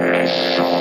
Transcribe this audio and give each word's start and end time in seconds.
Mission. 0.00 0.79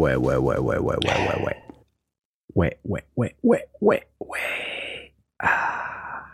wait, 0.00 0.16
wait, 0.16 0.38
wait, 0.38 0.62
wait, 0.62 0.82
wait, 0.82 0.98
wait, 1.04 1.18
wait, 1.28 1.42
wait. 1.44 1.56
Wait, 2.54 2.74
wait, 2.84 3.04
wait, 3.16 3.34
wait, 3.42 3.62
wait, 3.80 4.02
wait. 4.18 5.12
Ah. 5.42 6.24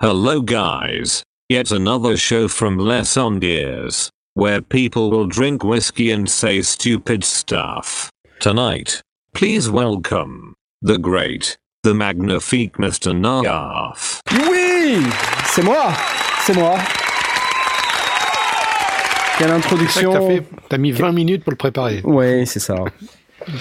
Hello, 0.00 0.40
guys. 0.40 1.22
Yet 1.50 1.70
another 1.70 2.16
show 2.16 2.48
from 2.48 2.78
Les 2.78 3.16
Ondiers, 3.16 4.08
where 4.32 4.62
people 4.62 5.10
will 5.10 5.26
drink 5.26 5.62
whiskey 5.62 6.10
and 6.10 6.28
say 6.28 6.62
stupid 6.62 7.22
stuff. 7.22 8.10
Tonight, 8.40 9.02
please 9.34 9.68
welcome 9.68 10.54
the 10.80 10.98
great, 10.98 11.58
the 11.82 11.94
magnifique 11.94 12.78
Mr. 12.78 13.12
Narf. 13.14 14.22
Oui! 14.48 15.04
C'est 15.44 15.62
moi! 15.64 15.94
C'est 16.46 16.54
moi! 16.54 17.01
Quelle 19.38 19.50
introduction 19.50 20.12
t'as 20.12 20.20
fait. 20.20 20.42
T'as 20.68 20.78
mis 20.78 20.92
20 20.92 21.12
minutes 21.12 21.44
pour 21.44 21.52
le 21.52 21.56
préparer. 21.56 22.00
Ouais, 22.04 22.44
c'est 22.46 22.60
ça. 22.60 22.76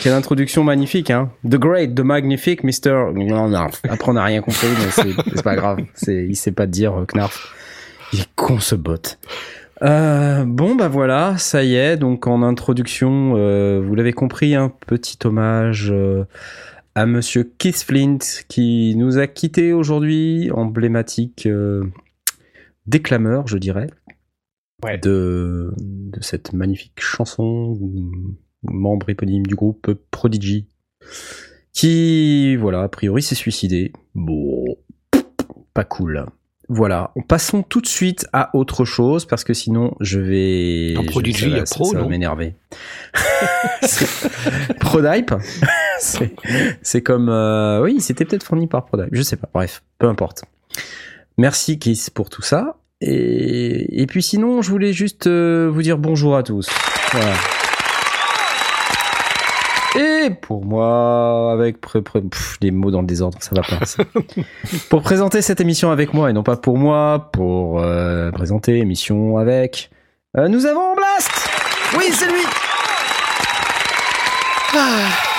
Quelle 0.02 0.14
introduction 0.14 0.64
magnifique, 0.64 1.10
hein. 1.10 1.32
The 1.48 1.56
Great, 1.56 1.96
The 1.96 2.02
Magnifique, 2.02 2.64
Mr. 2.64 3.14
Non, 3.16 3.48
non. 3.50 3.68
Après, 3.90 4.10
on 4.10 4.14
n'a 4.14 4.24
rien 4.24 4.42
compris, 4.42 4.68
mais 4.80 4.92
c'est 4.92 5.14
c'est 5.36 5.44
pas 5.44 5.56
grave. 5.56 5.80
C'est, 5.94 6.26
il 6.26 6.36
sait 6.36 6.52
pas 6.52 6.68
dire, 6.68 6.94
euh, 6.94 7.06
Knarf. 7.06 7.54
Il 8.14 8.22
est 8.22 8.30
con, 8.36 8.60
ce 8.60 8.76
bot. 8.76 9.18
Euh, 9.82 10.44
bon, 10.46 10.76
bah 10.76 10.88
voilà, 10.88 11.38
ça 11.38 11.64
y 11.64 11.76
est. 11.76 11.98
Donc, 11.98 12.28
en 12.28 12.44
introduction, 12.44 13.34
euh, 13.36 13.82
vous 13.84 13.96
l'avez 13.96 14.14
compris, 14.14 14.54
un 14.56 14.70
petit 14.70 15.18
hommage 15.24 15.94
à 16.94 17.06
Monsieur 17.06 17.50
Keith 17.58 17.84
Flint, 17.84 18.20
qui 18.48 18.94
nous 18.98 19.18
a 19.18 19.28
quittés 19.28 19.74
aujourd'hui, 19.74 20.52
emblématique 20.54 21.48
déclameur, 22.86 23.48
je 23.48 23.58
dirais, 23.58 23.88
de, 25.02 25.74
de 25.78 26.22
cette 26.22 26.54
magnifique 26.54 27.00
chanson, 27.00 27.78
membre 28.64 29.10
éponyme 29.10 29.46
du 29.46 29.56
groupe 29.56 29.92
Prodigy, 30.12 30.68
qui, 31.74 32.56
voilà, 32.58 32.82
a 32.84 32.90
priori 32.90 33.22
s'est 33.22 33.36
suicidé. 33.36 33.94
Bon, 34.16 34.66
pas 35.74 35.84
cool. 35.84 36.26
Voilà, 36.74 37.12
passons 37.28 37.64
tout 37.64 37.82
de 37.82 37.88
suite 37.88 38.28
à 38.32 38.56
autre 38.56 38.86
chose 38.86 39.26
parce 39.26 39.44
que 39.44 39.54
sinon 39.54 39.94
je 40.00 40.20
vais. 40.20 40.94
Dans 40.94 41.02
je- 41.04 41.08
Prodigy, 41.08 41.40
ça 41.42 41.46
va- 41.48 41.52
il 41.52 41.58
y 41.58 41.62
a 41.62 41.66
ça- 41.66 41.76
Pro, 41.76 41.86
ça 41.92 42.00
va 42.00 42.08
m'énerver. 42.08 42.56
Prodype, 44.80 45.34
c'est 46.82 47.02
comme 47.02 47.30
euh, 47.30 47.82
oui, 47.84 48.00
c'était 48.02 48.26
peut-être 48.26 48.44
fourni 48.44 48.68
par 48.68 48.86
Prodype, 48.86 49.10
je 49.14 49.22
sais 49.22 49.36
pas. 49.38 49.50
Bref, 49.54 49.84
peu 50.00 50.08
importe. 50.08 50.44
Merci 51.38 51.80
Kiss 51.80 52.10
pour 52.10 52.30
tout 52.30 52.42
ça. 52.42 52.78
Et, 53.02 54.02
et 54.02 54.06
puis 54.06 54.22
sinon, 54.22 54.62
je 54.62 54.70
voulais 54.70 54.94
juste 54.94 55.28
euh, 55.28 55.70
vous 55.74 55.82
dire 55.82 55.98
bonjour 55.98 56.36
à 56.38 56.44
tous. 56.44 56.70
Voilà. 57.12 57.34
Et 60.00 60.30
pour 60.30 60.64
moi, 60.64 61.52
avec 61.52 61.82
pré- 61.82 62.02
pré- 62.02 62.22
pff, 62.22 62.58
les 62.62 62.72
mots 62.72 62.92
dans 62.92 63.02
le 63.02 63.08
désordre, 63.08 63.38
ça 63.42 63.52
va 63.56 63.62
pas. 63.64 63.86
ça. 63.86 64.04
pour 64.90 65.02
présenter 65.02 65.42
cette 65.42 65.60
émission 65.60 65.92
avec 65.92 66.14
moi, 66.14 66.30
et 66.30 66.34
non 66.34 66.44
pas 66.44 66.56
pour 66.56 66.78
moi, 66.78 67.30
pour 67.34 67.82
euh, 67.82 68.32
présenter 68.32 68.78
émission 68.78 69.38
avec, 69.38 69.90
euh, 70.38 70.48
nous 70.48 70.66
avons 70.66 70.96
Blast 70.96 71.50
Oui, 71.98 72.06
c'est 72.14 72.28
lui 72.28 72.44
Ah. 74.74 75.31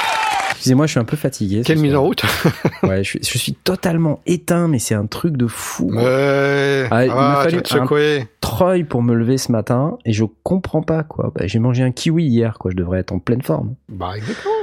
Excusez-moi, 0.62 0.86
je 0.86 0.92
suis 0.92 1.00
un 1.00 1.04
peu 1.04 1.16
fatigué. 1.16 1.62
Quelle 1.66 1.80
mise 1.80 1.96
en 1.96 2.04
route 2.04 2.22
Ouais, 2.84 3.02
je 3.02 3.08
suis, 3.08 3.18
je 3.20 3.36
suis 3.36 3.52
totalement 3.52 4.20
éteint, 4.26 4.68
mais 4.68 4.78
c'est 4.78 4.94
un 4.94 5.06
truc 5.06 5.36
de 5.36 5.48
fou. 5.48 5.90
Ouais. 5.92 6.86
Ah, 6.88 7.04
il 7.04 7.10
ah, 7.10 7.16
m'a 7.16 7.44
tu 7.44 7.50
fallu 7.50 7.62
secouer. 7.66 8.28
Troy 8.40 8.84
pour 8.84 9.02
me 9.02 9.12
lever 9.12 9.38
ce 9.38 9.50
matin 9.50 9.98
et 10.04 10.12
je 10.12 10.24
comprends 10.44 10.82
pas 10.82 11.02
quoi. 11.02 11.32
Bah, 11.34 11.48
j'ai 11.48 11.58
mangé 11.58 11.82
un 11.82 11.90
kiwi 11.90 12.26
hier 12.26 12.58
quoi, 12.60 12.70
je 12.70 12.76
devrais 12.76 13.00
être 13.00 13.10
en 13.10 13.18
pleine 13.18 13.42
forme. 13.42 13.74
Bah, 13.88 14.12
exactement. 14.16 14.54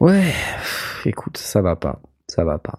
Ouais, 0.00 0.32
écoute, 1.04 1.36
ça 1.36 1.60
va 1.60 1.76
pas, 1.76 2.00
ça 2.26 2.42
va 2.44 2.56
pas. 2.56 2.78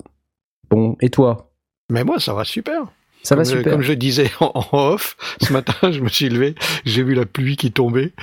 Bon, 0.71 0.97
et 1.01 1.11
toi? 1.11 1.51
Mais 1.91 2.03
moi, 2.03 2.19
ça 2.19 2.33
va 2.33 2.45
super. 2.45 2.87
Ça 3.25 3.36
va 3.36 3.44
comme, 3.44 3.52
je- 3.52 3.58
super. 3.58 3.72
comme 3.74 3.81
je 3.81 3.94
disais 3.94 4.30
en, 4.40 4.52
en 4.53 4.91
off, 4.94 5.18
ce 5.41 5.52
matin, 5.52 5.91
je 5.91 6.00
me 6.00 6.09
suis 6.09 6.30
levé, 6.30 6.53
j'ai 6.86 7.03
vu 7.03 7.16
la 7.16 7.25
pluie 7.25 7.58
qui 7.58 7.72
tombait. 7.72 8.13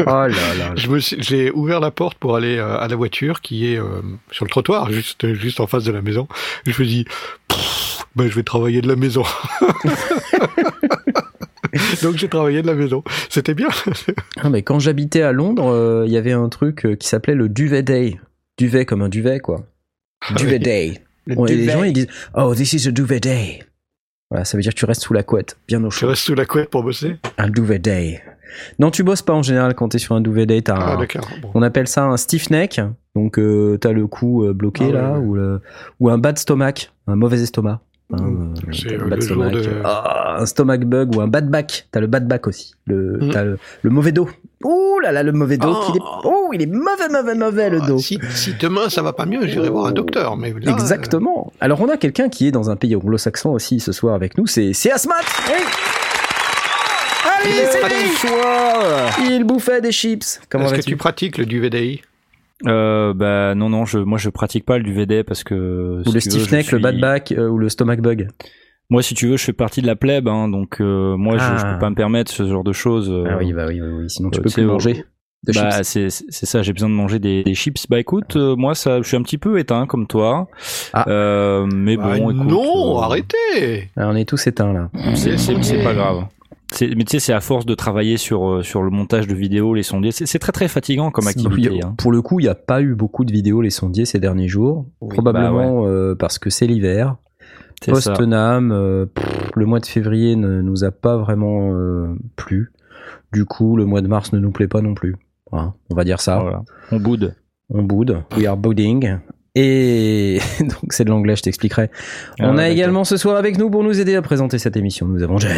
Oh 0.00 0.04
là 0.04 0.28
là. 0.28 0.54
là. 0.58 0.72
Je 0.76 0.88
me 0.88 0.98
j'ai 1.00 1.50
ouvert 1.50 1.80
la 1.80 1.90
porte 1.90 2.18
pour 2.18 2.36
aller 2.36 2.58
euh, 2.58 2.76
à 2.78 2.86
la 2.88 2.96
voiture 2.96 3.40
qui 3.40 3.72
est 3.72 3.78
euh, 3.78 4.02
sur 4.30 4.44
le 4.44 4.50
trottoir, 4.50 4.90
juste, 4.92 5.32
juste 5.34 5.60
en 5.60 5.66
face 5.66 5.84
de 5.84 5.92
la 5.92 6.02
maison. 6.02 6.28
Je 6.64 6.70
me 6.70 6.74
suis 6.74 6.86
dit, 6.86 7.04
ben, 8.14 8.28
je 8.28 8.34
vais 8.34 8.42
travailler 8.42 8.82
de 8.82 8.88
la 8.88 8.96
maison. 8.96 9.24
Donc 12.02 12.16
j'ai 12.16 12.28
travaillé 12.28 12.62
de 12.62 12.66
la 12.66 12.74
maison. 12.74 13.02
C'était 13.30 13.54
bien. 13.54 13.68
Ah, 14.40 14.50
mais 14.50 14.62
quand 14.62 14.78
j'habitais 14.78 15.22
à 15.22 15.32
Londres, 15.32 15.68
euh, 15.70 16.04
il 16.06 16.12
y 16.12 16.16
avait 16.16 16.32
un 16.32 16.48
truc 16.48 16.86
qui 16.98 17.08
s'appelait 17.08 17.34
le 17.34 17.48
duvet 17.48 17.82
day. 17.82 18.18
Duvet 18.58 18.84
comme 18.84 19.02
un 19.02 19.08
duvet 19.08 19.40
quoi. 19.40 19.64
Duvet 20.36 20.52
oui. 20.54 20.58
day. 20.58 21.02
Le 21.26 21.36
Ouais, 21.36 21.48
les 21.50 21.56
duvet. 21.56 21.72
gens 21.72 21.82
ils 21.84 21.92
disent 21.92 22.08
Oh, 22.34 22.54
this 22.54 22.72
is 22.74 22.88
a 22.88 22.90
duvet 22.90 23.20
day. 23.20 23.62
Voilà, 24.32 24.46
ça 24.46 24.56
veut 24.56 24.62
dire 24.62 24.72
que 24.72 24.78
tu 24.78 24.86
restes 24.86 25.02
sous 25.02 25.12
la 25.12 25.22
couette, 25.22 25.58
bien 25.68 25.84
au 25.84 25.90
chaud. 25.90 26.08
reste 26.08 26.22
sous 26.22 26.34
la 26.34 26.46
couette 26.46 26.70
pour 26.70 26.82
bosser. 26.82 27.18
Un 27.36 27.50
duvet 27.50 27.78
day. 27.78 28.22
Non, 28.78 28.90
tu 28.90 29.02
bosses 29.02 29.20
pas 29.20 29.34
en 29.34 29.42
général 29.42 29.74
quand 29.74 29.90
t'es 29.90 29.98
sur 29.98 30.14
un 30.14 30.22
duvet 30.22 30.46
day. 30.46 30.62
T'as 30.62 30.74
Ah, 30.74 30.94
un-. 30.94 31.40
Bon. 31.42 31.50
On 31.52 31.60
appelle 31.60 31.86
ça 31.86 32.04
un 32.04 32.16
stiff 32.16 32.48
neck. 32.48 32.80
Donc, 33.14 33.38
euh, 33.38 33.76
t'as 33.78 33.92
le 33.92 34.06
cou 34.06 34.44
euh, 34.44 34.54
bloqué 34.54 34.86
Ah 34.88 34.92
là, 34.92 35.12
ouais. 35.12 35.18
Ou, 35.18 35.34
le, 35.34 35.60
ou 36.00 36.08
un 36.08 36.16
bad 36.16 36.38
stomach, 36.38 36.92
un 37.06 37.14
mauvais 37.16 37.42
estomac. 37.42 37.80
Hein, 38.12 38.54
C'est, 38.72 38.88
t'as 38.88 38.94
euh, 38.94 39.08
bad 39.08 39.20
le 39.20 39.26
jour 39.26 39.44
stomach. 39.44 39.52
de- 39.52 39.70
Ah, 39.84 40.36
un 40.40 40.46
stomach 40.46 40.80
bug 40.84 41.16
ou 41.16 41.20
un 41.20 41.28
bad 41.28 41.48
back. 41.48 41.86
T'as 41.90 42.00
le 42.00 42.06
bad 42.06 42.26
back 42.28 42.46
aussi. 42.46 42.74
Le, 42.86 43.18
Mm. 43.20 43.30
t'as 43.30 43.44
le, 43.44 43.58
le 43.82 43.90
mauvais 43.90 44.12
dos. 44.12 44.28
Ouh 44.64 45.00
là 45.00 45.10
là, 45.12 45.22
le 45.22 45.32
mauvais 45.32 45.56
dos. 45.56 45.74
Oh. 45.76 45.86
qu'il 45.86 45.96
est, 45.96 46.04
oh, 46.24 46.50
il 46.52 46.62
est 46.62 46.66
mauvais, 46.66 47.08
mauvais, 47.10 47.34
mauvais 47.34 47.70
le 47.70 47.80
Ah, 47.82 47.86
dos. 47.86 47.98
si, 47.98 48.18
si 48.34 48.54
demain 48.54 48.88
ça 48.88 49.02
va 49.02 49.12
pas 49.12 49.26
mieux, 49.26 49.46
j'irai 49.46 49.68
voir 49.68 49.86
un 49.86 49.92
docteur. 49.92 50.36
Mais 50.36 50.54
là, 50.60 50.70
Exactement. 50.72 51.52
Alors 51.60 51.80
on 51.80 51.88
a 51.88 51.96
quelqu'un 51.96 52.28
qui 52.28 52.46
est 52.48 52.52
dans 52.52 52.70
un 52.70 52.76
pays 52.76 52.94
anglo-saxon 52.94 53.50
aussi 53.50 53.80
ce 53.80 53.90
soir 53.92 54.14
avec 54.14 54.38
nous, 54.38 54.46
c'est 54.46 54.70
Asmat. 54.92 55.14
Oui. 55.48 55.54
Allez, 57.44 57.50
euh, 57.60 57.66
c'est 57.72 57.88
lui. 59.30 59.34
Il 59.36 59.44
bouffait 59.44 59.80
des 59.80 59.90
chips. 59.92 60.22
Est-ce 60.52 60.74
que 60.74 60.80
tu 60.82 60.96
pratiques 60.96 61.38
le 61.38 61.46
DVDI 61.46 62.02
Euh, 62.66 63.12
bah 63.14 63.54
non 63.54 63.68
non, 63.68 63.84
je 63.84 63.98
moi 63.98 64.18
je 64.18 64.28
pratique 64.30 64.64
pas 64.64 64.78
le 64.78 64.90
VD 64.90 65.24
parce 65.24 65.42
que 65.44 66.00
Ou 66.00 66.04
si 66.08 66.14
le 66.14 66.20
stiff 66.20 66.52
neck, 66.52 66.70
le 66.72 66.78
bad 66.78 66.98
back 67.00 67.32
euh, 67.32 67.48
ou 67.48 67.58
le 67.58 67.68
stomach 67.68 68.00
bug. 68.00 68.28
Moi 68.90 69.02
si 69.02 69.14
tu 69.14 69.26
veux, 69.28 69.36
je 69.36 69.44
fais 69.44 69.52
partie 69.52 69.80
de 69.82 69.86
la 69.86 69.96
plèbe 69.96 70.28
hein, 70.28 70.48
donc 70.48 70.80
euh, 70.80 71.16
moi 71.16 71.38
je, 71.38 71.42
je 71.44 71.64
Ah. 71.64 71.72
peux 71.74 71.78
pas 71.80 71.90
me 71.90 71.94
permettre 71.94 72.30
ce 72.30 72.46
genre 72.46 72.64
de 72.64 72.72
choses. 72.72 73.10
euh, 73.10 73.24
Ah 73.30 73.36
oui, 73.38 73.52
bah 73.52 73.66
oui, 73.68 73.80
oui, 73.80 73.88
oui. 74.02 74.10
Sinon 74.10 74.30
tu 74.30 74.38
euh, 74.38 74.42
peux 74.42 74.50
plus 74.50 74.64
manger 74.64 75.04
de 75.44 75.52
bah, 75.54 75.70
chips. 75.70 75.82
c'est 75.84 76.08
c'est 76.10 76.46
ça, 76.46 76.62
j'ai 76.62 76.72
besoin 76.72 76.88
de 76.88 76.94
manger 76.94 77.18
des, 77.18 77.42
des 77.42 77.54
chips. 77.54 77.86
Bah 77.90 77.98
écoute, 77.98 78.36
euh, 78.36 78.54
moi 78.54 78.74
ça, 78.76 79.02
je 79.02 79.08
suis 79.08 79.16
un 79.16 79.22
petit 79.22 79.38
peu 79.38 79.58
éteint 79.58 79.86
comme 79.86 80.06
toi. 80.06 80.46
Ah. 80.92 81.04
Euh, 81.08 81.66
mais 81.74 81.96
Ah, 82.00 82.16
bon, 82.18 82.30
écoute, 82.30 82.46
Non, 82.46 82.98
euh, 82.98 83.00
arrêtez 83.02 83.90
Ah, 83.96 84.08
on 84.08 84.14
est 84.14 84.28
tous 84.28 84.46
éteints 84.46 84.72
là. 84.72 84.90
C'est 85.14 85.16
c'est- 85.16 85.38
c'est 85.38 85.52
sondiers. 85.54 85.82
pas 85.82 85.94
grave. 85.94 86.26
Mais 86.80 87.04
tu 87.04 87.12
sais, 87.12 87.18
c'est 87.20 87.32
à 87.32 87.40
force 87.40 87.66
de 87.66 87.74
travailler 87.74 88.16
sur 88.16 88.48
euh, 88.48 88.62
sur 88.62 88.82
le 88.82 88.90
montage 88.90 89.26
de 89.26 89.34
vidéos, 89.34 89.74
les 89.74 89.82
sondiers. 89.82 90.10
C'est 90.12 90.38
très 90.38 90.52
très 90.52 90.68
fatigant 90.68 91.10
comme 91.10 91.26
activité. 91.28 91.80
A- 91.82 91.88
hein. 91.88 91.94
Pour 91.98 92.12
le 92.12 92.22
coup, 92.22 92.40
il 92.40 92.44
n'y 92.44 92.48
a 92.48 92.54
pas 92.54 92.80
eu 92.82 92.94
beaucoup 92.94 93.24
de 93.24 93.32
vidéos 93.32 93.60
les 93.62 93.70
sondiers 93.70 94.04
ces 94.04 94.18
derniers 94.18 94.48
jours. 94.48 94.86
Probablement 95.10 95.86
euh, 95.86 96.14
parce 96.14 96.38
que 96.38 96.50
c'est 96.50 96.66
l'hiver. 96.66 97.16
Post-Nam, 97.86 98.70
euh, 98.70 99.06
le 99.56 99.66
mois 99.66 99.80
de 99.80 99.86
février 99.86 100.36
ne 100.36 100.60
nous 100.62 100.84
a 100.84 100.92
pas 100.92 101.16
vraiment 101.16 101.72
euh, 101.74 102.14
plu. 102.36 102.70
Du 103.32 103.44
coup, 103.44 103.76
le 103.76 103.84
mois 103.86 104.00
de 104.02 104.08
mars 104.08 104.32
ne 104.32 104.38
nous 104.38 104.52
plaît 104.52 104.68
pas 104.68 104.82
non 104.82 104.94
plus. 104.94 105.16
Voilà, 105.50 105.74
on 105.90 105.94
va 105.96 106.04
dire 106.04 106.20
ça. 106.20 106.38
Voilà. 106.38 106.62
On 106.92 106.98
boude. 107.00 107.34
On 107.70 107.82
boude. 107.82 108.22
We 108.36 108.46
are 108.46 108.56
booding. 108.56 109.18
Et 109.54 110.38
donc 110.60 110.92
c'est 110.92 111.04
de 111.04 111.10
l'anglais, 111.10 111.34
je 111.36 111.42
t'expliquerai. 111.42 111.90
Ah, 112.38 112.44
on 112.44 112.52
a 112.52 112.56
d'accord. 112.56 112.66
également 112.72 113.04
ce 113.04 113.16
soir 113.16 113.36
avec 113.36 113.58
nous 113.58 113.68
pour 113.68 113.82
nous 113.82 114.00
aider 114.00 114.14
à 114.14 114.22
présenter 114.22 114.58
cette 114.58 114.76
émission. 114.76 115.08
Nous 115.08 115.22
avons 115.22 115.38
Jay. 115.38 115.48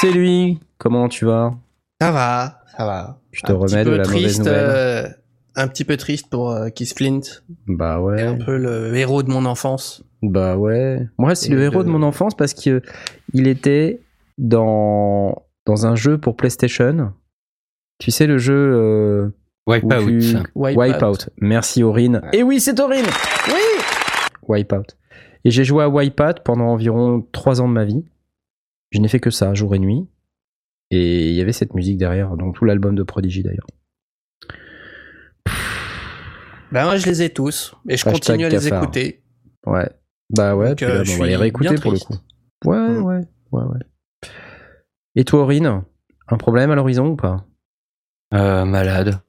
C'est 0.00 0.10
lui. 0.10 0.58
Comment 0.78 1.08
tu 1.08 1.24
vas? 1.26 1.52
Ça 2.00 2.10
va, 2.10 2.60
ça 2.76 2.84
va. 2.84 3.18
Tu 3.32 3.42
te 3.42 3.52
Un 3.52 3.54
remets 3.56 3.66
petit 3.68 3.84
de 3.84 3.90
la 3.90 3.96
mauvaise 4.04 4.06
triste, 4.22 4.38
nouvelle 4.40 4.54
euh, 4.68 5.08
Un 5.56 5.68
petit 5.68 5.84
peu 5.84 5.96
triste 5.96 6.28
pour 6.30 6.50
euh, 6.50 6.68
Keith 6.70 6.96
Flint, 6.96 7.20
Bah 7.68 7.96
et 7.98 8.02
ouais. 8.02 8.22
un 8.22 8.34
peu 8.36 8.56
le 8.56 8.94
héros 8.96 9.22
de 9.22 9.30
mon 9.30 9.44
enfance. 9.44 10.02
Bah 10.22 10.56
ouais. 10.56 11.06
Moi, 11.18 11.34
c'est 11.34 11.50
le 11.50 11.62
héros 11.62 11.82
de 11.84 11.88
mon 11.88 12.02
enfance 12.02 12.34
parce 12.36 12.54
que 12.54 12.82
il 13.32 13.46
était 13.48 14.00
dans 14.38 15.42
dans 15.66 15.86
un 15.86 15.94
jeu 15.94 16.18
pour 16.18 16.36
PlayStation. 16.36 17.12
Tu 17.98 18.10
sais 18.10 18.26
le 18.26 18.38
jeu 18.38 18.54
euh, 18.54 19.28
où 19.66 19.72
Wipeout. 19.72 19.88
tu- 20.20 20.36
Wipeout. 20.56 20.80
Wipeout. 20.80 21.28
Merci 21.40 21.82
Aurine. 21.84 22.20
Et 22.32 22.42
oui, 22.42 22.60
c'est 22.60 22.78
Aurine. 22.80 23.06
Oui. 23.48 23.60
Wipeout. 24.48 24.96
Et 25.44 25.50
j'ai 25.50 25.64
joué 25.64 25.82
à 25.84 25.88
Wipeout 25.88 26.42
pendant 26.44 26.66
environ 26.66 27.26
3 27.32 27.60
ans 27.60 27.68
de 27.68 27.72
ma 27.72 27.84
vie. 27.84 28.04
Je 28.90 29.00
n'ai 29.00 29.08
fait 29.08 29.20
que 29.20 29.30
ça, 29.30 29.54
jour 29.54 29.74
et 29.74 29.78
nuit. 29.78 30.06
Et 30.90 31.30
il 31.30 31.34
y 31.34 31.40
avait 31.40 31.52
cette 31.52 31.74
musique 31.74 31.96
derrière, 31.98 32.36
donc 32.36 32.54
tout 32.56 32.64
l'album 32.64 32.94
de 32.94 33.02
Prodigy 33.02 33.42
d'ailleurs. 33.42 33.66
Ben 36.70 36.84
moi 36.84 36.96
je 36.96 37.06
les 37.06 37.22
ai 37.22 37.30
tous, 37.30 37.74
et 37.88 37.96
je 37.96 38.06
Hashtag 38.06 38.12
continue 38.14 38.44
à 38.46 38.48
les 38.48 38.56
cafard. 38.56 38.82
écouter. 38.84 39.22
Ouais. 39.66 39.88
Bah 40.30 40.56
ouais, 40.56 40.68
Donc, 40.68 40.76
puis 40.78 40.86
euh, 40.86 40.98
là, 40.98 41.04
je 41.04 41.14
on 41.14 41.18
va 41.18 41.26
les 41.26 41.36
réécouter 41.36 41.74
pour 41.74 41.92
le 41.92 41.98
coup. 41.98 42.14
Ouais, 42.64 42.78
Mm. 42.78 43.02
ouais, 43.04 43.20
ouais, 43.52 43.62
ouais. 43.64 44.28
Et 45.14 45.24
toi, 45.24 45.42
Aurine 45.42 45.82
Un 46.28 46.36
problème 46.38 46.70
à 46.70 46.74
l'horizon 46.74 47.08
ou 47.08 47.16
pas? 47.16 47.44
Euh, 48.32 48.64
malade. 48.64 49.20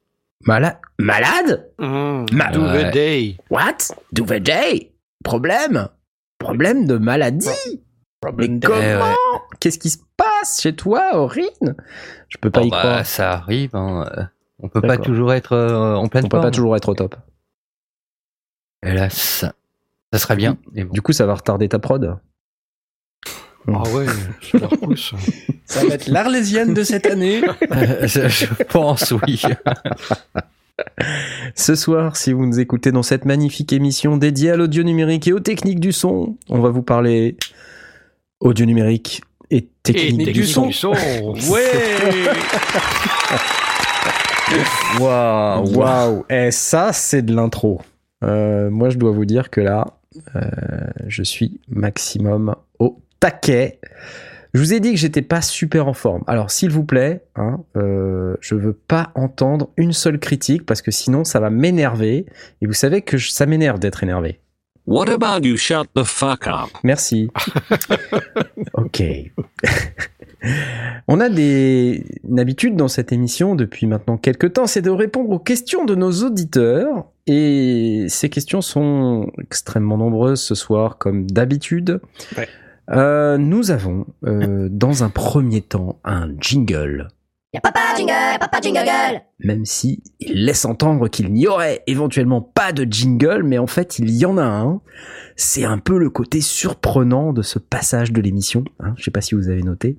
Malade 0.45 0.77
Malade? 0.99 1.69
Mmh, 1.79 2.25
Ma- 2.31 2.51
DVDI. 2.51 3.37
What? 3.49 3.77
Day? 4.13 4.93
Problème? 5.23 5.89
Problème 6.43 6.85
de 6.85 6.97
maladie 6.97 7.47
Mais 8.37 8.59
comment 8.59 8.77
Eh 8.81 8.95
ouais. 8.95 9.15
Qu'est-ce 9.59 9.79
qui 9.79 9.89
se 9.89 9.97
passe 10.17 10.61
chez 10.61 10.75
toi, 10.75 11.15
Aurine? 11.17 11.75
Je 12.29 12.37
peux 12.37 12.49
pas 12.51 12.61
Bon, 12.61 12.67
y 12.67 12.69
bah, 12.69 12.79
croire. 12.79 13.05
ça 13.05 13.31
arrive. 13.33 13.75
Hein. 13.75 14.29
On 14.59 14.69
peut 14.69 14.81
pas 14.81 14.97
toujours 14.97 15.33
être 15.33 15.53
euh, 15.53 15.95
en 15.95 16.07
pleine 16.07 16.25
On 16.25 16.29
peut 16.29 16.37
forme. 16.37 16.47
pas 16.47 16.51
toujours 16.51 16.75
être 16.75 16.89
au 16.89 16.95
top. 16.95 17.15
Hélas, 18.81 19.45
ça 20.11 20.19
serait 20.19 20.35
bien. 20.35 20.57
Mais 20.73 20.83
bon. 20.83 20.91
Du 20.93 21.01
coup, 21.01 21.13
ça 21.13 21.25
va 21.25 21.35
retarder 21.35 21.69
ta 21.69 21.79
prod? 21.79 22.17
Ah 23.67 23.83
ouais, 23.93 24.05
ça 24.41 24.57
leur 24.57 24.69
pousse. 24.77 25.13
Ça 25.65 25.85
va 25.85 25.93
être 25.95 26.07
l'arlésienne 26.07 26.73
de 26.73 26.83
cette 26.83 27.05
année. 27.05 27.41
Euh, 27.71 28.05
je, 28.07 28.27
je 28.27 28.45
pense, 28.63 29.11
oui. 29.11 29.41
Ce 31.55 31.75
soir, 31.75 32.15
si 32.15 32.33
vous 32.33 32.45
nous 32.45 32.59
écoutez 32.59 32.91
dans 32.91 33.03
cette 33.03 33.25
magnifique 33.25 33.73
émission 33.73 34.17
dédiée 34.17 34.51
à 34.51 34.55
l'audio 34.55 34.83
numérique 34.83 35.27
et 35.27 35.33
aux 35.33 35.39
techniques 35.39 35.79
du 35.79 35.91
son, 35.91 36.37
on 36.49 36.59
va 36.59 36.69
vous 36.69 36.81
parler 36.81 37.37
audio 38.39 38.65
numérique 38.65 39.21
et 39.49 39.69
technique 39.83 40.29
Et 40.29 40.31
du 40.31 40.45
son. 40.45 40.69
Ouais 41.49 41.71
Waouh, 44.99 45.75
waouh. 45.75 46.25
Et 46.29 46.51
ça, 46.51 46.93
c'est 46.93 47.21
de 47.21 47.35
l'intro. 47.35 47.81
Euh, 48.23 48.69
moi, 48.69 48.89
je 48.89 48.97
dois 48.97 49.11
vous 49.11 49.25
dire 49.25 49.49
que 49.49 49.61
là, 49.61 49.85
euh, 50.35 50.41
je 51.07 51.23
suis 51.23 51.59
maximum 51.69 52.55
au 52.79 52.99
taquet. 53.19 53.79
Je 54.53 54.59
vous 54.59 54.73
ai 54.73 54.79
dit 54.79 54.91
que 54.91 54.97
j'étais 54.99 55.21
pas 55.23 55.41
super 55.41 55.87
en 55.87 55.93
forme. 55.93 56.23
Alors, 56.27 56.51
s'il 56.51 56.69
vous 56.69 56.83
plaît, 56.83 57.23
hein, 57.35 57.61
euh, 57.75 58.35
je 58.39 58.53
veux 58.53 58.73
pas 58.73 59.11
entendre 59.15 59.69
une 59.77 59.93
seule 59.93 60.19
critique 60.19 60.63
parce 60.65 60.81
que 60.83 60.91
sinon, 60.91 61.23
ça 61.23 61.39
va 61.39 61.49
m'énerver. 61.49 62.27
Et 62.61 62.67
vous 62.67 62.73
savez 62.73 63.01
que 63.01 63.17
je- 63.17 63.31
ça 63.31 63.45
m'énerve 63.47 63.79
d'être 63.79 64.03
énervé. 64.03 64.39
What 64.85 65.09
about 65.09 65.45
you? 65.47 65.57
Shut 65.57 65.87
the 65.95 66.03
fuck 66.03 66.45
up? 66.47 66.69
Merci. 66.83 67.29
ok. 68.73 69.01
On 71.07 71.19
a 71.21 71.29
des... 71.29 72.03
une 72.29 72.39
habitude 72.39 72.75
dans 72.75 72.89
cette 72.89 73.11
émission 73.13 73.55
depuis 73.55 73.87
maintenant 73.87 74.17
quelques 74.17 74.53
temps, 74.53 74.67
c'est 74.67 74.81
de 74.81 74.89
répondre 74.89 75.29
aux 75.29 75.39
questions 75.39 75.85
de 75.85 75.95
nos 75.95 76.11
auditeurs. 76.23 77.05
Et 77.27 78.05
ces 78.09 78.29
questions 78.29 78.61
sont 78.61 79.31
extrêmement 79.41 79.97
nombreuses 79.97 80.41
ce 80.41 80.53
soir, 80.55 80.97
comme 80.97 81.25
d'habitude. 81.31 82.01
Ouais. 82.37 82.49
Euh, 82.89 83.37
nous 83.37 83.71
avons, 83.71 84.05
euh, 84.25 84.67
dans 84.69 85.03
un 85.03 85.09
premier 85.09 85.61
temps, 85.61 85.99
un 86.03 86.29
jingle. 86.39 87.07
Y'a 87.53 87.61
papa 87.61 87.79
jingle, 87.95 88.11
y'a 88.11 88.39
papa 88.39 88.59
jingle 88.61 89.21
Même 89.39 89.65
si 89.65 90.01
il 90.19 90.45
laisse 90.45 90.65
entendre 90.65 91.07
qu'il 91.07 91.31
n'y 91.31 91.47
aurait 91.47 91.83
éventuellement 91.85 92.41
pas 92.41 92.71
de 92.71 92.91
jingle, 92.91 93.43
mais 93.43 93.59
en 93.59 93.67
fait 93.67 93.99
il 93.99 94.09
y 94.09 94.25
en 94.25 94.37
a 94.37 94.43
un. 94.43 94.81
C'est 95.35 95.63
un 95.63 95.77
peu 95.77 95.99
le 95.99 96.09
côté 96.09 96.41
surprenant 96.41 97.31
de 97.31 97.41
ce 97.43 97.59
passage 97.59 98.11
de 98.11 98.21
l'émission. 98.21 98.65
Hein, 98.79 98.93
je 98.97 99.03
sais 99.03 99.11
pas 99.11 99.21
si 99.21 99.35
vous 99.35 99.49
avez 99.49 99.61
noté. 99.61 99.97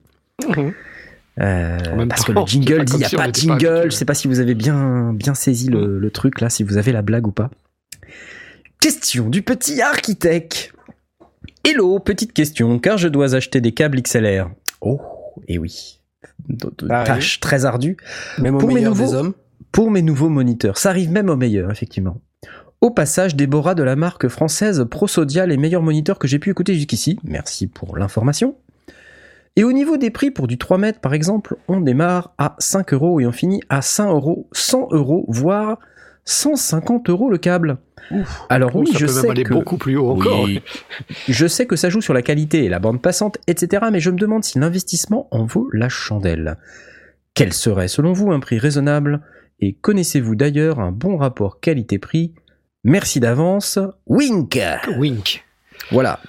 Mhm. 0.48 0.72
Euh, 1.40 1.96
même 1.96 2.08
parce 2.08 2.24
que 2.24 2.32
le 2.32 2.40
jingle 2.46 2.84
dit 2.84 2.94
il 2.94 2.98
n'y 2.98 3.04
a 3.04 3.08
si 3.08 3.16
pas 3.16 3.28
de 3.28 3.32
pas 3.32 3.38
jingle. 3.38 3.84
Je 3.84 3.96
sais 3.96 4.04
pas 4.04 4.14
si 4.14 4.26
vous 4.26 4.40
avez 4.40 4.54
bien, 4.54 5.12
bien 5.12 5.34
saisi 5.34 5.68
le, 5.68 6.00
le 6.00 6.10
truc 6.10 6.40
là, 6.40 6.50
si 6.50 6.64
vous 6.64 6.76
avez 6.76 6.90
la 6.90 7.02
blague 7.02 7.26
ou 7.26 7.32
pas. 7.32 7.50
Question 8.80 9.30
du 9.30 9.42
petit 9.42 9.80
architecte. 9.80 10.73
Hello, 11.66 11.98
petite 11.98 12.32
question, 12.32 12.78
car 12.78 12.98
je 12.98 13.08
dois 13.08 13.34
acheter 13.34 13.60
des 13.60 13.72
câbles 13.72 14.00
XLR. 14.02 14.50
Oh, 14.80 15.00
et 15.48 15.58
oui. 15.58 16.00
D- 16.48 16.56
d- 16.78 16.86
Ah 16.90 17.00
oui. 17.00 17.06
Tâche 17.06 17.40
très 17.40 17.64
ardue 17.64 17.96
Même 18.38 18.56
au 18.56 18.58
Pour 18.58 18.68
mes 18.68 18.74
meilleur 18.76 18.94
nouveaux- 18.94 19.10
des 19.10 19.14
hommes. 19.14 19.34
pour 19.72 19.90
mes 19.90 20.02
nouveaux 20.02 20.28
moniteurs. 20.28 20.76
Ça 20.78 20.90
arrive 20.90 21.10
même 21.10 21.30
au 21.30 21.36
meilleur, 21.36 21.70
effectivement. 21.70 22.20
Au 22.80 22.90
passage, 22.90 23.34
Déborah 23.34 23.74
de 23.74 23.82
la 23.82 23.96
marque 23.96 24.28
française 24.28 24.84
Prosodia, 24.90 25.46
les 25.46 25.56
meilleurs 25.56 25.82
moniteurs 25.82 26.18
que 26.18 26.28
j'ai 26.28 26.38
pu 26.38 26.50
écouter 26.50 26.74
jusqu'ici. 26.74 27.18
Merci 27.24 27.66
pour 27.66 27.96
l'information. 27.96 28.56
Et 29.56 29.64
au 29.64 29.72
niveau 29.72 29.96
des 29.96 30.10
prix 30.10 30.30
pour 30.30 30.48
du 30.48 30.58
3 30.58 30.76
mètres, 30.78 31.00
par 31.00 31.14
exemple, 31.14 31.56
on 31.68 31.80
démarre 31.80 32.34
à 32.38 32.56
5 32.58 32.92
euros 32.92 33.20
et 33.20 33.26
on 33.26 33.32
finit 33.32 33.62
à 33.70 33.80
5 33.80 34.08
euros, 34.10 34.48
100 34.52 34.88
euros, 34.90 35.24
voire 35.28 35.78
150 36.24 37.08
euros 37.08 37.30
le 37.30 37.38
câble. 37.38 37.78
Alors 38.48 38.74
oui, 38.74 38.86
ça 38.92 38.98
je 38.98 39.06
peut 39.06 39.12
sais 39.12 39.22
même 39.22 39.30
aller 39.30 39.44
que 39.44 39.54
beaucoup 39.54 39.76
plus 39.76 39.96
haut 39.96 40.10
encore. 40.10 40.44
Oui. 40.44 40.62
je 41.28 41.46
sais 41.46 41.66
que 41.66 41.76
ça 41.76 41.88
joue 41.88 42.00
sur 42.00 42.14
la 42.14 42.22
qualité 42.22 42.64
et 42.64 42.68
la 42.68 42.78
bande 42.78 43.02
passante, 43.02 43.38
etc. 43.46 43.86
Mais 43.90 44.00
je 44.00 44.10
me 44.10 44.18
demande 44.18 44.44
si 44.44 44.58
l'investissement 44.58 45.28
en 45.30 45.44
vaut 45.44 45.68
la 45.72 45.88
chandelle. 45.88 46.58
Quel 47.34 47.52
serait, 47.52 47.88
selon 47.88 48.12
vous, 48.12 48.32
un 48.32 48.40
prix 48.40 48.58
raisonnable? 48.58 49.20
Et 49.60 49.72
connaissez-vous 49.72 50.36
d'ailleurs 50.36 50.80
un 50.80 50.92
bon 50.92 51.16
rapport 51.16 51.60
qualité-prix? 51.60 52.34
Merci 52.84 53.18
d'avance. 53.20 53.78
Wink 54.06 54.58
Wink. 54.98 55.44
Voilà. 55.90 56.20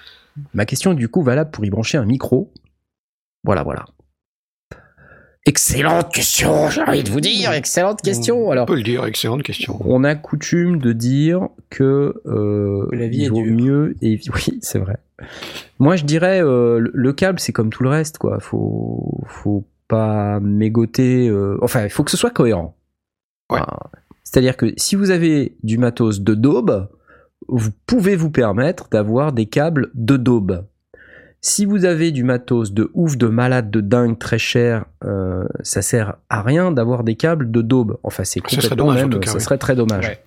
Ma 0.53 0.65
question 0.65 0.94
est 0.94 0.96
du 0.96 1.10
coup 1.10 1.22
valable 1.22 1.51
pour 1.51 1.65
y 1.65 1.70
brancher 1.70 1.98
un 1.98 2.05
micro. 2.05 2.51
Voilà, 3.44 3.63
voilà. 3.63 3.86
Excellente 5.47 6.11
question, 6.11 6.69
j'ai 6.69 6.81
envie 6.81 7.03
de 7.03 7.11
vous 7.11 7.21
dire, 7.21 7.51
excellente 7.51 8.01
question. 8.01 8.47
On 8.47 8.51
Alors, 8.51 8.65
peut 8.65 8.75
le 8.75 8.81
dire, 8.81 9.05
excellente 9.05 9.43
question. 9.43 9.77
on 9.85 10.03
a 10.03 10.15
coutume 10.15 10.79
de 10.79 10.91
dire 10.91 11.49
que 11.69 12.15
euh, 12.25 12.87
la 12.91 13.07
vie 13.07 13.19
il 13.19 13.25
est 13.25 13.29
vaut 13.29 13.43
mieux 13.43 13.95
et 14.01 14.19
oui, 14.33 14.57
c'est 14.61 14.79
vrai. 14.79 14.97
Moi, 15.77 15.97
je 15.97 16.03
dirais 16.03 16.41
euh, 16.41 16.79
le- 16.79 16.91
le 16.93 17.13
câble, 17.13 17.39
c'est 17.39 17.53
comme 17.53 17.69
tout 17.69 17.83
le 17.83 17.89
reste, 17.89 18.17
quoi. 18.17 18.39
Faut, 18.39 19.21
faut 19.27 19.67
pas 19.87 20.39
mégoter. 20.39 21.27
euh, 21.29 21.59
Enfin, 21.61 21.83
il 21.83 21.91
faut 21.91 22.03
que 22.03 22.11
ce 22.11 22.17
soit 22.17 22.31
cohérent. 22.31 22.75
Ouais. 23.51 23.59
C'est-à-dire 24.23 24.57
que 24.57 24.73
si 24.77 24.95
vous 24.95 25.11
avez 25.11 25.55
du 25.61 25.77
matos 25.77 26.21
de 26.21 26.33
daube, 26.33 26.89
vous 27.47 27.69
pouvez 27.85 28.15
vous 28.15 28.31
permettre 28.31 28.89
d'avoir 28.89 29.31
des 29.31 29.45
câbles 29.45 29.91
de 29.93 30.17
daube. 30.17 30.65
Si 31.47 31.63
vous 31.63 31.85
avez 31.85 32.11
du 32.11 32.23
matos 32.23 32.73
de 32.73 32.89
ouf, 32.95 33.17
de 33.17 33.27
malade, 33.27 33.69
de 33.69 33.79
dingue, 33.79 34.17
très 34.17 34.39
cher, 34.39 34.85
euh, 35.03 35.45
ça 35.61 35.83
sert 35.83 36.15
à 36.27 36.41
rien 36.41 36.71
d'avoir 36.71 37.03
des 37.03 37.13
câbles 37.13 37.51
de 37.51 37.61
daube. 37.61 37.99
Enfin, 38.01 38.23
c'est 38.23 38.41
Ce 38.47 38.55
serait 38.55 38.69
complètement 38.69 38.85
dommage, 38.85 38.97
en 38.97 39.01
même, 39.01 39.09
tout 39.11 39.19
cas, 39.19 39.29
ça 39.29 39.37
oui. 39.37 39.43
serait 39.43 39.59
très 39.59 39.75
dommage. 39.75 40.07
Ouais. 40.07 40.23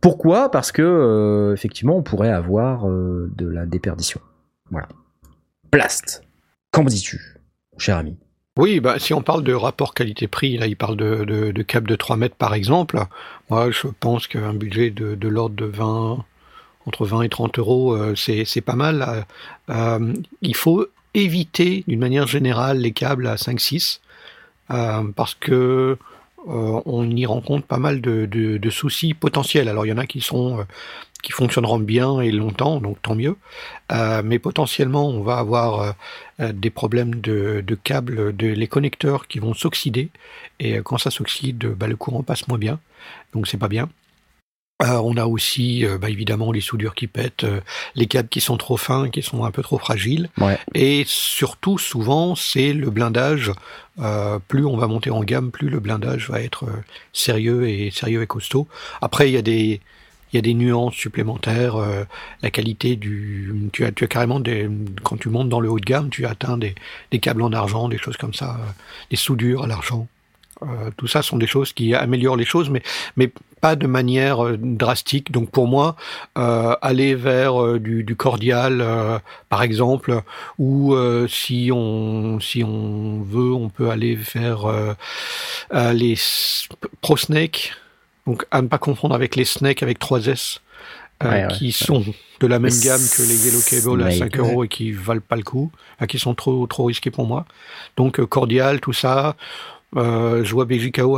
Pourquoi? 0.00 0.52
Parce 0.52 0.70
que 0.70 0.82
euh, 0.82 1.52
effectivement, 1.52 1.96
on 1.96 2.04
pourrait 2.04 2.30
avoir 2.30 2.88
euh, 2.88 3.28
de 3.36 3.48
la 3.48 3.66
déperdition. 3.66 4.20
Voilà. 4.70 4.86
Blast. 5.72 6.22
Qu'en 6.70 6.84
dis-tu, 6.84 7.20
cher 7.76 7.96
ami? 7.96 8.16
Oui, 8.56 8.78
bah, 8.78 9.00
si 9.00 9.14
on 9.14 9.22
parle 9.22 9.42
de 9.42 9.52
rapport 9.52 9.94
qualité-prix, 9.94 10.58
là, 10.58 10.68
il 10.68 10.76
parle 10.76 10.96
de, 10.96 11.24
de, 11.24 11.50
de 11.50 11.62
câble 11.62 11.88
de 11.88 11.96
3 11.96 12.16
mètres 12.16 12.36
par 12.36 12.54
exemple. 12.54 13.00
Moi, 13.50 13.72
je 13.72 13.88
pense 13.98 14.28
qu'un 14.28 14.54
budget 14.54 14.90
de, 14.90 15.16
de 15.16 15.28
l'ordre 15.28 15.56
de 15.56 15.64
20, 15.64 16.24
entre 16.88 17.04
20 17.04 17.22
et 17.22 17.28
30 17.28 17.58
euros, 17.58 17.92
euh, 17.92 18.14
c'est 18.16 18.60
pas 18.62 18.74
mal. 18.74 19.02
Euh, 19.02 19.22
euh, 19.70 20.14
il 20.40 20.56
faut 20.56 20.86
éviter, 21.14 21.84
d'une 21.86 22.00
manière 22.00 22.26
générale, 22.26 22.78
les 22.78 22.92
câbles 22.92 23.26
à 23.26 23.36
5-6, 23.36 24.00
euh, 24.70 25.02
parce 25.14 25.34
que 25.34 25.96
on 26.46 27.10
y 27.10 27.26
rencontre 27.26 27.66
pas 27.66 27.78
mal 27.78 28.00
de, 28.00 28.70
soucis 28.70 29.12
potentiels. 29.12 29.68
Alors, 29.68 29.84
il 29.84 29.90
y 29.90 29.92
en 29.92 29.98
a 29.98 30.06
qui 30.06 30.22
fonctionneront 31.30 31.80
bien 31.80 32.20
et 32.20 32.30
longtemps, 32.30 32.80
donc 32.80 33.02
tant 33.02 33.14
mieux. 33.14 33.36
Mais 34.24 34.38
potentiellement, 34.38 35.08
on 35.08 35.22
va 35.22 35.38
avoir 35.38 35.94
des 36.38 36.70
problèmes 36.70 37.16
de, 37.16 37.62
câbles, 37.84 38.34
de, 38.34 38.46
les 38.46 38.68
connecteurs 38.68 39.26
qui 39.26 39.40
vont 39.40 39.52
s'oxyder. 39.52 40.08
Et 40.58 40.78
quand 40.82 40.96
ça 40.96 41.10
s'oxyde, 41.10 41.66
bah, 41.76 41.86
le 41.86 41.96
courant 41.96 42.22
passe 42.22 42.48
moins 42.48 42.56
bien. 42.56 42.78
Donc 43.34 43.46
c'est 43.46 43.58
pas 43.58 43.68
bien. 43.68 43.90
Euh, 44.80 45.00
on 45.02 45.16
a 45.16 45.26
aussi 45.26 45.84
euh, 45.84 45.98
bah, 45.98 46.08
évidemment 46.08 46.52
les 46.52 46.60
soudures 46.60 46.94
qui 46.94 47.08
pètent, 47.08 47.44
euh, 47.44 47.60
les 47.96 48.06
câbles 48.06 48.28
qui 48.28 48.40
sont 48.40 48.56
trop 48.56 48.76
fins, 48.76 49.08
qui 49.10 49.22
sont 49.22 49.44
un 49.44 49.50
peu 49.50 49.62
trop 49.62 49.78
fragiles. 49.78 50.30
Ouais. 50.38 50.58
Et 50.74 51.02
surtout, 51.06 51.78
souvent, 51.78 52.36
c'est 52.36 52.72
le 52.72 52.90
blindage. 52.90 53.52
Euh, 54.00 54.38
plus 54.46 54.64
on 54.64 54.76
va 54.76 54.86
monter 54.86 55.10
en 55.10 55.24
gamme, 55.24 55.50
plus 55.50 55.68
le 55.68 55.80
blindage 55.80 56.30
va 56.30 56.40
être 56.40 56.64
euh, 56.64 56.82
sérieux 57.12 57.68
et 57.68 57.90
sérieux 57.90 58.22
et 58.22 58.26
costaud. 58.28 58.68
Après, 59.00 59.28
il 59.28 59.34
y 59.34 59.38
a 59.38 59.42
des 59.42 59.80
il 60.32 60.36
y 60.36 60.38
a 60.38 60.42
des 60.42 60.54
nuances 60.54 60.94
supplémentaires, 60.94 61.76
euh, 61.76 62.04
la 62.42 62.50
qualité 62.50 62.96
du, 62.96 63.70
tu 63.72 63.84
as, 63.84 63.92
tu 63.92 64.04
as 64.04 64.06
carrément 64.08 64.40
des, 64.40 64.68
quand 65.02 65.16
tu 65.16 65.30
montes 65.30 65.48
dans 65.48 65.60
le 65.60 65.70
haut 65.70 65.80
de 65.80 65.84
gamme, 65.84 66.10
tu 66.10 66.26
atteins 66.26 66.58
des, 66.58 66.74
des 67.10 67.18
câbles 67.18 67.42
en 67.42 67.52
argent, 67.52 67.88
des 67.88 67.98
choses 67.98 68.16
comme 68.16 68.34
ça, 68.34 68.58
euh, 68.60 68.70
des 69.10 69.16
soudures 69.16 69.64
à 69.64 69.66
l'argent. 69.66 70.06
Euh, 70.62 70.90
tout 70.96 71.06
ça 71.06 71.22
sont 71.22 71.38
des 71.38 71.46
choses 71.46 71.72
qui 71.72 71.94
améliorent 71.94 72.36
les 72.36 72.44
choses, 72.44 72.68
mais 72.68 72.82
mais 73.16 73.32
pas 73.60 73.76
de 73.76 73.86
manière 73.86 74.44
euh, 74.44 74.56
drastique. 74.58 75.32
Donc 75.32 75.50
pour 75.50 75.66
moi, 75.68 75.96
euh, 76.38 76.74
aller 76.82 77.14
vers 77.14 77.62
euh, 77.62 77.78
du, 77.78 78.04
du 78.04 78.16
cordial, 78.16 78.80
euh, 78.80 79.18
par 79.48 79.62
exemple, 79.62 80.22
ou 80.58 80.94
euh, 80.94 81.26
si 81.28 81.70
on 81.72 82.40
si 82.40 82.62
on 82.64 83.22
veut, 83.22 83.52
on 83.52 83.68
peut 83.68 83.90
aller 83.90 84.14
vers 84.16 84.66
les 85.92 86.12
s- 86.12 86.68
Pro 87.00 87.16
Snake. 87.16 87.72
Donc 88.26 88.44
à 88.50 88.60
ne 88.62 88.68
pas 88.68 88.78
confondre 88.78 89.14
avec 89.14 89.36
les 89.36 89.44
Snake 89.44 89.82
avec 89.82 89.98
3S. 89.98 90.60
euh, 91.24 91.28
Ouais, 91.30 91.34
ouais, 91.48 91.48
qui 91.54 91.72
sont 91.72 92.04
de 92.40 92.46
la 92.46 92.58
même 92.60 92.70
gamme 92.84 93.00
que 93.16 93.22
les 93.22 93.46
Yellow 93.46 93.58
Cable 93.68 94.02
à 94.02 94.10
Snake, 94.10 94.18
5 94.18 94.38
euros 94.38 94.64
et 94.64 94.68
qui 94.68 94.92
valent 94.92 95.20
pas 95.26 95.34
le 95.36 95.42
coup, 95.42 95.72
qui 96.06 96.18
sont 96.20 96.34
trop 96.34 96.64
trop 96.68 96.84
risqués 96.84 97.10
pour 97.10 97.26
moi. 97.26 97.44
Donc 97.96 98.24
cordial, 98.26 98.80
tout 98.80 98.92
ça. 98.92 99.34
Euh, 99.96 100.44
je 100.44 100.52
vois 100.52 100.66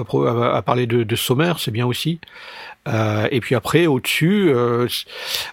pro- 0.05 0.27
a, 0.27 0.57
a 0.57 0.63
parlé 0.63 0.87
de, 0.87 1.17
sommaire, 1.17 1.59
c'est 1.59 1.71
bien 1.71 1.87
aussi. 1.87 2.21
Euh, 2.89 3.29
et 3.31 3.41
puis 3.41 3.55
après, 3.55 3.87
au-dessus, 3.87 4.51
euh, 4.55 4.87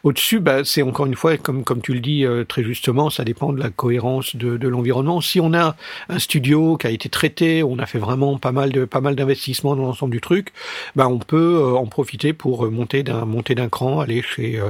au-dessus, 0.04 0.40
bah, 0.40 0.64
c'est 0.64 0.82
encore 0.82 1.08
une 1.08 1.16
fois, 1.16 1.36
comme 1.38 1.82
tu 1.82 1.94
le 1.94 2.00
dis 2.00 2.26
très 2.48 2.64
justement, 2.64 3.10
ça 3.10 3.24
dépend 3.24 3.52
de 3.52 3.60
la 3.60 3.70
cohérence 3.70 4.36
de, 4.36 4.68
l'environnement. 4.68 5.20
Si 5.20 5.40
on 5.40 5.54
a 5.54 5.76
un 6.10 6.20
studio 6.20 6.78
qui 6.78 6.88
a 6.88 6.90
été 6.92 7.10
traité, 7.10 7.64
on 7.64 7.80
a 7.80 7.86
fait 7.86 8.00
vraiment 8.00 8.38
pas 8.38 8.52
mal 8.52 8.72
de 8.72 8.86
pas 8.86 9.02
mal 9.02 9.16
d'investissements 9.16 9.76
dans 9.76 9.84
l'ensemble 9.84 10.12
du 10.12 10.22
truc, 10.22 10.54
bah, 10.96 11.08
on 11.08 11.20
peut 11.20 11.76
en 11.76 11.88
profiter 11.88 12.34
pour 12.34 12.70
monter 12.72 13.04
d'un 13.04 13.26
monter 13.26 13.56
d'un 13.56 13.70
cran, 13.70 14.00
aller 14.00 14.22
chez 14.22 14.62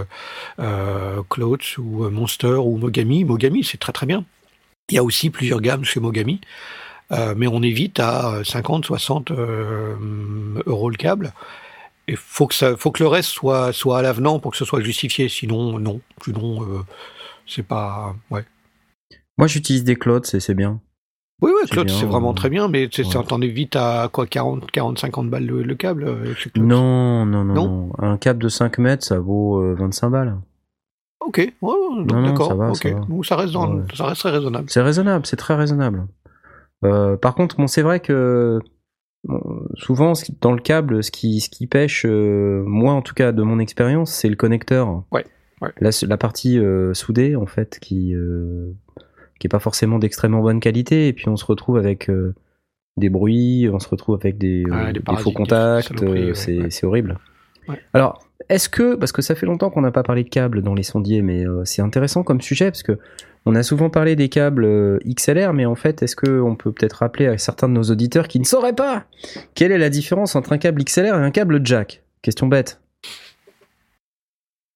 euh, 0.60 1.22
ou 1.78 2.10
Monster 2.10 2.56
ou 2.56 2.78
Mogami. 2.78 3.24
Mogami, 3.24 3.64
c'est 3.64 3.78
très 3.78 3.94
très 3.94 4.06
bien. 4.06 4.24
Il 4.90 4.96
y 4.96 4.98
a 4.98 5.04
aussi 5.04 5.30
plusieurs 5.30 5.60
gammes 5.62 5.84
chez 5.84 6.00
Mogami. 6.00 6.40
Euh, 7.12 7.34
mais 7.38 7.48
on 7.48 7.62
évite 7.64 8.00
à 8.00 8.42
50, 8.44 8.86
60 8.86 9.32
euh, 9.32 9.96
euros 10.66 10.90
le 10.90 10.98
câble. 10.98 11.32
Il 12.10 12.18
faut 12.18 12.48
que 12.48 12.54
ça, 12.56 12.76
faut 12.78 12.92
que 12.92 13.04
le 13.04 13.08
reste 13.08 13.30
soit 13.30 13.72
soit 13.74 14.00
à 14.00 14.02
l'avenant 14.02 14.40
pour 14.40 14.52
que 14.52 14.58
ce 14.58 14.66
soit 14.66 14.82
justifié. 14.82 15.30
Sinon, 15.30 15.80
non. 15.80 16.02
Sinon, 16.24 16.64
euh, 16.64 16.82
c'est 17.46 17.64
pas. 17.66 18.16
Ouais. 18.30 18.46
Moi, 19.38 19.48
j'utilise 19.48 19.84
des 19.84 19.96
clots, 19.96 20.22
et 20.34 20.40
c'est 20.40 20.54
bien. 20.54 20.80
Oui, 21.42 21.52
oui, 21.56 21.70
Claude, 21.70 21.90
c'est 21.90 22.06
vraiment 22.06 22.32
euh, 22.32 22.34
très 22.34 22.50
bien, 22.50 22.68
mais 22.68 22.90
c'est 22.92 23.06
ouais. 23.06 23.12
ça 23.12 23.22
t'en 23.22 23.42
évite 23.42 23.76
à 23.76 24.10
quoi 24.12 24.26
40, 24.26 24.72
40, 24.72 24.98
50 24.98 25.30
balles 25.30 25.46
le, 25.46 25.62
le 25.62 25.76
câble 25.76 26.06
euh. 26.06 26.34
Non, 26.56 27.28
non, 27.28 27.44
non, 27.44 27.54
Non? 27.54 27.90
Un 28.00 28.18
câble 28.18 28.42
de 28.42 28.50
5 28.50 28.80
mètres, 28.80 29.06
ça 29.06 29.20
vaut 29.20 29.62
euh, 29.62 29.76
25 29.78 30.10
balles. 30.10 30.38
Ok, 31.24 31.38
ouais, 31.62 31.74
d'accord. 32.06 32.48
ça 32.48 32.56
va, 32.56 32.70
ok, 32.70 32.78
ça 32.78 32.90
va. 32.90 33.00
donc 33.02 33.26
ça 33.26 33.36
reste 33.36 33.54
dans, 33.54 33.72
Ouais. 33.72 33.84
ça 33.94 34.06
reste 34.06 34.22
très 34.22 34.32
raisonnable. 34.32 34.70
C'est 34.70 34.82
raisonnable, 34.82 35.26
c'est 35.28 35.36
très 35.36 35.56
raisonnable. 35.56 36.08
Euh, 36.84 37.18
par 37.18 37.36
contre, 37.36 37.58
bon, 37.58 37.68
c'est 37.68 37.82
vrai 37.82 38.00
que 38.00 38.60
bon, 39.24 39.42
souvent, 39.76 40.14
dans 40.42 40.54
le 40.54 40.62
câble, 40.62 41.04
ce 41.04 41.12
qui, 41.12 41.42
ce 41.42 41.50
qui 41.50 41.68
pêche, 41.68 42.06
euh, 42.06 42.64
moi 42.66 42.94
en 42.94 43.02
tout 43.02 43.14
cas 43.14 43.32
de 43.32 43.42
mon 43.42 43.60
expérience, 43.60 44.12
c'est 44.12 44.30
le 44.30 44.36
connecteur. 44.36 45.04
Ouais, 45.12 45.26
ouais. 45.62 45.72
La, 45.80 45.90
la 46.08 46.18
partie 46.18 46.60
euh, 46.60 46.94
soudée, 46.94 47.36
en 47.36 47.46
fait, 47.46 47.80
qui 47.82 48.14
qui 49.40 49.46
est 49.46 49.50
pas 49.50 49.60
forcément 49.60 50.00
d'extrêmement 50.00 50.42
bonne 50.42 50.60
qualité, 50.60 51.08
et 51.08 51.14
puis 51.14 51.30
on 51.30 51.38
se 51.38 51.46
retrouve 51.46 51.78
avec 51.78 52.10
des 52.98 53.10
bruits, 53.10 53.70
on 53.72 53.78
se 53.78 53.88
retrouve 53.88 54.16
avec 54.16 54.40
des, 54.40 54.64
faux 55.20 55.32
contacts, 55.32 55.94
c'est 56.34 56.58
ouais. 56.58 56.86
horrible. 56.86 57.20
Ouais. 57.70 57.80
Alors, 57.94 58.28
est-ce 58.50 58.70
que, 58.70 58.96
parce 58.96 59.12
que 59.12 59.22
ça 59.22 59.36
fait 59.36 59.46
longtemps 59.46 59.70
qu'on 59.70 59.82
n'a 59.82 59.92
pas 59.92 60.04
parlé 60.04 60.24
de 60.24 60.30
câbles 60.30 60.62
dans 60.62 60.74
les 60.74 60.84
sondiers, 60.84 61.22
mais 61.22 61.46
euh, 61.46 61.64
c'est 61.66 61.82
intéressant 61.82 62.24
comme 62.24 62.42
sujet, 62.42 62.72
parce 62.72 62.84
que 62.84 62.98
on 63.48 63.56
a 63.56 63.64
souvent 63.64 63.90
parlé 63.90 64.18
des 64.18 64.28
câbles 64.28 64.66
euh, 64.66 65.00
XLR, 65.08 65.54
mais 65.54 65.66
en 65.66 65.76
fait, 65.76 66.04
est-ce 66.04 66.18
qu'on 66.18 66.56
peut 66.56 66.74
peut-être 66.74 66.98
rappeler 66.98 67.28
à 67.28 67.38
certains 67.38 67.70
de 67.70 67.74
nos 67.74 67.84
auditeurs 67.84 68.28
qui 68.28 68.40
ne 68.40 68.46
sauraient 68.46 68.76
pas 68.76 69.06
quelle 69.56 69.72
est 69.72 69.78
la 69.78 69.90
différence 69.90 70.36
entre 70.36 70.52
un 70.52 70.58
câble 70.58 70.84
XLR 70.84 71.16
et 71.16 71.26
un 71.26 71.32
câble 71.32 71.66
jack? 71.66 72.04
Question 72.22 72.48
bête. 72.48 72.82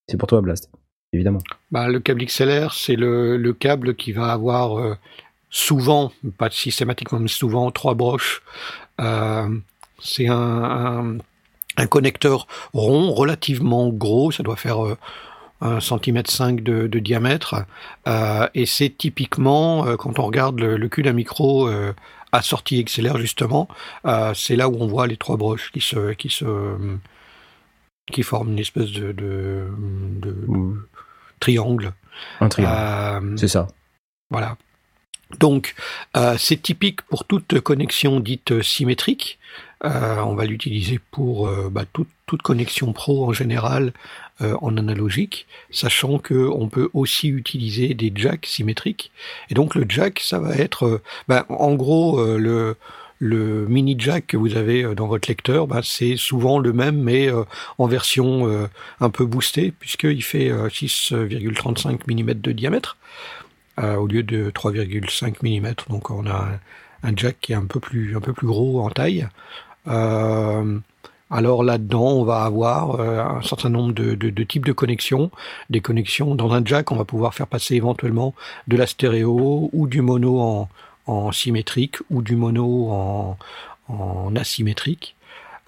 C'est 0.08 0.16
pour 0.18 0.30
toi, 0.30 0.40
Blast, 0.42 0.70
évidemment. 1.12 1.42
Bah, 1.70 1.90
le 1.90 2.00
câble 2.00 2.24
XLR, 2.24 2.74
c'est 2.74 2.96
le, 2.96 3.36
le 3.36 3.54
câble 3.54 3.96
qui 3.96 4.14
va 4.14 4.32
avoir 4.32 4.80
euh, 4.80 4.96
souvent, 5.50 6.14
pas 6.38 6.50
systématiquement, 6.50 7.20
mais 7.20 7.28
souvent 7.28 7.72
trois 7.72 7.94
broches. 7.94 8.42
Euh, 9.02 9.50
c'est 10.02 10.28
un, 10.30 11.18
connecteur 11.90 12.48
rond, 12.74 13.12
relativement 13.12 13.90
gros, 13.90 14.32
ça 14.32 14.44
doit 14.44 14.56
faire 14.56 14.96
un 15.62 15.80
centimètre 15.80 16.32
cinq 16.32 16.62
de, 16.62 16.88
de 16.88 17.00
diamètre, 17.00 17.66
Euh, 18.08 18.48
et 18.56 18.66
c'est 18.66 18.90
typiquement 18.90 19.86
euh, 19.86 19.96
quand 19.96 20.18
on 20.18 20.24
regarde 20.26 20.60
le, 20.60 20.76
le 20.78 20.90
cul 20.90 21.04
d'un 21.04 21.14
micro 21.14 21.68
euh, 21.68 21.94
à 22.32 22.42
sortie 22.42 22.84
XLR 22.84 23.18
justement, 23.18 23.68
euh, 24.06 24.34
c'est 24.34 24.56
là 24.56 24.68
où 24.70 24.76
on 24.80 24.88
voit 24.88 25.06
les 25.08 25.18
trois 25.18 25.38
broches 25.38 25.72
qui 25.72 25.82
se 25.82 26.14
qui 26.14 26.30
se 26.30 26.46
qui 28.12 28.24
forment 28.24 28.52
une 28.54 28.60
espèce 28.60 28.92
de, 28.92 29.12
de, 29.12 29.68
de 30.24 30.36
triangle. 31.40 31.94
un 32.40 32.50
triangle. 32.50 33.38
C'est 33.38 33.48
ça. 33.48 33.68
voilà. 34.32 34.58
Donc, 35.40 35.76
c'est 36.38 36.62
typique 36.62 37.04
pour 37.04 37.24
toute 37.24 37.62
connexion 37.62 38.20
dite 38.20 38.62
symétrique. 38.62 39.40
Euh, 39.84 40.18
on 40.20 40.36
va 40.36 40.46
l'utiliser 40.46 41.00
pour 41.12 41.48
euh, 41.48 41.70
bah, 41.72 41.86
toute, 41.92 42.10
toute 42.28 42.44
connexion 42.44 42.94
pro 42.94 43.26
en 43.28 43.34
général 43.34 43.94
euh, 44.42 44.56
en 44.62 44.78
analogique, 44.78 45.48
sachant 45.72 46.20
que 46.20 46.48
on 46.54 46.70
peut 46.70 46.90
aussi 46.94 47.30
utiliser 47.30 47.94
des 47.96 48.12
jacks 48.16 48.46
symétriques. 48.46 49.12
Et 49.50 49.56
donc 49.56 49.74
le 49.74 49.86
jack, 49.90 50.20
ça 50.20 50.40
va 50.40 50.56
être, 50.56 51.02
bah, 51.28 51.46
en 51.50 51.74
gros, 51.74 52.24
le 52.38 52.76
le 53.24 53.68
mini 53.68 53.96
jack 54.00 54.26
que 54.28 54.38
vous 54.38 54.58
avez 54.58 54.96
dans 54.96 55.06
votre 55.06 55.30
lecteur, 55.30 55.68
bah, 55.68 55.82
c'est 55.84 56.18
souvent 56.18 56.58
le 56.58 56.74
même, 56.74 57.00
mais 57.00 57.30
en 57.78 57.86
version 57.86 58.68
un 59.00 59.10
peu 59.12 59.26
boostée, 59.26 59.72
puisqu'il 59.72 60.24
fait 60.24 60.50
euh, 60.50 60.70
6,35 60.70 62.00
mm 62.08 62.34
de 62.34 62.52
diamètre 62.52 62.98
au 63.78 64.06
lieu 64.06 64.22
de 64.22 64.52
3,5 64.52 65.36
mm. 65.42 65.74
Donc 65.90 66.10
on 66.12 66.28
a 66.28 66.50
un 67.04 67.16
jack 67.16 67.38
qui 67.42 67.54
est 67.54 67.56
un 67.56 67.66
peu 67.66 67.80
plus, 67.80 68.16
un 68.16 68.22
peu 68.22 68.34
plus 68.34 68.48
gros 68.48 68.82
en 68.82 68.90
taille. 68.90 69.28
Euh, 69.88 70.80
alors 71.30 71.64
là-dedans, 71.64 72.10
on 72.10 72.24
va 72.24 72.44
avoir 72.44 73.00
euh, 73.00 73.20
un 73.20 73.42
certain 73.42 73.70
nombre 73.70 73.94
de, 73.94 74.44
types 74.44 74.66
de 74.66 74.74
connexions. 74.74 75.32
Des 75.70 75.82
connexions 75.82 76.36
dans 76.36 76.54
un 76.54 76.64
jack, 76.64 76.92
on 76.92 76.96
va 76.96 77.06
pouvoir 77.06 77.34
faire 77.34 77.48
passer 77.48 77.76
éventuellement 77.76 78.34
de 78.68 78.78
la 78.78 78.88
stéréo 78.88 79.70
ou 79.72 79.88
du 79.88 80.02
mono 80.02 80.68
en, 81.08 81.32
symétrique 81.32 81.98
ou 82.10 82.22
du 82.22 82.36
mono 82.36 83.38
en, 83.88 84.36
asymétrique. 84.36 85.16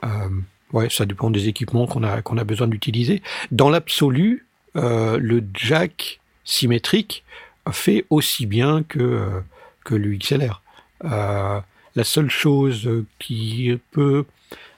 Euh, 0.03 0.29
ouais, 0.71 0.89
ça 0.89 1.05
dépend 1.05 1.29
des 1.29 1.47
équipements 1.47 1.87
qu'on 1.87 2.03
a 2.03 2.21
qu'on 2.21 2.37
a 2.37 2.43
besoin 2.43 2.67
d'utiliser. 2.67 3.21
Dans 3.51 3.69
l'absolu, 3.69 4.45
le 4.75 5.43
jack 5.53 6.19
symétrique 6.45 7.23
fait 7.71 8.05
aussi 8.09 8.45
bien 8.45 8.83
que 8.83 9.43
que 9.83 9.95
le 9.95 10.15
XLR. 10.15 10.61
Euh, 11.05 11.59
la 11.95 12.03
seule 12.03 12.29
chose 12.29 12.89
qui 13.19 13.71
peut 13.91 14.25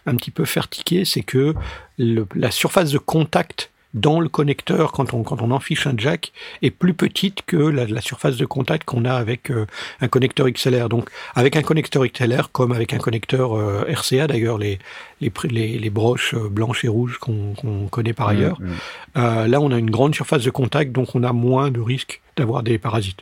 un 0.05 0.15
petit 0.15 0.31
peu 0.31 0.45
faire 0.45 0.67
tiquer, 0.69 1.05
c'est 1.05 1.23
que 1.23 1.55
le- 1.97 2.27
la 2.35 2.51
surface 2.51 2.91
de 2.91 2.97
contact 2.99 3.71
dans 3.95 4.19
le 4.19 4.27
connecteur, 4.27 4.91
quand 4.91 5.13
on, 5.13 5.23
quand 5.23 5.41
on 5.41 5.51
en 5.51 5.59
fiche 5.61 5.87
un 5.87 5.93
jack, 5.97 6.33
est 6.61 6.69
plus 6.69 6.93
petite 6.93 7.43
que 7.45 7.55
la, 7.55 7.85
la 7.85 8.01
surface 8.01 8.35
de 8.35 8.45
contact 8.45 8.83
qu'on 8.83 9.05
a 9.05 9.13
avec 9.13 9.49
euh, 9.51 9.65
un 10.01 10.09
connecteur 10.09 10.49
XLR. 10.51 10.89
Donc, 10.89 11.09
avec 11.33 11.55
un 11.55 11.61
connecteur 11.61 12.03
XLR, 12.05 12.51
comme 12.51 12.73
avec 12.73 12.93
un 12.93 12.97
connecteur 12.97 13.57
euh, 13.57 13.85
RCA, 13.87 14.27
d'ailleurs, 14.27 14.57
les, 14.57 14.79
les, 15.21 15.29
pr- 15.29 15.47
les, 15.49 15.79
les 15.79 15.89
broches 15.89 16.33
euh, 16.33 16.49
blanches 16.49 16.83
et 16.83 16.89
rouges 16.89 17.17
qu'on 17.19 17.53
connaît 17.89 18.11
par 18.11 18.27
ailleurs, 18.27 18.59
Mm, 18.59 18.65
mm. 18.67 18.73
euh, 19.15 19.47
là, 19.47 19.61
on 19.61 19.71
a 19.71 19.77
une 19.79 19.89
grande 19.89 20.13
surface 20.13 20.43
de 20.43 20.51
contact, 20.51 20.91
donc 20.91 21.15
on 21.15 21.23
a 21.23 21.31
moins 21.31 21.71
de 21.71 21.79
risque 21.79 22.21
d'avoir 22.35 22.63
des 22.63 22.77
parasites. 22.77 23.21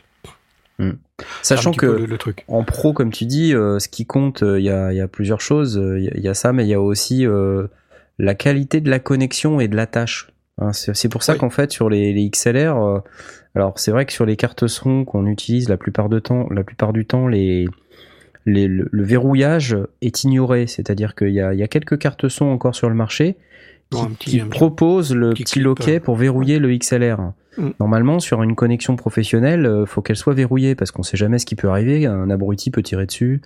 Un 0.78 0.92
Sachant 1.42 1.70
que 1.72 1.86
le, 1.86 2.06
le 2.06 2.18
truc. 2.18 2.44
en 2.48 2.64
pro, 2.64 2.92
comme 2.92 3.12
tu 3.12 3.26
dis, 3.26 3.54
euh, 3.54 3.78
ce 3.78 3.88
qui 3.88 4.06
compte, 4.06 4.42
euh, 4.42 4.58
il 4.58 4.64
y, 4.64 4.70
a, 4.70 4.92
il 4.92 4.96
y 4.96 5.00
a 5.00 5.06
plusieurs 5.08 5.40
choses. 5.40 5.78
Euh, 5.78 5.98
Il 5.98 6.04
y, 6.04 6.08
a- 6.08 6.12
il 6.16 6.22
y 6.22 6.28
a 6.28 6.34
ça, 6.34 6.52
mais 6.52 6.64
il 6.64 6.68
y 6.68 6.74
a 6.74 6.80
aussi 6.80 7.26
euh, 7.26 7.66
la 8.18 8.34
qualité 8.34 8.80
de 8.80 8.90
la 8.90 8.98
connexion 8.98 9.60
et 9.60 9.68
de 9.68 9.76
la 9.76 9.86
tâche. 9.86 10.30
Hein, 10.58 10.72
c'est 10.72 11.08
pour 11.08 11.22
ça 11.22 11.32
Oui. 11.34 11.38
qu'en 11.38 11.50
fait, 11.50 11.70
sur 11.72 11.88
les, 11.90 12.12
les 12.12 12.28
XLR, 12.30 13.02
alors 13.54 13.78
c'est 13.78 13.90
vrai 13.90 14.06
que 14.06 14.12
sur 14.12 14.24
les 14.26 14.36
cartes 14.36 14.66
son 14.68 15.04
qu'on 15.04 15.26
utilise 15.26 15.68
la 15.68 15.76
plupart, 15.76 16.08
de 16.08 16.18
temps, 16.20 16.48
la 16.50 16.62
plupart 16.64 16.92
du 16.92 17.06
temps, 17.06 17.26
les, 17.28 17.66
les- 18.46 18.66
le, 18.68 18.88
le 18.90 19.02
verrouillage 19.04 19.76
est 20.02 20.24
ignoré. 20.24 20.66
C'est-à-dire 20.66 21.14
qu'il 21.14 21.30
y 21.30 21.40
a 21.40 21.68
quelques 21.68 21.98
cartes 21.98 22.28
son 22.28 22.46
encore 22.46 22.74
sur 22.74 22.88
le 22.88 22.94
marché 22.96 23.36
qui, 23.90 24.06
petit- 24.06 24.30
qui 24.30 24.38
proposent 24.40 25.14
le 25.14 25.30
petit 25.34 25.60
loquet 25.60 25.96
euh, 25.96 26.00
pour 26.00 26.16
verrouiller 26.16 26.58
le 26.58 26.76
XLR. 26.76 27.32
Mm. 27.56 27.68
Normalement, 27.80 28.18
sur 28.20 28.42
une 28.42 28.54
connexion 28.54 28.96
professionnelle, 28.96 29.66
euh, 29.66 29.86
faut 29.86 30.02
qu'elle 30.02 30.16
soit 30.16 30.34
verrouillée 30.34 30.74
parce 30.74 30.90
qu'on 30.90 31.02
sait 31.02 31.16
jamais 31.16 31.38
ce 31.38 31.46
qui 31.46 31.54
peut 31.54 31.68
arriver. 31.68 32.06
Un 32.06 32.30
abruti 32.30 32.70
peut 32.70 32.82
tirer 32.82 33.06
dessus, 33.06 33.40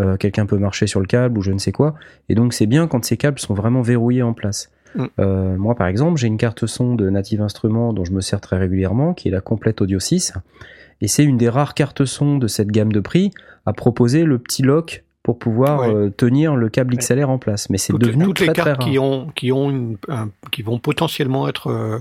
euh, 0.00 0.16
quelqu'un 0.16 0.46
peut 0.46 0.58
marcher 0.58 0.86
sur 0.86 1.00
le 1.00 1.06
câble 1.06 1.38
ou 1.38 1.42
je 1.42 1.52
ne 1.52 1.58
sais 1.58 1.72
quoi. 1.72 1.94
Et 2.28 2.34
donc, 2.34 2.52
c'est 2.52 2.66
bien 2.66 2.86
quand 2.86 3.04
ces 3.04 3.16
câbles 3.16 3.38
sont 3.38 3.54
vraiment 3.54 3.82
verrouillés 3.82 4.22
en 4.22 4.32
place. 4.34 4.70
Mm. 4.94 5.04
Euh, 5.20 5.56
moi, 5.56 5.74
par 5.74 5.86
exemple, 5.86 6.18
j'ai 6.18 6.26
une 6.26 6.38
carte 6.38 6.66
son 6.66 6.94
de 6.94 7.08
Native 7.10 7.40
Instruments 7.40 7.92
dont 7.92 8.04
je 8.04 8.12
me 8.12 8.20
sers 8.20 8.40
très 8.40 8.58
régulièrement, 8.58 9.14
qui 9.14 9.28
est 9.28 9.32
la 9.32 9.40
Complete 9.40 9.80
Audio 9.80 9.98
6. 9.98 10.34
Et 11.00 11.08
c'est 11.08 11.24
une 11.24 11.36
des 11.36 11.48
rares 11.48 11.74
cartes 11.74 12.04
son 12.04 12.38
de 12.38 12.48
cette 12.48 12.68
gamme 12.72 12.92
de 12.92 13.00
prix 13.00 13.30
à 13.66 13.72
proposer 13.72 14.24
le 14.24 14.38
petit 14.38 14.62
lock 14.62 15.04
pour 15.28 15.38
pouvoir 15.38 15.80
Ouais. 15.80 15.94
euh, 15.94 16.08
tenir 16.08 16.56
le 16.56 16.70
câble 16.70 16.96
XLR 16.96 17.28
en 17.28 17.36
place. 17.36 17.68
Mais 17.68 17.76
c'est 17.76 17.92
devenu 17.92 18.24
toutes 18.24 18.36
très 18.36 18.46
les 18.46 18.52
très 18.54 18.62
cartes 18.64 18.78
rare. 18.80 18.88
qui 18.90 18.98
ont 18.98 19.26
qui 19.36 19.52
ont 19.52 19.68
une, 19.68 19.98
un- 20.08 20.30
qui 20.50 20.62
vont 20.62 20.78
potentiellement 20.78 21.46
être 21.48 21.70
euh, 21.70 21.98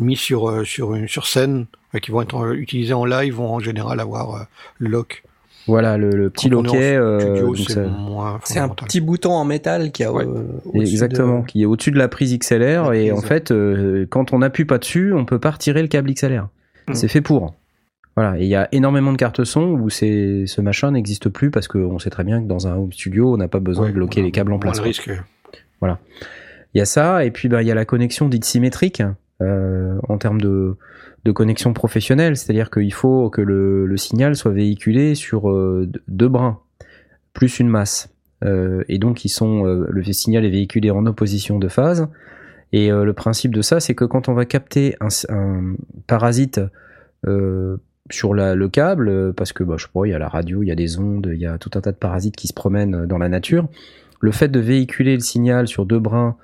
mis 0.00 0.16
sur 0.16 0.50
euh, 0.50 0.64
sur 0.64 0.92
une 0.96 1.06
sur 1.06 1.28
scène 1.28 1.66
qui 2.02 2.10
vont 2.10 2.20
être 2.20 2.36
euh, 2.46 2.54
utilisées 2.54 2.94
en 2.94 3.04
live 3.04 3.34
vont 3.34 3.48
en 3.54 3.60
général 3.60 4.00
avoir 4.00 4.34
euh, 4.34 4.40
le 4.80 4.88
lock 4.88 5.22
Voilà, 5.68 5.96
le, 5.98 6.10
le 6.10 6.30
petit 6.30 6.48
loquet. 6.48 6.96
euh, 6.96 7.46
c'est 8.42 8.58
un 8.58 8.68
petit 8.70 9.00
bouton 9.00 9.30
en 9.34 9.44
métal 9.44 9.92
qui 9.92 10.02
a 10.02 10.12
Ouais. 10.12 10.24
euh, 10.26 10.42
au-dessus 10.64 10.80
Exactement, 10.94 11.40
de- 11.42 11.46
qui 11.46 11.62
est 11.62 11.64
au-dessus 11.64 11.92
de 11.92 11.98
la 11.98 12.08
prise 12.08 12.36
XLR 12.36 12.90
La 12.90 12.96
et 12.96 13.10
prise, 13.10 13.12
en 13.12 13.20
fait, 13.24 13.52
euh, 13.52 14.04
quand 14.10 14.32
on 14.32 14.38
n'appuie 14.40 14.64
pas 14.64 14.78
dessus, 14.78 15.12
on 15.12 15.24
peut 15.24 15.38
pas 15.38 15.52
retirer 15.52 15.80
le 15.82 15.86
câble 15.88 16.12
XLR. 16.12 16.48
Mm. 16.88 16.94
C'est 16.94 17.06
fait 17.08 17.20
pour. 17.20 17.54
Voilà, 18.20 18.36
et 18.36 18.42
il 18.42 18.48
y 18.48 18.56
a 18.56 18.66
énormément 18.72 19.12
de 19.12 19.16
cartes 19.16 19.44
son 19.44 19.62
où 19.62 19.90
c'est 19.90 20.42
ce 20.46 20.60
machin 20.60 20.90
n'existe 20.90 21.28
plus 21.28 21.52
parce 21.52 21.68
qu'on 21.68 22.00
sait 22.00 22.10
très 22.10 22.24
bien 22.24 22.42
que 22.42 22.48
dans 22.48 22.66
un 22.66 22.74
home 22.74 22.92
studio, 22.92 23.32
on 23.32 23.36
n'a 23.36 23.46
pas 23.46 23.60
besoin 23.60 23.84
Ouais, 23.84 23.90
de 23.90 23.94
bloquer 23.94 24.22
a 24.22 24.24
les 24.24 24.32
câbles 24.32 24.52
en 24.52 24.58
place. 24.58 24.80
risque. 24.80 25.08
Il 25.82 26.78
y 26.78 26.80
a 26.80 26.84
ça, 26.84 27.24
et 27.24 27.30
puis 27.30 27.48
bah, 27.48 27.62
il 27.62 27.68
y 27.68 27.70
a 27.70 27.74
la 27.76 27.84
connexion 27.84 28.28
dite 28.28 28.44
symétrique 28.44 29.02
euh, 29.40 29.96
en 30.08 30.18
termes 30.18 30.40
de, 30.40 30.76
de 31.24 31.32
connexion 31.32 31.72
professionnelle, 31.72 32.36
c'est-à-dire 32.36 32.70
qu'il 32.70 32.92
faut 32.92 33.30
que 33.30 33.40
le, 33.40 33.86
le 33.86 33.96
signal 33.96 34.34
soit 34.34 34.50
véhiculé 34.50 35.14
sur 35.14 35.48
euh, 35.48 35.88
deux 36.08 36.28
brins, 36.28 36.58
plus 37.34 37.60
une 37.60 37.68
masse. 37.68 38.10
Euh, 38.44 38.82
et 38.88 38.98
donc 38.98 39.24
ils 39.24 39.28
sont, 39.28 39.64
euh, 39.64 39.86
le 39.88 40.02
signal 40.12 40.44
est 40.44 40.50
véhiculé 40.50 40.90
en 40.90 41.06
opposition 41.06 41.58
de 41.60 41.68
phase. 41.68 42.08
Et 42.72 42.90
euh, 42.92 43.04
le 43.04 43.12
principe 43.12 43.54
de 43.54 43.62
ça, 43.62 43.78
c'est 43.80 43.94
que 43.94 44.04
quand 44.04 44.28
on 44.28 44.34
va 44.34 44.44
capter 44.44 44.96
un 45.00 45.74
parasite 46.06 46.60
euh, 47.26 47.78
sur 48.10 48.34
la- 48.34 48.54
le 48.54 48.68
câble, 48.68 49.08
euh, 49.08 49.32
parce 49.32 49.52
que 49.52 49.62
bah, 49.64 49.74
je 49.78 49.84
sais 49.84 49.90
pas, 49.92 50.06
il 50.06 50.10
y 50.10 50.14
a 50.14 50.18
la 50.18 50.28
radio, 50.28 50.62
il 50.62 50.66
y 50.68 50.72
a 50.72 50.74
des 50.74 50.98
ondes, 50.98 51.30
il 51.32 51.40
y 51.40 51.46
a 51.46 51.58
tout 51.58 51.70
un 51.74 51.80
tas 51.80 51.92
de 51.92 51.96
parasites 51.96 52.36
qui 52.36 52.48
se 52.48 52.52
promènent 52.54 53.06
dans 53.06 53.18
la 53.18 53.28
nature, 53.28 53.68
le 54.20 54.30
fait 54.32 54.48
de 54.48 54.60
véhiculer 54.60 55.14
le 55.14 55.20
signal 55.20 55.68
sur 55.68 55.86
deux 55.86 55.98
brins 56.00 56.36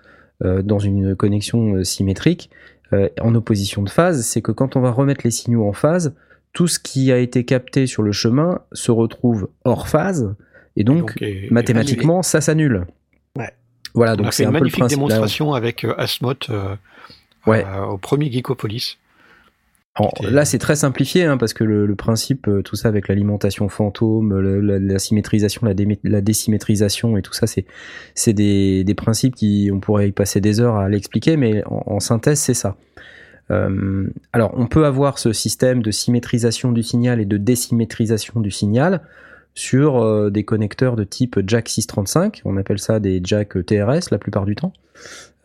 euh, 0.45 0.63
dans 0.63 0.79
une 0.79 1.15
connexion 1.17 1.75
euh, 1.77 1.85
symétrique 1.85 2.51
euh, 2.93 3.09
en 3.21 3.35
opposition 3.35 3.83
de 3.83 3.89
phase, 3.89 4.23
c'est 4.27 4.43
que 4.43 4.53
quand 4.53 4.77
on 4.77 4.81
va 4.81 4.91
remettre 4.91 5.23
les 5.25 5.31
signaux 5.31 5.67
en 5.67 5.73
phase, 5.73 6.15
tout 6.53 6.67
ce 6.69 6.79
qui 6.79 7.11
a 7.11 7.19
été 7.19 7.45
capté 7.45 7.87
sur 7.87 8.03
le 8.03 8.13
chemin 8.13 8.61
se 8.73 8.91
retrouve 8.93 9.49
hors 9.65 9.89
phase 9.89 10.35
et 10.77 10.85
donc, 10.85 11.15
et- 11.21 11.49
mathématiquement 11.51 12.23
ça 12.23 12.41
s'annule. 12.41 12.87
Ouais. 13.37 13.51
Voilà, 13.95 14.13
on 14.13 14.17
donc 14.17 14.33
c'est 14.33 14.43
une 14.45 14.51
un 14.51 14.53
peu 14.53 14.59
le 14.59 14.61
magnifique 14.65 14.81
là. 14.83 14.89
démonstration 14.89 15.55
avec 15.55 15.85
euh, 15.85 15.95
euh, 16.51 16.77
Ouais. 17.47 17.65
euh, 17.67 17.85
au 17.87 17.99
premier 17.99 18.31
Geekopolis. 18.31 18.99
Alors, 19.97 20.13
là, 20.29 20.45
c'est 20.45 20.59
très 20.59 20.75
simplifié 20.75 21.25
hein, 21.25 21.37
parce 21.37 21.55
que 21.55 21.63
le, 21.63 21.87
le 21.87 21.95
principe, 21.95 22.49
euh, 22.49 22.63
tout 22.63 22.75
ça 22.75 22.89
avec 22.89 23.07
l'alimentation 23.07 23.69
fantôme, 23.69 24.37
le- 24.41 24.61
la, 24.61 24.81
la 24.81 24.99
symétrisation, 24.99 25.61
la, 25.65 26.21
désymétrisation 26.21 27.17
et 27.17 27.23
tout 27.23 27.33
ça, 27.33 27.47
c'est 27.47 27.65
c'est 28.15 28.33
des, 28.33 28.83
des 28.83 28.95
principes 28.95 29.37
qui 29.37 29.71
on 29.73 29.79
pourrait 29.79 30.09
y 30.09 30.13
passer 30.13 30.41
des 30.41 30.59
heures 30.61 30.77
à 30.77 30.89
l'expliquer, 30.89 31.37
mais 31.37 31.63
en, 31.67 31.83
en 31.87 32.01
synthèse, 32.01 32.41
c'est 32.41 32.55
ça. 32.55 32.77
Euh, 33.53 34.09
alors, 34.33 34.53
on 34.57 34.67
peut 34.67 34.85
avoir 34.85 35.19
ce 35.19 35.33
système 35.33 35.81
de 35.83 35.93
symétrisation 35.93 36.73
du 36.73 36.83
signal 36.83 37.21
et 37.21 37.25
de 37.27 37.37
désymétrisation 37.37 38.41
du 38.41 38.51
signal 38.51 39.01
sur 39.55 40.03
euh, 40.03 40.31
des 40.31 40.43
connecteurs 40.45 40.97
de 40.97 41.05
type 41.05 41.39
jack 41.47 41.69
635, 41.69 42.43
on 42.45 42.57
appelle 42.57 42.81
ça 42.81 42.99
des 42.99 43.21
jack 43.23 43.65
TRS 43.65 44.11
la 44.11 44.19
plupart 44.19 44.45
du 44.45 44.57
temps, 44.57 44.73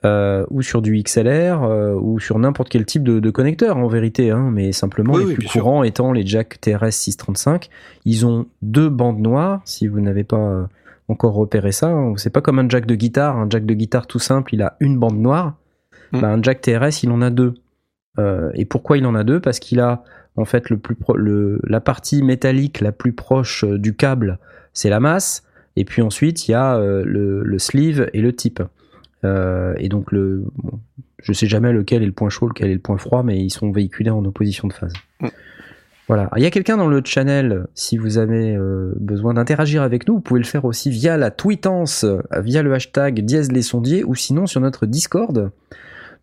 euh, 0.06 0.46
ou 0.50 0.62
sur 0.62 0.82
du 0.82 1.02
XLR, 1.02 1.64
euh, 1.64 1.94
ou 1.94 2.20
sur 2.20 2.40
n'importe 2.40 2.70
quel 2.70 2.86
type 2.86 3.04
de, 3.04 3.20
de 3.20 3.30
connecteur 3.30 3.78
en 3.78 3.88
vérité, 3.88 4.32
hein, 4.32 4.50
mais 4.52 4.72
simplement 4.72 5.14
Oui, 5.14 5.22
les 5.22 5.28
oui, 5.30 5.34
plus 5.36 5.48
sûr. 5.48 5.62
courants 5.62 5.84
étant 5.84 6.12
les 6.12 6.26
jack 6.26 6.60
TRS 6.62 6.92
635. 6.92 7.70
Ils 8.06 8.26
ont 8.26 8.46
deux 8.62 8.90
bandes 8.90 9.20
noires, 9.20 9.62
si 9.66 9.88
vous 9.88 10.00
n'avez 10.00 10.24
pas 10.24 10.38
euh, 10.38 10.66
encore 11.08 11.34
repéré 11.34 11.72
ça, 11.72 11.90
hein. 11.90 12.14
c'est 12.18 12.30
pas 12.30 12.42
comme 12.42 12.60
un 12.60 12.70
jack 12.70 12.86
de 12.86 12.96
guitare, 12.96 13.38
un 13.38 13.50
jack 13.50 13.66
de 13.66 13.74
guitare 13.74 14.08
tout 14.08 14.20
simple, 14.20 14.54
il 14.54 14.62
a 14.62 14.78
une 14.80 14.98
bande 14.98 15.20
noire, 15.20 15.56
Mm. 16.12 16.22
Bah, 16.22 16.30
un 16.30 16.42
jack 16.42 16.62
TRS 16.62 17.04
il 17.04 17.12
en 17.12 17.22
a 17.22 17.30
deux. 17.30 17.54
Euh, 18.18 18.52
et 18.56 18.66
pourquoi 18.66 18.98
il 18.98 19.06
en 19.06 19.16
a 19.16 19.24
deux? 19.24 19.40
Parce 19.40 19.60
qu'il 19.60 19.80
a 19.80 20.04
en 20.36 20.46
fait 20.46 20.70
le 20.70 20.78
plus 20.78 20.96
le, 21.16 21.60
la 21.64 21.82
partie 21.82 22.24
métallique 22.24 22.82
la 22.82 22.92
plus 22.92 23.14
proche 23.14 23.66
du 23.66 23.96
câble, 23.96 24.40
c'est 24.74 24.90
la 24.90 25.00
masse, 25.00 25.44
et 25.76 25.86
puis 25.86 26.02
ensuite 26.02 26.48
il 26.48 26.52
y 26.52 26.54
a 26.54 26.76
euh, 26.78 27.04
le, 27.06 27.44
le 27.44 27.60
sleeve 27.60 28.10
et 28.14 28.22
le 28.22 28.34
type. 28.34 28.62
Euh, 29.24 29.74
et 29.78 29.90
donc 29.90 30.12
le, 30.12 30.46
bon, 30.56 30.80
je 31.22 31.34
sais 31.34 31.48
jamais 31.48 31.72
lequel 31.74 32.04
est 32.04 32.08
le 32.08 32.12
point 32.12 32.30
chaud, 32.30 32.48
lequel 32.48 32.70
est 32.70 32.76
le 32.76 32.80
point 32.80 32.98
froid, 32.98 33.24
mais 33.24 33.40
ils 33.40 33.50
sont 33.50 33.72
véhiculés 33.72 34.10
en 34.10 34.24
opposition 34.26 34.68
de 34.68 34.74
phase. 34.74 34.94
Mm. 35.22 35.28
Voilà. 36.08 36.30
Il 36.38 36.42
y 36.42 36.46
a 36.48 36.50
quelqu'un 36.50 36.78
dans 36.78 36.88
le 36.88 37.02
channel, 37.06 37.68
si 37.76 37.98
vous 37.98 38.18
avez 38.18 38.56
euh, 38.56 38.94
besoin 39.00 39.36
d'interagir 39.36 39.84
avec 39.84 40.08
nous, 40.08 40.16
vous 40.16 40.22
pouvez 40.22 40.40
le 40.40 40.46
faire 40.46 40.66
aussi 40.66 40.90
via 40.90 41.18
la 41.18 41.30
tweetance, 41.30 42.04
via 42.36 42.64
le 42.64 42.74
hashtag 42.74 43.20
dièse 43.24 43.52
les 43.52 43.62
sondiers, 43.62 44.04
ou 44.04 44.16
sinon 44.16 44.48
sur 44.48 44.60
notre 44.60 44.88
Discord, 44.88 45.52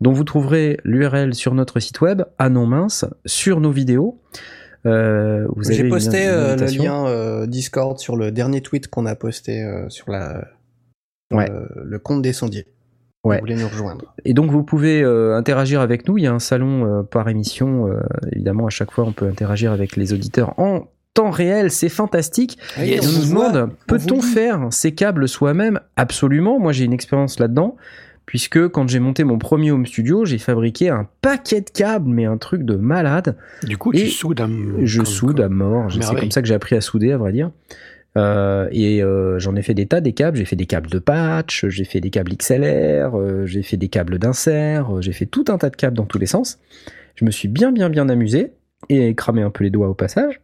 dont 0.00 0.12
vous 0.12 0.24
trouverez 0.24 0.80
l'URL 0.84 1.34
sur 1.34 1.54
notre 1.54 1.78
site 1.78 2.00
web, 2.00 2.22
à 2.38 2.48
non 2.48 2.66
mince, 2.66 3.04
sur 3.24 3.60
nos 3.60 3.70
vidéos. 3.70 4.20
Euh, 4.86 5.46
vous 5.56 5.66
avez 5.66 5.76
J'ai 5.76 5.88
posté 5.88 6.28
euh, 6.28 6.56
le 6.56 6.66
lien 6.66 7.06
euh, 7.06 7.46
Discord 7.46 7.98
sur 7.98 8.16
le 8.16 8.30
dernier 8.30 8.60
tweet 8.60 8.88
qu'on 8.88 9.06
a 9.06 9.14
posté 9.14 9.66
sur 9.88 10.10
la 10.10 10.44
Ouais. 11.32 11.50
le 11.84 11.98
compte 11.98 12.22
des 12.22 12.32
sondiers. 12.32 12.68
Ouais. 13.26 13.36
Vous 13.36 13.40
voulez 13.42 13.56
nous 13.56 13.68
rejoindre. 13.68 14.04
Et 14.24 14.34
donc 14.34 14.50
vous 14.50 14.62
pouvez 14.62 15.02
euh, 15.02 15.36
interagir 15.36 15.80
avec 15.80 16.08
nous. 16.08 16.18
Il 16.18 16.24
y 16.24 16.26
a 16.26 16.32
un 16.32 16.38
salon 16.38 16.84
euh, 16.86 17.02
par 17.02 17.28
émission. 17.28 17.88
euh, 17.88 18.00
évidemment, 18.32 18.66
à 18.66 18.70
chaque 18.70 18.90
fois, 18.90 19.04
on 19.04 19.12
peut 19.12 19.26
interagir 19.26 19.72
avec 19.72 19.96
les 19.96 20.12
auditeurs 20.12 20.58
en 20.58 20.88
temps 21.14 21.30
réel. 21.30 21.70
C'est 21.70 21.88
fantastique. 21.88 22.58
Et 22.80 23.00
on 23.00 23.04
nous 23.06 23.28
demande, 23.28 23.70
peut-on 23.86 24.20
faire 24.20 24.66
ces 24.70 24.94
câbles 24.94 25.28
soi-même? 25.28 25.80
Absolument. 25.96 26.58
Moi, 26.60 26.72
j'ai 26.72 26.84
une 26.84 26.92
expérience 26.92 27.38
là-dedans. 27.38 27.76
Puisque 28.26 28.66
quand 28.70 28.88
j'ai 28.88 28.98
monté 28.98 29.22
mon 29.22 29.38
premier 29.38 29.70
home 29.70 29.86
studio, 29.86 30.24
j'ai 30.24 30.38
fabriqué 30.38 30.88
un 30.90 31.06
paquet 31.22 31.60
de 31.60 31.70
câbles, 31.70 32.08
mais 32.10 32.24
un 32.24 32.38
truc 32.38 32.64
de 32.64 32.74
malade. 32.74 33.36
Du 33.62 33.78
coup, 33.78 33.92
Et 33.92 33.98
tu 33.98 34.08
soudes 34.08 34.40
un. 34.40 34.50
Je 34.82 34.96
comme- 34.98 35.06
soude 35.06 35.40
à 35.40 35.48
mort. 35.48 35.92
C'est 35.92 36.00
comme 36.16 36.32
ça 36.32 36.42
que 36.42 36.48
j'ai 36.48 36.54
appris 36.54 36.74
à 36.74 36.80
souder, 36.80 37.12
à 37.12 37.18
vrai 37.18 37.30
dire. 37.32 37.52
Euh, 38.16 38.68
et 38.72 39.02
euh, 39.02 39.38
j'en 39.38 39.56
ai 39.56 39.62
fait 39.62 39.74
des 39.74 39.86
tas 39.86 40.00
des 40.00 40.12
câbles. 40.12 40.38
J'ai 40.38 40.44
fait 40.44 40.56
des 40.56 40.66
câbles 40.66 40.90
de 40.90 40.98
patch, 40.98 41.66
j'ai 41.68 41.84
fait 41.84 42.00
des 42.00 42.10
câbles 42.10 42.34
XLR, 42.34 43.14
euh, 43.14 43.46
j'ai 43.46 43.62
fait 43.62 43.76
des 43.76 43.88
câbles 43.88 44.18
d'insert, 44.18 45.02
j'ai 45.02 45.12
fait 45.12 45.26
tout 45.26 45.44
un 45.48 45.58
tas 45.58 45.70
de 45.70 45.76
câbles 45.76 45.96
dans 45.96 46.06
tous 46.06 46.18
les 46.18 46.26
sens. 46.26 46.58
Je 47.14 47.24
me 47.24 47.30
suis 47.30 47.48
bien 47.48 47.72
bien 47.72 47.90
bien 47.90 48.08
amusé 48.08 48.52
et 48.88 49.14
cramé 49.14 49.42
un 49.42 49.50
peu 49.50 49.64
les 49.64 49.70
doigts 49.70 49.88
au 49.88 49.94
passage. 49.94 50.40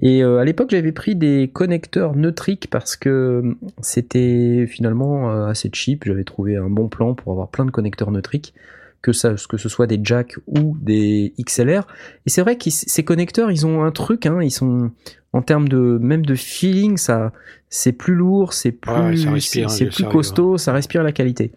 Et 0.00 0.22
à 0.22 0.44
l'époque, 0.44 0.70
j'avais 0.70 0.92
pris 0.92 1.16
des 1.16 1.50
connecteurs 1.52 2.14
neutriques 2.14 2.68
parce 2.70 2.94
que 2.94 3.40
hum, 3.42 3.56
c'était 3.80 4.66
finalement 4.68 5.46
assez 5.46 5.70
cheap. 5.72 6.04
J'avais 6.06 6.22
trouvé 6.22 6.56
un 6.56 6.70
bon 6.70 6.88
plan 6.88 7.14
pour 7.14 7.32
avoir 7.32 7.48
plein 7.48 7.64
de 7.64 7.72
connecteurs 7.72 8.12
neutriques, 8.12 8.54
que, 9.02 9.12
ça, 9.12 9.34
que 9.48 9.56
ce 9.56 9.68
soit 9.68 9.88
des 9.88 9.98
jacks 10.00 10.36
ou 10.46 10.76
des 10.80 11.34
XLR. 11.44 11.84
Et 12.26 12.30
c'est 12.30 12.42
vrai 12.42 12.56
que 12.56 12.70
ces 12.70 13.04
connecteurs, 13.04 13.50
ils 13.50 13.66
ont 13.66 13.82
un 13.82 13.90
truc, 13.90 14.26
hein, 14.26 14.38
ils 14.40 14.52
sont 14.52 14.92
en 15.32 15.42
termes 15.42 15.68
de 15.68 15.98
même 16.00 16.24
de 16.24 16.34
feeling, 16.34 16.96
ça, 16.96 17.32
c'est 17.68 17.92
plus 17.92 18.14
lourd, 18.14 18.52
c'est 18.54 18.72
plus, 18.72 18.92
Ouais, 18.92 19.16
ça 19.16 19.30
respire, 19.30 19.70
c'est 19.70 19.86
plus 19.86 19.94
sérieux, 19.94 20.12
costaud, 20.12 20.58
ça 20.58 20.72
respire 20.72 21.02
la 21.02 21.12
qualité. 21.12 21.52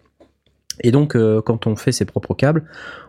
Et 0.80 0.90
donc, 0.90 1.16
euh, 1.16 1.40
quand 1.42 1.66
on 1.66 1.76
fait 1.76 1.92
ses 1.92 2.04
propres 2.04 2.34
câbles, 2.34 2.64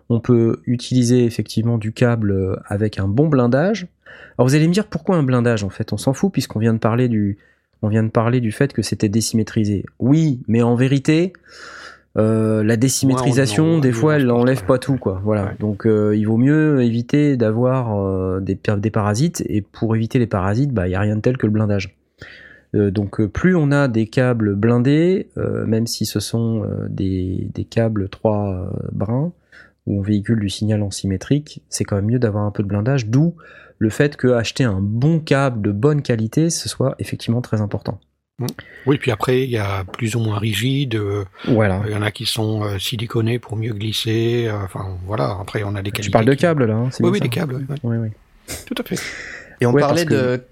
on 0.10 0.19
peut 0.19 0.62
utiliser 0.65 1.26
effectivement 1.26 1.78
du 1.78 1.91
câble 1.91 2.32
euh, 2.32 2.56
avec 2.67 2.99
un 2.99 3.08
bon 3.08 3.28
blindage. 3.28 3.88
Alors 4.38 4.47
vous 4.47 4.56
allez 4.56 4.67
me 4.67 4.73
dire 4.73 4.88
pourquoi 4.88 5.15
un 5.15 5.23
blindage 5.23 5.63
en 5.63 5.69
fait? 5.69 5.93
On 5.93 5.97
s'en 5.97 6.13
fout 6.13 6.32
puisqu'on 6.32 6.60
vient 6.60 6.73
de 6.73 6.80
parler 6.80 7.08
du, 7.08 7.38
on 7.82 7.88
vient 7.88 8.04
de 8.04 8.10
parler 8.10 8.41
du 8.41 8.52
fait 8.52 8.73
que 8.73 8.82
c'était 8.82 9.10
désymétrisé. 9.10 9.86
Oui, 9.99 10.41
mais 10.47 10.62
en 10.62 10.76
vérité, 10.76 11.34
euh, 12.17 12.63
la 12.63 12.78
désymétrisation, 12.78 13.65
Ouais, 13.65 13.76
on- 13.78 13.80
des 13.80 13.89
on- 13.89 13.93
fois, 13.93 14.15
elle 14.15 14.26
n'enlève 14.28 14.65
pas 14.65 14.78
tout 14.78 14.97
quoi. 14.97 15.19
Voilà. 15.23 15.45
Ouais. 15.45 15.52
Donc 15.60 15.86
euh, 15.88 16.15
il 16.15 16.26
vaut 16.26 16.38
mieux 16.38 16.82
éviter 16.84 17.38
d'avoir 17.38 17.97
euh, 17.99 18.39
des, 18.39 18.56
par- 18.56 18.78
des 18.78 18.91
parasites 18.91 19.43
et 19.47 19.62
pour 19.62 19.95
éviter 19.95 20.19
les 20.19 20.28
parasites, 20.28 20.71
bah 20.71 20.88
il 20.88 20.91
y 20.91 20.95
a 20.95 20.99
rien 20.99 21.15
de 21.15 21.21
tel 21.21 21.38
que 21.38 21.45
le 21.47 21.52
blindage. 21.52 21.97
Euh, 22.76 22.91
donc 22.91 23.23
plus 23.28 23.56
on 23.56 23.71
a 23.71 23.88
des 23.88 24.08
câbles 24.08 24.56
blindés, 24.56 25.30
euh, 25.38 25.65
même 25.65 25.88
si 25.88 26.06
ce 26.06 26.19
sont 26.19 26.63
euh, 26.63 26.88
des, 26.89 27.47
des 27.54 27.65
câbles 27.65 28.10
3 28.10 28.49
euh, 28.49 28.88
brins 28.91 29.32
où 29.86 29.99
on 29.99 30.02
véhicule 30.02 30.39
du 30.39 30.49
signal 30.49 30.82
en 30.82 30.91
symétrique, 30.91 31.62
c'est 31.69 31.84
quand 31.84 31.95
même 31.97 32.06
mieux 32.06 32.19
d'avoir 32.19 32.45
un 32.45 32.52
peu 32.52 32.63
de 32.63 32.67
blindage, 32.69 33.08
d'où 33.08 33.36
le 33.80 33.89
fait 33.89 34.15
que 34.15 34.30
acheter 34.30 34.63
un 34.63 34.80
bon 34.82 35.19
câble 35.19 35.62
de 35.62 35.71
bonne 35.73 36.02
qualité, 36.02 36.49
ce 36.49 36.69
soit 36.69 36.95
effectivement 36.99 37.41
très 37.41 37.60
important. 37.60 37.99
Oui, 38.86 38.97
puis 38.97 39.12
après, 39.12 39.43
il 39.43 39.49
y 39.49 39.58
a 39.58 39.84
plus 39.86 40.15
ou 40.15 40.19
moins 40.19 40.38
rigide. 40.39 40.95
euh, 40.95 41.23
Voilà. 41.47 41.82
Il 41.86 41.91
y 41.91 41.95
en 41.95 42.01
a 42.01 42.12
qui 42.12 42.25
sont 42.25 42.63
euh, 42.63 42.77
siliconés 42.79 43.39
pour 43.39 43.56
mieux 43.56 43.73
glisser. 43.73 44.45
euh, 44.47 44.63
Enfin, 44.63 44.97
voilà. 45.06 45.38
Après, 45.41 45.63
on 45.63 45.75
a 45.75 45.82
des 45.82 45.91
qualités. 45.91 46.03
Tu 46.03 46.12
parles 46.12 46.25
de 46.25 46.34
qui- 46.34 46.41
câbles 46.41 46.65
là, 46.65 46.75
hein, 46.75 46.89
Oui, 46.99 47.19
des 47.19 47.29
câbles. 47.29 47.56
oui, 47.56 47.65
oui. 47.69 47.77
Oui, 47.84 47.97
oui. 47.97 48.56
Tout 48.65 48.75
à 48.77 48.84
fait. 48.84 48.95
Et 49.62 49.65
on 49.65 49.71
Ouais, 49.71 49.82
parlait 49.82 50.06
de, 50.06 50.43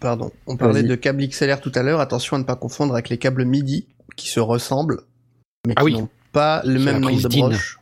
pardon, 0.00 0.30
on 0.46 0.56
parlait 0.56 0.82
de 0.82 0.94
câbles 0.94 1.26
XLR 1.26 1.60
tout 1.60 1.72
à 1.74 1.82
l'heure. 1.82 2.00
Attention 2.00 2.36
à 2.36 2.38
ne 2.38 2.44
pas 2.44 2.56
confondre 2.56 2.92
avec 2.92 3.08
les 3.08 3.18
câbles 3.18 3.44
MIDI 3.44 3.86
qui 4.16 4.28
se 4.28 4.40
ressemblent, 4.40 5.00
mais 5.66 5.72
Ah 5.76 5.80
qui 5.80 5.86
oui. 5.86 5.92
n'ont 5.94 6.08
pas 6.32 6.60
le 6.64 6.78
même 6.78 7.00
nombre 7.00 7.20
de 7.22 7.28
broches. 7.28 7.78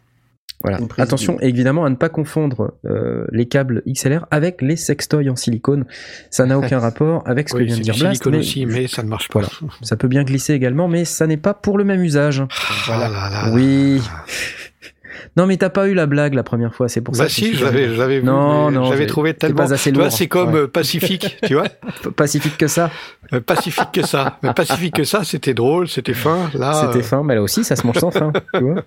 Voilà. 0.65 0.79
Attention 0.99 1.39
évidemment 1.41 1.85
à 1.85 1.91
ne 1.91 1.95
pas 1.95 2.09
confondre 2.09 2.73
euh, 2.87 3.27
les 3.31 3.45
câbles 3.47 3.83
XLR 3.87 4.27
avec 4.31 4.63
les 4.63 4.77
sextoys 4.77 5.29
en 5.29 5.37
silicone. 5.37 5.85
Ça 6.31 6.47
n'a 6.47 6.59
aucun 6.59 6.79
rapport 6.81 7.23
avec 7.27 7.51
ce 7.51 7.55
que 7.55 7.63
vient 7.63 7.77
de 7.77 7.83
dire 7.83 7.95
Blast. 7.99 8.27
mais 8.27 8.39
aussi, 8.39 8.65
mais 8.65 8.87
ça 8.89 9.03
ne 9.03 9.09
marche 9.09 9.29
pas. 9.29 9.43
Ça 9.83 9.97
peut 9.97 10.09
bien 10.09 10.25
glisser 10.25 10.55
également, 10.55 10.89
mais 10.89 11.05
ça 11.05 11.27
n'est 11.27 11.37
pas 11.37 11.53
pour 11.55 11.77
le 11.77 11.85
même 11.85 12.03
usage. 12.03 12.43
Voilà. 12.87 13.09
là 13.11 13.29
là. 13.31 13.51
Oui. 13.53 14.01
Non, 15.37 15.47
mais 15.47 15.57
t'as 15.57 15.69
pas 15.71 15.89
eu 15.89 15.95
la 15.95 16.07
blague 16.07 16.35
la 16.35 16.43
première 16.45 16.75
fois, 16.75 16.89
c'est 16.89 17.01
pour 17.01 17.15
ça. 17.17 17.25
Bah 17.25 17.29
que 17.29 17.35
je 17.35 17.45
me 17.45 17.51
si, 17.51 17.57
je 17.57 17.65
l'avais, 17.65 17.89
dit, 17.89 17.95
je 17.95 17.99
l'avais 18.01 18.21
vu, 18.21 18.25
Non, 18.27 18.71
non, 18.71 18.85
j'avais 18.85 18.99
c'est- 19.03 19.07
trouvé 19.07 19.35
tellement. 19.35 19.57
pas 19.67 19.73
assez 19.75 19.91
Tu 19.91 19.97
vois, 19.97 20.05
lourd. 20.07 20.13
c'est 20.17 20.29
comme 20.29 20.55
Ouais. 20.55 20.61
euh, 20.61 20.67
Pacifique, 20.69 21.37
tu 21.45 21.55
vois, 21.55 21.65
Pacifique 22.17 22.57
que 22.57 22.69
ça. 22.69 22.91
Euh, 23.33 23.41
Pacifique 23.41 23.91
que 23.93 24.03
ça. 24.07 24.39
Mais 24.43 24.53
Pacifique 24.55 24.95
que 24.95 25.05
ça, 25.05 25.25
c'était 25.25 25.55
drôle, 25.55 25.89
c'était 25.89 26.15
fin. 26.15 26.51
Là, 26.55 26.85
C'était 26.87 26.99
euh, 27.05 27.09
fin, 27.09 27.23
mais 27.23 27.35
là 27.35 27.43
aussi, 27.43 27.65
ça 27.65 27.75
se 27.77 27.87
mange 27.87 27.99
sans 27.99 28.11
fin, 28.13 28.33
tu 28.55 28.61
vois. 28.61 28.85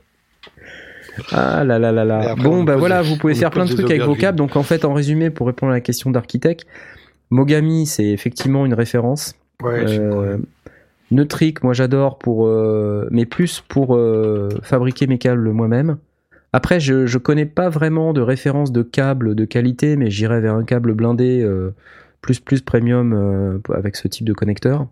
Ah 1.32 1.64
là 1.64 1.80
là 1.80 1.92
là 1.92 2.06
là. 2.06 2.36
Bon, 2.36 2.58
on 2.60 2.64
bah 2.64 2.76
voilà, 2.76 3.02
des- 3.04 3.10
vous 3.10 3.18
pouvez 3.18 3.36
faire 3.36 3.52
plein 3.52 3.66
de 3.66 3.74
trucs 3.74 3.90
avec 3.90 4.02
vos 4.04 4.16
câbles. 4.16 4.38
Donc 4.38 4.56
en 4.56 4.64
fait, 4.64 4.86
en 4.86 4.94
résumé, 4.94 5.30
pour 5.30 5.48
répondre 5.48 5.72
à 5.72 5.76
la 5.76 5.82
question 5.82 6.12
d'architecte, 6.12 6.66
Mogami, 7.30 7.86
c'est 7.86 8.06
effectivement 8.08 8.66
une 8.66 8.74
référence. 8.74 9.36
ouais, 9.64 9.86
Euh. 10.00 10.38
Neutric, 11.10 11.64
moi 11.64 11.74
j'adore 11.74 12.18
pour, 12.18 12.48
euh, 12.48 13.08
mais 13.12 13.26
plus 13.26 13.64
pour 13.68 13.96
euh, 13.96 14.50
fabriquer 14.62 15.08
mes 15.08 15.18
câbles 15.18 15.50
moi-même. 15.52 15.98
Après, 16.52 16.80
je, 16.82 17.06
je 17.06 17.18
connais 17.18 17.46
pas 17.46 17.70
vraiment 17.70 18.12
de 18.14 18.20
référence 18.22 18.72
de 18.74 18.82
câble 18.82 19.34
de 19.36 19.46
qualité, 19.46 19.96
mais 19.96 20.10
j'irai 20.10 20.42
vers 20.42 20.56
un 20.56 20.64
câble 20.66 20.94
blindé 20.94 21.42
euh, 21.42 21.74
plus 22.22 22.40
plus 22.42 22.62
premium 22.62 23.62
avec 23.74 23.96
ce 23.96 24.08
type 24.10 24.26
de 24.26 24.34
connecteur. 24.34 24.88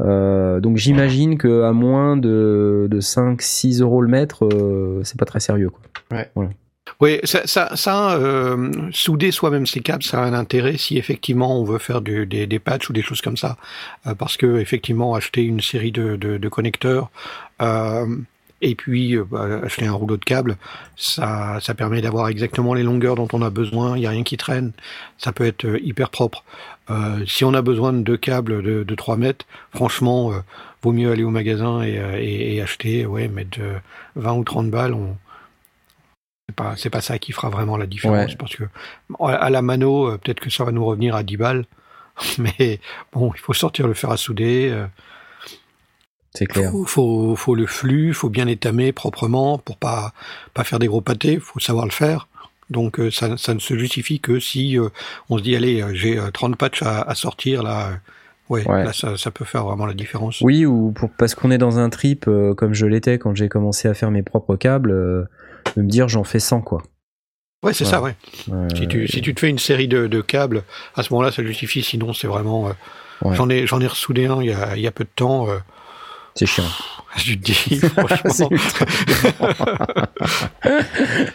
Euh, 0.00 0.60
donc 0.60 0.76
j'imagine 0.76 1.38
que 1.38 1.62
à 1.62 1.72
moins 1.72 2.16
de, 2.16 2.86
de 2.90 3.00
5-6 3.00 3.80
euros 3.82 4.00
le 4.00 4.08
mètre, 4.08 4.44
euh, 4.46 5.00
c'est 5.04 5.18
pas 5.18 5.24
très 5.24 5.40
sérieux. 5.40 5.70
Quoi. 5.70 5.80
Oui, 7.00 7.20
ça, 7.24 7.46
ça, 7.46 7.76
ça 7.76 8.16
euh, 8.16 8.70
souder 8.92 9.30
soi-même 9.30 9.66
ses 9.66 9.80
câbles, 9.80 10.02
ça 10.02 10.22
a 10.22 10.26
un 10.26 10.32
intérêt 10.32 10.76
si 10.78 10.96
effectivement 10.96 11.60
on 11.60 11.64
veut 11.64 11.78
faire 11.78 12.00
du- 12.00 12.24
des, 12.26 12.46
des 12.46 12.58
patchs 12.58 12.88
ou 12.88 12.92
des 12.94 13.02
choses 13.02 13.20
comme 13.20 13.36
ça, 13.36 13.56
parce 14.18 14.36
que 14.38 14.58
effectivement 14.58 15.14
acheter 15.14 15.42
une 15.42 15.60
série 15.60 15.92
de, 15.92 16.16
de, 16.16 16.38
de 16.38 16.48
connecteurs 16.48 17.10
euh, 17.60 18.06
et 18.60 18.74
puis 18.74 19.14
euh, 19.16 19.24
bah, 19.24 19.60
acheter 19.64 19.86
un 19.86 19.92
rouleau 19.92 20.16
de 20.16 20.24
câbles, 20.24 20.56
ça, 20.96 21.58
ça 21.60 21.74
permet 21.74 22.00
d'avoir 22.00 22.28
exactement 22.28 22.74
les 22.74 22.82
longueurs 22.82 23.14
dont 23.16 23.28
on 23.32 23.42
a 23.42 23.50
besoin. 23.50 23.96
Il 23.96 24.02
y 24.02 24.06
a 24.06 24.10
rien 24.10 24.24
qui 24.24 24.36
traîne, 24.36 24.72
ça 25.16 25.32
peut 25.32 25.44
être 25.46 25.64
euh, 25.66 25.78
hyper 25.82 26.10
propre. 26.10 26.44
Euh, 26.90 27.24
si 27.26 27.44
on 27.44 27.54
a 27.54 27.62
besoin 27.62 27.92
de 27.92 28.00
deux 28.02 28.16
câbles 28.16 28.62
de, 28.62 28.82
de 28.82 28.94
3 28.94 29.16
mètres, 29.16 29.46
franchement, 29.74 30.32
euh, 30.32 30.38
vaut 30.82 30.92
mieux 30.92 31.10
aller 31.12 31.24
au 31.24 31.30
magasin 31.30 31.82
et, 31.82 32.00
et, 32.20 32.54
et 32.56 32.62
acheter, 32.62 33.04
ouais, 33.06 33.28
mettre 33.28 33.58
euh, 33.60 33.78
20 34.16 34.32
ou 34.34 34.44
30 34.44 34.70
balles. 34.70 34.94
On, 34.94 35.16
c'est 36.48 36.54
pas, 36.56 36.74
c'est 36.76 36.90
pas 36.90 37.00
ça 37.02 37.18
qui 37.18 37.32
fera 37.32 37.50
vraiment 37.50 37.76
la 37.76 37.86
différence 37.86 38.30
Ouais. 38.30 38.36
parce 38.36 38.56
que 38.56 38.64
à 39.20 39.50
la 39.50 39.60
mano, 39.62 40.16
peut-être 40.18 40.40
que 40.40 40.50
ça 40.50 40.64
va 40.64 40.72
nous 40.72 40.84
revenir 40.84 41.14
à 41.14 41.22
10 41.22 41.36
balles. 41.36 41.66
Mais 42.38 42.80
bon, 43.12 43.30
il 43.34 43.38
faut 43.40 43.52
sortir 43.52 43.86
le 43.86 43.94
fer 43.94 44.10
à 44.10 44.16
souder. 44.16 44.70
euh, 44.72 44.86
C'est 46.38 46.46
clair. 46.46 46.70
faut, 46.70 46.84
faut, 46.84 47.36
faut 47.36 47.54
le 47.54 47.66
flux, 47.66 48.14
faut 48.14 48.28
bien 48.28 48.46
étamer 48.46 48.92
proprement 48.92 49.58
pour 49.58 49.76
pas 49.76 50.12
pas 50.54 50.64
faire 50.64 50.78
des 50.78 50.86
gros 50.86 51.00
pâtés. 51.00 51.38
Faut 51.40 51.58
savoir 51.60 51.84
le 51.84 51.90
faire. 51.92 52.28
Donc 52.70 53.00
euh, 53.00 53.10
ça, 53.10 53.36
ça 53.38 53.54
ne 53.54 53.58
se 53.60 53.76
justifie 53.78 54.20
que 54.20 54.38
si 54.40 54.78
euh, 54.78 54.88
on 55.30 55.38
se 55.38 55.42
dit 55.42 55.56
allez, 55.56 55.80
euh, 55.82 55.94
j'ai 55.94 56.18
euh, 56.18 56.30
30 56.30 56.56
patchs 56.56 56.82
à, 56.82 57.02
à 57.02 57.14
sortir 57.14 57.62
là. 57.62 57.92
Ouais, 58.50 58.66
Ouais. 58.66 58.84
là 58.84 58.92
ça, 58.94 59.16
ça 59.18 59.30
peut 59.30 59.44
faire 59.44 59.64
vraiment 59.64 59.84
la 59.84 59.92
différence. 59.92 60.40
Oui, 60.40 60.64
ou 60.64 60.90
pour, 60.92 61.10
parce 61.10 61.34
qu'on 61.34 61.50
est 61.50 61.58
dans 61.58 61.78
un 61.78 61.90
trip 61.90 62.26
euh, 62.28 62.54
comme 62.54 62.72
je 62.72 62.86
l'étais 62.86 63.18
quand 63.18 63.34
j'ai 63.34 63.48
commencé 63.50 63.88
à 63.88 63.94
faire 63.94 64.10
mes 64.10 64.22
propres 64.22 64.56
câbles, 64.56 64.90
euh, 64.90 65.24
de 65.76 65.82
me 65.82 65.88
dire 65.88 66.08
j'en 66.08 66.24
fais 66.24 66.40
100 66.40 66.62
quoi. 66.62 66.82
Ouais, 67.62 67.74
c'est 67.74 67.84
ça, 67.84 68.00
ouais. 68.00 68.14
Euh, 68.52 68.68
Si 68.74 68.86
tu, 68.86 69.08
si 69.08 69.20
tu 69.20 69.34
te 69.34 69.40
fais 69.40 69.48
une 69.50 69.58
série 69.58 69.88
de, 69.88 70.06
de 70.06 70.20
câbles, 70.20 70.62
à 70.94 71.02
ce 71.02 71.12
moment-là, 71.12 71.32
ça 71.32 71.42
justifie. 71.42 71.82
Sinon, 71.82 72.12
c'est 72.12 72.28
vraiment. 72.28 72.70
J'en 73.32 73.50
ai, 73.50 73.66
j'en 73.66 73.80
ai 73.80 73.86
ressoudé 73.88 74.26
un 74.26 74.40
il 74.40 74.46
y 74.50 74.52
a, 74.52 74.76
il 74.76 74.82
y 74.82 74.86
a 74.86 74.92
peu 74.92 75.02
de 75.04 75.10
temps. 75.14 75.48
C'est 76.38 76.46
chiant. 76.46 76.64
je 77.16 77.34
te 77.34 77.38
dis, 77.38 77.54
C'est 77.80 77.88
franchement, 77.88 78.50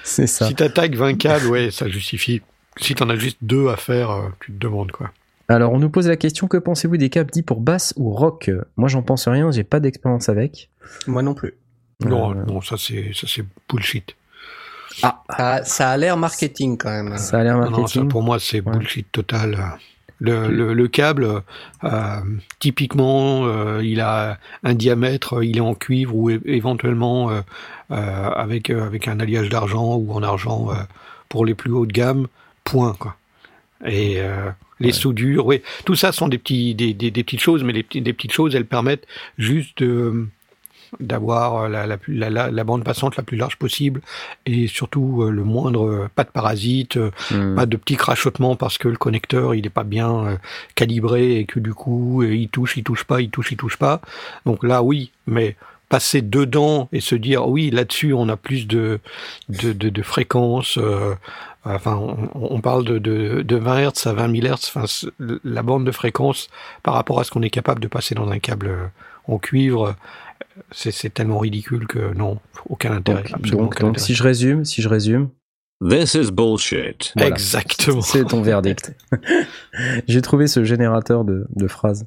C'est 0.04 0.28
ça. 0.28 0.48
si 0.48 0.56
t'attaques 0.56 0.96
20 0.96 1.16
câbles, 1.16 1.48
ouais, 1.48 1.72
ça 1.72 1.88
justifie. 1.89 2.42
Si 2.78 2.96
t'en 2.96 3.10
as 3.10 3.16
juste 3.18 3.38
deux 3.42 3.68
à 3.70 3.78
faire, 3.78 4.12
euh, 4.12 4.30
tu 4.39 4.52
te 4.52 4.58
demandes 4.58 4.92
quoi. 4.92 5.12
Alors, 5.50 5.74
on 5.74 5.80
nous 5.80 5.89
pose 5.89 6.08
la 6.08 6.16
question 6.16 6.48
que 6.48 6.58
pensez-vous 6.58 6.98
des 6.98 7.10
câbles 7.10 7.30
dits 7.32 7.44
pour 7.44 7.60
basse 7.60 7.94
ou 7.98 8.12
rock? 8.12 8.50
Moi, 8.78 8.88
j'en 8.88 9.04
pense 9.04 9.28
rien, 9.28 9.52
j'ai 9.52 9.63
pas 9.66 9.80
d'expérience 9.80 10.30
avec. 10.30 10.70
Moi 11.06 11.22
non 11.22 11.34
plus. 11.34 11.54
Non, 12.00 12.32
Euh, 12.32 12.44
non, 12.48 12.62
ça 12.62 12.76
c'est, 12.78 13.12
ça 13.13 13.28
c'est 13.28 13.46
bullshit. 13.70 14.16
Ah, 15.02 15.62
ça 15.66 15.89
a 15.89 15.98
l'air 15.98 16.16
marketing 16.18 16.78
quand 16.78 16.92
même. 16.92 17.18
Ça 17.18 17.39
a 17.39 17.44
l'air 17.44 17.56
Non, 17.58 17.62
non, 17.62 17.66
ça, 17.72 17.78
marketing. 17.82 18.08
pour 18.08 18.24
moi, 18.24 18.39
c'est 18.39 18.62
Ouais. 18.62 18.72
bullshit 18.72 19.12
total. 19.12 19.78
Le, 20.26 20.48
le, 20.48 20.74
le 20.74 20.88
câble, 20.88 21.42
euh, 21.84 22.20
typiquement, 22.60 23.46
euh, 23.46 23.82
il 23.84 24.00
a 24.00 24.40
un 24.64 24.74
diamètre, 24.74 25.44
il 25.44 25.58
est 25.58 25.60
en 25.60 25.76
cuivre 25.76 26.16
ou 26.16 26.30
éventuellement 26.30 27.30
euh, 27.30 27.42
avec 27.90 28.70
avec 28.70 29.10
un 29.10 29.20
alliage 29.20 29.50
d'argent 29.50 29.96
ou 29.96 30.14
en 30.14 30.24
argent 30.24 30.70
pour 31.28 31.46
les 31.46 31.56
plus 31.56 31.74
hauts 31.74 31.86
de 31.86 31.92
gamme. 31.92 32.28
Point 32.64 32.96
quoi. 32.98 33.18
Et 33.86 34.22
les 34.80 34.94
soudures, 34.94 35.46
oui, 35.46 35.62
tout 35.84 35.96
ça 35.96 36.14
sont 36.14 36.30
des 36.30 36.38
petits 36.38 36.74
des, 36.74 36.94
des, 36.94 37.12
des 37.12 37.24
petites 37.26 37.42
choses, 37.42 37.62
mais 37.66 37.74
les 37.74 37.84
petits, 37.84 38.02
des 38.02 38.14
petites 38.14 38.32
choses, 38.32 38.56
elles 38.56 38.66
permettent 38.66 39.06
juste 39.38 39.84
de 39.84 40.26
d'avoir 40.99 41.69
la, 41.69 41.86
la, 42.08 42.51
la, 42.51 42.63
bande 42.63 42.84
passante 42.84 43.17
la 43.17 43.23
plus 43.23 43.38
large 43.38 43.58
possible 43.58 44.01
et 44.45 44.67
surtout 44.67 45.23
euh, 45.23 45.32
le 45.32 45.43
moindre 45.43 45.88
euh, 45.88 46.10
pas 46.15 46.23
de 46.23 46.29
parasites, 46.29 46.97
euh, 46.97 47.12
Hmm. 47.32 47.56
pas 47.56 47.65
de 47.65 47.77
petits 47.77 47.95
crachotements 47.95 48.56
parce 48.56 48.77
que 48.77 48.88
le 48.88 48.97
connecteur 48.97 49.56
il 49.56 49.65
est 49.65 49.69
pas 49.69 49.84
bien 49.84 50.25
euh, 50.25 50.38
calibré 50.75 51.38
et 51.38 51.45
que 51.45 51.60
du 51.60 51.73
coup 51.73 52.21
euh, 52.23 52.34
il 52.36 52.49
touche, 52.49 52.77
il 52.77 52.84
touche 52.84 53.03
pas, 53.06 53.21
il 53.21 53.29
touche, 53.29 53.51
il 53.51 53.58
touche 53.58 53.77
pas. 53.77 54.01
Donc 54.45 54.63
là 54.63 54.84
oui, 54.84 55.12
mais 55.27 55.56
passer 55.89 56.21
dedans 56.21 56.89
et 56.91 57.01
se 57.01 57.15
dire 57.15 57.47
oui 57.47 57.69
là-dessus 57.69 58.13
on 58.13 58.27
a 58.29 58.36
plus 58.38 58.67
de 58.67 58.99
de, 59.49 59.73
de, 59.73 59.89
de 59.89 60.01
fréquences. 60.01 60.77
euh, 60.77 61.13
enfin, 61.65 61.95
on, 61.95 62.29
on 62.34 62.62
parle 62.62 62.84
de, 62.84 62.97
de, 62.97 63.41
de 63.41 63.56
20 63.56 63.89
Hz 63.89 64.08
à 64.08 64.13
20 64.13 64.41
000 64.41 64.47
Hz. 64.56 64.71
Enfin, 64.75 64.86
la 65.43 65.63
bande 65.63 65.86
de 65.86 65.91
fréquence 65.91 66.49
par 66.84 66.93
rapport 66.95 67.19
à 67.19 67.23
ce 67.23 67.32
qu'on 67.32 67.41
est 67.41 67.49
capable 67.49 67.79
de 67.82 67.88
passer 67.88 68.15
dans 68.15 68.29
un 68.29 68.39
câble 68.39 68.67
euh, 68.67 68.86
en 69.27 69.38
cuivre, 69.38 69.88
euh, 69.89 69.93
c'est 70.71 70.91
c'est 70.91 71.10
tellement 71.10 71.39
ridicule 71.39 71.88
que 71.88 72.13
non, 72.13 72.39
aucun 72.69 72.91
intérêt. 72.91 73.23
Donc, 73.23 73.34
absolument 73.34 73.63
donc, 73.63 73.73
aucun 73.73 73.86
donc, 73.88 73.95
intérêt. 73.95 74.06
si 74.06 74.13
je 74.13 74.23
résume, 74.23 74.65
si 74.65 74.82
je 74.82 74.89
résume, 74.89 75.29
This 75.82 76.13
is 76.13 76.32
bullshit. 76.32 77.12
voilà. 77.15 77.29
Exactement. 77.29 78.01
c'est 78.01 78.23
ton 78.25 78.41
verdict. 78.41 78.95
J'ai 80.08 80.21
trouvé 80.21 80.47
ce 80.47 80.63
générateur 80.63 81.25
de, 81.25 81.45
de 81.53 81.67
phrases. 81.67 82.06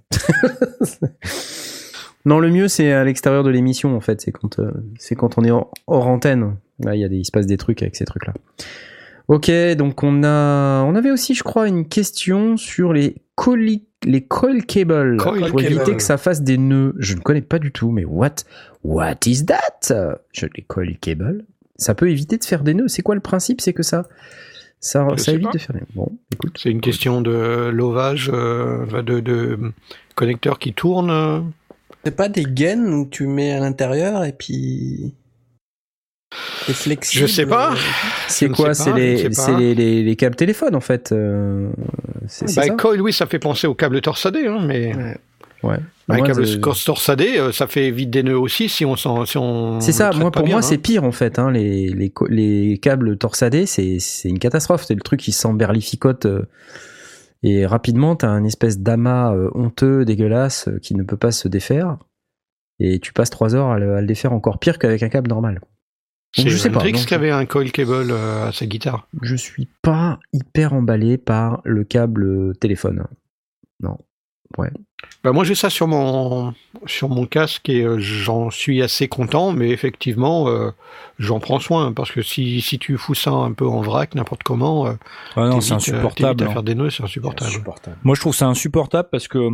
non, 2.25 2.39
le 2.39 2.51
mieux 2.51 2.69
c'est 2.69 2.93
à 2.93 3.05
l'extérieur 3.05 3.45
de 3.45 3.51
l'émission 3.51 3.95
en 3.95 4.01
fait. 4.01 4.21
C'est 4.21 4.33
quand 4.33 4.59
euh, 4.59 4.71
c'est 4.99 5.15
quand 5.15 5.37
on 5.37 5.45
est 5.45 5.51
hors, 5.51 5.71
hors 5.87 6.07
antenne. 6.07 6.57
Là, 6.79 6.95
il 6.95 7.01
y 7.01 7.05
a 7.05 7.09
des, 7.09 7.17
il 7.17 7.25
se 7.25 7.31
passe 7.31 7.47
des 7.47 7.57
trucs 7.57 7.83
avec 7.83 7.97
ces 7.97 8.05
trucs 8.05 8.27
là. 8.27 8.35
Ok, 9.29 9.51
donc 9.77 10.03
on 10.05 10.23
a, 10.23 10.85
on 10.85 10.95
avait 10.95 11.11
aussi, 11.11 11.35
je 11.35 11.43
crois, 11.43 11.67
une 11.67 11.89
question 11.89 12.57
sur 12.57 12.93
les 12.93 13.17
colis, 13.35 13.89
les 14.07 14.25
coil 14.25 14.65
cables 14.65 15.17
Coil 15.19 15.51
pour 15.51 15.61
éviter 15.61 15.85
cable. 15.85 15.97
que 15.97 16.03
ça 16.03 16.17
fasse 16.17 16.41
des 16.43 16.57
nœuds. 16.57 16.95
Je 16.99 17.15
ne 17.15 17.21
connais 17.21 17.43
pas 17.43 17.59
du 17.59 17.73
tout, 17.73 17.91
mais 17.91 18.05
what, 18.05 18.37
what 18.85 19.17
is 19.27 19.45
that? 19.45 20.15
Je 20.33 20.47
les 20.57 20.63
coil 20.63 20.97
cables, 20.99 21.45
ça 21.77 21.95
peut 21.95 22.11
éviter 22.11 22.39
de 22.39 22.45
faire 22.45 22.63
des 22.63 22.73
nœuds. 22.73 22.89
C'est 22.89 23.03
quoi 23.03 23.15
le 23.15 23.21
principe? 23.21 23.61
C'est 23.61 23.73
que 23.75 23.83
ça, 23.83 24.09
ça, 24.81 25.07
évite 25.29 25.47
pas. 25.47 25.51
de 25.53 25.59
faire 25.59 25.75
des. 25.77 25.83
Bon, 25.95 26.11
écoute. 26.33 26.57
C'est 26.63 26.71
une 26.71 26.81
question 26.81 27.21
de 27.21 27.69
lovage, 27.69 28.31
euh, 28.33 29.03
de, 29.03 29.21
de 29.21 29.59
connecteurs 30.15 30.59
qui 30.59 30.73
tournent. 30.73 31.11
euh. 31.11 31.41
C'est 32.05 32.15
pas 32.17 32.29
des 32.29 32.45
gaines 32.45 32.87
où 32.95 33.07
tu 33.09 33.27
mets 33.27 33.53
à 33.53 33.61
l'intérieur 33.61 34.25
et 34.25 34.33
puis. 34.33 35.15
C'est 36.67 36.73
flexible. 36.75 37.27
Je 37.27 37.33
sais 37.33 37.47
pas. 37.47 37.73
euh, 37.73 37.77
C'est 38.29 38.49
quoi 38.49 38.75
C'est 38.75 38.93
les, 38.93 40.17
câbles 40.17 40.37
téléphone 40.37 40.75
en 40.75 40.81
fait. 40.81 41.13
euh, 41.13 41.69
c'est 42.27 42.47
Bah, 42.57 42.63
ça 42.63 42.69
coil, 42.71 43.01
oui, 43.01 43.13
ça 43.13 43.27
fait 43.27 43.39
penser 43.39 43.67
au 43.67 43.75
câble 43.75 44.01
torsadé, 44.01 44.47
hein, 44.47 44.61
mais 44.67 44.95
Ouais. 44.95 45.17
Ouais. 45.63 45.77
un 46.11 46.19
Moi, 46.19 46.27
câble 46.27 46.45
torsadé, 46.85 47.41
ça 47.53 47.67
fait 47.67 47.91
vite 47.91 48.11
des 48.11 48.23
nœuds 48.23 48.39
aussi 48.39 48.69
si 48.69 48.85
on 48.85 48.95
s'en, 48.95 49.25
si 49.25 49.39
on. 49.39 49.81
C'est 49.81 49.93
ça. 49.93 50.11
Moi, 50.13 50.31
pour 50.31 50.43
bien, 50.43 50.53
moi, 50.57 50.59
hein. 50.59 50.63
c'est 50.63 50.79
pire 50.79 51.03
en 51.05 51.13
fait. 51.13 51.39
Hein, 51.39 51.51
les, 51.51 51.89
les, 51.89 52.11
co- 52.11 52.27
les 52.29 52.79
câbles 52.81 53.17
torsadés, 53.17 53.65
c'est 53.67 53.99
une 54.25 54.39
catastrophe. 54.39 54.85
C'est 54.87 54.95
le 54.95 55.01
truc 55.01 55.19
qui 55.21 55.33
s'emberlificote 55.33 56.27
euh, 56.27 56.43
et 57.43 57.65
rapidement, 57.67 58.17
t'as 58.17 58.29
un 58.29 58.45
espèce 58.45 58.79
d'amas 58.79 59.35
euh, 59.35 59.49
honteux, 59.55 60.05
dégueulasse, 60.05 60.69
euh, 60.69 60.79
qui 60.79 60.95
ne 60.95 61.03
peut 61.03 61.17
pas 61.17 61.33
se 61.33 61.49
défaire. 61.49 61.97
Et 62.79 62.99
tu 63.01 63.13
passes 63.15 63.31
trois 63.31 63.55
heures 63.55 63.71
à 63.71 63.79
le, 63.79 63.95
à 63.97 64.01
le 64.03 64.07
défaire 64.07 64.33
encore 64.35 64.59
pire 64.59 64.79
qu'avec 64.79 65.03
un 65.03 65.09
câble 65.09 65.29
normal. 65.31 65.61
Donc, 66.37 66.49
je 66.49 66.57
sais 66.57 66.71
pas, 66.71 66.83
donc- 66.83 66.95
qui 66.95 67.15
avait 67.15 67.31
un 67.31 67.47
coil 67.47 67.73
cable 67.73 68.11
euh, 68.11 68.49
à 68.49 68.53
sa 68.53 68.67
guitare. 68.67 69.09
Je 69.23 69.37
suis 69.37 69.69
pas 69.83 70.19
hyper 70.33 70.75
emballé 70.75 71.17
par 71.19 71.61
le 71.65 71.85
câble 71.85 72.55
téléphone. 72.59 73.05
Non. 73.81 73.97
Bah, 75.23 75.33
moi, 75.33 75.45
j'ai 75.45 75.55
ça 75.55 75.71
sur 75.71 75.87
mon, 75.89 76.55
sur 76.87 77.09
mon 77.09 77.27
casque 77.27 77.69
et 77.69 77.83
euh, 77.83 77.99
j'en 77.99 78.51
suis 78.51 78.83
assez 78.83 79.09
content, 79.09 79.53
mais 79.53 79.71
effectivement, 79.71 80.49
euh, 80.49 80.71
j'en 81.19 81.41
prends 81.41 81.59
soin 81.59 81.93
parce 81.93 82.13
que 82.13 82.23
si, 82.23 82.61
si 82.61 82.79
tu 82.79 82.97
fous 82.97 83.15
ça 83.15 83.31
un 83.33 83.53
peu 83.53 83.67
en 83.67 83.81
vrac, 83.81 84.15
n'importe 84.15 84.43
comment, 84.43 84.87
euh, 84.87 84.93
Ah 85.37 85.49
non, 85.49 85.61
c'est 85.61 85.71
t'évites, 85.71 85.73
euh, 85.73 85.95
insupportable. 85.97 86.43
à 86.43 86.47
hein. 86.47 86.53
faire 86.53 86.63
des 86.63 86.75
nœuds, 86.75 86.91
c'est 86.91 87.03
insupportable. 87.03 87.51
Moi, 88.05 88.15
je 88.15 88.21
trouve 88.21 88.35
ça 88.35 88.47
insupportable 88.47 89.09
parce 89.11 89.29
que 89.29 89.51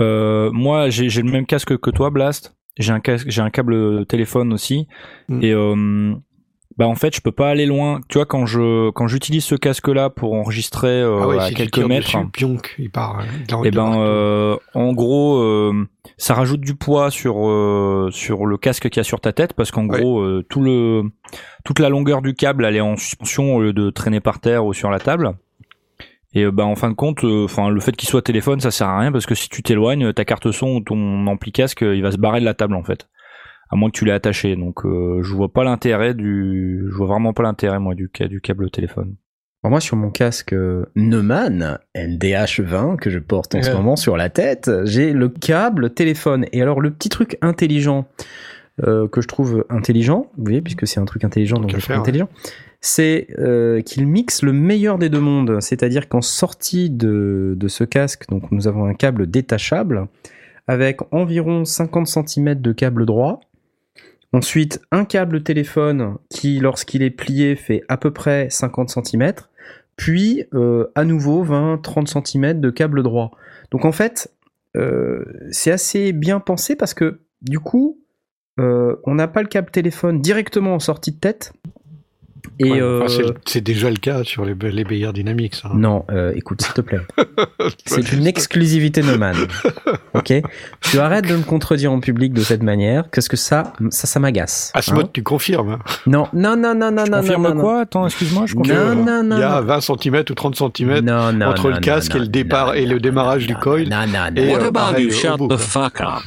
euh, 0.00 0.50
moi, 0.52 0.90
j'ai 0.90 1.08
j'ai 1.08 1.22
le 1.22 1.30
même 1.30 1.46
casque 1.46 1.76
que 1.78 1.90
toi, 1.90 2.10
Blast. 2.10 2.56
J'ai 2.78 2.92
un 2.92 3.00
casque, 3.00 3.26
j'ai 3.28 3.40
un 3.42 3.50
câble 3.50 4.04
téléphone 4.06 4.52
aussi, 4.52 4.88
Mm. 5.28 5.42
et 5.42 5.52
euh, 5.52 6.14
bah 6.76 6.88
en 6.88 6.96
fait, 6.96 7.14
je 7.14 7.20
peux 7.20 7.30
pas 7.30 7.50
aller 7.50 7.66
loin. 7.66 8.00
Tu 8.08 8.18
vois, 8.18 8.26
quand 8.26 8.46
je 8.46 8.90
quand 8.90 9.06
j'utilise 9.06 9.44
ce 9.44 9.54
casque-là 9.54 10.10
pour 10.10 10.34
enregistrer 10.34 10.88
euh, 11.02 11.20
ah 11.22 11.28
ouais, 11.28 11.38
à 11.38 11.46
si 11.46 11.54
quelques 11.54 11.78
mètres, 11.78 12.06
dessus, 12.18 12.30
pionk, 12.32 12.74
il 12.80 12.90
part. 12.90 13.20
hein, 13.20 13.24
et 13.62 13.68
il 13.68 13.70
ben 13.70 13.84
part. 13.92 13.94
euh, 14.00 14.56
en 14.74 14.92
gros, 14.92 15.36
euh, 15.38 15.86
ça 16.16 16.34
rajoute 16.34 16.62
du 16.62 16.74
poids 16.74 17.12
sur 17.12 17.48
euh, 17.48 18.08
sur 18.10 18.44
le 18.46 18.56
casque 18.56 18.88
qu'il 18.88 18.96
y 18.96 19.00
a 19.00 19.04
sur 19.04 19.20
ta 19.20 19.32
tête 19.32 19.52
parce 19.52 19.70
qu'en 19.70 19.86
Ouais. 19.86 20.00
gros, 20.00 20.20
euh, 20.20 20.44
tout 20.48 20.60
le 20.62 21.04
toute 21.64 21.78
la 21.78 21.88
longueur 21.90 22.22
du 22.22 22.34
câble 22.34 22.64
elle 22.64 22.74
est 22.74 22.80
en 22.80 22.96
suspension 22.96 23.54
au 23.54 23.62
lieu 23.62 23.72
de 23.72 23.90
traîner 23.90 24.18
par 24.20 24.40
terre 24.40 24.66
ou 24.66 24.72
sur 24.72 24.90
la 24.90 24.98
table. 24.98 25.34
Et 26.34 26.44
euh, 26.44 26.50
bah 26.50 26.64
en 26.64 26.74
fin 26.74 26.90
de 26.90 26.94
compte, 26.94 27.24
euh, 27.24 27.44
enfin 27.44 27.70
le 27.70 27.80
fait 27.80 27.94
qu'il 27.96 28.08
soit 28.08 28.22
téléphone, 28.22 28.60
ça 28.60 28.70
sert 28.70 28.88
à 28.88 28.98
rien 28.98 29.12
parce 29.12 29.26
que 29.26 29.34
si 29.34 29.48
tu 29.48 29.62
t'éloignes, 29.62 30.12
ta 30.12 30.24
carte 30.24 30.50
son 30.50 30.68
ou 30.68 30.80
ton 30.80 31.26
ampli 31.26 31.52
casque, 31.52 31.82
euh, 31.82 31.94
il 31.94 32.02
va 32.02 32.10
se 32.10 32.18
barrer 32.18 32.40
de 32.40 32.44
la 32.44 32.54
table 32.54 32.74
en 32.74 32.82
fait. 32.82 33.08
À 33.70 33.76
moins 33.76 33.90
que 33.90 33.96
tu 33.96 34.04
l'aies 34.04 34.12
attaché. 34.12 34.56
Donc 34.56 34.84
euh, 34.84 35.20
je 35.22 35.34
vois 35.34 35.52
pas 35.52 35.64
l'intérêt 35.64 36.14
du, 36.14 36.84
je 36.90 36.94
vois 36.94 37.06
vraiment 37.06 37.32
pas 37.32 37.44
l'intérêt 37.44 37.78
moi 37.78 37.94
du 37.94 38.10
du 38.28 38.40
câble 38.40 38.70
téléphone. 38.70 39.16
Alors 39.64 39.70
moi, 39.70 39.80
sur 39.80 39.96
mon 39.96 40.10
casque 40.10 40.52
euh, 40.52 40.84
Neumann 40.94 41.78
NDH20 41.96 42.96
que 42.96 43.08
je 43.08 43.18
porte 43.18 43.54
en 43.54 43.62
ce 43.62 43.70
moment 43.70 43.96
sur 43.96 44.14
la 44.14 44.28
tête, 44.28 44.70
j'ai 44.84 45.14
le 45.14 45.30
câble 45.30 45.94
téléphone. 45.94 46.44
Et 46.52 46.60
alors, 46.60 46.82
le 46.82 46.90
petit 46.90 47.08
truc 47.08 47.38
intelligent 47.40 48.06
euh, 48.82 49.06
que 49.06 49.20
je 49.20 49.28
trouve 49.28 49.64
intelligent, 49.70 50.30
vous 50.36 50.44
voyez, 50.44 50.60
puisque 50.60 50.86
c'est 50.86 50.98
un 50.98 51.04
truc 51.04 51.24
intelligent, 51.24 51.58
donc 51.58 51.70
je 51.70 51.78
trouve 51.78 51.96
intelligent, 51.96 52.28
c'est 52.80 53.28
euh, 53.38 53.80
qu'il 53.82 54.06
mixe 54.06 54.42
le 54.42 54.52
meilleur 54.52 54.98
des 54.98 55.08
deux 55.08 55.20
mondes. 55.20 55.60
C'est-à-dire 55.60 56.08
qu'en 56.08 56.22
sortie 56.22 56.90
de, 56.90 57.54
de 57.56 57.68
ce 57.68 57.84
casque, 57.84 58.28
donc 58.28 58.50
nous 58.50 58.66
avons 58.66 58.86
un 58.86 58.94
câble 58.94 59.30
détachable 59.30 60.08
avec 60.66 61.00
environ 61.12 61.64
50 61.64 62.06
cm 62.06 62.54
de 62.60 62.72
câble 62.72 63.06
droit. 63.06 63.40
Ensuite, 64.32 64.80
un 64.90 65.04
câble 65.04 65.44
téléphone 65.44 66.16
qui, 66.28 66.58
lorsqu'il 66.58 67.02
est 67.02 67.10
plié, 67.10 67.54
fait 67.54 67.82
à 67.88 67.96
peu 67.96 68.10
près 68.10 68.48
50 68.50 68.88
cm. 68.90 69.32
Puis, 69.96 70.44
euh, 70.54 70.90
à 70.96 71.04
nouveau, 71.04 71.44
20-30 71.44 72.26
cm 72.26 72.60
de 72.60 72.70
câble 72.70 73.04
droit. 73.04 73.30
Donc, 73.70 73.84
en 73.84 73.92
fait, 73.92 74.32
euh, 74.76 75.24
c'est 75.52 75.70
assez 75.70 76.12
bien 76.12 76.40
pensé 76.40 76.74
parce 76.74 76.94
que, 76.94 77.20
du 77.42 77.60
coup, 77.60 78.00
on 78.58 79.14
n'a 79.14 79.28
pas 79.28 79.42
le 79.42 79.48
câble 79.48 79.70
téléphone 79.70 80.20
directement 80.20 80.74
en 80.74 80.78
sortie 80.78 81.12
de 81.12 81.18
tête. 81.18 81.52
Et 82.60 82.70
Ouais, 82.70 82.80
euh, 82.80 83.06
c'est 83.46 83.60
déjà 83.60 83.90
le 83.90 83.96
cas 83.96 84.22
sur 84.22 84.44
les, 84.44 84.54
les 84.54 84.84
Bayer 84.84 85.12
Dynamics. 85.12 85.60
hein. 85.64 85.70
non, 85.74 86.04
euh, 86.10 86.32
écoute, 86.36 86.62
s'il 86.62 86.72
te 86.72 86.80
plaît. 86.80 87.00
C'est 87.84 88.12
une 88.12 88.26
exclusivité 88.26 89.02
Neumann. 89.02 89.36
Ok 90.14 90.32
Tu 90.80 91.00
arrêtes 91.00 91.26
de 91.28 91.34
me 91.36 91.42
contredire 91.42 91.90
en 91.90 91.98
public 91.98 92.32
de 92.32 92.40
cette 92.42 92.62
manière, 92.62 93.08
parce 93.12 93.26
que 93.28 93.36
ça, 93.36 93.72
ça, 93.90 94.06
ça 94.06 94.20
m'agace. 94.20 94.70
À 94.74 94.82
ce 94.82 94.92
hein. 94.92 94.94
mode, 94.94 95.12
tu 95.12 95.24
confirmes. 95.24 95.70
hein? 95.70 95.78
Non, 96.06 96.28
non, 96.32 96.56
non, 96.56 96.74
non, 96.74 96.92
non, 96.92 97.04
Je 97.04 97.10
non, 97.10 97.18
confirme 97.18 97.42
non, 97.42 97.54
non, 97.56 97.60
quoi? 97.60 97.80
Attends, 97.80 98.06
excuse-moi, 98.06 98.44
je 98.46 98.54
confirme. 98.54 98.94
Non, 99.00 99.04
non, 99.04 99.22
non, 99.24 99.36
Il 99.36 99.40
y 99.40 99.42
a 99.42 99.60
non. 99.60 99.66
20 99.66 99.80
cm 99.80 100.16
ou 100.30 100.34
30 100.34 100.54
cm 100.56 101.00
Non, 101.00 101.32
non, 101.32 101.46
entre 101.46 101.68
non, 101.70 101.74
le 101.74 101.80
casque 101.80 102.12
non, 102.12 102.18
et 102.18 102.20
le 102.20 102.28
départ 102.28 102.66
non, 102.68 102.72
et 102.74 102.86
le 102.86 103.00
démarrage 103.00 103.48
non, 103.48 103.54
du 103.54 103.60
coil. 103.60 103.88
Non, 103.88 104.06
non, 104.06 104.30
non. 104.32 104.36
Et, 104.42 104.52
What 104.52 104.58
euh, 104.60 104.68
about 104.68 104.72
pareil, 104.72 105.04
you 105.06 105.10
shut 105.10 105.36
the 105.48 105.56
fuck 105.56 106.00
up? 106.00 106.22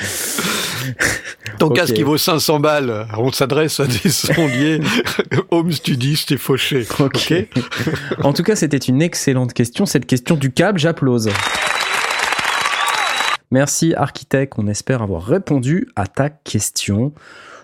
Ton 1.60 1.68
casque, 1.68 1.98
il 1.98 2.06
vaut 2.06 2.16
500 2.16 2.58
balles. 2.58 3.06
On 3.18 3.30
s'adresse 3.30 3.80
à 3.80 3.86
des 3.86 4.08
sondiers 4.08 4.80
home 5.50 5.72
studistes 5.72 6.32
et 6.32 6.38
fauchés. 6.38 6.86
Ok. 6.98 7.34
en 8.22 8.32
tout 8.32 8.42
cas, 8.42 8.56
c'était 8.56 8.78
une 8.78 9.02
excellente 9.02 9.52
question. 9.52 9.84
Cette 9.84 10.06
question 10.06 10.36
du 10.36 10.52
câble, 10.52 10.78
j'applause. 10.78 11.28
Merci, 13.50 13.94
architecte. 13.94 14.54
On 14.56 14.68
espère 14.68 15.02
avoir 15.02 15.22
répondu 15.22 15.88
à 15.96 16.06
ta 16.06 16.30
question. 16.30 17.12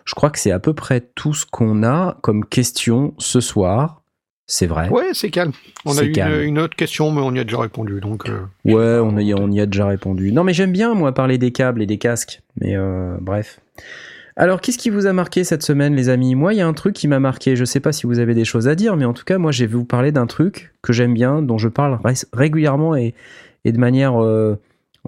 Je 0.04 0.14
crois 0.14 0.28
que 0.28 0.38
c'est 0.38 0.52
à 0.52 0.58
peu 0.58 0.74
près 0.74 1.00
tout 1.14 1.32
ce 1.32 1.46
qu'on 1.46 1.82
a 1.82 2.18
comme 2.20 2.44
question 2.44 3.14
ce 3.16 3.40
soir. 3.40 4.02
C'est 4.46 4.66
vrai. 4.66 4.90
Ouais, 4.90 5.08
c'est 5.14 5.30
calme. 5.30 5.52
On 5.86 5.96
a 5.96 6.02
eu 6.04 6.44
une, 6.44 6.58
autre 6.58 6.76
question, 6.76 7.10
mais 7.10 7.20
on 7.20 7.34
y 7.34 7.40
a 7.40 7.44
déjà 7.44 7.58
répondu. 7.58 8.00
Donc, 8.00 8.28
euh, 8.28 8.42
Ouais, 8.64 9.00
on 9.00 9.16
y, 9.16 9.32
a, 9.32 9.36
on 9.36 9.50
y 9.50 9.60
a 9.60 9.66
déjà 9.66 9.86
répondu. 9.86 10.32
Non, 10.32 10.44
mais 10.44 10.52
j'aime 10.52 10.70
bien, 10.70 10.94
moi, 10.94 11.12
parler 11.12 11.38
des 11.38 11.50
câbles 11.50 11.82
et 11.82 11.86
des 11.86 11.98
casques. 11.98 12.42
Mais 12.60 12.76
euh, 12.76 13.16
bref. 13.20 13.58
Alors, 14.38 14.60
qu'est-ce 14.60 14.76
qui 14.76 14.90
vous 14.90 15.06
a 15.06 15.12
marqué 15.14 15.44
cette 15.44 15.62
semaine, 15.62 15.94
les 15.94 16.10
amis? 16.10 16.34
Moi, 16.34 16.52
il 16.52 16.58
y 16.58 16.60
a 16.60 16.66
un 16.66 16.74
truc 16.74 16.94
qui 16.94 17.08
m'a 17.08 17.20
marqué. 17.20 17.56
Je 17.56 17.64
sais 17.64 17.80
pas 17.80 17.92
si 17.92 18.06
vous 18.06 18.18
avez 18.18 18.34
des 18.34 18.44
choses 18.44 18.68
à 18.68 18.74
dire, 18.74 18.96
mais 18.96 19.06
en 19.06 19.14
tout 19.14 19.24
cas, 19.24 19.38
moi, 19.38 19.50
je 19.50 19.64
vais 19.64 19.72
vous 19.72 19.84
parler 19.84 20.12
d'un 20.12 20.26
truc 20.26 20.74
que 20.82 20.92
j'aime 20.92 21.14
bien, 21.14 21.40
dont 21.40 21.56
je 21.56 21.68
parle 21.68 21.98
ré- 22.04 22.12
régulièrement 22.34 22.94
et, 22.94 23.14
et 23.64 23.72
de 23.72 23.78
manière, 23.78 24.22
euh, 24.22 24.58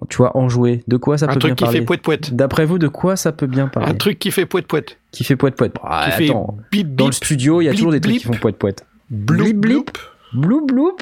tu 0.08 0.16
vois, 0.16 0.34
enjouée. 0.34 0.82
De 0.88 0.96
quoi 0.96 1.18
ça 1.18 1.26
un 1.26 1.34
peut 1.34 1.40
bien 1.40 1.48
truc 1.48 1.56
qui 1.58 1.64
parler 1.64 1.78
fait 1.80 1.84
poète 1.84 2.00
poète. 2.02 2.34
D'après 2.34 2.64
vous, 2.64 2.78
de 2.78 2.88
quoi 2.88 3.16
ça 3.16 3.32
peut 3.32 3.46
bien 3.46 3.68
parler? 3.68 3.90
Un 3.90 3.94
truc 3.94 4.18
qui 4.18 4.30
fait 4.30 4.46
poète 4.46 4.66
poète. 4.66 4.96
Qui 5.12 5.24
fait 5.24 5.36
poète 5.36 5.56
poète. 5.56 5.74
Ah, 5.82 6.06
Qui 6.06 6.12
fait 6.16 6.30
attends, 6.30 6.56
bip 6.72 6.94
dans 6.94 7.06
le 7.06 7.12
studio, 7.12 7.60
il 7.60 7.66
y 7.66 7.68
a 7.68 7.72
toujours 7.74 7.92
des 7.92 8.00
trucs 8.00 8.16
qui 8.16 8.24
font 8.24 8.32
poète 8.32 8.56
poète. 8.56 8.86
Bloup, 9.10 9.52
blip, 9.52 9.56
bloup. 9.60 9.84
Blou 10.32 10.66
bloup 10.66 10.96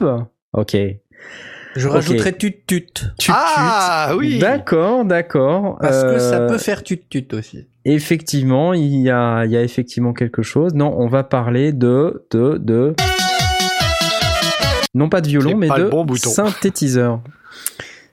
Ok. 0.52 0.76
Je 1.76 1.88
rajouterais 1.88 2.32
tut-tut. 2.32 2.86
Tut, 3.18 3.30
Ah 3.34 4.08
tut. 4.10 4.16
oui. 4.18 4.38
D'accord, 4.38 5.04
d'accord. 5.04 5.78
Parce 5.80 6.02
que 6.04 6.18
ça 6.18 6.40
Euh, 6.40 6.48
peut 6.48 6.58
faire 6.58 6.82
tut-tut 6.82 7.28
aussi. 7.34 7.66
Effectivement, 7.84 8.72
il 8.74 9.00
y 9.02 9.10
a, 9.10 9.44
il 9.44 9.50
y 9.52 9.56
a 9.56 9.62
effectivement 9.62 10.12
quelque 10.12 10.42
chose. 10.42 10.74
Non, 10.74 10.94
on 10.98 11.06
va 11.08 11.22
parler 11.22 11.72
de, 11.72 12.24
de, 12.30 12.58
de. 12.58 12.94
Non 14.94 15.08
pas 15.08 15.20
de 15.20 15.28
violon, 15.28 15.56
mais 15.56 15.68
de 15.68 15.88
bon 15.88 16.06
synthétiseur. 16.14 17.20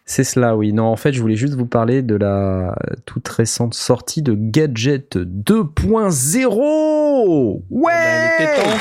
C'est 0.05 0.25
cela, 0.25 0.57
oui. 0.57 0.73
Non, 0.73 0.83
en 0.87 0.97
fait, 0.97 1.13
je 1.13 1.21
voulais 1.21 1.37
juste 1.37 1.53
vous 1.53 1.65
parler 1.65 2.01
de 2.01 2.15
la 2.15 2.75
toute 3.05 3.25
récente 3.29 3.73
sortie 3.73 4.21
de 4.21 4.35
Gadget 4.37 5.15
2.0. 5.15 7.61
Ouais. 7.69 7.93
Bah, 7.93 7.99
il 8.39 8.43
était 8.43 8.61
temps. 8.61 8.77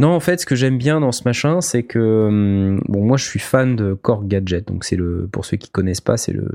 Non, 0.00 0.08
en 0.14 0.20
fait, 0.20 0.40
ce 0.40 0.46
que 0.46 0.54
j'aime 0.56 0.78
bien 0.78 0.98
dans 1.00 1.12
ce 1.12 1.22
machin, 1.26 1.60
c'est 1.60 1.82
que 1.82 1.98
hum, 2.28 2.82
bon, 2.88 3.04
moi, 3.04 3.16
je 3.18 3.24
suis 3.24 3.38
fan 3.38 3.76
de 3.76 3.92
Korg 3.94 4.26
Gadget. 4.26 4.66
Donc, 4.66 4.84
c'est 4.84 4.96
le, 4.96 5.28
pour 5.30 5.44
ceux 5.44 5.56
qui 5.58 5.70
connaissent 5.70 6.00
pas, 6.00 6.16
c'est 6.16 6.32
le 6.32 6.48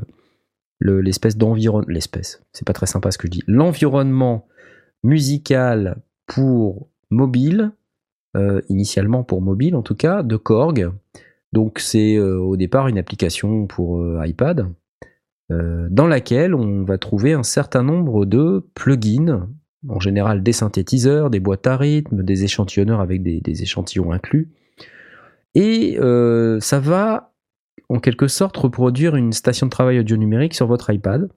le- 0.79 0.99
l'espèce 0.99 1.37
d'environnement, 1.37 1.87
l'espèce. 1.87 2.43
C'est 2.51 2.67
pas 2.67 2.73
très 2.73 2.85
sympa 2.87 3.11
ce 3.11 3.17
que 3.17 3.27
je 3.27 3.31
dis. 3.31 3.43
L'environnement 3.47 4.45
musical 5.03 5.97
pour 6.27 6.89
mobile, 7.11 7.71
euh, 8.35 8.61
initialement 8.67 9.23
pour 9.23 9.41
mobile 9.41 9.75
en 9.75 9.83
tout 9.83 9.95
cas, 9.95 10.21
de 10.23 10.35
Korg. 10.35 10.91
Donc, 11.53 11.79
c'est 11.79 12.15
euh, 12.17 12.37
au 12.39 12.57
départ 12.57 12.87
une 12.89 12.97
application 12.97 13.67
pour 13.67 14.01
euh, 14.01 14.19
iPad. 14.25 14.67
dans 15.49 16.07
laquelle 16.07 16.55
on 16.55 16.83
va 16.83 16.97
trouver 16.97 17.33
un 17.33 17.43
certain 17.43 17.83
nombre 17.83 18.25
de 18.25 18.67
plugins 18.73 19.47
en 19.89 19.99
général 19.99 20.43
des 20.43 20.53
synthétiseurs, 20.53 21.29
des 21.29 21.39
boîtes 21.39 21.67
à 21.67 21.77
rythme, 21.77 22.23
des 22.23 22.43
échantillonneurs 22.43 23.01
avec 23.01 23.21
des, 23.21 23.61
échantillons 23.61 24.11
inclus. 24.11 24.49
Et 25.53 25.97
euh, 25.99 26.59
ça 26.59 26.79
va 26.79 27.33
en 27.89 27.99
quelque 27.99 28.27
sorte 28.27 28.57
reproduire 28.57 29.15
une 29.15 29.33
station 29.33 29.67
de 29.67 29.71
travail 29.71 29.99
audio 29.99 30.17
numérique 30.17 30.53
sur 30.53 30.67
votre 30.67 30.91
iPad, 30.91 31.29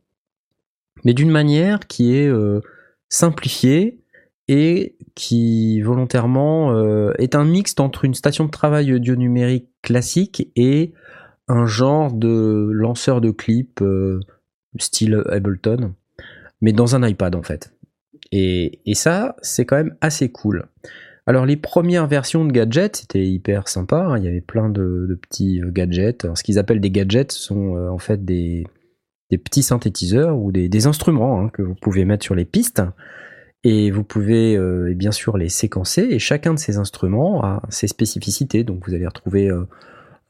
mais 1.05 1.15
d'une 1.15 1.31
manière 1.31 1.87
qui 1.87 2.17
est 2.17 2.27
euh, 2.27 2.61
simplifiée 3.09 4.01
et 4.49 4.97
qui 5.15 5.81
volontairement 5.83 6.73
euh, 6.73 7.13
est 7.19 7.35
un 7.35 7.45
mixte 7.45 7.81
entre 7.81 8.05
une 8.05 8.15
station 8.15 8.47
de 8.47 8.51
travail 8.51 8.95
audio 8.95 9.15
numérique 9.15 9.69
classique 9.83 10.51
et 10.57 10.93
un 11.49 11.67
genre 11.67 12.13
de 12.13 12.71
lanceur 12.73 13.21
de 13.21 13.31
clips 13.31 13.83
style 14.79 15.23
Ableton, 15.31 15.95
mais 16.61 16.73
dans 16.73 16.97
un 16.97 17.07
iPad 17.07 17.37
en 17.37 17.43
fait. 17.43 17.73
Et, 18.33 18.81
ça, 18.95 19.37
c'est 19.43 19.65
quand 19.65 19.77
même 19.77 19.97
assez 20.01 20.31
cool. 20.31 20.67
Alors 21.27 21.45
les 21.45 21.57
premières 21.57 22.07
versions 22.07 22.45
de 22.45 22.53
gadgets, 22.53 22.97
c'était 22.97 23.27
hyper 23.27 23.69
sympa, 23.69 23.99
hein, 23.99 24.19
il 24.19 24.25
y 24.25 24.29
avait 24.29 24.41
plein 24.41 24.71
de, 24.71 25.19
petits 25.21 25.61
euh, 25.61 25.71
gadgets. 25.71 26.27
Ce 26.35 26.43
qu'ils 26.43 26.59
appellent 26.59 26.81
des 26.81 26.91
gadgets 26.91 27.33
sont 27.33 27.77
euh, 27.77 27.91
en 27.91 27.99
fait 27.99 28.25
des, 28.25 28.67
petits 29.31 29.63
synthétiseurs 29.63 30.39
ou 30.39 30.53
des, 30.53 30.87
instruments 30.87 31.41
hein, 31.41 31.51
que 31.51 31.61
vous 31.61 31.75
pouvez 31.75 32.07
mettre 32.07 32.25
sur 32.25 32.35
les 32.35 32.47
pistes. 32.47 32.83
Et 33.65 33.91
vous 33.91 34.05
pouvez 34.05 34.57
euh, 34.57 34.95
bien 34.95 35.11
sûr 35.11 35.37
les 35.37 35.49
séquencer, 35.51 36.03
et 36.03 36.19
chacun 36.19 36.55
de 36.55 36.59
ces 36.59 36.79
instruments 36.79 37.43
a 37.45 37.63
ses 37.69 37.89
spécificités. 37.89 38.65
Donc 38.65 38.87
vous 38.87 38.95
allez 38.95 39.07
retrouver 39.07 39.51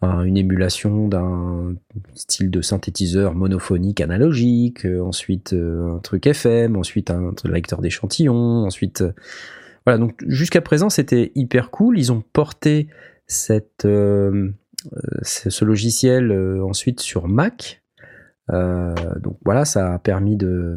un- 0.02 0.22
une 0.22 0.36
émulation 0.36 1.08
d'un 1.08 1.74
style 2.14 2.50
de 2.50 2.60
synthétiseur 2.62 3.34
monophonique 3.34 4.00
analogique, 4.00 4.86
euh, 4.86 5.00
ensuite 5.02 5.52
euh, 5.54 5.96
un 5.96 5.98
truc 5.98 6.26
FM, 6.26 6.76
ensuite 6.76 7.10
un 7.10 7.32
truc 7.34 7.52
lecteur 7.52 7.80
d'échantillons, 7.80 8.64
ensuite... 8.64 9.00
euh, 9.02 9.12
voilà, 9.86 9.98
donc 9.98 10.22
jusqu'à 10.26 10.60
présent 10.60 10.90
c'était 10.90 11.32
hyper 11.34 11.70
cool. 11.70 11.98
Ils 11.98 12.12
ont 12.12 12.22
porté 12.32 12.88
cette, 13.26 13.84
ce, 13.84 15.64
logiciel 15.64 16.30
ensuite 16.62 17.00
sur 17.00 17.26
Mac. 17.26 17.82
Euh, 18.50 18.94
donc 19.22 19.38
voilà, 19.44 19.64
ça 19.64 19.94
a 19.94 19.98
permis 19.98 20.36
de, 20.36 20.76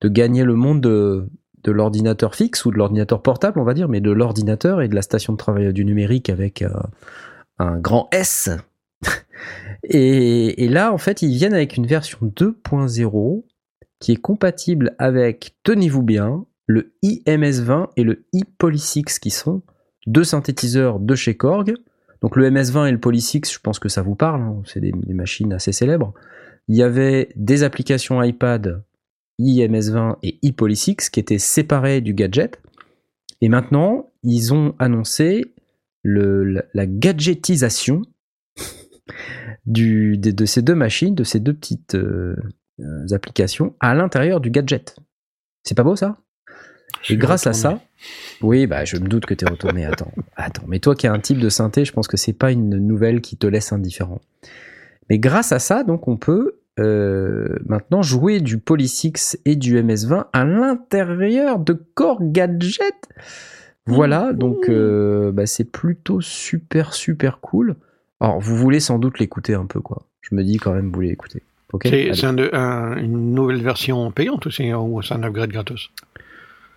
de 0.00 0.08
gagner 0.08 0.44
le 0.44 0.54
monde 0.54 0.80
de, 0.80 1.26
de 1.64 1.72
l'ordinateur 1.72 2.34
fixe 2.36 2.64
ou 2.64 2.70
de 2.70 2.76
l'ordinateur 2.76 3.20
portable, 3.20 3.58
on 3.58 3.64
va 3.64 3.74
dire, 3.74 3.88
mais 3.88 4.00
de 4.00 4.10
l'ordinateur 4.12 4.80
et 4.80 4.86
de 4.88 4.94
la 4.94 5.02
station 5.02 5.32
de 5.32 5.38
travail 5.38 5.72
du 5.72 5.84
numérique 5.84 6.30
avec 6.30 6.62
un 7.60 7.78
grand 7.78 8.08
S. 8.12 8.50
et, 9.84 10.68
là, 10.68 10.92
en 10.92 10.98
fait, 10.98 11.22
ils 11.22 11.34
viennent 11.34 11.54
avec 11.54 11.76
une 11.76 11.86
version 11.86 12.18
2.0 12.22 13.44
qui 14.00 14.12
est 14.12 14.16
compatible 14.16 14.94
avec, 14.98 15.56
tenez-vous 15.62 16.02
bien, 16.02 16.46
le 16.66 16.94
iMS20 17.02 17.88
et 17.96 18.04
le 18.04 18.24
iPoly6 18.32 19.18
qui 19.18 19.30
sont 19.30 19.62
deux 20.06 20.24
synthétiseurs 20.24 21.00
de 21.00 21.14
chez 21.14 21.36
Korg. 21.36 21.74
Donc 22.22 22.36
le 22.36 22.50
MS20 22.50 22.88
et 22.88 22.92
le 22.92 22.98
Poly6, 22.98 23.52
je 23.52 23.58
pense 23.58 23.78
que 23.78 23.88
ça 23.88 24.02
vous 24.02 24.14
parle, 24.14 24.42
hein, 24.42 24.62
c'est 24.66 24.80
des, 24.80 24.92
des 24.92 25.14
machines 25.14 25.52
assez 25.52 25.72
célèbres. 25.72 26.14
Il 26.68 26.76
y 26.76 26.82
avait 26.82 27.30
des 27.34 27.62
applications 27.62 28.22
iPad 28.22 28.82
iMS20 29.38 30.16
et 30.22 30.38
iPoly6 30.42 31.10
qui 31.10 31.20
étaient 31.20 31.38
séparées 31.38 32.00
du 32.00 32.14
gadget. 32.14 32.60
Et 33.40 33.48
maintenant, 33.48 34.10
ils 34.22 34.52
ont 34.52 34.74
annoncé 34.78 35.54
le, 36.02 36.62
la, 36.74 36.86
gadgetisation 36.86 38.02
du, 39.66 40.18
de, 40.18 40.30
de 40.30 40.44
ces 40.44 40.62
deux 40.62 40.74
machines, 40.74 41.14
de 41.14 41.24
ces 41.24 41.40
deux 41.40 41.54
petites 41.54 41.94
euh, 41.94 42.36
euh, 42.80 43.06
applications 43.12 43.74
à 43.80 43.94
l'intérieur 43.94 44.40
du 44.40 44.50
gadget. 44.50 44.96
C'est 45.62 45.74
pas 45.74 45.84
beau 45.84 45.96
ça? 45.96 46.16
Je 47.02 47.14
Et 47.14 47.16
grâce 47.16 47.46
à 47.46 47.52
ça, 47.52 47.80
oui, 48.42 48.66
bah 48.66 48.84
je 48.84 48.96
me 48.96 49.08
doute 49.08 49.26
que 49.26 49.34
t'es 49.34 49.48
retourné. 49.48 49.84
Attends, 49.86 50.12
attends. 50.36 50.64
Mais 50.66 50.80
toi 50.80 50.94
qui 50.94 51.06
as 51.06 51.12
un 51.12 51.20
type 51.20 51.38
de 51.38 51.48
synthé, 51.48 51.84
je 51.84 51.92
pense 51.92 52.08
que 52.08 52.16
c'est 52.16 52.32
pas 52.32 52.52
une 52.52 52.76
nouvelle 52.78 53.20
qui 53.20 53.36
te 53.36 53.46
laisse 53.46 53.72
indifférent. 53.72 54.20
Mais 55.08 55.18
grâce 55.18 55.52
à 55.52 55.58
ça, 55.58 55.82
donc 55.82 56.08
on 56.08 56.16
peut 56.16 56.60
euh, 56.78 57.56
maintenant 57.66 58.02
jouer 58.02 58.40
du 58.40 58.56
Poly6 58.58 59.38
et 59.44 59.56
du 59.56 59.80
MS20 59.82 60.26
à 60.32 60.44
l'intérieur 60.44 61.58
de 61.58 61.72
Core 61.94 62.20
Gadget. 62.22 62.94
Voilà, 63.86 64.32
donc 64.32 64.68
euh, 64.68 65.32
bah, 65.32 65.46
c'est 65.46 65.64
plutôt 65.64 66.20
super 66.20 66.92
super 66.94 67.40
cool. 67.40 67.76
Alors 68.20 68.38
vous 68.38 68.56
voulez 68.56 68.78
sans 68.80 68.98
doute 68.98 69.18
l'écouter 69.18 69.54
un 69.54 69.66
peu 69.66 69.80
quoi. 69.80 70.02
Je 70.20 70.34
me 70.34 70.44
dis 70.44 70.58
quand 70.58 70.72
même 70.72 70.86
vous 70.86 70.92
voulez 70.94 71.08
l'écouter. 71.08 71.42
C'est 71.84 72.24
un 72.24 72.36
un- 72.52 72.96
une 72.96 73.32
nouvelle 73.34 73.62
version 73.62 74.10
payante 74.10 74.46
ou 74.46 74.50
c'est 74.50 74.72
ou 74.74 75.00
c'est 75.02 75.14
un 75.14 75.22
upgrade 75.22 75.50
gratos? 75.50 75.90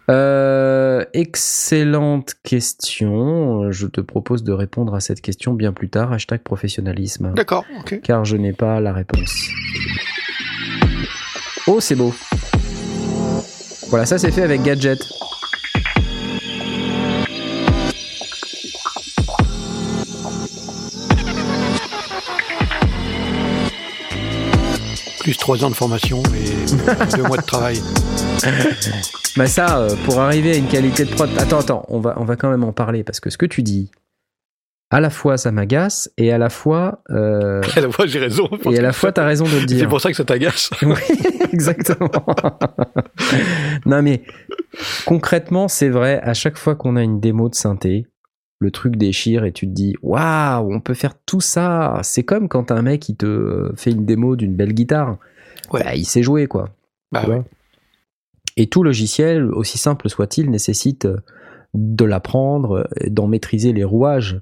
Euh, 0.09 1.05
excellente 1.13 2.35
question. 2.43 3.71
Je 3.71 3.87
te 3.87 4.01
propose 4.01 4.43
de 4.43 4.51
répondre 4.51 4.93
à 4.95 4.99
cette 4.99 5.21
question 5.21 5.53
bien 5.53 5.71
plus 5.71 5.89
tard. 5.89 6.11
Hashtag 6.13 6.41
professionnalisme. 6.41 7.33
D'accord, 7.35 7.65
ok. 7.79 8.01
Car 8.03 8.25
je 8.25 8.35
n'ai 8.37 8.53
pas 8.53 8.79
la 8.81 8.91
réponse. 8.93 9.49
Oh, 11.67 11.79
c'est 11.79 11.95
beau. 11.95 12.13
Voilà, 13.89 14.05
ça 14.05 14.17
c'est 14.17 14.31
fait 14.31 14.41
avec 14.43 14.61
Gadget. 14.63 14.99
Plus 25.23 25.37
trois 25.37 25.63
ans 25.63 25.69
de 25.69 25.75
formation 25.75 26.21
et 26.35 27.15
deux 27.17 27.23
mois 27.23 27.37
de 27.37 27.43
travail. 27.45 27.79
Bah 29.35 29.47
ça, 29.47 29.79
euh, 29.79 29.95
pour 30.05 30.19
arriver 30.19 30.51
à 30.51 30.55
une 30.57 30.67
qualité 30.67 31.05
de 31.05 31.09
prod... 31.09 31.27
Attends, 31.39 31.59
attends, 31.59 31.85
on 31.87 31.99
va, 31.99 32.13
on 32.17 32.23
va 32.23 32.35
quand 32.35 32.51
même 32.51 32.63
en 32.63 32.71
parler, 32.71 33.03
parce 33.03 33.19
que 33.19 33.31
ce 33.31 33.37
que 33.39 33.47
tu 33.47 33.63
dis, 33.63 33.89
à 34.91 34.99
la 34.99 35.09
fois 35.09 35.37
ça 35.37 35.51
m'agace, 35.51 36.11
et 36.19 36.31
à 36.31 36.37
la 36.37 36.51
fois... 36.51 37.01
euh, 37.09 37.61
À 37.75 37.79
la 37.81 37.89
fois, 37.89 38.05
j'ai 38.05 38.19
raison. 38.19 38.47
et 38.69 38.77
à 38.77 38.81
la 38.83 38.93
fois 38.93 39.11
t'as 39.11 39.25
raison 39.25 39.45
de 39.45 39.49
le 39.51 39.59
C'est 39.61 39.65
dire. 39.65 39.89
pour 39.89 40.01
ça 40.01 40.11
que 40.11 40.15
ça 40.17 40.23
t'agace. 40.23 40.69
Oui, 40.83 40.93
exactement. 41.51 42.11
non 43.87 44.03
mais 44.03 44.21
concrètement, 45.05 45.67
c'est 45.67 45.89
vrai, 45.89 46.19
à 46.21 46.35
chaque 46.35 46.57
fois 46.57 46.75
qu'on 46.75 46.95
a 46.95 47.01
une 47.01 47.19
démo 47.19 47.49
de 47.49 47.55
synthé, 47.55 48.05
le 48.63 48.71
truc 48.71 48.95
déchire 48.95 49.43
et 49.45 49.51
tu 49.51 49.67
te 49.67 49.71
dis 49.71 49.93
waouh, 50.01 50.73
on 50.73 50.79
peut 50.81 50.95
faire 50.95 51.13
tout 51.25 51.41
ça. 51.41 51.99
C'est 52.01 52.23
comme 52.23 52.47
quand 52.49 52.71
un 52.71 52.81
mec 52.81 53.07
il 53.09 53.15
te 53.15 53.71
fait 53.75 53.91
une 53.91 54.05
démo 54.05 54.35
d'une 54.35 54.55
belle 54.55 54.73
guitare. 54.73 55.17
Ouais. 55.71 55.83
Bah, 55.83 55.95
il 55.95 56.05
sait 56.05 56.23
jouer 56.23 56.47
quoi. 56.47 56.69
Bah 57.11 57.23
ouais. 57.27 57.43
Et 58.57 58.67
tout 58.67 58.83
logiciel, 58.83 59.45
aussi 59.51 59.77
simple 59.77 60.09
soit-il, 60.09 60.49
nécessite 60.49 61.05
euh, 61.05 61.17
de 61.73 62.05
l'apprendre, 62.05 62.87
euh, 63.03 63.09
d'en 63.09 63.27
maîtriser 63.27 63.73
les 63.73 63.83
rouages. 63.83 64.41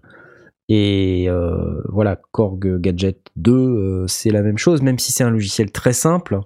Et 0.69 1.25
euh, 1.27 1.81
voilà, 1.89 2.19
Korg 2.31 2.79
Gadget 2.79 3.17
2, 3.35 3.51
euh, 3.53 4.07
c'est 4.07 4.29
la 4.31 4.41
même 4.41 4.57
chose, 4.57 4.81
même 4.81 4.99
si 4.99 5.11
c'est 5.11 5.23
un 5.23 5.29
logiciel 5.31 5.71
très 5.71 5.93
simple. 5.93 6.39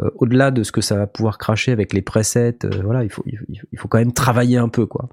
euh, 0.00 0.10
Au-delà 0.16 0.50
de 0.50 0.62
ce 0.62 0.72
que 0.72 0.80
ça 0.80 0.96
va 0.96 1.06
pouvoir 1.06 1.38
cracher 1.38 1.70
avec 1.72 1.92
les 1.92 2.02
presets, 2.02 2.58
voilà, 2.82 3.04
il 3.04 3.10
faut, 3.10 3.22
il, 3.26 3.38
faut- 3.38 3.44
il 3.72 3.78
faut 3.78 3.88
quand 3.88 3.98
même 3.98 4.12
travailler 4.12 4.56
un 4.58 4.68
peu, 4.68 4.86
quoi. 4.86 5.08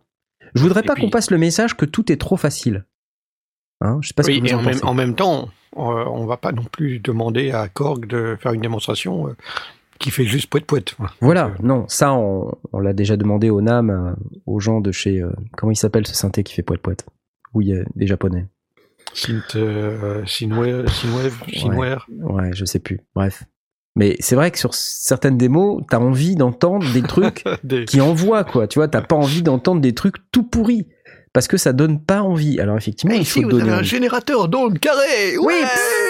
Je 0.55 0.61
voudrais 0.61 0.81
Et 0.81 0.83
pas 0.83 0.93
puis- 0.95 1.03
qu'on 1.03 1.09
passe 1.09 1.31
le 1.31 1.37
message 1.37 1.75
que 1.77 1.85
tout 1.85 2.11
est 2.11 2.17
trop 2.17 2.37
facile. 2.37 2.85
Hein, 3.81 3.99
je 4.01 4.09
sais 4.09 4.13
pas 4.13 4.23
ce 4.23 4.29
Oui, 4.29 4.41
que 4.41 4.47
vous 4.47 4.51
et 4.51 4.55
en 4.55 4.59
en 4.59 4.63
même, 4.63 4.79
en 4.83 4.93
même 4.93 5.15
temps, 5.15 5.49
euh, 5.77 5.79
on 5.79 6.25
va 6.25 6.37
pas 6.37 6.51
non 6.51 6.63
plus 6.63 6.99
demander 6.99 7.51
à 7.51 7.67
Korg 7.69 8.05
de 8.07 8.37
faire 8.41 8.51
une 8.53 8.61
démonstration 8.61 9.27
euh, 9.29 9.35
qui 9.99 10.11
fait 10.11 10.25
juste 10.25 10.49
poète 10.49 10.65
poète. 10.65 10.95
Voilà, 11.21 11.53
non, 11.63 11.85
ça 11.87 12.13
on, 12.13 12.51
on 12.73 12.79
l'a 12.79 12.93
déjà 12.93 13.15
demandé 13.15 13.49
au 13.49 13.61
NAM, 13.61 13.89
euh, 13.89 14.11
aux 14.45 14.59
gens 14.59 14.81
de 14.81 14.91
chez 14.91 15.21
euh, 15.21 15.31
comment 15.57 15.71
il 15.71 15.75
s'appelle 15.77 16.05
ce 16.07 16.13
synthé 16.15 16.43
qui 16.43 16.53
fait 16.53 16.63
poète 16.63 16.81
poète 16.81 17.05
où 17.53 17.61
il 17.61 17.69
y 17.69 17.73
a 17.73 17.83
des 17.95 18.05
japonais. 18.07 18.47
Synth, 19.13 19.55
euh, 19.55 20.23
Synwave, 20.25 20.87
Synwave, 20.87 21.43
Synware. 21.53 22.05
Ouais, 22.09 22.51
je 22.53 22.63
sais 22.65 22.79
plus. 22.79 22.99
Bref. 23.15 23.43
Mais 23.95 24.15
c'est 24.19 24.35
vrai 24.35 24.51
que 24.51 24.57
sur 24.59 24.73
certaines 24.73 25.37
démos, 25.37 25.81
t'as 25.89 25.97
envie 25.99 26.35
d'entendre 26.35 26.85
des 26.93 27.01
trucs 27.01 27.43
Des- 27.63 27.85
qui 27.85 27.99
envoient 28.01 28.43
quoi. 28.43 28.67
Tu 28.67 28.79
vois, 28.79 28.87
t'as 28.87 29.01
pas 29.01 29.15
envie 29.15 29.41
d'entendre 29.41 29.81
des 29.81 29.93
trucs 29.93 30.15
tout 30.31 30.43
pourris. 30.43 30.87
parce 31.33 31.47
que 31.47 31.57
ça 31.57 31.73
donne 31.73 31.99
pas 32.03 32.21
envie. 32.21 32.59
Alors 32.59 32.77
effectivement, 32.77 33.15
Et 33.15 33.19
il 33.19 33.25
faut 33.25 33.39
ici, 33.39 33.43
vous 33.43 33.49
avez 33.51 33.59
donner 33.61 33.71
un 33.73 33.77
envie. 33.79 33.87
générateur 33.87 34.47
d'ondes 34.47 34.79
carrées. 34.79 35.37
Oui, 35.37 35.53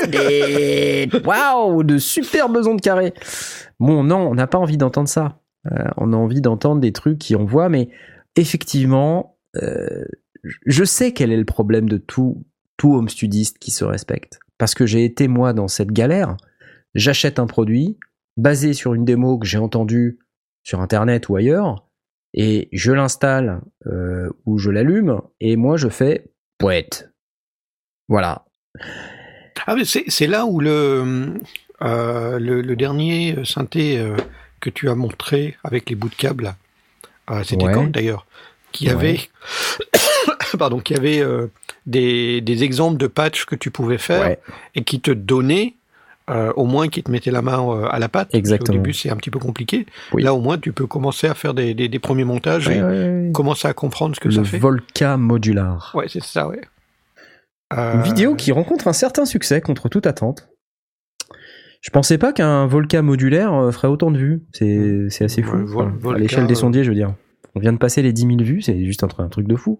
Ouais 0.04 0.08
des- 0.08 1.10
waouh, 1.26 1.84
de 1.84 1.98
superbes 1.98 2.58
ondes 2.68 2.82
carrées. 2.82 3.14
Bon, 3.80 4.04
non, 4.04 4.28
on 4.30 4.36
n'a 4.36 4.48
pas 4.48 4.58
envie 4.58 4.78
d'entendre 4.78 5.10
ça. 5.10 5.40
Euh, 5.72 5.84
on 5.98 6.14
a 6.14 6.16
envie 6.16 6.42
d'entendre 6.42 6.80
des 6.82 6.92
trucs 6.94 7.18
qui 7.18 7.36
envoient, 7.36 7.70
mais 7.70 7.90
effectivement, 8.36 9.38
euh, 9.62 10.06
je 10.66 10.84
sais 10.84 11.12
quel 11.14 11.32
est 11.32 11.38
le 11.38 11.46
problème 11.46 11.90
de 11.90 11.98
tout, 11.98 12.46
tout 12.78 12.94
home 12.96 13.10
studiste 13.10 13.58
qui 13.60 13.72
se 13.72 13.84
respecte. 13.86 14.40
Parce 14.58 14.74
que 14.74 14.86
j'ai 14.86 15.04
été, 15.06 15.28
moi, 15.28 15.54
dans 15.54 15.68
cette 15.68 15.92
galère. 15.92 16.36
J'achète 16.96 17.40
un 17.40 17.48
produit 17.48 17.98
basé 18.38 18.74
sur 18.74 18.94
une 18.94 19.06
démo 19.06 19.38
que 19.38 19.46
j'ai 19.46 19.58
entendue 19.58 20.20
sur 20.64 20.80
Internet 20.82 21.30
ou 21.30 21.36
ailleurs, 21.36 21.86
et 22.34 22.70
je 22.72 22.92
l'installe 22.92 23.62
euh, 23.88 24.30
ou 24.46 24.58
je 24.58 24.70
l'allume, 24.70 25.22
et 25.40 25.56
moi, 25.56 25.78
je 25.78 25.88
fais 25.90 26.26
poète. 26.58 27.12
Voilà. 28.08 28.46
Ah, 29.68 29.76
mais 29.76 29.84
c'est 29.86 30.28
là 30.28 30.46
où 30.46 30.60
le, 30.60 31.34
euh, 31.82 32.40
le, 32.40 32.62
le 32.62 32.76
dernier 32.76 33.44
synthé 33.46 33.98
euh, 34.00 34.16
que 34.62 34.70
tu 34.70 34.90
as 34.90 34.96
montré 34.96 35.58
avec 35.64 35.90
les 35.90 35.96
bouts 35.96 36.10
de 36.10 36.16
câble, 36.16 36.56
euh, 37.30 37.44
c'était 37.44 37.66
Ouais. 37.66 37.74
quand 37.74 37.88
d'ailleurs, 37.92 38.26
qui 38.72 38.86
Ouais. 38.88 38.92
avait, 38.94 39.20
pardon, 40.58 40.80
qui 40.80 40.96
avait 40.96 41.24
des, 41.86 42.42
des 42.42 42.64
exemples 42.64 42.98
de 42.98 43.08
patchs 43.08 43.46
que 43.46 43.56
tu 43.56 43.70
pouvais 43.72 43.98
faire 43.98 44.22
Ouais. 44.22 44.40
et 44.76 44.84
qui 44.84 45.02
te 45.02 45.12
donnaient, 45.12 45.76
euh, 46.30 46.54
au 46.56 46.66
moins 46.66 46.88
qui 46.90 47.02
te 47.04 47.10
mettaient 47.12 47.32
la 47.32 47.42
main 47.42 47.60
euh, 47.68 47.88
à 47.90 48.00
la 48.00 48.08
pâte. 48.10 48.34
Exactement. 48.36 48.78
début, 48.78 48.94
c'est 48.94 49.10
un 49.10 49.16
petit 49.16 49.30
peu 49.32 49.40
compliqué. 49.40 49.86
Oui. 50.14 50.24
Là, 50.24 50.34
au 50.34 50.42
moins, 50.42 50.58
tu 50.58 50.72
peux 50.74 50.86
commencer 50.88 51.28
à 51.28 51.34
faire 51.34 51.54
des, 51.54 51.74
des, 51.74 51.88
des 51.90 52.00
premiers 52.00 52.24
montages 52.26 52.68
Ouais, 52.68 52.78
et 52.78 52.84
ouais, 52.84 53.32
commencer 53.34 53.68
à 53.68 53.74
comprendre 53.74 54.16
ce 54.16 54.20
que 54.20 54.28
le 54.30 54.36
ça 54.36 54.44
fait. 54.44 54.58
Volca 54.60 55.18
modular. 55.18 55.92
Ouais, 55.96 56.06
c'est 56.08 56.24
ça, 56.24 56.48
ouais. 56.48 56.62
Une 57.72 57.80
Euh, 57.80 58.02
vidéo 58.02 58.36
qui 58.36 58.52
rencontre 58.52 58.88
un 58.88 58.94
certain 58.94 59.26
succès 59.26 59.62
contre 59.62 59.90
toute 59.90 60.08
attente. 60.08 60.50
Je 61.82 61.92
pensais 61.92 62.18
pas 62.18 62.34
qu'un 62.34 62.66
Volca 62.68 63.02
modulaire 63.02 63.52
ferait 63.72 63.88
autant 63.88 64.12
de 64.12 64.18
vues. 64.18 64.44
C'est 64.52 65.24
assez 65.24 65.42
fou. 65.42 65.58
Vol- 65.66 66.16
à 66.16 66.18
l'échelle 66.18 66.46
des 66.48 66.56
sondiers, 66.56 66.84
je 66.84 66.90
veux 66.90 66.96
dire. 66.96 67.14
On 67.56 67.60
vient 67.60 67.74
de 67.74 67.78
passer 67.78 68.02
les 68.02 68.12
10 68.14 68.22
000 68.28 68.38
vues, 68.40 68.62
c'est 68.62 68.84
juste 68.86 69.04
un, 69.04 69.08
tr- 69.08 69.24
un 69.24 69.30
truc 69.30 69.48
de 69.48 69.56
fou. 69.56 69.80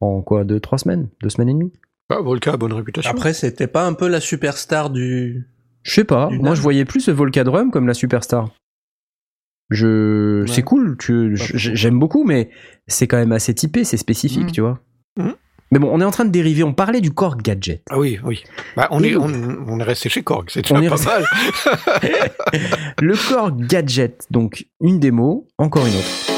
En 0.00 0.22
quoi 0.22 0.44
Deux, 0.44 0.60
trois 0.60 0.78
semaines? 0.78 1.08
Deux 1.22 1.28
semaines 1.30 1.48
et 1.48 1.52
demie? 1.54 1.72
Bah, 2.08 2.20
Volca 2.20 2.52
a 2.52 2.56
bonne 2.56 2.72
réputation. 2.72 3.10
Après, 3.10 3.32
c'était 3.32 3.66
pas 3.66 3.86
un 3.86 3.94
peu 3.94 4.08
la 4.08 4.20
superstar 4.20 4.90
du. 4.90 5.46
Je 5.82 5.92
sais 5.94 6.04
pas. 6.04 6.28
Du 6.28 6.38
Moi, 6.38 6.54
je 6.54 6.62
voyais 6.62 6.84
plus 6.84 7.06
le 7.08 7.12
Volca 7.14 7.44
Drum 7.44 7.70
comme 7.70 7.86
la 7.86 7.94
superstar. 7.94 8.50
Je, 9.70 10.42
Ouais. 10.42 10.46
c'est 10.46 10.62
cool. 10.62 10.96
Tu, 10.98 11.32
j'aime 11.36 11.98
beaucoup, 11.98 12.24
mais 12.24 12.50
c'est 12.86 13.06
quand 13.06 13.16
même 13.16 13.32
assez 13.32 13.54
typé, 13.54 13.84
c'est 13.84 13.96
spécifique, 13.96 14.44
Mhm. 14.44 14.52
tu 14.52 14.60
vois. 14.60 14.80
Mhm. 15.18 15.34
Mais 15.72 15.78
bon, 15.78 15.88
on 15.90 16.00
est 16.00 16.04
en 16.04 16.10
train 16.10 16.26
de 16.26 16.30
dériver. 16.30 16.62
On 16.62 16.74
parlait 16.74 17.00
du 17.00 17.10
Korg 17.12 17.40
Gadget. 17.42 17.82
Ah 17.90 17.98
oui, 17.98 18.20
oui. 18.24 18.44
Bah, 18.76 18.86
on, 18.90 19.02
Et 19.02 19.12
est, 19.12 19.16
on, 19.16 19.24
on 19.66 19.80
est 19.80 19.84
resté 19.84 20.08
chez 20.08 20.22
Korg, 20.22 20.48
c'est 20.50 20.70
On 20.70 20.80
déjà 20.80 20.86
est 20.86 20.88
pas 20.90 20.96
resté- 20.96 22.10
mal. 22.12 22.30
Le 23.00 23.14
Korg 23.28 23.66
Gadget, 23.66 24.26
donc 24.30 24.66
une 24.80 25.00
démo, 25.00 25.48
encore 25.58 25.86
une 25.86 25.94
autre. 25.94 26.33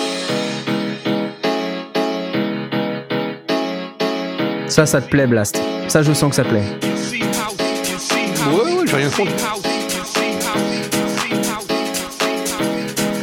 Ça, 4.68 4.84
ça 4.84 5.00
te 5.00 5.08
plaît, 5.08 5.26
Blast. 5.26 5.60
Ça, 5.88 6.02
je 6.02 6.12
sens 6.12 6.30
que 6.30 6.36
ça 6.36 6.44
te 6.44 6.48
plaît. 6.48 6.64
Ouais, 8.50 8.72
ouais, 8.72 8.86
j'ai 8.86 8.96
rien 8.96 9.10
contre. 9.10 9.32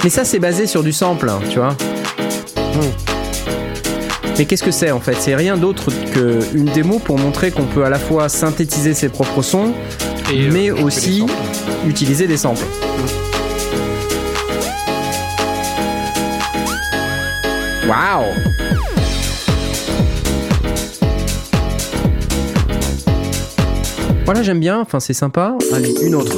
Mais 0.03 0.09
ça, 0.09 0.25
c'est 0.25 0.39
basé 0.39 0.67
sur 0.67 0.83
du 0.83 0.91
sample, 0.91 1.29
hein, 1.29 1.39
tu 1.49 1.59
vois. 1.59 1.75
Mais 4.37 4.45
qu'est-ce 4.45 4.63
que 4.63 4.71
c'est 4.71 4.91
en 4.91 4.99
fait? 4.99 5.15
C'est 5.19 5.35
rien 5.35 5.57
d'autre 5.57 5.91
qu'une 6.11 6.65
démo 6.65 6.99
pour 6.99 7.19
montrer 7.19 7.51
qu'on 7.51 7.65
peut 7.65 7.85
à 7.85 7.89
la 7.89 7.99
fois 7.99 8.29
synthétiser 8.29 8.93
ses 8.93 9.09
propres 9.09 9.41
sons, 9.43 9.73
Et, 10.33 10.47
euh, 10.47 10.49
mais 10.51 10.71
des 10.71 10.71
aussi 10.71 11.25
utiliser 11.87 12.27
des 12.27 12.37
samples. 12.37 12.65
Waouh 17.87 18.52
Voilà, 24.25 24.41
j'aime 24.43 24.59
bien, 24.59 24.79
enfin 24.79 24.99
c'est 24.99 25.13
sympa. 25.13 25.57
Allez, 25.73 25.93
une 26.05 26.15
autre. 26.15 26.37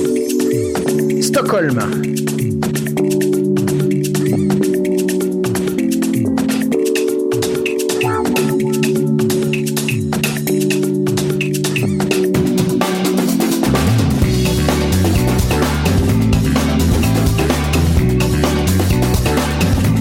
Stockholm. 1.21 1.79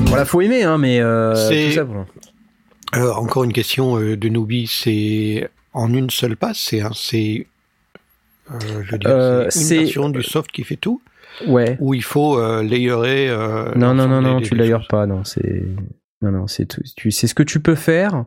Voilà, 0.07 0.25
faut 0.25 0.41
aimer, 0.41 0.63
hein, 0.63 0.79
mais 0.79 1.01
euh, 1.01 1.35
tout 1.69 1.73
ça 1.75 1.85
pour- 1.85 2.07
Alors, 2.93 3.19
encore 3.19 3.45
une 3.45 3.53
question 3.53 3.99
euh, 3.99 4.17
de 4.17 4.29
Newbie, 4.29 4.69
c'est 4.69 5.49
en 5.73 5.93
une 5.93 6.11
seule 6.11 6.37
passe, 6.37 6.59
c'est, 6.71 7.47
euh, 8.51 8.83
Euh, 9.07 9.47
c'est 9.51 9.77
une 9.77 9.81
version 9.83 10.09
du 10.11 10.23
soft 10.23 10.51
qui 10.53 10.65
fait 10.65 10.77
tout, 10.77 11.01
Ouais. 11.47 11.77
ou 11.81 11.95
il 11.95 12.03
faut 12.03 12.39
euh, 12.39 12.63
layerer. 12.63 13.29
euh, 13.29 13.73
Non, 13.75 13.95
non, 13.95 14.07
non, 14.09 14.21
non, 14.23 14.41
tu 14.41 14.55
choses. 14.57 14.89
pas, 14.89 15.07
non, 15.07 15.25
c'est. 15.25 15.65
Non, 16.23 16.31
non, 16.31 16.47
c'est 16.47 16.67
tout. 16.67 16.81
C'est 17.11 17.27
ce 17.27 17.35
que 17.35 17.43
tu 17.43 17.61
peux 17.61 17.75
faire 17.75 18.25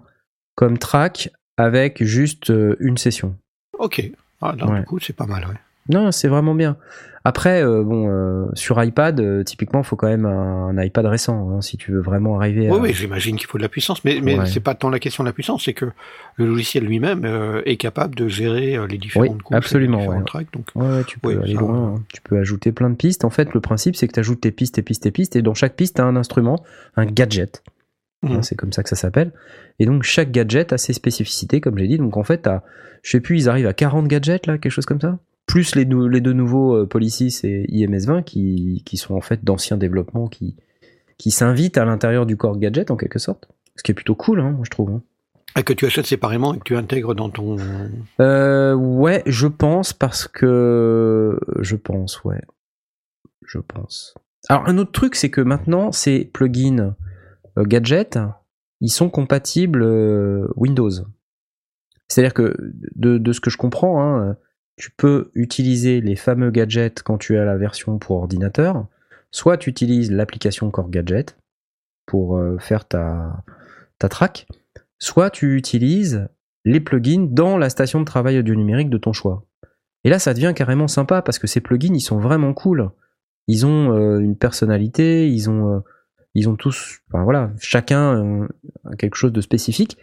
comme 0.56 0.78
track 0.78 1.30
avec 1.58 2.04
juste 2.04 2.50
euh, 2.52 2.76
une 2.80 2.98
session. 2.98 3.36
Ok. 3.80 4.12
Ah, 4.42 4.56
Ouais. 4.68 4.80
du 4.80 4.86
coup, 4.86 5.00
c'est 5.00 5.16
pas 5.16 5.26
mal, 5.26 5.46
ouais. 5.48 5.56
Non, 5.90 6.12
c'est 6.12 6.28
vraiment 6.28 6.56
bien. 6.56 6.78
Après, 7.24 7.62
euh, 7.62 7.84
bon, 7.84 8.08
euh, 8.10 8.46
sur 8.54 8.82
iPad, 8.82 9.20
euh, 9.20 9.44
typiquement, 9.44 9.82
il 9.82 9.86
faut 9.86 9.98
quand 9.98 10.08
même 10.08 10.26
un, 10.26 10.68
un 10.68 10.82
iPad 10.82 11.06
récent 11.08 11.50
hein, 11.52 11.62
si 11.62 11.76
tu 11.76 11.92
veux 11.92 12.00
vraiment 12.00 12.38
arriver 12.40 12.70
à. 12.70 12.74
Oui, 12.74 12.80
oui, 12.84 12.94
j'imagine 12.94 13.36
qu'il 13.36 13.48
faut 13.48 13.58
de 13.58 13.64
la 13.64 13.68
puissance, 13.70 14.06
mais, 14.06 14.22
mais 14.24 14.40
Ouais. 14.40 14.46
c'est 14.46 14.62
pas 14.62 14.76
tant 14.76 14.90
la 14.90 15.00
question 15.00 15.26
de 15.26 15.28
la 15.30 15.34
puissance, 15.34 15.66
c'est 15.66 15.74
que 15.74 15.88
le 16.36 16.46
logiciel 16.46 16.86
lui-même 16.86 17.26
est 17.66 17.76
capable 17.76 18.16
de 18.16 18.30
gérer 18.30 18.78
les 18.88 18.98
différentes 18.98 19.30
Oui, 19.36 19.38
couches, 19.44 19.58
absolument, 19.58 19.98
les 19.98 20.04
différents 20.04 20.20
ouais. 20.20 20.26
tracks, 20.26 20.54
donc 20.54 20.68
Ouais, 20.76 21.04
tu 21.04 21.20
peux 21.20 21.42
aller 21.42 21.54
ça- 21.56 21.60
loin. 21.60 21.96
hein. 21.98 22.04
Tu 22.14 22.22
peux 22.22 22.38
ajouter 22.40 22.72
plein 22.72 22.90
de 22.90 22.96
pistes. 22.96 23.26
En 23.26 23.30
fait, 23.30 23.54
le 23.54 23.60
principe, 23.60 23.98
c'est 23.98 24.08
que 24.08 24.14
tu 24.14 24.20
ajoutes 24.22 24.40
tes 24.40 24.52
pistes, 24.52 24.76
tes 24.76 24.82
pistes, 24.82 25.04
tes 25.04 25.12
pistes, 25.12 25.36
et 25.36 25.42
dans 25.42 25.54
chaque 25.54 25.76
piste, 25.76 25.96
tu 25.98 26.02
as 26.02 26.06
un 26.06 26.16
instrument, 26.16 26.64
un 26.96 27.06
gadget. 27.06 27.62
Mhm. 28.24 28.32
Hein, 28.38 28.42
C'est 28.42 28.56
comme 28.56 28.72
ça 28.72 28.84
que 28.84 28.90
ça 28.90 28.96
s'appelle. 28.96 29.32
Et 29.80 29.86
donc, 29.86 30.04
chaque 30.04 30.32
gadget 30.32 30.72
a 30.72 30.78
ses 30.78 30.94
spécificités, 30.94 31.60
comme 31.60 31.78
j'ai 31.78 31.88
dit. 31.88 31.98
Donc, 31.98 32.16
en 32.16 32.24
fait, 32.24 32.50
je 33.04 33.12
sais 33.12 33.20
plus, 33.20 33.36
ils 33.38 33.50
arrivent 33.50 33.68
à 33.68 33.74
40 33.74 34.08
gadgets, 34.08 34.48
là, 34.48 34.58
quelque 34.58 34.72
chose 34.72 34.86
comme 34.86 35.02
ça? 35.02 35.20
Plus 35.48 35.76
les, 35.76 35.86
deux 35.86 36.34
nouveaux 36.34 36.76
euh, 36.76 36.86
Policis 36.86 37.40
et 37.44 37.66
IMS20 37.72 38.24
qui, 38.24 38.84
qui 38.86 38.98
sont 38.98 39.16
en 39.16 39.22
fait 39.22 39.44
d'anciens 39.44 39.78
développements 39.78 40.28
qui, 40.28 40.56
qui 41.18 41.32
s'invitent 41.32 41.78
à 41.78 41.86
l'intérieur 41.86 42.26
du 42.26 42.38
corps 42.38 42.58
gadget, 42.58 42.92
en 42.92 42.98
quelque 42.98 43.18
sorte. 43.18 43.48
Ce 43.76 43.82
qui 43.84 43.92
est 43.92 43.96
plutôt 43.96 44.16
cool, 44.16 44.42
hein, 44.42 44.52
moi, 44.52 44.62
je 44.66 44.70
trouve. 44.70 44.92
hein. 44.92 45.02
Et 45.58 45.64
que 45.64 45.74
tu 45.74 45.86
achètes 45.88 46.06
séparément 46.06 46.54
et 46.54 46.60
que 46.60 46.64
tu 46.64 46.76
intègres 46.76 47.16
dans 47.16 47.30
ton. 47.32 47.58
Euh, 48.20 48.76
ouais, 48.76 49.24
je 49.26 49.48
pense 49.48 49.92
parce 49.94 50.28
que 50.28 51.40
je 51.60 51.76
pense, 51.76 52.24
ouais, 52.26 52.42
je 53.44 53.58
pense. 53.58 54.14
Alors 54.50 54.68
un 54.68 54.78
autre 54.78 54.92
truc, 54.92 55.16
c'est 55.16 55.32
que 55.32 55.42
maintenant 55.42 55.92
ces 55.92 56.26
plugins 56.26 56.96
euh, 57.58 57.64
gadgets, 57.64 58.20
ils 58.82 58.90
sont 58.92 59.10
compatibles 59.10 59.82
euh, 59.82 60.48
Windows. 60.56 60.92
C'est-à-dire 62.08 62.36
que 62.36 62.56
de, 62.96 63.18
de 63.18 63.32
ce 63.32 63.40
que 63.40 63.50
je 63.50 63.58
comprends, 63.58 64.02
hein, 64.04 64.38
tu 64.78 64.92
peux 64.92 65.32
utiliser 65.34 66.02
les 66.02 66.16
fameux 66.16 66.52
gadgets 66.52 67.02
quand 67.02 67.18
tu 67.18 67.38
as 67.38 67.46
la 67.46 67.58
version 67.58 67.98
pour 67.98 68.18
ordinateur. 68.18 68.86
Soit 69.32 69.58
tu 69.58 69.70
utilises 69.70 70.12
l'application 70.12 70.72
Core 70.72 70.90
Gadget 70.90 71.38
pour 72.06 72.38
euh, 72.38 72.58
faire 72.60 72.88
ta, 72.88 73.44
track, 74.00 74.48
soit 75.00 75.30
tu 75.30 75.58
utilises 75.58 76.30
les 76.64 76.80
plugins 76.80 77.28
dans 77.30 77.58
la 77.58 77.70
station 77.70 78.00
de 78.00 78.06
travail 78.06 78.40
audio 78.40 78.56
numérique 78.56 78.90
de 78.90 78.98
ton 78.98 79.14
choix. 79.14 79.46
Et 80.04 80.10
là, 80.10 80.20
ça 80.20 80.34
devient 80.34 80.54
carrément 80.56 80.88
sympa 80.88 81.22
parce 81.22 81.40
que 81.40 81.48
ces 81.48 81.60
plugins, 81.60 81.94
ils 81.94 82.02
sont 82.02 82.20
vraiment 82.20 82.54
cool. 82.54 82.92
Ils 83.48 83.66
ont 83.66 83.94
euh, 83.94 84.20
une 84.20 84.38
personnalité, 84.38 85.30
ils 85.30 85.50
ont, 85.50 85.76
euh, 85.76 85.80
ils 86.36 86.48
ont 86.48 86.56
tous, 86.56 87.00
enfin 87.10 87.24
voilà, 87.24 87.52
chacun 87.60 88.48
quelque 89.00 89.16
chose 89.16 89.34
de 89.34 89.42
spécifique. 89.42 89.98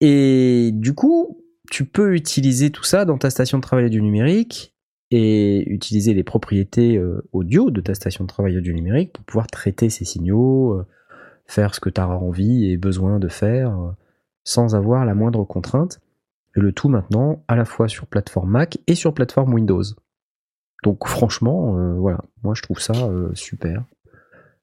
Et 0.00 0.70
du 0.74 0.94
coup, 0.94 1.45
tu 1.70 1.84
peux 1.84 2.14
utiliser 2.14 2.70
tout 2.70 2.84
ça 2.84 3.04
dans 3.04 3.18
ta 3.18 3.30
station 3.30 3.58
de 3.58 3.62
travail 3.62 3.86
audio 3.86 4.02
numérique 4.02 4.74
et 5.10 5.68
utiliser 5.70 6.14
les 6.14 6.24
propriétés 6.24 6.96
euh, 6.96 7.28
audio 7.32 7.70
de 7.70 7.80
ta 7.80 7.94
station 7.94 8.24
de 8.24 8.28
travail 8.28 8.56
audio 8.58 8.72
numérique 8.72 9.12
pour 9.12 9.24
pouvoir 9.24 9.46
traiter 9.46 9.88
ces 9.88 10.04
signaux, 10.04 10.74
euh, 10.74 10.86
faire 11.46 11.74
ce 11.74 11.80
que 11.80 11.90
tu 11.90 12.00
as 12.00 12.08
envie 12.08 12.70
et 12.70 12.76
besoin 12.76 13.18
de 13.18 13.28
faire 13.28 13.78
euh, 13.78 13.90
sans 14.44 14.74
avoir 14.74 15.04
la 15.04 15.14
moindre 15.14 15.44
contrainte. 15.44 16.00
Et 16.56 16.60
le 16.60 16.72
tout 16.72 16.88
maintenant 16.88 17.44
à 17.48 17.56
la 17.56 17.64
fois 17.64 17.86
sur 17.86 18.06
plateforme 18.06 18.50
Mac 18.50 18.78
et 18.86 18.94
sur 18.94 19.14
plateforme 19.14 19.52
Windows. 19.52 19.82
Donc 20.84 21.06
franchement, 21.06 21.94
voilà, 21.98 22.22
moi 22.42 22.54
je 22.54 22.62
trouve 22.62 22.80
ça 22.80 22.94
super. 23.34 23.84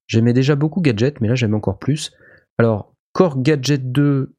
J'aimais 0.08 0.34
déjà 0.34 0.56
beaucoup 0.56 0.82
Gadget, 0.82 1.22
mais 1.22 1.28
là 1.28 1.36
j'aime 1.36 1.54
encore 1.54 1.78
plus. 1.78 2.12
Alors, 2.58 2.94
Core 3.14 3.42
Gadget 3.42 3.92
2, 3.92 4.34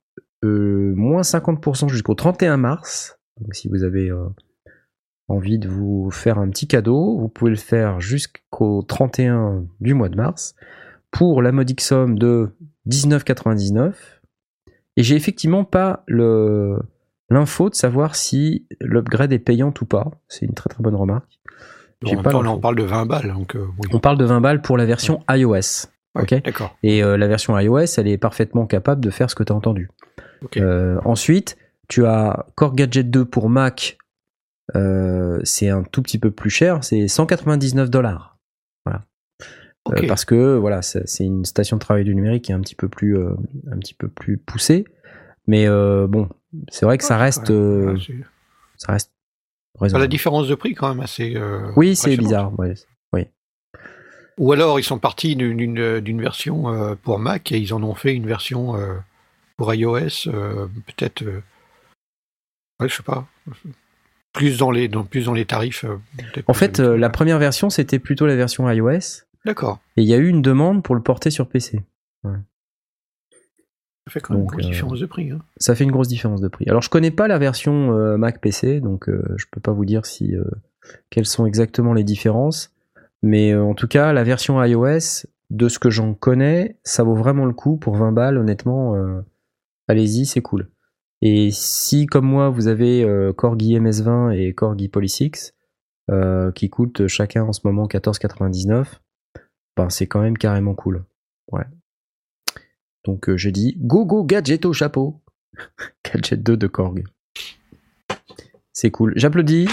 euh, 0.45 0.95
moins 0.97 1.23
50% 1.23 1.89
jusqu'au 1.89 2.15
31 2.15 2.57
mars. 2.57 3.19
Donc 3.41 3.55
si 3.55 3.69
vous 3.69 3.83
avez 3.83 4.11
euh, 4.11 4.27
envie 5.29 5.59
de 5.59 5.69
vous 5.69 6.11
faire 6.11 6.39
un 6.39 6.49
petit 6.49 6.67
cadeau, 6.67 7.19
vous 7.19 7.29
pouvez 7.29 7.51
le 7.51 7.57
faire 7.57 8.01
jusqu'au 8.01 8.83
31 8.83 9.65
du 9.81 9.95
mois 9.95 10.09
de 10.09 10.17
mars 10.17 10.55
pour 11.11 11.43
la 11.43 11.53
modique 11.53 11.81
somme 11.81 12.19
de 12.19 12.51
19,99. 12.89 13.95
Et 14.97 15.03
j'ai 15.03 15.17
effectivement 15.17 15.65
pas 15.65 16.05
le 16.07 16.79
l'info 17.31 17.71
de 17.71 17.75
savoir 17.75 18.15
si 18.15 18.67
l'upgrade 18.81 19.33
est 19.33 19.39
payante 19.39 19.81
ou 19.81 19.87
pas. 19.87 20.11
C'est 20.29 20.47
une 20.47 20.55
très 20.55 20.69
très 20.69 20.83
bonne 20.83 20.95
remarque. 20.95 21.41
En 22.05 22.09
J'ai 22.09 22.15
même 22.17 22.25
pas 22.25 22.31
temps, 22.31 22.43
là, 22.43 22.49
l'info. 22.49 22.59
on 22.59 22.61
parle 22.61 22.77
de 22.77 22.83
20 22.83 23.07
balles, 23.07 23.33
donc 23.33 23.57
euh, 23.57 23.67
oui. 23.79 23.89
On 23.93 23.99
parle 23.99 24.19
de 24.19 24.25
20 24.25 24.41
balles 24.41 24.63
pour 24.63 24.77
la 24.77 24.85
version 24.85 25.23
iOS. 25.31 25.89
D'accord. 26.15 26.77
Et 26.83 27.03
euh, 27.03 27.17
la 27.17 27.27
version 27.27 27.59
iOS, 27.59 27.99
elle 27.99 28.09
est 28.09 28.19
parfaitement 28.19 28.67
capable 28.67 29.01
de 29.01 29.11
faire 29.11 29.31
ce 29.31 29.35
que 29.35 29.43
tu 29.43 29.53
as 29.53 29.57
entendu. 29.57 29.91
Euh, 30.57 31.01
ensuite, 31.05 31.57
tu 31.89 32.07
as 32.07 32.47
Core 32.55 32.75
Gadget 32.75 33.11
2 33.11 33.25
pour 33.25 33.49
Mac. 33.49 33.99
Euh, 34.77 35.41
c'est 35.45 35.69
un 35.69 35.83
tout 35.83 36.03
petit 36.03 36.19
peu 36.19 36.31
plus 36.31 36.51
cher, 36.51 36.85
c'est 36.85 37.09
199 37.09 37.91
dollars. 37.91 38.39
Voilà. 38.85 39.05
Parce 40.09 40.25
que 40.25 40.57
voilà, 40.57 40.81
c'est 40.83 41.25
une 41.25 41.45
station 41.45 41.77
de 41.77 41.81
travail 41.81 42.05
du 42.05 42.15
numérique 42.15 42.45
qui 42.45 42.53
est 42.53 42.55
un 42.55 42.61
petit 42.61 42.75
peu 42.75 42.89
plus, 42.89 43.19
un 43.19 43.79
petit 43.79 43.95
peu 43.95 44.09
plus 44.09 44.39
poussée. 44.39 44.87
Mais 45.47 45.69
bon, 45.69 46.29
c'est 46.71 46.87
vrai 46.87 46.97
que 46.97 47.05
ça 47.05 47.19
reste, 47.19 47.51
ouais, 47.51 47.95
ça 48.79 48.93
reste 48.93 49.13
raisonnable. 49.79 50.05
la 50.05 50.09
différence 50.09 50.49
de 50.49 50.55
prix 50.55 50.75
quand 50.75 50.89
même 50.89 51.01
assez. 51.01 51.37
Oui, 51.77 51.97
c'est 51.97 52.17
bizarre. 52.17 52.59
ouais. 52.59 52.75
Ou 54.39 54.53
alors 54.53 54.81
ils 54.81 54.85
sont 54.85 54.99
partis 54.99 55.37
d'une- 55.37 56.21
version 56.21 56.69
euh, 56.73 56.95
pour 56.97 57.19
Mac 57.19 57.53
et 57.53 57.59
ils 57.59 57.73
en 57.73 57.83
ont 57.83 57.95
fait 57.95 58.15
une 58.15 58.27
version 58.27 58.77
euh, 58.77 58.95
pour 59.57 59.73
iOS, 59.73 60.27
euh, 60.29 60.67
peut-être. 60.87 61.23
ouais, 62.81 62.89
je 62.89 62.95
sais 62.97 63.03
pas. 63.03 63.27
Plus 64.33 64.59
dans 64.59 64.73
les, 64.73 64.89
dans, 64.89 65.05
plus 65.05 65.27
dans 65.27 65.33
les 65.35 65.45
tarifs. 65.45 65.85
En 66.49 66.55
fait, 66.55 66.81
euh, 66.81 66.97
la 66.97 67.09
première 67.11 67.39
version, 67.39 67.71
c'était 67.71 68.01
plutôt 68.01 68.27
la 68.27 68.35
version 68.35 68.69
iOS. 68.69 69.23
D'accord. 69.45 69.79
Et 69.97 70.03
il 70.03 70.09
y 70.09 70.15
a 70.15 70.17
eu 70.17 70.27
une 70.27 70.43
demande 70.43 70.83
pour 70.83 70.97
le 70.97 71.03
porter 71.03 71.31
sur 71.31 71.49
PC. 71.49 71.83
Ça 72.25 72.31
fait 74.11 74.21
quand 74.21 74.35
même 74.35 74.43
une 74.43 74.49
grosse 74.49 74.65
euh, 74.67 74.71
différence 74.71 74.99
de 75.01 75.07
prix. 75.07 75.31
Hein. 75.31 75.39
Ça 75.59 75.75
fait 75.77 75.85
une 75.85 75.93
grosse 75.93 76.09
différence 76.09 76.41
de 76.41 76.49
prix. 76.49 76.67
Alors 76.69 76.83
je 76.83 76.91
connais 76.91 77.13
pas 77.13 77.29
la 77.29 77.39
version 77.39 77.97
euh, 77.97 78.17
Mac 78.17 78.41
PC, 78.41 78.81
donc 78.81 79.09
je 79.09 79.45
peux 79.53 79.61
pas 79.61 79.73
vous 79.73 79.85
dire 79.85 80.05
si 80.05 80.35
quelles 81.11 81.27
sont 81.27 81.47
exactement 81.47 81.95
les 81.95 82.05
différences. 82.05 82.74
Mais 83.25 83.55
euh, 83.55 83.65
en 83.65 83.73
tout 83.75 83.89
cas, 83.89 84.13
la 84.13 84.23
version 84.23 84.63
iOS, 84.63 85.25
de 85.49 85.69
ce 85.71 85.79
que 85.79 85.89
j'en 85.89 86.13
connais, 86.13 86.77
ça 86.85 87.05
vaut 87.05 87.15
vraiment 87.15 87.47
le 87.47 87.55
coup 87.55 87.79
pour 87.79 87.97
20 87.97 88.13
balles. 88.13 88.37
Honnêtement, 88.37 88.97
euh, 88.97 89.23
allez-y, 89.89 90.27
c'est 90.27 90.43
cool. 90.43 90.71
Et 91.23 91.51
si, 91.51 92.05
comme 92.05 92.27
moi, 92.27 92.51
vous 92.51 92.69
avez 92.69 93.03
euh, 93.03 93.33
Corgi 93.33 93.79
MS20 93.81 94.37
et 94.37 94.53
Corgi 94.53 94.91
Polysix, 94.91 95.55
euh, 96.11 96.53
qui 96.53 96.69
coûtent 96.69 97.07
chacun 97.07 97.45
en 97.45 97.55
ce 97.55 97.61
moment 97.65 97.87
14,99, 97.87 99.01
ben 99.75 99.89
c'est 99.89 100.07
quand 100.07 100.21
même 100.21 100.37
carrément 100.37 100.75
cool. 100.75 101.07
Ouais. 101.51 101.65
Donc 103.07 103.35
j'ai 103.37 103.53
dit 103.53 103.75
go 103.79 104.05
go 104.05 104.23
gadget 104.23 104.67
au 104.67 104.75
chapeau. 104.75 105.23
gadget 106.05 106.43
2 106.43 106.59
de 106.59 106.67
Korg. 106.67 107.05
C'est 108.75 108.91
cool. 108.91 109.15
J'applaudis. 109.17 109.67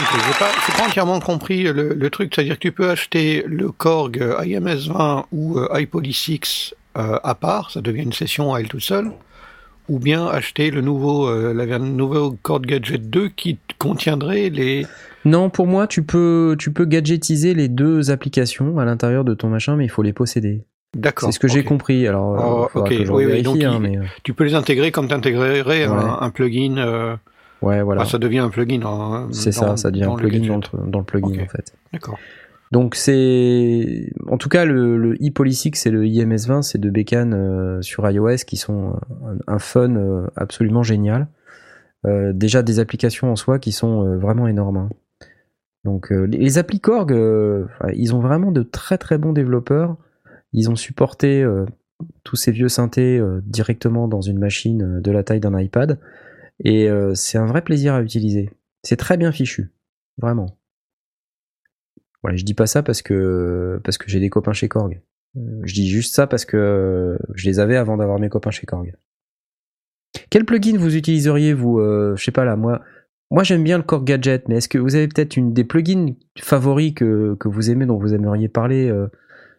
J'ai 0.00 0.38
pas, 0.38 0.50
pas 0.76 0.88
entièrement 0.88 1.20
compris 1.20 1.64
le, 1.64 1.94
le 1.94 2.10
truc, 2.10 2.32
c'est-à-dire 2.34 2.54
que 2.56 2.60
tu 2.60 2.72
peux 2.72 2.88
acheter 2.90 3.44
le 3.46 3.70
Korg 3.70 4.18
euh, 4.20 4.40
IMS20 4.42 5.24
ou 5.32 5.58
euh, 5.58 5.68
iPoly 5.78 6.12
6 6.12 6.74
euh, 6.98 7.18
à 7.22 7.34
part, 7.34 7.70
ça 7.70 7.80
devient 7.80 8.02
une 8.02 8.12
session 8.12 8.52
à 8.54 8.60
elle 8.60 8.68
toute 8.68 8.80
seule, 8.82 9.12
ou 9.88 9.98
bien 10.00 10.26
acheter 10.26 10.70
le 10.70 10.80
nouveau, 10.80 11.28
euh, 11.28 11.52
la 11.54 11.78
nouveau 11.78 12.32
Korg 12.42 12.66
Gadget 12.66 13.08
2 13.10 13.28
qui 13.28 13.58
contiendrait 13.78 14.48
les. 14.50 14.86
Non, 15.24 15.50
pour 15.50 15.66
moi, 15.66 15.86
tu 15.86 16.02
peux, 16.02 16.56
tu 16.58 16.72
peux 16.72 16.84
gadgetiser 16.86 17.54
les 17.54 17.68
deux 17.68 18.10
applications 18.10 18.78
à 18.78 18.84
l'intérieur 18.84 19.24
de 19.24 19.34
ton 19.34 19.48
machin, 19.48 19.76
mais 19.76 19.84
il 19.84 19.90
faut 19.90 20.02
les 20.02 20.12
posséder. 20.12 20.64
D'accord. 20.96 21.28
C'est 21.28 21.32
ce 21.34 21.38
que 21.38 21.46
j'ai 21.46 21.62
compris. 21.62 22.08
Alors, 22.08 22.30
Oh, 22.32 22.68
faudra 22.72 22.88
ok, 22.88 22.96
que 22.96 23.02
oui, 23.02 23.08
oui, 23.10 23.26
vérifie, 23.26 23.42
donc 23.44 23.62
hein, 23.62 23.78
mais 23.80 23.98
Tu 24.24 24.32
peux 24.34 24.42
les 24.44 24.54
intégrer 24.54 24.90
comme 24.90 25.06
tu 25.06 25.14
intégrerais 25.14 25.62
Ouais. 25.62 25.84
un, 25.86 26.18
un 26.22 26.30
plugin. 26.30 27.18
Ouais, 27.62 27.82
voilà. 27.82 28.02
enfin, 28.02 28.10
ça 28.10 28.18
devient 28.18 28.38
un 28.38 28.50
plugin. 28.50 28.80
hein, 28.84 29.28
C'est 29.32 29.52
ça, 29.52 29.76
ça 29.76 29.90
devient 29.90 30.04
un 30.04 30.16
plugin 30.16 30.46
dans 30.46 30.56
le, 30.84 30.90
dans 30.90 30.98
le 31.00 31.04
plugin 31.04 31.42
en 31.42 31.48
fait. 31.48 31.74
D'accord. 31.92 32.18
Donc 32.72 32.94
c'est, 32.94 34.12
en 34.28 34.38
tout 34.38 34.48
cas, 34.48 34.64
le, 34.64 34.96
le 34.96 35.20
ePolysix 35.24 35.72
et 35.86 35.90
le 35.90 36.04
IMS20, 36.04 36.62
c'est 36.62 36.78
deux 36.78 36.90
bécanes 36.90 37.34
euh, 37.34 37.82
sur 37.82 38.08
iOS 38.08 38.36
qui 38.46 38.56
sont 38.56 38.90
euh, 38.90 39.34
un, 39.48 39.54
un 39.54 39.58
fun 39.58 39.96
euh, 39.96 40.26
absolument 40.36 40.84
génial. 40.84 41.26
Euh, 42.06 42.32
déjà 42.32 42.62
des 42.62 42.78
applications 42.78 43.30
en 43.32 43.36
soi 43.36 43.58
qui 43.58 43.72
sont 43.72 44.16
vraiment 44.18 44.46
énormes. 44.46 44.76
hein. 44.76 44.88
Donc 45.84 46.10
les, 46.10 46.26
les 46.38 46.58
applis 46.58 46.78
Korg, 46.80 47.10
enfin, 47.12 47.90
ils 47.94 48.14
ont 48.14 48.20
vraiment 48.20 48.52
de 48.52 48.62
très 48.62 48.98
très 48.98 49.18
bons 49.18 49.32
développeurs. 49.32 49.96
Ils 50.52 50.70
ont 50.70 50.76
supporté 50.76 51.44
tous 52.24 52.36
ces 52.36 52.52
vieux 52.52 52.68
synthés 52.68 53.20
directement 53.44 54.06
dans 54.08 54.20
une 54.20 54.38
machine 54.38 55.00
de 55.00 55.10
la 55.12 55.22
taille 55.24 55.40
d'un 55.40 55.58
iPad. 55.58 55.98
Et 56.64 56.88
euh, 56.88 57.14
c'est 57.14 57.38
un 57.38 57.46
vrai 57.46 57.62
plaisir 57.62 57.94
à 57.94 58.02
utiliser. 58.02 58.50
C'est 58.82 58.96
très 58.96 59.16
bien 59.16 59.32
fichu. 59.32 59.72
Vraiment. 60.18 60.58
Voilà, 62.22 62.36
je 62.36 62.44
dis 62.44 62.54
pas 62.54 62.66
ça 62.66 62.82
parce 62.82 63.02
que 63.02 63.80
parce 63.82 63.96
que 63.96 64.08
j'ai 64.08 64.20
des 64.20 64.30
copains 64.30 64.52
chez 64.52 64.68
Korg. 64.68 65.00
Euh, 65.36 65.60
Je 65.64 65.74
dis 65.74 65.88
juste 65.88 66.14
ça 66.14 66.26
parce 66.26 66.44
que 66.44 66.56
euh, 66.56 67.18
je 67.34 67.46
les 67.46 67.60
avais 67.60 67.76
avant 67.76 67.96
d'avoir 67.96 68.18
mes 68.18 68.28
copains 68.28 68.50
chez 68.50 68.66
Korg. 68.66 68.94
Quel 70.28 70.44
plugin 70.44 70.76
vous 70.76 70.96
utiliseriez 70.96 71.54
vous 71.54 71.78
euh, 71.78 72.14
Je 72.16 72.24
sais 72.24 72.32
pas 72.32 72.44
là, 72.44 72.56
moi 72.56 72.82
moi 73.30 73.44
j'aime 73.44 73.62
bien 73.62 73.78
le 73.78 73.84
Korg 73.84 74.04
Gadget, 74.04 74.48
mais 74.48 74.56
est-ce 74.56 74.68
que 74.68 74.78
vous 74.78 74.96
avez 74.96 75.06
peut-être 75.06 75.36
une 75.36 75.52
des 75.52 75.62
plugins 75.62 76.14
favoris 76.38 76.92
que, 76.94 77.36
que 77.38 77.48
vous 77.48 77.70
aimez 77.70 77.86
dont 77.86 77.96
vous 77.96 78.12
aimeriez 78.12 78.48
parler 78.48 78.90
euh, 78.90 79.06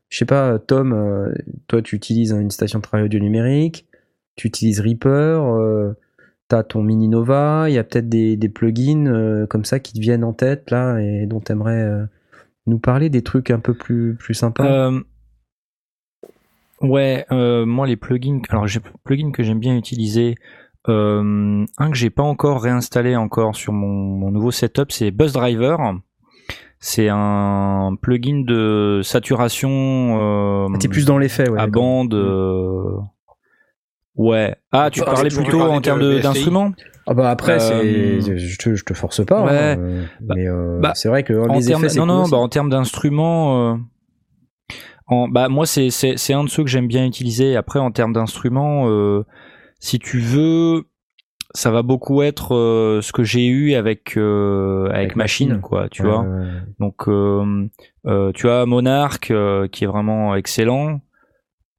Je 0.09 0.17
sais 0.17 0.25
pas, 0.25 0.59
Tom, 0.59 0.91
euh, 0.91 1.33
toi 1.67 1.81
tu 1.81 1.95
utilises 1.95 2.31
une 2.31 2.51
station 2.51 2.79
de 2.79 2.83
travail 2.83 3.05
audio 3.05 3.19
numérique, 3.19 3.87
tu 4.35 4.47
utilises 4.47 4.81
Reaper, 4.81 5.95
t'as 6.51 6.63
ton 6.63 6.83
Mini 6.83 7.07
Nova, 7.07 7.69
il 7.69 7.75
y 7.75 7.77
a 7.77 7.83
peut-être 7.85 8.09
des, 8.09 8.35
des 8.35 8.49
plugins 8.49 9.05
euh, 9.07 9.47
comme 9.47 9.63
ça 9.63 9.79
qui 9.79 9.93
te 9.93 9.99
viennent 10.01 10.25
en 10.25 10.33
tête 10.33 10.69
là 10.69 10.99
et 10.99 11.25
dont 11.25 11.39
t'aimerais 11.39 11.79
euh, 11.81 12.05
nous 12.67 12.77
parler 12.77 13.09
des 13.09 13.21
trucs 13.21 13.51
un 13.51 13.59
peu 13.59 13.73
plus, 13.73 14.15
plus 14.15 14.33
sympas 14.33 14.65
Euh, 14.65 14.99
ouais, 16.81 17.25
euh, 17.31 17.65
moi 17.65 17.87
les 17.87 17.95
plugins, 17.95 18.41
alors 18.49 18.67
j'ai 18.67 18.81
plugins 19.05 19.31
que 19.31 19.43
j'aime 19.43 19.59
bien 19.59 19.77
utiliser. 19.77 20.35
Un 20.87 21.65
que 21.77 21.95
j'ai 21.95 22.09
pas 22.09 22.23
encore 22.23 22.61
réinstallé 22.61 23.15
encore 23.15 23.55
sur 23.55 23.71
mon, 23.71 23.87
mon 23.87 24.29
nouveau 24.29 24.51
setup, 24.51 24.91
c'est 24.91 25.11
Buzz 25.11 25.31
Driver. 25.31 25.79
C'est 26.79 27.07
un 27.09 27.95
plugin 28.01 28.43
de 28.45 28.99
saturation 29.03 30.17
Ah, 30.19 30.77
T'es 30.81 30.89
plus 30.89 31.05
dans 31.05 31.17
ouais. 31.17 31.59
à 31.59 31.67
bande. 31.67 32.13
Ouais. 34.15 34.55
Ah, 34.71 34.89
tu 34.91 34.99
Tu 34.99 35.05
parlais 35.05 35.29
plutôt 35.29 35.61
en 35.61 35.81
termes 35.81 36.19
d'instruments 36.21 36.71
Ah 37.07 37.13
bah 37.13 37.29
après, 37.29 37.53
Euh, 37.59 38.19
c'est, 38.21 38.37
je, 38.37 38.57
te, 38.57 38.75
je 38.75 38.83
te 38.83 38.93
force 38.93 39.25
pas, 39.25 39.41
ouais. 39.43 39.51
hein, 39.51 39.79
euh, 39.79 40.03
Bah- 40.21 40.35
mais 40.35 40.47
euh, 40.47 40.79
bah, 40.81 40.91
c'est 40.95 41.07
vrai 41.09 41.23
que 41.23 41.33
en 41.33 41.57
les 41.57 41.65
termes, 41.65 41.85
effets, 41.85 41.95
non, 41.97 42.05
cool 42.05 42.15
non, 42.15 42.29
bah, 42.29 42.37
en 42.37 42.49
termes 42.49 42.69
d'instruments, 42.69 43.73
euh, 43.73 43.77
en, 45.07 45.27
bah, 45.27 45.49
moi, 45.49 45.65
c'est, 45.65 45.89
c'est, 45.89 46.17
c'est 46.17 46.33
un 46.33 46.43
de 46.43 46.49
ceux 46.49 46.63
que 46.63 46.69
j'aime 46.69 46.87
bien 46.87 47.05
utiliser. 47.05 47.55
Après, 47.55 47.79
en 47.79 47.91
termes 47.91 48.13
d'instruments, 48.13 48.87
euh, 48.89 49.23
si 49.79 49.97
tu 49.99 50.19
veux, 50.19 50.83
ça 51.53 51.71
va 51.71 51.81
beaucoup 51.81 52.21
être 52.21 52.55
euh, 52.55 53.01
ce 53.01 53.11
que 53.11 53.23
j'ai 53.23 53.47
eu 53.47 53.73
avec, 53.73 54.15
euh, 54.17 54.85
avec, 54.85 54.95
Avec 54.95 55.15
machine, 55.15 55.47
Machine. 55.49 55.61
quoi, 55.61 55.89
tu 55.89 56.03
Ouais, 56.03 56.09
vois. 56.09 56.21
ouais, 56.21 56.27
ouais. 56.27 56.59
Donc, 56.79 57.07
euh, 57.07 57.67
euh, 58.07 58.31
tu 58.33 58.49
as 58.49 58.65
Monarch, 58.65 59.31
euh, 59.31 59.67
qui 59.67 59.83
est 59.83 59.87
vraiment 59.87 60.35
excellent. 60.35 61.01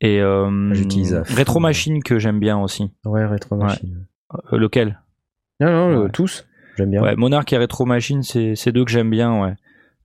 Et 0.05 0.21
euh, 0.21 0.75
J'utilise. 0.75 1.15
Retro 1.39 1.61
Machine 1.61 2.03
que 2.03 2.19
j'aime 2.19 2.41
bien 2.41 2.59
aussi. 2.59 2.91
Ouais, 3.05 3.25
Retro 3.25 3.57
Machine. 3.57 4.07
Euh, 4.53 4.59
lequel? 4.59 5.01
Non, 5.61 5.71
non, 5.71 5.91
euh, 5.91 6.03
Ouais. 6.05 6.11
tous, 6.11 6.47
j'aime 6.77 6.91
bien. 6.91 7.03
Ouais, 7.03 7.15
Monarch 7.17 7.51
et 7.53 7.59
Retro 7.59 7.85
Machine, 7.87 8.23
c'est, 8.23 8.73
deux 8.73 8.85
que 8.85 8.91
j'aime 8.91 9.11
bien, 9.11 9.41
ouais. 9.43 9.55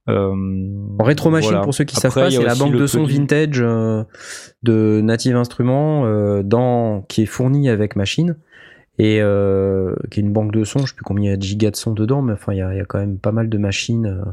Euh, 0.10 0.34
Retro 1.00 1.30
Machine, 1.32 1.50
voilà. 1.50 1.64
pour 1.64 1.74
ceux 1.74 1.84
qui 1.84 1.96
Après, 1.98 2.10
savent 2.10 2.24
pas, 2.24 2.32
c'est 2.32 2.44
la 2.44 2.56
banque 2.56 2.76
de 2.76 2.86
son 2.88 3.04
plugin- 3.06 3.18
vintage 3.22 3.62
euh, 3.62 4.04
de 4.64 5.02
Native 5.04 5.36
Instruments 5.36 6.06
euh, 6.06 6.44
dans, 6.44 7.02
qui 7.02 7.24
est 7.24 7.26
fournie 7.26 7.68
avec 7.68 7.96
Machine 7.98 8.38
et 9.00 9.20
qui 10.12 10.20
est 10.20 10.24
une 10.24 10.32
banque 10.32 10.52
de 10.54 10.64
sons. 10.64 10.80
Je 10.80 10.88
sais 10.88 10.96
plus 10.96 11.04
combien 11.04 11.26
il 11.26 11.32
y 11.32 11.34
a 11.34 11.38
de 11.38 11.44
gigas 11.44 11.72
de 11.72 11.76
sons 11.76 11.92
dedans, 11.94 12.22
mais 12.22 12.34
enfin 12.34 12.54
il 12.54 12.58
y 12.60 12.62
a, 12.62 12.74
il 12.74 12.78
y 12.78 12.82
a 12.82 12.86
quand 12.86 13.00
même 13.00 13.20
pas 13.20 13.32
mal 13.32 13.48
de 13.50 13.58
machines 13.58 14.24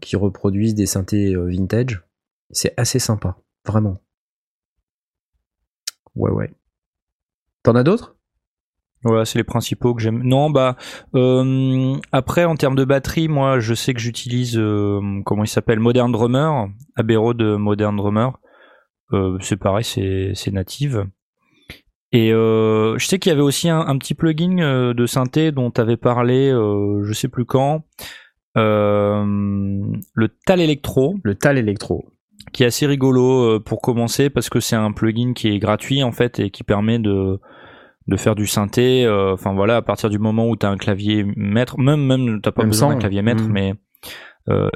qui 0.00 0.14
reproduisent 0.16 0.74
des 0.74 0.86
synthés 0.86 1.34
vintage. 1.36 2.02
C'est 2.50 2.74
assez 2.76 2.98
sympa, 2.98 3.36
vraiment. 3.66 4.00
Ouais, 6.14 6.30
ouais. 6.30 6.50
T'en 7.62 7.74
as 7.74 7.82
d'autres? 7.82 8.16
Voilà, 9.02 9.24
c'est 9.24 9.38
les 9.38 9.44
principaux 9.44 9.94
que 9.94 10.02
j'aime. 10.02 10.22
Non, 10.22 10.50
bah 10.50 10.76
euh, 11.14 11.96
après 12.12 12.44
en 12.44 12.54
termes 12.54 12.76
de 12.76 12.84
batterie, 12.84 13.28
moi 13.28 13.58
je 13.58 13.72
sais 13.72 13.94
que 13.94 14.00
j'utilise 14.00 14.58
euh, 14.58 15.00
comment 15.24 15.42
il 15.42 15.48
s'appelle 15.48 15.80
Modern 15.80 16.12
Drummer, 16.12 16.68
Abbey 16.96 17.16
Road 17.16 17.38
de 17.38 17.56
Modern 17.56 17.96
Drummer. 17.96 18.38
Euh, 19.12 19.38
c'est 19.40 19.56
pareil, 19.56 19.84
c'est 19.84 20.32
c'est 20.34 20.50
native. 20.50 21.06
Et 22.12 22.32
euh, 22.32 22.98
je 22.98 23.06
sais 23.06 23.18
qu'il 23.18 23.30
y 23.30 23.32
avait 23.32 23.40
aussi 23.40 23.70
un, 23.70 23.80
un 23.80 23.96
petit 23.96 24.14
plugin 24.14 24.58
euh, 24.58 24.92
de 24.92 25.06
synthé 25.06 25.50
dont 25.52 25.70
tu 25.70 25.80
avais 25.80 25.96
parlé, 25.96 26.50
euh, 26.50 27.02
je 27.04 27.12
sais 27.12 27.28
plus 27.28 27.46
quand, 27.46 27.84
euh, 28.58 29.24
le 30.14 30.28
Tal 30.44 30.60
Electro, 30.60 31.16
Le 31.22 31.36
Tal 31.36 31.56
Electro. 31.56 32.12
Qui 32.52 32.62
est 32.62 32.66
assez 32.66 32.86
rigolo 32.86 33.56
euh, 33.56 33.60
pour 33.60 33.80
commencer 33.80 34.30
parce 34.30 34.48
que 34.48 34.60
c'est 34.60 34.76
un 34.76 34.92
plugin 34.92 35.32
qui 35.34 35.48
est 35.48 35.58
gratuit 35.58 36.02
en 36.02 36.12
fait 36.12 36.38
et 36.40 36.50
qui 36.50 36.64
permet 36.64 36.98
de 36.98 37.40
de 38.08 38.16
faire 38.16 38.34
du 38.34 38.46
synthé. 38.46 39.04
euh, 39.04 39.34
Enfin 39.34 39.54
voilà, 39.54 39.76
à 39.76 39.82
partir 39.82 40.10
du 40.10 40.18
moment 40.18 40.48
où 40.48 40.56
tu 40.56 40.66
as 40.66 40.70
un 40.70 40.76
clavier 40.78 41.24
maître, 41.36 41.78
même 41.78 42.04
même 42.04 42.40
t'as 42.42 42.52
pas 42.52 42.62
Même 42.62 42.70
besoin 42.70 42.88
d'un 42.90 42.98
clavier 42.98 43.22
maître, 43.22 43.44
Mm. 43.44 43.52
mais 43.52 43.74
euh, 44.48 44.68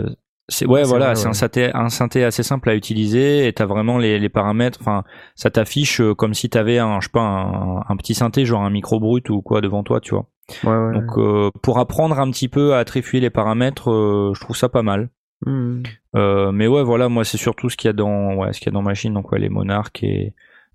c'est 0.48 0.66
ouais 0.66 0.82
voilà, 0.84 1.14
c'est 1.14 1.26
un 1.26 1.32
synthé 1.32 1.70
un 1.74 1.88
synthé 1.88 2.22
assez 2.22 2.42
simple 2.42 2.68
à 2.68 2.74
utiliser 2.74 3.46
et 3.48 3.52
t'as 3.54 3.64
vraiment 3.66 3.96
les, 3.98 4.18
les 4.18 4.28
paramètres. 4.28 4.78
Enfin, 4.80 5.02
ça 5.34 5.50
t'affiche 5.50 6.00
euh, 6.02 6.14
comme 6.14 6.34
si 6.34 6.50
t'avais 6.50 6.78
un 6.78 7.00
je 7.00 7.06
sais 7.06 7.12
pas 7.12 7.22
un, 7.22 7.78
un 7.88 7.96
petit 7.96 8.14
synthé 8.14 8.44
genre 8.44 8.62
un 8.62 8.70
micro 8.70 9.00
brut 9.00 9.28
ou 9.30 9.40
quoi 9.42 9.60
devant 9.62 9.82
toi, 9.82 10.00
tu 10.00 10.14
vois. 10.14 10.26
Ouais, 10.62 10.76
ouais. 10.76 10.92
Donc 10.92 11.16
euh, 11.16 11.50
pour 11.62 11.78
apprendre 11.78 12.20
un 12.20 12.30
petit 12.30 12.48
peu 12.48 12.74
à 12.74 12.78
attribuer 12.78 13.20
les 13.20 13.30
paramètres, 13.30 13.90
euh, 13.90 14.32
je 14.34 14.40
trouve 14.40 14.54
ça 14.56 14.68
pas 14.68 14.82
mal. 14.82 15.08
Hmm. 15.46 15.82
Euh, 16.16 16.52
mais 16.52 16.66
ouais, 16.66 16.82
voilà, 16.82 17.08
moi 17.08 17.24
c'est 17.24 17.36
surtout 17.36 17.68
ce 17.68 17.76
qu'il 17.76 17.88
y 17.88 17.90
a 17.90 17.92
dans, 17.92 18.34
ouais, 18.36 18.52
ce 18.52 18.58
qu'il 18.60 18.66
y 18.66 18.68
a 18.70 18.72
dans 18.72 18.82
Machine, 18.82 19.12
donc 19.12 19.30
ouais, 19.32 19.38
les 19.38 19.48
Monarch 19.50 20.02
et 20.02 20.32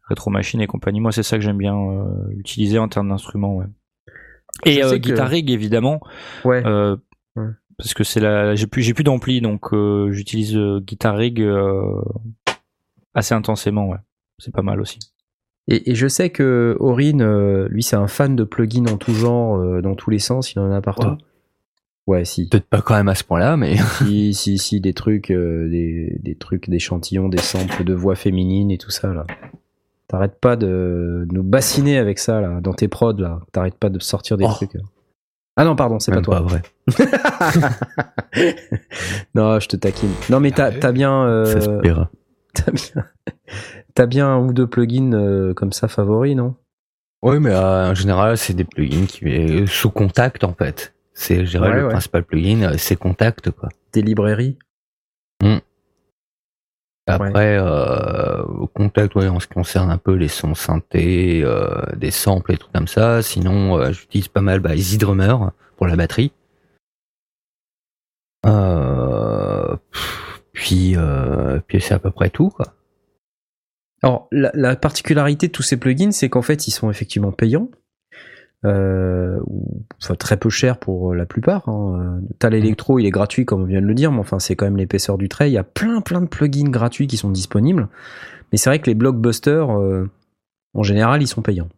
Retro 0.10 0.30
Machine 0.30 0.62
et 0.62 0.68
compagnie. 0.68 0.99
Moi, 0.99 1.12
c'est 1.12 1.24
ça 1.24 1.38
que 1.38 1.43
j'aime 1.43 1.57
bien 1.57 1.76
euh, 1.76 2.30
utiliser 2.38 2.78
en 2.80 2.88
termes 2.88 3.10
d'instruments. 3.10 3.55
Ouais. 3.55 3.66
Et 4.66 4.84
euh, 4.84 4.91
que- 4.91 4.95
Guitar 4.97 5.28
Rig 5.30 5.49
évidemment, 5.51 6.01
Ouais. 6.45 6.62
euh, 6.66 6.97
parce 7.78 7.93
que 7.93 8.03
c'est 8.03 8.20
la, 8.20 8.55
j'ai 8.55 8.68
plus, 8.68 8.82
j'ai 8.82 8.93
plus 8.93 9.03
d'ampli, 9.03 9.39
donc 9.41 9.74
j'utilise 10.12 10.57
Guitar 10.82 11.16
Rig 11.16 11.41
assez 13.14 13.34
intensément. 13.34 13.88
Ouais, 13.89 13.97
c'est 14.38 14.53
pas 14.53 14.62
mal 14.62 14.82
aussi. 14.82 14.99
Et, 15.68 15.91
et 15.91 15.95
je 15.95 16.07
sais 16.07 16.30
que 16.32 16.76
Aurine, 16.80 17.22
euh, 17.22 17.68
lui, 17.70 17.84
c'est 17.84 17.95
un 17.95 18.07
fan 18.07 18.36
de 18.36 18.43
plugins 18.43 18.88
en 18.88 18.97
tout 18.97 19.14
genre, 19.14 19.82
dans 19.82 19.95
tous 19.95 20.10
les 20.10 20.20
sens, 20.20 20.53
il 20.53 20.60
en 20.60 20.72
a 20.72 20.82
partout. 20.82 21.16
Ouais, 22.10 22.26
si. 22.26 22.47
Peut-être 22.49 22.66
pas 22.68 22.82
quand 22.82 22.95
même 22.95 23.07
à 23.07 23.14
ce 23.16 23.24
point-là, 23.24 23.55
mais 23.55 23.78
si, 23.99 24.34
si, 24.34 24.57
si, 24.57 24.82
des 24.82 24.93
trucs, 24.93 25.30
euh, 25.30 25.70
des, 25.70 26.18
des 26.24 26.34
trucs, 26.36 26.68
d'échantillons, 26.70 27.30
des 27.30 27.38
samples 27.38 27.84
de 27.84 27.93
voix 27.93 28.16
féminines 28.16 28.72
et 28.72 28.78
tout 28.80 28.89
ça, 28.89 29.14
là. 29.14 29.28
T'arrêtes 30.07 30.39
pas 30.41 30.55
de 30.55 31.28
nous 31.32 31.43
bassiner 31.43 31.99
avec 31.99 32.18
ça, 32.18 32.41
là, 32.41 32.62
dans 32.62 32.74
tes 32.74 32.88
prods, 32.88 33.14
là. 33.20 33.41
T'arrêtes 33.51 33.76
pas 33.78 33.89
de 33.89 33.99
sortir 33.99 34.38
des 34.38 34.45
Oh. 34.47 34.53
trucs. 34.53 34.74
là. 34.74 34.82
Ah 35.55 35.66
non, 35.66 35.76
pardon, 35.76 35.99
c'est 35.99 36.12
pas 36.12 36.22
toi. 36.22 36.38
pas 36.38 36.41
vrai. 36.41 36.62
non, 39.36 39.60
je 39.60 39.68
te 39.68 39.76
taquine. 39.76 40.10
Non, 40.30 40.39
mais 40.39 40.51
t'as, 40.51 40.72
t'as 40.72 40.91
bien, 40.91 41.26
euh, 41.26 41.45
Ça 41.45 41.62
se 41.62 41.70
paiera. 41.82 42.10
t'as 42.53 42.72
bien, 42.72 43.05
t'as 43.93 44.05
bien 44.07 44.28
un 44.28 44.39
ou 44.39 44.53
deux 44.53 44.68
plugins 44.68 45.14
euh, 45.14 45.53
comme 45.53 45.72
ça 45.74 45.88
favoris, 45.88 46.36
non? 46.36 46.55
Oui, 47.22 47.39
mais 47.39 47.51
euh, 47.51 47.91
en 47.91 47.93
général, 47.93 48.38
c'est 48.38 48.53
des 48.53 48.64
plugins 48.64 49.05
qui 49.05 49.26
euh, 49.26 49.68
sous 49.68 49.91
contact 49.91 50.43
en 50.43 50.53
fait. 50.53 50.93
C'est, 51.20 51.45
je 51.45 51.51
dirais, 51.51 51.70
Ouais, 51.70 51.76
le 51.76 51.84
ouais. 51.84 51.89
principal 51.91 52.24
plugin, 52.24 52.61
euh, 52.63 52.78
c'est 52.78 52.95
contact 52.95 53.51
quoi. 53.51 53.67
Des 53.91 54.01
librairies 54.01 54.57
Après, 57.07 57.57
euh, 57.59 58.43
contact, 58.74 59.15
ouais, 59.15 59.28
en 59.28 59.39
ce 59.39 59.47
qui 59.47 59.55
concerne 59.55 59.89
un 59.89 59.97
peu 59.97 60.13
les 60.13 60.28
sons 60.28 60.53
synthés, 60.55 61.41
euh, 61.43 61.82
des 61.97 62.11
samples 62.11 62.53
et 62.53 62.57
tout 62.57 62.67
comme 62.74 62.88
ça. 62.88 63.22
Sinon, 63.24 63.78
euh, 63.80 63.91
j'utilise 63.91 64.28
pas 64.28 64.41
mal 64.41 64.59
bah, 64.59 64.76
Easy 64.76 64.97
Drummer 64.99 65.51
pour 65.76 65.88
la 65.88 65.95
batterie. 65.95 66.32
Puis, 70.53 70.95
puis 71.67 71.82
c'est 71.82 71.93
à 71.95 71.99
peu 71.99 72.11
près 72.11 72.30
tout, 72.30 72.49
quoi. 72.49 72.67
Alors, 74.03 74.28
la, 74.32 74.51
la 74.53 74.76
particularité 74.78 75.47
de 75.47 75.51
tous 75.51 75.63
ces 75.63 75.78
plugins, 75.78 76.11
c'est 76.11 76.30
qu'en 76.30 76.41
fait, 76.41 76.67
ils 76.67 76.72
sont 76.72 76.89
effectivement 76.89 77.32
payants. 77.34 77.70
Euh, 78.66 79.39
enfin, 80.01 80.16
très 80.16 80.36
peu 80.38 80.49
cher 80.49 80.78
pour 80.78 81.16
la 81.16 81.26
plupart. 81.26 81.70
Hein. 81.70 82.22
Tal 82.39 82.53
Electro, 82.53 82.99
il 82.99 83.05
est 83.05 83.12
gratuit, 83.12 83.45
comme 83.45 83.62
on 83.62 83.66
vient 83.66 83.82
de 83.82 83.86
le 83.88 83.93
dire, 83.93 84.12
mais 84.12 84.20
enfin, 84.20 84.39
c'est 84.39 84.55
quand 84.55 84.66
même 84.66 84.78
l'épaisseur 84.78 85.18
du 85.18 85.30
trait. 85.30 85.49
Il 85.49 85.53
y 85.53 85.57
a 85.57 85.64
plein, 85.64 86.01
plein 86.01 86.22
de 86.22 86.28
plugins 86.28 86.70
gratuits 86.70 87.07
qui 87.07 87.18
sont 87.18 87.30
disponibles. 87.30 87.88
Mais 88.51 88.57
c'est 88.57 88.70
vrai 88.70 88.80
que 88.80 88.88
les 88.88 88.95
blockbusters, 88.95 89.72
euh, 89.80 90.10
en 90.74 90.84
général, 90.84 91.22
ils 91.22 91.28
sont 91.28 91.41
payants. 91.41 91.70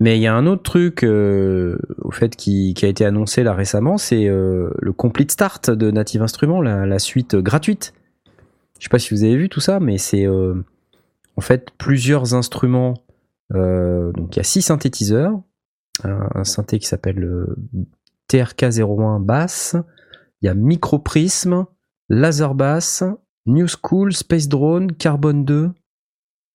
Mais 0.00 0.18
il 0.18 0.22
y 0.22 0.26
a 0.26 0.34
un 0.34 0.46
autre 0.46 0.62
truc, 0.62 1.04
euh, 1.04 1.78
au 2.02 2.10
fait, 2.10 2.34
qui, 2.36 2.74
qui 2.74 2.84
a 2.84 2.88
été 2.88 3.04
annoncé 3.04 3.44
là 3.44 3.54
récemment, 3.54 3.96
c'est 3.96 4.28
euh, 4.28 4.70
le 4.80 4.92
Complete 4.92 5.30
Start 5.30 5.70
de 5.70 5.90
Native 5.90 6.20
Instruments, 6.20 6.60
la, 6.60 6.84
la 6.84 6.98
suite 6.98 7.36
gratuite. 7.36 7.94
Je 8.80 8.84
sais 8.84 8.90
pas 8.90 8.98
si 8.98 9.14
vous 9.14 9.22
avez 9.22 9.36
vu 9.36 9.48
tout 9.48 9.60
ça, 9.60 9.78
mais 9.80 9.96
c'est 9.98 10.26
euh, 10.26 10.54
en 11.36 11.40
fait 11.40 11.68
plusieurs 11.78 12.34
instruments. 12.34 12.94
euh, 13.54 14.10
donc 14.12 14.34
il 14.34 14.38
y 14.38 14.40
a 14.40 14.44
six 14.44 14.62
synthétiseurs, 14.62 15.40
un, 16.02 16.44
synthé 16.44 16.78
qui 16.78 16.86
s'appelle 16.86 17.16
le 17.16 17.56
TRK01 18.28 19.22
Bass, 19.22 19.76
il 20.42 20.46
y 20.46 20.48
a 20.48 20.54
Microprism, 20.54 21.66
Laser 22.08 22.54
Bass, 22.54 23.04
New 23.46 23.66
School, 23.68 24.12
Space 24.12 24.48
Drone, 24.48 24.92
Carbon 24.92 25.34
2 25.34 25.70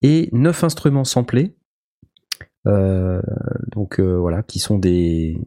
et 0.01 0.29
neuf 0.31 0.63
instruments 0.63 1.03
samplés. 1.03 1.55
Euh, 2.67 3.21
donc 3.71 3.99
euh, 3.99 4.17
voilà, 4.17 4.43
qui 4.43 4.59
sont 4.59 4.77
des 4.77 5.39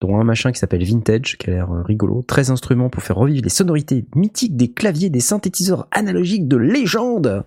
dont 0.00 0.18
un 0.18 0.24
machin 0.24 0.50
qui 0.50 0.58
s'appelle 0.58 0.84
Vintage, 0.84 1.36
qui 1.36 1.50
a 1.50 1.52
l'air 1.52 1.72
euh, 1.72 1.82
rigolo. 1.82 2.22
13 2.22 2.50
instruments 2.50 2.88
pour 2.88 3.02
faire 3.02 3.16
revivre 3.16 3.42
les 3.44 3.50
sonorités 3.50 4.06
mythiques 4.14 4.56
des 4.56 4.72
claviers 4.72 5.10
des 5.10 5.20
synthétiseurs 5.20 5.88
analogiques 5.90 6.48
de 6.48 6.56
légende. 6.56 7.44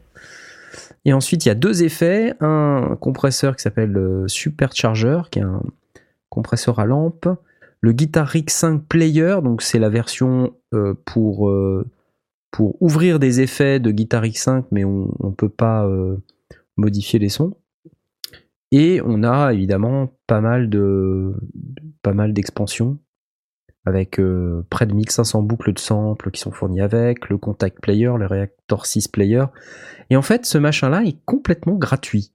Et 1.06 1.14
ensuite, 1.14 1.46
il 1.46 1.50
y 1.50 1.52
a 1.52 1.56
deux 1.56 1.84
effets. 1.84 2.34
Un 2.40 2.96
compresseur 3.00 3.56
qui 3.56 3.64
s'appelle 3.64 3.98
euh, 3.98 4.28
Supercharger, 4.28 5.22
qui 5.32 5.40
est 5.40 5.44
un 5.44 5.62
compresseur 6.34 6.80
à 6.80 6.86
lampe. 6.86 7.30
Le 7.80 7.92
Guitar 7.92 8.28
Rig 8.28 8.50
5 8.50 8.88
Player, 8.88 9.38
donc 9.44 9.62
c'est 9.62 9.78
la 9.78 9.90
version 9.90 10.56
euh, 10.74 10.96
pour, 11.06 11.50
euh, 11.50 11.86
pour 12.50 12.82
ouvrir 12.82 13.20
des 13.20 13.42
effets 13.42 13.80
de 13.80 13.92
Guitar 13.92 14.24
Rig 14.24 14.36
5, 14.36 14.66
mais 14.72 14.84
on 14.84 15.12
ne 15.22 15.36
peut 15.36 15.50
pas 15.50 15.86
euh, 15.86 16.18
modifier 16.76 17.20
les 17.20 17.30
sons. 17.30 17.56
Et 18.72 19.00
on 19.06 19.24
a 19.24 19.54
évidemment 19.54 20.18
pas 20.26 20.42
mal 20.42 20.70
de 20.70 21.36
pas 22.02 22.14
mal 22.14 22.34
d'expansions 22.34 22.98
avec 23.86 24.20
près 24.70 24.86
de 24.88 24.94
1500 24.94 25.44
boucles 25.44 25.74
de 25.74 25.80
samples 25.80 26.32
qui 26.32 26.40
sont 26.40 26.52
fournies 26.52 26.82
avec, 26.82 27.30
le 27.30 27.38
Contact 27.38 27.80
Player, 27.82 28.12
le 28.18 28.26
Reactor 28.26 28.86
6 28.86 29.10
Player. 29.10 29.44
Et 30.10 30.16
en 30.16 30.22
fait, 30.22 30.46
ce 30.46 30.58
machin-là 30.58 31.04
est 31.04 31.18
complètement 31.26 31.76
gratuit. 31.76 32.32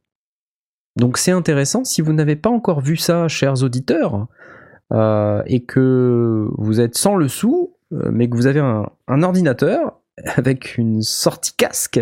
Donc 0.98 1.16
c'est 1.16 1.30
intéressant, 1.30 1.84
si 1.84 2.02
vous 2.02 2.12
n'avez 2.12 2.34
pas 2.34 2.50
encore 2.50 2.80
vu 2.80 2.96
ça, 2.96 3.28
chers 3.28 3.62
auditeurs, 3.62 4.26
euh, 4.92 5.42
et 5.46 5.62
que 5.62 6.48
vous 6.58 6.80
êtes 6.80 6.96
sans 6.96 7.14
le 7.14 7.28
sou, 7.28 7.74
euh, 7.92 8.10
mais 8.12 8.28
que 8.28 8.34
vous 8.34 8.48
avez 8.48 8.58
un, 8.58 9.22
ordinateur 9.22 10.00
avec 10.36 10.76
une 10.76 11.02
sortie 11.02 11.54
casque, 11.56 12.00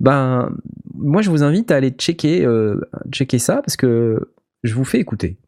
ben 0.00 0.50
moi 0.94 1.22
je 1.22 1.30
vous 1.30 1.42
invite 1.42 1.70
à 1.70 1.76
aller 1.76 1.90
checker, 1.90 2.44
euh, 2.44 2.78
checker 3.10 3.38
ça 3.38 3.62
parce 3.62 3.76
que 3.76 4.28
je 4.62 4.74
vous 4.74 4.84
fais 4.84 4.98
écouter. 4.98 5.38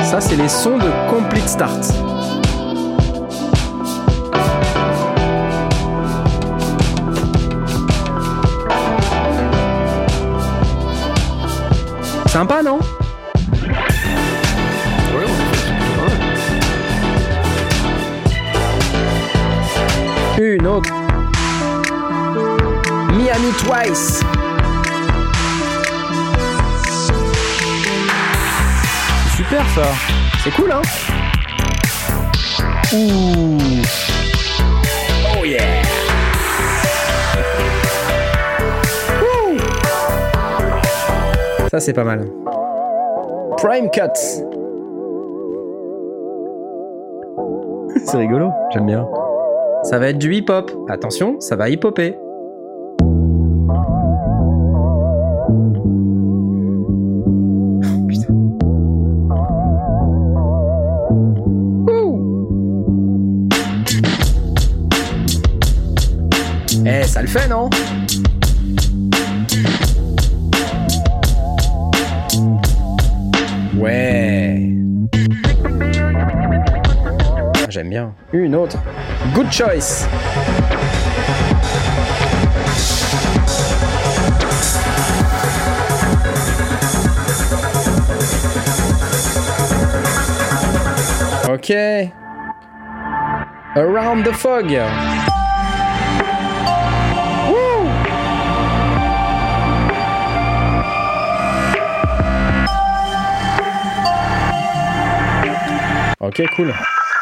Ça 0.00 0.20
c'est 0.20 0.36
les 0.36 0.48
sons 0.48 0.76
de 0.76 1.10
Complete 1.10 1.48
Start. 1.48 2.13
Sympa 12.34 12.64
non 12.64 12.80
Une 20.36 20.66
autre. 20.66 20.92
Miami 23.12 23.52
Twice. 23.58 24.24
Super 29.36 29.64
ça. 29.76 29.82
C'est 30.42 30.50
cool, 30.50 30.72
hein 30.72 30.82
Ouh. 32.94 33.58
Ça 41.74 41.80
c'est 41.80 41.92
pas 41.92 42.04
mal. 42.04 42.30
Prime 43.56 43.90
Cuts. 43.90 44.44
c'est 48.04 48.16
rigolo, 48.16 48.52
j'aime 48.70 48.86
bien. 48.86 49.04
Ça 49.82 49.98
va 49.98 50.10
être 50.10 50.18
du 50.18 50.32
hip-hop. 50.36 50.70
Attention, 50.88 51.40
ça 51.40 51.56
va 51.56 51.68
hip-hopper. 51.68 52.16
Putain. 58.06 58.34
Ouh. 61.90 62.46
Eh, 66.86 67.02
ça 67.02 67.20
le 67.20 67.26
fait, 67.26 67.48
non? 67.48 67.68
Ouais. 73.84 74.72
J'aime 77.68 77.90
bien. 77.90 78.14
Une 78.32 78.54
autre. 78.54 78.78
Good 79.34 79.52
choice. 79.52 80.08
Ok. 91.46 91.70
Around 93.76 94.24
the 94.24 94.32
fog. 94.32 94.72
Ok, 106.26 106.40
cool. 106.56 106.72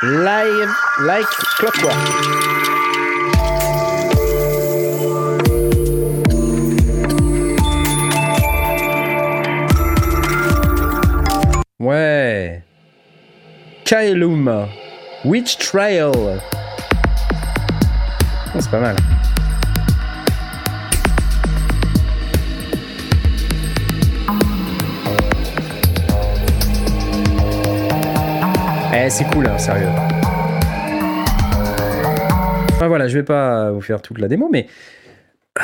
Live, 0.03 0.71
like 1.01 1.27
clockwork. 1.59 1.97
Ouais. 11.81 12.63
Kaelum. 13.85 14.69
Witch 15.25 15.59
Trail. 15.59 16.13
Oh, 18.55 18.61
c'est 18.61 18.71
pas 18.71 18.79
mal. 18.79 18.97
C'est 29.11 29.25
cool, 29.31 29.47
hein, 29.47 29.59
sérieux. 29.59 29.89
Enfin 32.71 32.89
voilà, 32.89 33.09
je 33.09 33.19
vais 33.19 33.25
pas 33.25 33.71
vous 33.71 33.81
faire 33.81 34.01
toute 34.03 34.19
la 34.19 34.29
démo, 34.29 34.49
mais 34.51 34.67
euh, 35.59 35.63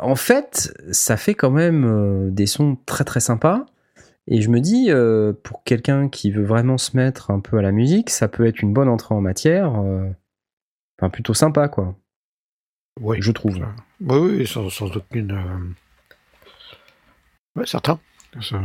en 0.00 0.14
fait, 0.16 0.72
ça 0.92 1.16
fait 1.16 1.34
quand 1.34 1.50
même 1.50 1.84
euh, 1.86 2.30
des 2.30 2.46
sons 2.46 2.76
très 2.86 3.04
très 3.04 3.20
sympas. 3.20 3.66
Et 4.28 4.40
je 4.42 4.50
me 4.50 4.60
dis, 4.60 4.86
euh, 4.90 5.32
pour 5.44 5.62
quelqu'un 5.64 6.08
qui 6.08 6.30
veut 6.30 6.44
vraiment 6.44 6.78
se 6.78 6.96
mettre 6.96 7.30
un 7.30 7.40
peu 7.40 7.58
à 7.58 7.62
la 7.62 7.72
musique, 7.72 8.10
ça 8.10 8.28
peut 8.28 8.46
être 8.46 8.60
une 8.60 8.72
bonne 8.72 8.88
entrée 8.88 9.14
en 9.14 9.20
matière. 9.20 9.80
euh, 9.80 10.08
Enfin, 10.98 11.10
plutôt 11.10 11.34
sympa, 11.34 11.68
quoi. 11.68 11.94
Oui. 13.00 13.18
Je 13.20 13.30
trouve. 13.32 13.58
Oui, 14.00 14.18
oui, 14.18 14.46
sans, 14.46 14.68
sans 14.70 14.86
aucune. 14.96 15.32
euh, 15.32 15.74
Ouais, 17.60 17.66
certain. 17.66 17.98
Ça- 18.40 18.60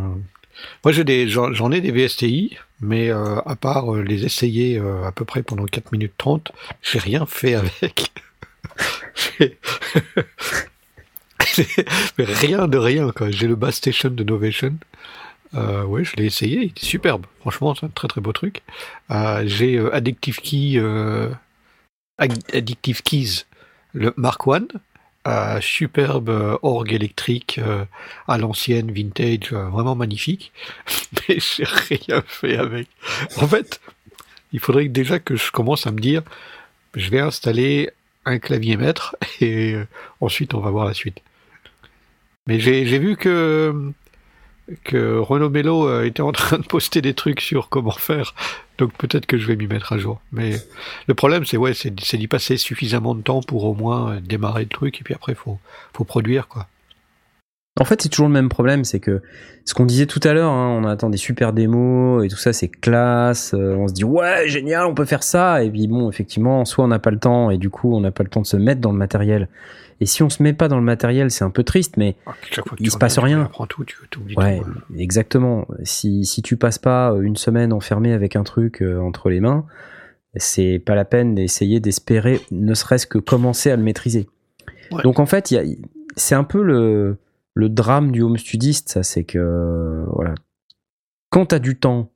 Moi, 0.84 0.92
j'ai 0.92 1.04
des, 1.04 1.28
j'en 1.28 1.72
ai 1.72 1.82
des 1.82 1.92
VSTI, 1.92 2.58
mais 2.80 3.10
euh, 3.10 3.40
à 3.46 3.56
part 3.56 3.94
euh, 3.94 4.02
les 4.02 4.26
essayer 4.26 4.78
euh, 4.78 5.06
à 5.06 5.12
peu 5.12 5.26
près 5.26 5.44
pendant 5.44 5.66
4 5.66 5.92
minutes 5.92 6.14
30, 6.18 6.52
j'ai 6.82 7.00
rien 7.00 7.26
fait 7.26 7.56
avec. 7.56 8.12
Rien 12.18 12.68
de 12.68 12.78
rien, 12.78 13.12
quoi. 13.12 13.30
J'ai 13.30 13.48
le 13.48 13.56
Bass 13.56 13.76
Station 13.76 14.10
de 14.10 14.24
Novation. 14.24 14.78
Euh, 15.54 15.84
ouais, 15.84 16.06
je 16.06 16.16
l'ai 16.16 16.26
essayé, 16.26 16.58
il 16.60 16.72
est 16.72 16.86
superbe. 16.86 17.26
Franchement, 17.42 17.76
c'est 17.76 17.86
un 17.86 17.90
très 17.90 18.08
très 18.08 18.22
beau 18.22 18.32
truc. 18.32 18.62
J'ai 19.44 19.78
Addictive 19.92 20.40
Addictive 22.54 23.02
Keys, 23.02 23.46
le 23.94 24.14
Mark 24.16 24.48
One. 24.48 24.68
Superbe 25.62 26.58
orgue 26.64 26.94
électrique 26.94 27.60
euh, 27.60 27.86
à 28.28 28.38
l'ancienne, 28.38 28.92
vintage, 28.92 29.54
euh, 29.54 29.70
vraiment 29.70 29.96
magnifique. 29.96 30.52
Mais 31.30 31.38
j'ai 31.40 31.64
rien 31.64 32.24
fait 32.26 32.58
avec. 32.58 32.88
En 33.38 33.48
fait, 33.48 33.80
il 34.52 34.60
faudrait 34.60 34.88
déjà 34.88 35.20
que 35.20 35.36
je 35.36 35.52
commence 35.52 35.86
à 35.86 35.92
me 35.92 36.00
dire, 36.00 36.24
je 36.96 37.10
vais 37.10 37.20
installer 37.20 37.92
un 38.26 38.40
clavier 38.40 38.78
maître 38.78 39.16
et 39.40 39.74
euh, 39.74 39.88
ensuite 40.22 40.54
on 40.54 40.60
va 40.60 40.72
voir 40.72 40.86
la 40.86 40.94
suite. 40.94 41.22
Mais 42.48 42.60
j'ai 42.60 43.00
vu 43.00 43.16
que 43.16 43.94
que 44.84 45.18
Renaud 45.18 45.50
Mello 45.50 45.88
euh, 45.88 46.06
était 46.06 46.22
en 46.22 46.32
train 46.32 46.60
de 46.60 46.66
poster 46.66 47.02
des 47.02 47.14
trucs 47.14 47.42
sur 47.42 47.70
comment 47.70 47.92
faire, 47.92 48.34
donc 48.78 48.94
peut-être 48.94 49.26
que 49.26 49.38
je 49.38 49.48
vais 49.48 49.56
m'y 49.56 49.68
mettre 49.68 49.94
à 49.94 49.98
jour. 49.98 50.22
Mais 50.32 50.56
le 51.08 51.14
problème, 51.14 51.46
c'est 51.46 51.58
ouais, 51.58 51.74
c'est 51.74 51.92
d'y 51.92 52.28
passer 52.28 52.58
suffisamment 52.58 53.16
de 53.16 53.22
temps 53.22 53.42
pour 53.42 53.66
au 53.66 53.74
moins 53.74 54.20
démarrer 54.22 54.64
le 54.64 54.70
truc 54.70 55.00
et 55.00 55.04
puis 55.04 55.14
après 55.14 55.36
faut 55.36 55.60
faut 55.94 56.04
produire 56.04 56.48
quoi. 56.48 56.68
En 57.80 57.86
fait, 57.86 58.02
c'est 58.02 58.10
toujours 58.10 58.28
le 58.28 58.34
même 58.34 58.50
problème, 58.50 58.84
c'est 58.84 59.00
que 59.00 59.22
ce 59.64 59.74
qu'on 59.74 59.86
disait 59.86 60.06
tout 60.06 60.20
à 60.24 60.34
l'heure, 60.34 60.52
hein, 60.52 60.78
on 60.82 60.86
attend 60.86 61.10
des 61.10 61.18
super 61.18 61.54
démos 61.54 62.26
et 62.26 62.28
tout 62.28 62.36
ça, 62.36 62.52
c'est 62.52 62.68
classe. 62.68 63.54
euh, 63.54 63.76
on 63.78 63.88
se 63.88 63.94
dit 63.94 64.04
ouais, 64.04 64.48
génial, 64.48 64.86
on 64.88 64.94
peut 64.94 65.06
faire 65.06 65.24
ça. 65.24 65.64
Et 65.64 65.72
puis 65.72 65.88
bon, 65.88 66.10
effectivement, 66.10 66.66
soit 66.66 66.84
on 66.84 66.90
n'a 66.90 67.00
pas 67.00 67.12
le 67.12 67.20
temps 67.20 67.50
et 67.50 67.58
du 67.58 67.70
coup, 67.70 67.96
on 67.96 68.02
n'a 68.02 68.12
pas 68.12 68.24
le 68.24 68.30
temps 68.30 68.42
de 68.42 68.46
se 68.46 68.58
mettre 68.58 68.82
dans 68.82 68.92
le 68.92 68.98
matériel. 68.98 69.48
Et 70.02 70.06
si 70.06 70.22
on 70.22 70.30
se 70.30 70.44
met 70.44 70.52
pas 70.54 70.68
dans 70.68 70.78
le 70.78 70.84
matériel, 70.84 71.32
c'est 71.32 71.46
un 71.46 71.50
peu 71.50 71.64
triste, 71.64 71.96
mais 71.96 72.18
Ah, 72.26 72.34
Il 72.80 72.92
se 72.92 72.98
passe 72.98 73.14
tu 73.14 73.20
rien. 73.22 73.50
tout, 73.70 73.86
tu 73.86 73.96
ouais, 74.36 74.60
tout. 74.60 74.66
hein. 74.70 74.82
exactement. 74.98 75.66
Si 75.84 76.26
si 76.26 76.42
tu 76.42 76.58
passes 76.58 76.80
pas 76.80 77.14
une 77.22 77.38
semaine 77.38 77.72
enfermé 77.72 78.12
avec 78.12 78.36
un 78.36 78.44
truc 78.44 78.82
euh, 78.82 79.00
entre 79.00 79.30
les 79.30 79.40
mains, 79.40 79.66
c'est 80.36 80.80
pas 80.80 80.96
la 80.96 81.06
peine 81.06 81.36
d'essayer 81.36 81.80
d'espérer, 81.80 82.42
ne 82.52 82.74
serait-ce 82.74 83.06
que 83.08 83.18
commencer 83.18 83.72
à 83.72 83.76
le 83.78 83.84
maîtriser. 83.84 84.28
Ouais. 84.92 85.04
Donc 85.04 85.20
en 85.20 85.26
fait, 85.26 85.54
c'est 86.18 86.36
un 86.36 86.44
peu 86.44 86.64
le, 86.64 87.18
le 87.54 87.70
drame 87.70 88.12
du 88.12 88.22
home 88.22 88.38
studiste, 88.38 88.90
ça, 88.90 89.04
c'est 89.04 89.24
que 89.24 90.06
voilà, 90.14 90.36
quand 91.30 91.48
t'as 91.48 91.60
du 91.60 91.80
temps, 91.80 92.12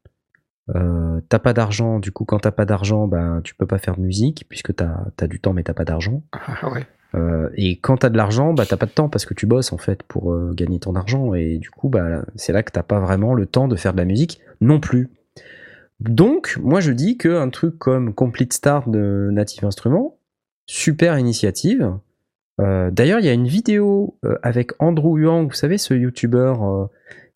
euh, 0.74 1.22
t'as 1.30 1.40
pas 1.40 1.54
d'argent. 1.54 2.00
Du 2.00 2.12
coup, 2.12 2.26
quand 2.26 2.40
t'as 2.40 2.52
pas 2.52 2.66
d'argent, 2.66 3.08
ben 3.08 3.42
tu 3.44 3.56
peux 3.56 3.68
pas 3.68 3.78
faire 3.78 3.96
de 3.98 4.02
musique 4.02 4.46
puisque 4.50 4.76
t'as 4.76 5.06
as 5.20 5.28
du 5.28 5.40
temps 5.40 5.54
mais 5.54 5.64
t'as 5.64 5.74
pas 5.74 5.86
d'argent. 5.86 6.24
Ah 6.48 6.72
ouais. 6.72 6.86
Euh, 7.14 7.50
et 7.56 7.80
quand 7.80 7.98
t'as 7.98 8.10
de 8.10 8.18
l'argent, 8.18 8.54
bah 8.54 8.66
t'as 8.68 8.76
pas 8.76 8.88
de 8.88 8.92
temps 8.92 9.08
parce 9.08 9.26
que 9.26 9.34
tu 9.34 9.46
bosses 9.46 9.72
en 9.72 9.78
fait 9.78 10.04
pour 10.04 10.34
euh, 10.34 10.52
gagner 10.54 10.80
ton 10.80 10.96
argent 10.96 11.34
et 11.34 11.60
du 11.60 11.70
coup 11.70 11.88
bah 11.88 12.26
c'est 12.36 12.52
là 12.52 12.62
que 12.62 12.72
t'as 12.72 12.84
pas 12.84 13.00
vraiment 13.00 13.34
le 13.34 13.46
temps 13.46 13.70
de 13.70 13.76
faire 13.78 13.94
de 13.94 13.98
la 13.98 14.06
musique 14.06 14.42
non 14.60 14.82
plus. 14.82 15.12
Donc 16.02 16.58
moi 16.62 16.82
je 16.82 16.92
dis 16.92 17.18
que 17.18 17.30
un 17.30 17.50
truc 17.50 17.78
comme 17.78 18.14
Complete 18.14 18.52
Start 18.52 18.90
de 18.90 19.30
Native 19.32 19.64
Instruments, 19.64 20.18
super 20.66 21.18
initiative. 21.18 21.94
Euh, 22.62 22.90
D'ailleurs 22.92 23.20
il 23.20 23.26
y 23.26 23.30
a 23.30 23.34
une 23.34 23.48
vidéo 23.48 24.18
euh, 24.24 24.38
avec 24.44 24.72
Andrew 24.80 25.20
Yang, 25.20 25.50
vous 25.50 25.56
savez 25.56 25.78
ce 25.78 25.94
YouTuber 25.94 26.54
euh, 26.62 26.86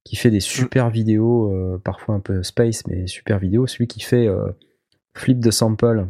qui 0.05 0.15
fait 0.15 0.31
des 0.31 0.39
super 0.39 0.89
vidéos, 0.89 1.51
euh, 1.51 1.81
parfois 1.83 2.15
un 2.15 2.19
peu 2.19 2.41
space 2.41 2.87
mais 2.87 3.05
super 3.07 3.37
vidéos, 3.37 3.67
celui 3.67 3.87
qui 3.87 3.99
fait 3.99 4.27
euh, 4.27 4.47
Flip 5.13 5.39
de 5.39 5.51
Sample. 5.51 6.07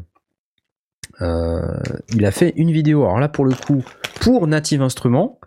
Euh, 1.22 1.80
il 2.14 2.26
a 2.26 2.32
fait 2.32 2.53
une 2.55 2.72
vidéo, 2.72 3.03
alors 3.03 3.20
là 3.20 3.30
pour 3.30 3.45
le 3.45 3.53
coup, 3.53 3.84
pour 4.22 4.47
Native 4.47 4.82
Instruments, 4.82 5.39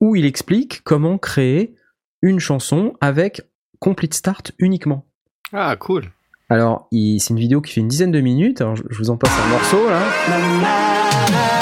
où 0.00 0.16
il 0.16 0.24
explique 0.24 0.82
comment 0.84 1.18
créer 1.18 1.74
une 2.22 2.38
chanson 2.38 2.94
avec 3.00 3.42
Complete 3.80 4.14
Start 4.14 4.52
uniquement. 4.58 5.04
Ah 5.52 5.74
cool. 5.76 6.04
Alors, 6.48 6.88
c'est 6.90 7.30
une 7.30 7.38
vidéo 7.38 7.60
qui 7.60 7.72
fait 7.72 7.80
une 7.80 7.88
dizaine 7.88 8.12
de 8.12 8.20
minutes, 8.20 8.60
alors 8.60 8.76
je, 8.76 8.82
je 8.88 8.98
vous 8.98 9.10
en 9.10 9.16
passe 9.16 9.32
un 9.32 9.48
morceau 9.50 9.88
là. 9.88 11.59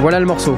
Voilà 0.00 0.20
le 0.20 0.26
morceau. 0.26 0.56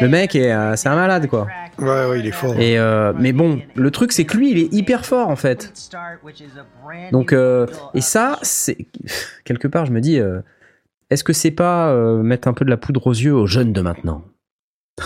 Le 0.00 0.08
mec, 0.08 0.34
est, 0.34 0.52
euh, 0.52 0.76
c'est 0.76 0.88
un 0.88 0.96
malade 0.96 1.26
quoi. 1.26 1.46
Ouais 1.78 2.06
ouais, 2.06 2.20
il 2.20 2.26
est 2.26 2.32
fort. 2.32 2.58
Et 2.58 2.78
euh, 2.78 3.12
mais 3.18 3.32
bon, 3.32 3.60
le 3.74 3.90
truc 3.90 4.12
c'est 4.12 4.24
que 4.24 4.36
lui, 4.36 4.50
il 4.50 4.58
est 4.58 4.72
hyper 4.72 5.04
fort 5.06 5.28
en 5.28 5.36
fait. 5.36 5.72
Donc, 7.12 7.32
euh, 7.32 7.66
et 7.94 8.00
ça, 8.00 8.38
c'est 8.42 8.78
quelque 9.44 9.68
part, 9.68 9.86
je 9.86 9.92
me 9.92 10.00
dis, 10.00 10.18
euh, 10.18 10.40
est-ce 11.10 11.24
que 11.24 11.32
c'est 11.32 11.50
pas 11.50 11.90
euh, 11.90 12.22
mettre 12.22 12.48
un 12.48 12.52
peu 12.52 12.64
de 12.64 12.70
la 12.70 12.76
poudre 12.76 13.06
aux 13.06 13.12
yeux 13.12 13.34
aux 13.34 13.46
jeunes 13.46 13.72
de 13.72 13.80
maintenant? 13.80 14.24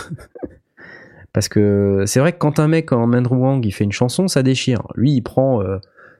Parce 1.33 1.49
que 1.49 2.03
c'est 2.05 2.19
vrai 2.19 2.31
que 2.31 2.37
quand 2.37 2.59
un 2.59 2.67
mec 2.67 2.91
en 2.91 3.11
Andrew 3.13 3.35
Wang 3.35 3.65
il 3.65 3.71
fait 3.71 3.83
une 3.83 3.91
chanson, 3.91 4.27
ça 4.27 4.41
déchire. 4.41 4.83
Lui, 4.95 5.11
il 5.11 5.21
prend 5.21 5.61
euh, 5.61 5.79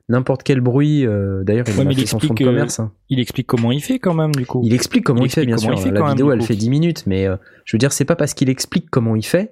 n'importe 0.09 0.43
quel 0.43 0.61
bruit. 0.61 1.05
euh, 1.05 1.43
D'ailleurs, 1.43 1.65
il 1.67 1.73
Ouais, 1.73 1.79
en 1.79 1.81
a 1.81 1.85
mais 1.85 1.93
il 1.93 1.99
fait 2.01 2.05
son 2.05 2.19
fond 2.19 2.27
de 2.27 2.31
explique, 2.33 2.47
euh, 2.47 2.51
commerce. 2.51 2.79
hein. 2.79 2.91
Il 3.09 3.19
explique 3.19 3.47
comment 3.47 3.71
il 3.71 3.81
fait 3.81 3.99
quand 3.99 4.13
même, 4.13 4.33
du 4.33 4.45
coup. 4.45 4.61
Il 4.63 4.73
explique 4.73 5.03
comment 5.03 5.21
il 5.21 5.25
il, 5.25 5.29
fait, 5.31 5.41
explique 5.43 5.47
bien 5.47 5.57
sûr. 5.75 5.79
fait 5.83 5.91
la 5.91 6.01
même, 6.01 6.09
vidéo, 6.11 6.31
elle 6.31 6.39
coup. 6.39 6.45
fait 6.45 6.55
10 6.55 6.69
minutes, 6.69 7.03
mais 7.07 7.27
euh, 7.27 7.35
je 7.65 7.75
veux 7.75 7.79
dire, 7.79 7.91
c'est 7.93 8.05
pas 8.05 8.15
parce 8.15 8.33
qu'il 8.33 8.49
explique 8.49 8.89
comment 8.89 9.15
il 9.15 9.25
fait 9.25 9.51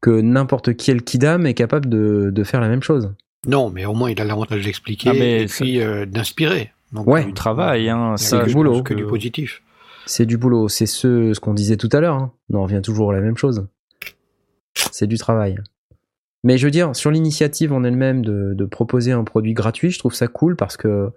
que 0.00 0.20
n'importe 0.20 0.76
quel 0.76 1.02
kidam 1.02 1.46
est 1.46 1.54
capable 1.54 1.88
de, 1.88 2.30
de 2.30 2.44
faire 2.44 2.60
la 2.60 2.68
même 2.68 2.82
chose. 2.82 3.14
Non, 3.46 3.70
mais 3.70 3.84
au 3.86 3.94
moins 3.94 4.10
il 4.10 4.20
a 4.20 4.24
l'avantage 4.24 4.64
d'expliquer 4.64 5.10
Ah, 5.10 5.14
mais 5.14 5.42
et 5.42 5.46
puis 5.46 5.80
euh, 5.80 6.04
d'inspirer. 6.06 6.72
Donc, 6.92 7.06
Ouais. 7.06 7.24
Du 7.24 7.32
travail, 7.32 7.88
hein. 7.88 8.16
c'est 8.16 8.44
du 8.44 8.52
boulot. 8.52 8.82
que 8.82 8.94
du 8.94 9.04
positif. 9.06 9.62
C'est 10.04 10.26
du 10.26 10.36
boulot, 10.36 10.68
c'est 10.68 10.86
ce, 10.86 11.32
ce 11.32 11.40
qu'on 11.40 11.54
disait 11.54 11.76
tout 11.76 11.88
à 11.92 12.00
l'heure. 12.00 12.14
hein. 12.16 12.32
On 12.52 12.58
en 12.58 12.62
revient 12.64 12.80
toujours 12.82 13.10
à 13.10 13.14
la 13.14 13.20
même 13.20 13.36
chose. 13.36 13.66
C'est 14.92 15.06
du 15.06 15.16
travail. 15.18 15.56
Mais 16.46 16.58
je 16.58 16.66
veux 16.66 16.70
dire, 16.70 16.94
sur 16.94 17.10
l'initiative 17.10 17.72
en 17.72 17.82
elle-même 17.82 18.24
de, 18.24 18.54
de 18.54 18.64
proposer 18.64 19.10
un 19.10 19.24
produit 19.24 19.52
gratuit, 19.52 19.90
je 19.90 19.98
trouve 19.98 20.14
ça 20.14 20.28
cool 20.28 20.54
parce 20.54 20.76
que 20.76 21.10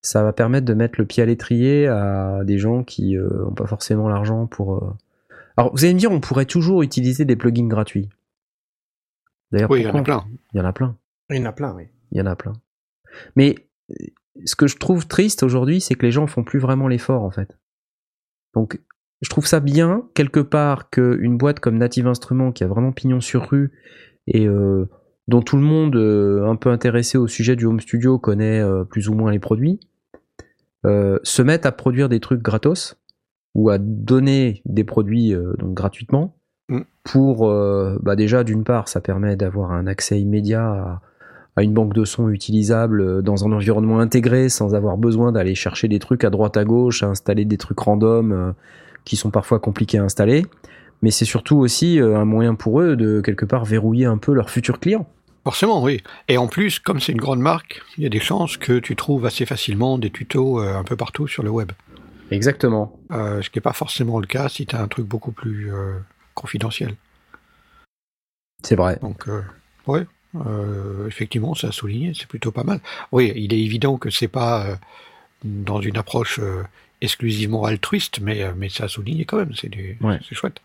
ça 0.00 0.22
va 0.22 0.32
permettre 0.32 0.64
de 0.64 0.72
mettre 0.72 0.98
le 0.98 1.04
pied 1.04 1.22
à 1.22 1.26
l'étrier 1.26 1.86
à 1.86 2.40
des 2.44 2.56
gens 2.56 2.82
qui 2.82 3.14
n'ont 3.16 3.52
pas 3.52 3.66
forcément 3.66 4.08
l'argent 4.08 4.46
pour. 4.46 4.76
euh. 4.76 4.90
Alors, 5.58 5.70
vous 5.74 5.84
allez 5.84 5.92
me 5.92 5.98
dire, 5.98 6.10
on 6.10 6.20
pourrait 6.20 6.46
toujours 6.46 6.80
utiliser 6.80 7.26
des 7.26 7.36
plugins 7.36 7.66
gratuits. 7.68 8.08
D'ailleurs, 9.52 9.70
Oui, 9.70 9.80
il 9.80 9.86
y 9.86 9.90
en 9.90 9.94
a 9.96 10.02
plein. 10.02 10.24
Il 10.54 10.58
y 10.58 10.60
en 10.62 10.64
a 10.64 10.72
plein. 10.72 10.96
Il 11.28 11.36
y 11.36 11.40
en 11.40 11.44
a 11.44 11.52
plein, 11.52 11.74
oui. 11.74 11.88
Il 12.12 12.18
y 12.18 12.22
en 12.22 12.26
a 12.26 12.34
plein. 12.34 12.54
Mais 13.36 13.56
euh, 13.90 13.94
ce 14.46 14.56
que 14.56 14.66
je 14.66 14.78
trouve 14.78 15.06
triste 15.06 15.42
aujourd'hui, 15.42 15.82
c'est 15.82 15.94
que 15.94 16.06
les 16.06 16.12
gens 16.12 16.26
font 16.26 16.42
plus 16.42 16.58
vraiment 16.58 16.88
l'effort 16.88 17.22
en 17.22 17.30
fait. 17.30 17.58
Donc, 18.54 18.80
je 19.20 19.28
trouve 19.28 19.46
ça 19.46 19.60
bien 19.60 20.08
quelque 20.14 20.40
part 20.40 20.88
qu'une 20.88 21.36
boîte 21.36 21.60
comme 21.60 21.76
Native 21.76 22.06
Instruments, 22.06 22.52
qui 22.52 22.64
a 22.64 22.66
vraiment 22.66 22.92
pignon 22.92 23.20
sur 23.20 23.50
rue 23.50 23.72
et 24.30 24.46
euh, 24.46 24.88
dont 25.28 25.42
tout 25.42 25.56
le 25.56 25.62
monde 25.62 25.96
euh, 25.96 26.48
un 26.48 26.56
peu 26.56 26.70
intéressé 26.70 27.18
au 27.18 27.28
sujet 27.28 27.56
du 27.56 27.66
home 27.66 27.80
studio 27.80 28.18
connaît 28.18 28.60
euh, 28.60 28.84
plus 28.84 29.08
ou 29.08 29.14
moins 29.14 29.30
les 29.30 29.38
produits, 29.38 29.80
se 30.82 31.42
mette 31.42 31.66
à 31.66 31.72
produire 31.72 32.08
des 32.08 32.20
trucs 32.20 32.40
gratos 32.40 32.96
ou 33.54 33.68
à 33.68 33.76
donner 33.76 34.62
des 34.64 34.84
produits 34.84 35.34
donc 35.58 35.74
gratuitement 35.74 36.38
Mm. 36.70 36.82
pour 37.02 37.52
bah 38.00 38.14
déjà 38.14 38.44
d'une 38.44 38.62
part 38.62 38.88
ça 38.88 39.00
permet 39.00 39.34
d'avoir 39.34 39.72
un 39.72 39.88
accès 39.88 40.20
immédiat 40.20 40.64
à, 40.64 41.00
à 41.56 41.62
une 41.62 41.74
banque 41.74 41.94
de 41.94 42.04
sons 42.04 42.28
utilisable 42.28 43.22
dans 43.22 43.44
un 43.46 43.52
environnement 43.52 43.98
intégré 43.98 44.48
sans 44.48 44.74
avoir 44.74 44.96
besoin 44.96 45.32
d'aller 45.32 45.54
chercher 45.54 45.88
des 45.88 45.98
trucs 45.98 46.24
à 46.24 46.30
droite 46.30 46.56
à 46.56 46.64
gauche, 46.64 47.02
à 47.02 47.08
installer 47.08 47.44
des 47.44 47.58
trucs 47.58 47.78
random 47.78 48.32
euh, 48.32 48.52
qui 49.04 49.16
sont 49.16 49.30
parfois 49.30 49.58
compliqués 49.58 49.98
à 49.98 50.04
installer. 50.04 50.46
Mais 51.02 51.10
c'est 51.10 51.24
surtout 51.24 51.56
aussi 51.56 52.00
euh, 52.00 52.18
un 52.18 52.24
moyen 52.24 52.54
pour 52.54 52.80
eux 52.80 52.96
de 52.96 53.20
quelque 53.20 53.44
part 53.46 53.64
verrouiller 53.64 54.04
un 54.06 54.18
peu 54.18 54.32
leurs 54.34 54.50
futurs 54.50 54.80
clients. 54.80 55.08
Forcément, 55.44 55.82
oui. 55.82 56.02
Et 56.28 56.36
en 56.36 56.46
plus, 56.46 56.78
comme 56.78 57.00
c'est 57.00 57.12
une 57.12 57.20
grande 57.20 57.40
marque, 57.40 57.80
il 57.96 58.02
y 58.02 58.06
a 58.06 58.10
des 58.10 58.20
chances 58.20 58.58
que 58.58 58.78
tu 58.78 58.94
trouves 58.96 59.24
assez 59.24 59.46
facilement 59.46 59.96
des 59.96 60.10
tutos 60.10 60.60
euh, 60.60 60.76
un 60.76 60.84
peu 60.84 60.96
partout 60.96 61.26
sur 61.26 61.42
le 61.42 61.48
web. 61.50 61.72
Exactement. 62.30 62.98
Euh, 63.10 63.40
ce 63.42 63.48
qui 63.48 63.58
n'est 63.58 63.62
pas 63.62 63.72
forcément 63.72 64.20
le 64.20 64.26
cas 64.26 64.48
si 64.50 64.66
tu 64.66 64.76
as 64.76 64.82
un 64.82 64.88
truc 64.88 65.06
beaucoup 65.06 65.32
plus 65.32 65.72
euh, 65.72 65.98
confidentiel. 66.34 66.94
C'est 68.62 68.76
vrai. 68.76 68.98
Donc, 69.00 69.26
euh, 69.28 69.40
euh, 70.36 71.08
effectivement, 71.08 71.54
ça 71.54 71.68
a 71.68 71.72
souligné, 71.72 72.12
c'est 72.14 72.28
plutôt 72.28 72.52
pas 72.52 72.62
mal. 72.62 72.80
Oui, 73.10 73.32
il 73.34 73.52
est 73.54 73.60
évident 73.60 73.96
que 73.96 74.10
c'est 74.10 74.28
pas 74.28 74.78
dans 75.42 75.80
une 75.80 75.96
approche 75.96 76.38
exclusivement 77.00 77.64
altruiste, 77.64 78.20
mais, 78.20 78.44
mais 78.54 78.68
ça 78.68 78.84
a 78.84 78.88
souligné 78.88 79.24
quand 79.24 79.38
même, 79.38 79.54
c'est 79.54 79.70
du- 79.70 79.96
Ouais. 80.02 80.20
c'est 80.28 80.34
chouette. 80.34 80.60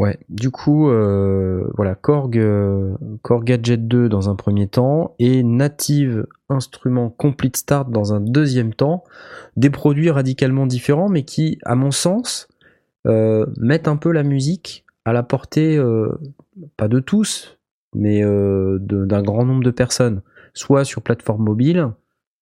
Ouais, 0.00 0.18
du 0.30 0.50
coup, 0.50 0.88
euh, 0.88 1.70
voilà, 1.76 1.94
Korg, 1.94 2.38
euh, 2.38 2.96
Korg 3.20 3.44
Gadget 3.44 3.86
2 3.86 4.08
dans 4.08 4.30
un 4.30 4.34
premier 4.34 4.66
temps 4.66 5.14
et 5.18 5.42
Native 5.42 6.26
Instrument 6.48 7.10
Complete 7.10 7.58
Start 7.58 7.90
dans 7.90 8.14
un 8.14 8.20
deuxième 8.22 8.72
temps. 8.72 9.04
Des 9.58 9.68
produits 9.68 10.08
radicalement 10.08 10.64
différents, 10.64 11.10
mais 11.10 11.24
qui, 11.26 11.58
à 11.66 11.74
mon 11.74 11.90
sens, 11.90 12.48
euh, 13.06 13.44
mettent 13.58 13.88
un 13.88 13.98
peu 13.98 14.10
la 14.10 14.22
musique 14.22 14.86
à 15.04 15.12
la 15.12 15.22
portée, 15.22 15.76
euh, 15.76 16.18
pas 16.78 16.88
de 16.88 16.98
tous, 16.98 17.58
mais 17.94 18.24
euh, 18.24 18.78
d'un 18.80 19.22
grand 19.22 19.44
nombre 19.44 19.62
de 19.62 19.70
personnes, 19.70 20.22
soit 20.54 20.86
sur 20.86 21.02
plateforme 21.02 21.44
mobile, 21.44 21.90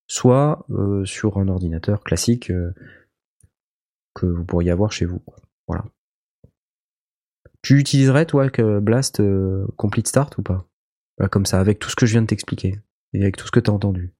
soit 0.07 0.65
sur 1.03 1.39
un 1.39 1.49
ordinateur 1.49 2.05
classique 2.05 2.53
que 4.15 4.27
vous 4.27 4.45
pourriez 4.45 4.71
avoir 4.71 4.93
chez 4.93 5.07
vous. 5.07 5.23
Voilà. 5.67 5.85
Tu 7.69 7.79
utiliserais, 7.79 8.25
toi, 8.25 8.49
que 8.49 8.81
Blast 8.81 9.21
euh, 9.21 9.66
Complete 9.77 10.09
Start 10.09 10.39
ou 10.39 10.43
pas? 10.43 10.64
Voilà, 11.19 11.29
Comme 11.29 11.45
ça, 11.45 11.61
avec 11.61 11.79
tout 11.79 11.91
ce 11.91 11.97
que 11.97 12.07
je 12.07 12.12
viens 12.12 12.23
de 12.23 12.27
t'expliquer 12.27 12.79
et 13.12 13.21
avec 13.21 13.37
tout 13.37 13.47
ce 13.47 13.51
que 13.51 13.61
tu 13.61 13.69
as 13.69 13.75
entendu. 13.75 14.11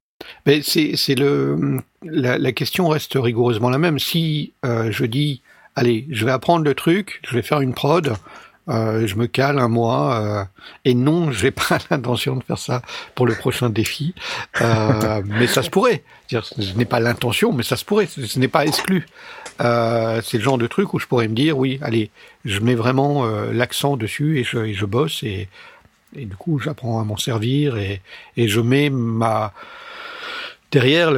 Mais 0.45 0.61
c'est 0.61 0.97
c'est 0.97 1.15
le 1.15 1.79
la, 2.03 2.37
la 2.37 2.53
question 2.53 2.89
reste 2.89 3.15
rigoureusement 3.15 3.71
la 3.71 3.79
même. 3.79 3.99
Si 3.99 4.53
euh, 4.67 4.91
je 4.91 5.07
dis 5.07 5.41
allez, 5.77 6.07
je 6.11 6.27
vais 6.27 6.31
apprendre 6.31 6.63
le 6.63 6.75
truc, 6.75 7.23
je 7.27 7.35
vais 7.35 7.41
faire 7.41 7.63
une 7.63 7.73
prod, 7.73 8.13
euh, 8.69 9.07
je 9.07 9.17
me 9.17 9.27
cale 9.27 9.59
un 9.59 9.69
mois, 9.69 10.21
euh, 10.21 10.45
et 10.85 10.95
non, 10.95 11.33
j'ai 11.33 11.51
pas 11.51 11.79
l'intention 11.91 12.37
de 12.37 12.45
faire 12.45 12.59
ça 12.59 12.83
pour 13.15 13.27
le 13.27 13.35
prochain 13.35 13.71
défi, 13.71 14.15
euh, 14.61 15.23
mais 15.27 15.47
ça 15.47 15.63
se 15.63 15.71
pourrait. 15.71 16.03
Je 16.31 16.39
n'ai 16.77 16.85
pas 16.85 17.01
l'intention, 17.01 17.53
mais 17.53 17.63
ça 17.63 17.77
se 17.77 17.85
pourrait. 17.85 18.07
Ce 18.07 18.27
ce 18.27 18.39
n'est 18.39 18.49
pas 18.49 18.67
exclu. 18.67 19.07
Euh, 19.61 20.21
c'est 20.23 20.39
le 20.39 20.45
genre 20.45 20.59
de 20.59 20.67
truc 20.67 20.95
où 20.95 20.99
je 20.99 21.07
pourrais 21.07 21.27
me 21.29 21.35
dire 21.35 21.59
oui, 21.59 21.79
allez, 21.83 22.11
je 22.45 22.61
mets 22.61 22.77
vraiment 22.77 23.27
euh, 23.27 23.53
l'accent 23.53 23.97
dessus 23.97 24.39
et 24.39 24.45
je, 24.45 24.59
et 24.59 24.75
je 24.75 24.87
bosse 24.87 25.23
et, 25.25 25.49
et 26.15 26.27
du 26.27 26.37
coup 26.37 26.61
j'apprends 26.61 27.01
à 27.01 27.05
m'en 27.05 27.17
servir 27.17 27.77
et, 27.77 28.01
et 28.37 28.47
je 28.47 28.61
mets 28.61 28.89
ma 28.89 29.53
derrière 30.71 31.11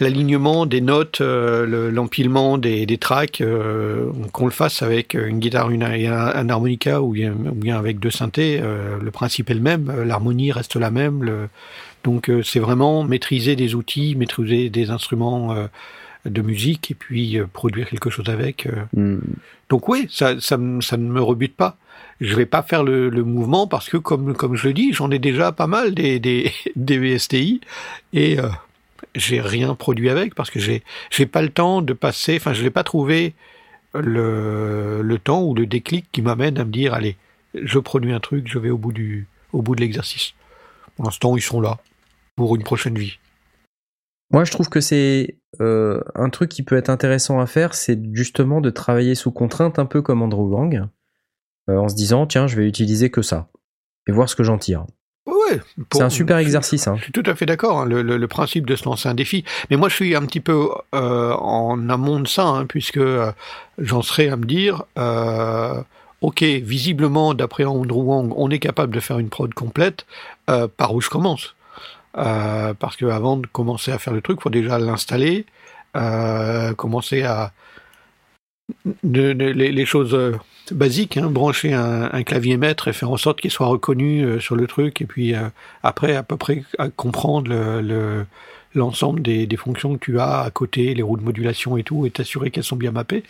l'alignement 0.00 0.66
des 0.66 0.80
notes, 0.80 1.20
euh, 1.20 1.66
le- 1.66 1.90
l'empilement 1.90 2.58
des, 2.58 2.86
des 2.86 2.98
tracks, 2.98 3.40
euh, 3.40 4.10
qu'on 4.32 4.44
le 4.46 4.50
fasse 4.52 4.82
avec 4.82 5.14
une 5.14 5.38
guitare 5.40 5.70
une, 5.70 5.82
et 5.82 6.06
un, 6.06 6.14
un 6.34 6.48
harmonica 6.48 7.02
ou 7.02 7.12
bien, 7.12 7.32
ou 7.32 7.54
bien 7.54 7.76
avec 7.78 7.98
deux 7.98 8.10
synthés, 8.10 8.60
euh, 8.62 8.98
le 9.02 9.10
principe 9.10 9.50
est 9.50 9.54
le 9.54 9.60
même, 9.60 9.90
l'harmonie 10.04 10.52
reste 10.52 10.76
la 10.76 10.90
même. 10.90 11.24
le- 11.24 11.48
donc 12.04 12.30
c'est 12.42 12.60
vraiment 12.60 13.02
maîtriser 13.02 13.56
des 13.56 13.74
outils, 13.74 14.14
maîtriser 14.14 14.68
des 14.68 14.90
instruments 14.90 15.54
de 16.26 16.42
musique 16.42 16.90
et 16.90 16.94
puis 16.94 17.38
produire 17.54 17.88
quelque 17.88 18.10
chose 18.10 18.28
avec. 18.28 18.68
Hmm. 18.94 19.20
Donc 19.70 19.88
oui, 19.88 20.06
ça, 20.10 20.38
ça, 20.38 20.58
me- 20.58 20.82
ça 20.82 20.98
ne 20.98 21.08
me 21.10 21.22
rebute 21.22 21.56
pas. 21.56 21.78
Je 22.20 22.34
vais 22.36 22.44
pas 22.44 22.62
faire 22.62 22.84
le, 22.84 23.08
le 23.08 23.24
mouvement 23.24 23.66
parce 23.66 23.88
que, 23.88 23.96
comme, 23.96 24.34
comme 24.34 24.54
je 24.54 24.68
le 24.68 24.74
dis, 24.74 24.92
j'en 24.92 25.10
ai 25.10 25.18
déjà 25.18 25.50
pas 25.50 25.66
mal 25.66 25.94
des, 25.94 26.20
des, 26.20 26.52
des 26.76 26.98
VSTI 26.98 27.62
et 28.12 28.38
j'ai 29.14 29.40
rien 29.40 29.74
produit 29.74 30.10
avec 30.10 30.34
parce 30.34 30.50
que 30.50 30.58
j'ai 30.58 30.82
j'ai 31.10 31.26
pas 31.26 31.42
le 31.42 31.50
temps 31.50 31.82
de 31.82 31.92
passer. 31.92 32.36
Enfin, 32.36 32.52
je 32.52 32.62
n'ai 32.62 32.70
pas 32.70 32.84
trouvé 32.84 33.34
le, 33.94 35.16
temps 35.22 35.42
ou 35.42 35.54
le 35.54 35.66
déclic 35.66 36.06
qui 36.12 36.22
m'amène 36.22 36.58
à 36.58 36.64
me 36.64 36.70
dire 36.70 36.94
allez, 36.94 37.16
je 37.54 37.78
produis 37.78 38.12
un 38.12 38.20
truc, 38.20 38.48
je 38.48 38.58
vais 38.58 38.70
au 38.70 38.78
bout 38.78 38.92
du 38.92 39.28
au 39.52 39.62
bout 39.62 39.76
de 39.76 39.80
l'exercice. 39.80 40.34
Pour 40.96 41.04
l'instant, 41.04 41.36
ils 41.36 41.42
sont 41.42 41.60
là 41.60 41.78
pour 42.36 42.56
une 42.56 42.62
prochaine 42.62 42.98
vie. 42.98 43.18
Moi, 44.30 44.44
je 44.44 44.50
trouve 44.50 44.68
que 44.68 44.80
c'est 44.80 45.36
euh, 45.60 46.00
un 46.14 46.28
truc 46.28 46.50
qui 46.50 46.62
peut 46.62 46.76
être 46.76 46.88
intéressant 46.88 47.38
à 47.38 47.46
faire, 47.46 47.74
c'est 47.74 47.98
justement 48.12 48.60
de 48.60 48.70
travailler 48.70 49.14
sous 49.14 49.30
contrainte, 49.30 49.78
un 49.78 49.86
peu 49.86 50.02
comme 50.02 50.22
Andrew 50.22 50.50
Gang, 50.50 50.88
euh, 51.68 51.76
en 51.76 51.88
se 51.88 51.94
disant 51.94 52.26
tiens, 52.26 52.48
je 52.48 52.56
vais 52.56 52.66
utiliser 52.66 53.10
que 53.10 53.22
ça 53.22 53.48
et 54.08 54.12
voir 54.12 54.28
ce 54.28 54.34
que 54.34 54.42
j'en 54.42 54.58
tire. 54.58 54.86
Ouais, 55.50 55.60
pour- 55.88 55.98
C'est 56.00 56.04
un 56.04 56.10
super 56.10 56.38
exercice. 56.38 56.86
Hein. 56.88 56.94
Je 56.98 57.02
suis 57.04 57.12
tout 57.12 57.22
à 57.26 57.34
fait 57.34 57.46
d'accord, 57.46 57.80
hein, 57.80 57.84
le, 57.86 58.02
le- 58.02 58.16
le 58.16 58.28
principe 58.28 58.66
de 58.66 58.76
se 58.76 58.84
lancer 58.84 59.08
un 59.08 59.14
défi. 59.14 59.44
Mais 59.70 59.76
moi, 59.76 59.88
je 59.88 59.94
suis 59.94 60.14
un 60.16 60.22
petit 60.26 60.40
peu 60.40 60.68
euh, 60.94 61.32
en 61.34 61.88
amont 61.88 62.20
de 62.20 62.28
ça, 62.28 62.44
hein, 62.46 62.66
puisque 62.66 62.96
euh, 62.98 63.30
j'en 63.78 64.02
serais 64.02 64.28
à 64.28 64.36
me 64.36 64.44
dire, 64.44 64.84
euh, 64.98 65.80
ok, 66.20 66.42
visiblement, 66.42 67.34
d'après 67.34 67.64
Andrew 67.64 68.02
Wang, 68.02 68.32
on 68.36 68.50
est 68.50 68.58
capable 68.58 68.94
de 68.94 69.00
faire 69.00 69.18
une 69.18 69.28
prod 69.28 69.52
complète. 69.54 70.06
par 70.76 70.94
où 70.94 71.00
je 71.00 71.10
commence 71.10 71.54
Parce 72.14 72.96
que 72.96 73.06
avant 73.06 73.36
de 73.36 73.46
commencer 73.46 73.92
à 73.92 73.98
faire 73.98 74.12
le 74.12 74.20
truc, 74.22 74.40
faut 74.40 74.50
déjà 74.50 74.78
l'installer, 74.78 75.46
commencer 76.76 77.22
à 77.22 77.52
de- 79.02 79.32
de- 79.32 79.44
les, 79.46 79.72
les 79.72 79.84
choses 79.86 80.14
euh, 80.14 80.32
basiques, 80.70 81.16
hein, 81.16 81.28
brancher 81.30 81.72
un, 81.74 82.10
un 82.12 82.22
clavier 82.22 82.56
maître 82.56 82.88
et 82.88 82.92
faire 82.92 83.10
en 83.10 83.16
sorte 83.16 83.40
qu'il 83.40 83.50
soit 83.50 83.66
reconnu 83.66 84.22
euh, 84.24 84.40
sur 84.40 84.56
le 84.56 84.66
truc, 84.66 85.00
et 85.02 85.06
puis 85.06 85.34
euh, 85.34 85.48
après 85.82 86.16
à 86.16 86.22
peu 86.22 86.36
près 86.36 86.64
à 86.78 86.88
comprendre 86.88 87.48
le, 87.50 87.80
le- 87.82 88.26
l'ensemble 88.74 89.22
des, 89.22 89.46
des 89.46 89.56
fonctions 89.56 89.94
que 89.96 90.04
tu 90.04 90.18
as 90.18 90.40
à 90.40 90.50
côté, 90.50 90.94
les 90.94 91.02
roues 91.02 91.16
de 91.16 91.22
modulation 91.22 91.76
et 91.76 91.82
tout, 91.84 92.06
et 92.06 92.10
t'assurer 92.10 92.50
qu'elles 92.50 92.64
sont 92.64 92.76
bien 92.76 92.90
mappées. 92.90 93.22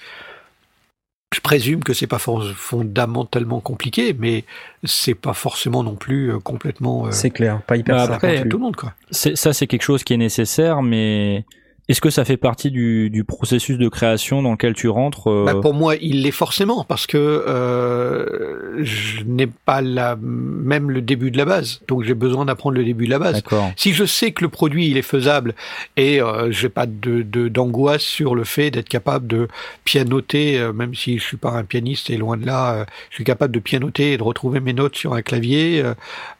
Je 1.34 1.40
présume 1.40 1.82
que 1.82 1.92
c'est 1.94 2.06
pas 2.06 2.20
for- 2.20 2.46
fondamentalement 2.54 3.58
compliqué, 3.60 4.14
mais 4.16 4.44
c'est 4.84 5.16
pas 5.16 5.34
forcément 5.34 5.82
non 5.82 5.96
plus 5.96 6.32
complètement 6.44 7.06
euh, 7.06 7.10
C'est 7.10 7.30
clair, 7.30 7.60
pas 7.62 7.76
hyper 7.76 7.96
Bah, 7.96 8.02
simple 8.06 8.14
après, 8.14 8.48
tout 8.48 8.56
le 8.56 8.62
monde 8.62 8.76
quoi. 8.76 8.94
C'est- 9.10 9.34
Ça, 9.34 9.52
c'est 9.52 9.66
quelque 9.66 9.82
chose 9.82 10.04
qui 10.04 10.14
est 10.14 10.18
nécessaire, 10.18 10.80
mais 10.80 11.44
est-ce 11.88 12.00
que 12.00 12.08
ça 12.10 12.24
fait 12.24 12.36
partie 12.38 12.70
du, 12.70 13.10
du 13.10 13.24
processus 13.24 13.76
de 13.76 13.88
création 13.88 14.40
dans 14.42 14.52
lequel 14.52 14.72
tu 14.74 14.88
rentres 14.88 15.28
euh, 15.30 15.44
Bah, 15.44 15.54
pour 15.60 15.74
moi, 15.74 15.96
il 16.00 16.22
l'est 16.22 16.30
forcément 16.30 16.82
parce 16.84 17.06
que 17.06 17.18
euh, 17.18 18.82
je 18.82 19.22
n'ai 19.24 19.46
pas 19.46 19.80
la 19.82 20.16
même 20.20 20.90
le 20.90 21.00
début 21.02 21.30
de 21.30 21.36
la 21.38 21.44
base, 21.44 21.82
donc 21.88 22.02
j'ai 22.04 22.14
besoin 22.14 22.46
d'apprendre 22.46 22.76
le 22.76 22.84
début 22.84 23.04
de 23.06 23.10
la 23.10 23.18
base. 23.18 23.36
Si 23.76 23.92
je 23.92 24.04
sais 24.04 24.32
que 24.32 24.42
le 24.44 24.48
produit 24.48 24.88
il 24.88 24.96
est 24.96 25.02
faisable 25.02 25.54
et 25.96 26.20
euh, 26.22 26.50
j'ai 26.50 26.68
pas 26.68 26.86
de 26.86 27.22
de- 27.22 27.48
d'angoisse 27.48 28.02
sur 28.02 28.34
le 28.34 28.44
fait 28.44 28.70
d'être 28.70 28.88
capable 28.88 29.26
de 29.26 29.48
pianoter, 29.84 30.58
euh, 30.58 30.72
même 30.72 30.94
si 30.94 31.18
je 31.18 31.24
suis 31.24 31.36
pas 31.36 31.50
un 31.52 31.64
pianiste 31.64 32.08
et 32.10 32.16
loin 32.16 32.36
de 32.36 32.46
là, 32.46 32.86
je 33.10 33.16
suis 33.16 33.24
capable 33.24 33.54
de 33.54 33.60
pianoter 33.60 34.12
et 34.12 34.16
de 34.16 34.22
retrouver 34.22 34.60
mes 34.60 34.72
notes 34.72 34.96
sur 34.96 35.14
un 35.14 35.22
clavier. 35.22 35.82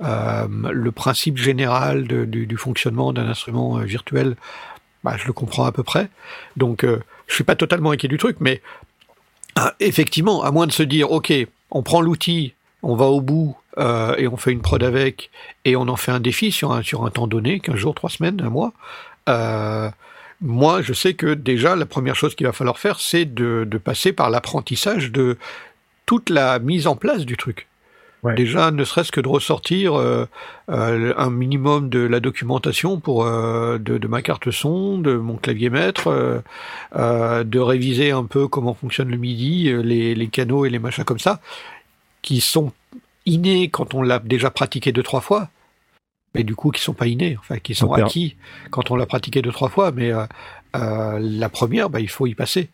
le 0.01 0.91
principe 0.91 1.37
général 1.39 2.07
de- 2.07 2.25
du, 2.25 2.47
du 2.47 2.57
fonctionnement 2.57 3.13
d'un 3.13 3.29
instrument 3.29 3.77
virtuel, 3.79 4.37
bah, 5.05 5.17
je 5.17 5.27
le 5.27 5.33
comprends 5.33 5.67
à 5.67 5.73
peu 5.73 5.83
près. 5.83 6.09
Donc 6.57 6.83
euh, 6.83 7.01
je 7.27 7.35
suis 7.35 7.45
pas 7.45 7.55
totalement 7.55 7.93
inquiet 7.93 8.09
du 8.09 8.19
truc, 8.19 8.39
mais 8.41 8.61
ah, 9.55 9.75
effectivement, 9.79 10.43
à 10.43 10.51
moins 10.51 10.67
de 10.67 10.73
se 10.73 10.83
dire, 10.83 11.13
ok, 11.13 11.33
on 11.71 11.83
prend 11.83 12.01
l'outil, 12.01 12.55
on 12.83 12.97
va 12.97 13.05
au 13.05 13.21
bout 13.21 13.57
euh, 13.79 14.17
et 14.17 14.27
on 14.27 14.37
fait 14.37 14.51
une 14.51 14.63
prod 14.63 14.83
avec 14.83 15.31
et 15.65 15.77
on 15.77 15.83
en 15.89 15.97
fait 15.97 16.11
un 16.11 16.21
défi 16.21 16.51
sur 16.51 16.73
un 16.73 16.83
temps 16.83 17.27
donné, 17.27 17.61
15 17.61 17.77
jours, 17.77 17.95
3 17.95 18.11
semaines, 18.11 18.41
un 18.41 18.51
mois. 18.51 18.73
Euh, 19.29 19.91
moi, 20.41 20.83
je 20.83 20.93
sais 20.93 21.15
que 21.15 21.35
déjà 21.35 21.77
la 21.77 21.87
première 21.87 22.17
chose 22.17 22.35
qu'il 22.35 22.47
va 22.47 22.53
falloir 22.53 22.79
faire, 22.79 22.99
c'est 22.99 23.25
de 23.25 23.79
passer 23.79 24.13
par 24.13 24.31
l'apprentissage 24.31 25.13
de 25.13 25.39
toute 26.07 26.31
la 26.31 26.59
mise 26.59 26.87
en 26.87 26.97
place 26.97 27.25
du 27.25 27.37
truc. 27.37 27.69
Ouais. 28.25 28.35
Déjà, 28.35 28.71
ne 28.71 28.85
serait-ce 28.85 29.13
que 29.13 29.21
de 29.21 29.29
ressortir 29.29 30.01
euh, 30.01 30.27
euh, 30.71 31.13
un 31.19 31.29
minimum 31.29 31.91
de 31.91 31.99
la 31.99 32.21
documentation 32.21 32.99
pour 32.99 33.27
euh, 33.27 33.77
de, 33.77 33.99
de 33.99 34.09
ma 34.09 34.23
carte 34.23 34.51
son, 34.51 34.97
de 34.99 35.15
mon 35.17 35.37
clavier 35.37 35.69
maître, 35.69 36.43
de 36.95 37.59
réviser 37.59 38.13
un 38.13 38.25
peu 38.25 38.49
comment 38.49 38.73
fonctionne 38.73 39.11
le 39.11 39.19
MIDI, 39.19 39.75
les, 39.83 40.15
les 40.15 40.29
canaux 40.29 40.65
et 40.65 40.71
les 40.71 40.79
machins 40.79 41.05
comme 41.05 41.19
ça, 41.19 41.41
qui 42.23 42.41
sont 42.41 42.73
innés 43.27 43.69
quand 43.69 43.93
on 43.93 44.01
l'a 44.01 44.19
déjà 44.21 44.51
pratiqué 44.51 44.91
deux 44.91 45.03
trois 45.03 45.21
fois, 45.21 45.51
mais 46.35 46.45
du 46.45 46.55
coup 46.55 46.71
qui 46.71 46.81
sont 46.81 46.95
pas 46.95 47.07
innés, 47.07 47.37
enfin 47.39 47.59
qui 47.59 47.75
sont 47.75 47.89
Super. 47.89 48.07
acquis 48.07 48.37
quand 48.71 48.91
on 48.91 48.97
l'a 48.97 49.07
pratiqué 49.07 49.43
deux 49.43 49.53
trois 49.53 49.69
fois, 49.69 49.93
mais 49.93 50.13
la 50.73 51.49
première, 51.51 51.91
bah, 51.91 52.01
il 52.01 52.09
faut 52.09 52.27
y 52.27 52.35
passer. 52.35 52.71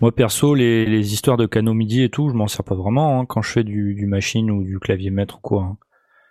Moi 0.00 0.14
perso, 0.14 0.54
les, 0.54 0.86
les 0.86 1.12
histoires 1.12 1.36
de 1.36 1.46
canaux 1.46 1.74
MIDI 1.74 2.04
et 2.04 2.08
tout, 2.08 2.28
je 2.28 2.34
m'en 2.34 2.46
sers 2.46 2.64
pas 2.64 2.74
vraiment 2.76 3.20
hein, 3.20 3.26
quand 3.26 3.42
je 3.42 3.50
fais 3.50 3.64
du, 3.64 3.94
du 3.94 4.06
machine 4.06 4.50
ou 4.50 4.62
du 4.62 4.78
clavier 4.78 5.10
maître 5.10 5.38
ou 5.38 5.40
quoi. 5.40 5.62
hein. 5.62 5.78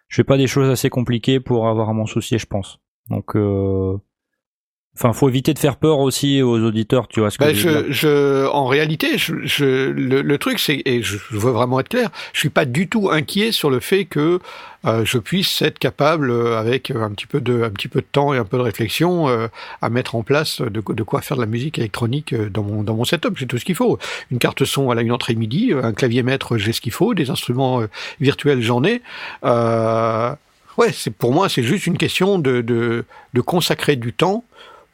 Je 0.07 0.15
fais 0.15 0.23
pas 0.23 0.37
des 0.37 0.47
choses 0.47 0.69
assez 0.69 0.89
compliquées 0.89 1.41
pour 1.41 1.67
avoir 1.67 1.89
à 1.89 1.93
m'en 1.93 2.05
soucier, 2.05 2.37
je 2.37 2.45
pense. 2.45 2.79
Donc, 3.09 3.35
euh... 3.35 3.97
enfin, 4.97 5.13
faut 5.13 5.29
éviter 5.29 5.53
de 5.53 5.59
faire 5.59 5.75
peur 5.75 5.99
aussi 5.99 6.41
aux 6.41 6.59
auditeurs, 6.59 7.07
tu 7.07 7.19
vois 7.19 7.29
ce 7.29 7.37
que 7.37 7.43
Ben, 7.43 7.53
je 7.53 7.69
veux 7.69 7.83
dire. 7.83 7.85
je, 7.91 8.47
en 8.47 8.65
réalité, 8.65 9.17
je, 9.17 9.35
je, 9.43 9.89
le, 9.91 10.21
le 10.21 10.37
truc, 10.39 10.57
c'est, 10.59 10.81
et 10.85 11.03
je, 11.03 11.17
veux 11.31 11.51
vraiment 11.51 11.79
être 11.79 11.89
clair, 11.89 12.09
je 12.33 12.39
suis 12.39 12.49
pas 12.49 12.65
du 12.65 12.87
tout 12.87 13.09
inquiet 13.11 13.51
sur 13.51 13.69
le 13.69 13.79
fait 13.79 14.05
que 14.05 14.39
euh, 14.85 15.05
je 15.05 15.19
puisse 15.19 15.61
être 15.61 15.77
capable, 15.77 16.31
euh, 16.31 16.57
avec 16.57 16.89
un 16.91 17.11
petit 17.11 17.27
peu 17.27 17.41
de, 17.41 17.61
un 17.63 17.69
petit 17.69 17.87
peu 17.87 18.01
de 18.01 18.07
temps 18.11 18.33
et 18.33 18.37
un 18.37 18.43
peu 18.43 18.57
de 18.57 18.63
réflexion, 18.63 19.29
euh, 19.29 19.47
à 19.81 19.89
mettre 19.89 20.15
en 20.15 20.23
place 20.23 20.61
de, 20.61 20.81
de 20.81 21.03
quoi 21.03 21.21
faire 21.21 21.37
de 21.37 21.41
la 21.41 21.47
musique 21.47 21.77
électronique 21.77 22.33
dans 22.33 22.63
mon, 22.63 22.81
dans 22.81 22.95
mon 22.95 23.05
setup. 23.05 23.37
J'ai 23.37 23.45
tout 23.45 23.59
ce 23.59 23.65
qu'il 23.65 23.75
faut. 23.75 23.99
Une 24.31 24.39
carte 24.39 24.65
son, 24.65 24.91
elle 24.91 24.97
a 24.97 25.01
une 25.03 25.11
entrée 25.11 25.35
MIDI, 25.35 25.73
un 25.73 25.93
clavier 25.93 26.23
maître, 26.23 26.57
j'ai 26.57 26.73
ce 26.73 26.81
qu'il 26.81 26.91
faut, 26.91 27.13
des 27.13 27.29
instruments 27.29 27.81
virtuels, 28.19 28.61
j'en 28.61 28.83
ai. 28.83 29.01
Ouais, 30.77 30.91
c'est 30.93 31.11
pour 31.11 31.33
moi, 31.33 31.49
c'est 31.49 31.63
juste 31.63 31.87
une 31.87 31.97
question 31.97 32.37
de, 32.37 32.61
de, 32.61 33.03
de 33.33 33.41
consacrer 33.41 33.95
du 33.95 34.13
temps 34.13 34.43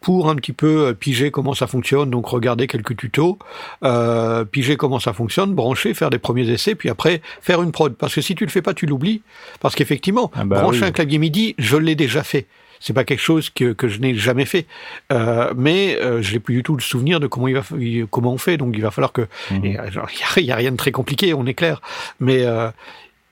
pour 0.03 0.29
un 0.29 0.35
petit 0.35 0.51
peu 0.53 0.87
euh, 0.87 0.93
piger 0.93 1.31
comment 1.31 1.53
ça 1.53 1.65
fonctionne, 1.65 2.09
donc 2.09 2.27
regarder 2.27 2.67
quelques 2.67 2.95
tutos, 2.97 3.39
euh, 3.83 4.43
piger 4.45 4.75
comment 4.75 4.99
ça 4.99 5.13
fonctionne, 5.13 5.53
brancher, 5.55 5.93
faire 5.93 6.09
des 6.09 6.19
premiers 6.19 6.47
essais, 6.49 6.75
puis 6.75 6.89
après 6.89 7.21
faire 7.41 7.63
une 7.63 7.71
prod. 7.71 7.95
Parce 7.95 8.13
que 8.13 8.21
si 8.21 8.35
tu 8.35 8.43
le 8.45 8.51
fais 8.51 8.61
pas, 8.61 8.73
tu 8.73 8.85
l'oublies. 8.85 9.21
Parce 9.61 9.75
qu'effectivement, 9.75 10.29
Ah 10.35 10.43
bah 10.43 10.61
brancher 10.61 10.81
oui. 10.81 10.87
un 10.87 10.91
clavier 10.91 11.17
MIDI, 11.19 11.55
je 11.57 11.77
l'ai 11.77 11.95
déjà 11.95 12.21
fait. 12.23 12.45
C'est 12.81 12.91
pas 12.91 13.05
quelque 13.05 13.21
chose 13.21 13.49
que, 13.49 13.71
que 13.71 13.87
je 13.87 13.99
n'ai 13.99 14.13
jamais 14.13 14.43
fait, 14.43 14.65
euh, 15.13 15.53
mais 15.55 15.97
euh, 16.01 16.21
je 16.21 16.33
n'ai 16.33 16.39
plus 16.39 16.55
du 16.55 16.63
tout 16.63 16.75
le 16.75 16.81
souvenir 16.81 17.21
de 17.21 17.27
comment 17.27 17.47
il 17.47 17.55
va, 17.55 17.63
il- 17.79 18.05
comment 18.07 18.33
on 18.33 18.37
fait. 18.37 18.57
Donc 18.57 18.73
il 18.75 18.81
va 18.81 18.91
falloir 18.91 19.13
que 19.13 19.21
Mhm. 19.51 19.63
euh, 19.63 19.89
Il 20.11 20.19
y 20.19 20.23
a, 20.23 20.39
il 20.41 20.45
y 20.45 20.51
a 20.51 20.55
rien 20.57 20.71
de 20.71 20.75
très 20.77 20.91
compliqué, 20.91 21.33
on 21.33 21.45
est 21.45 21.53
clair. 21.53 21.81
Mais 22.19 22.43
euh, 22.45 22.69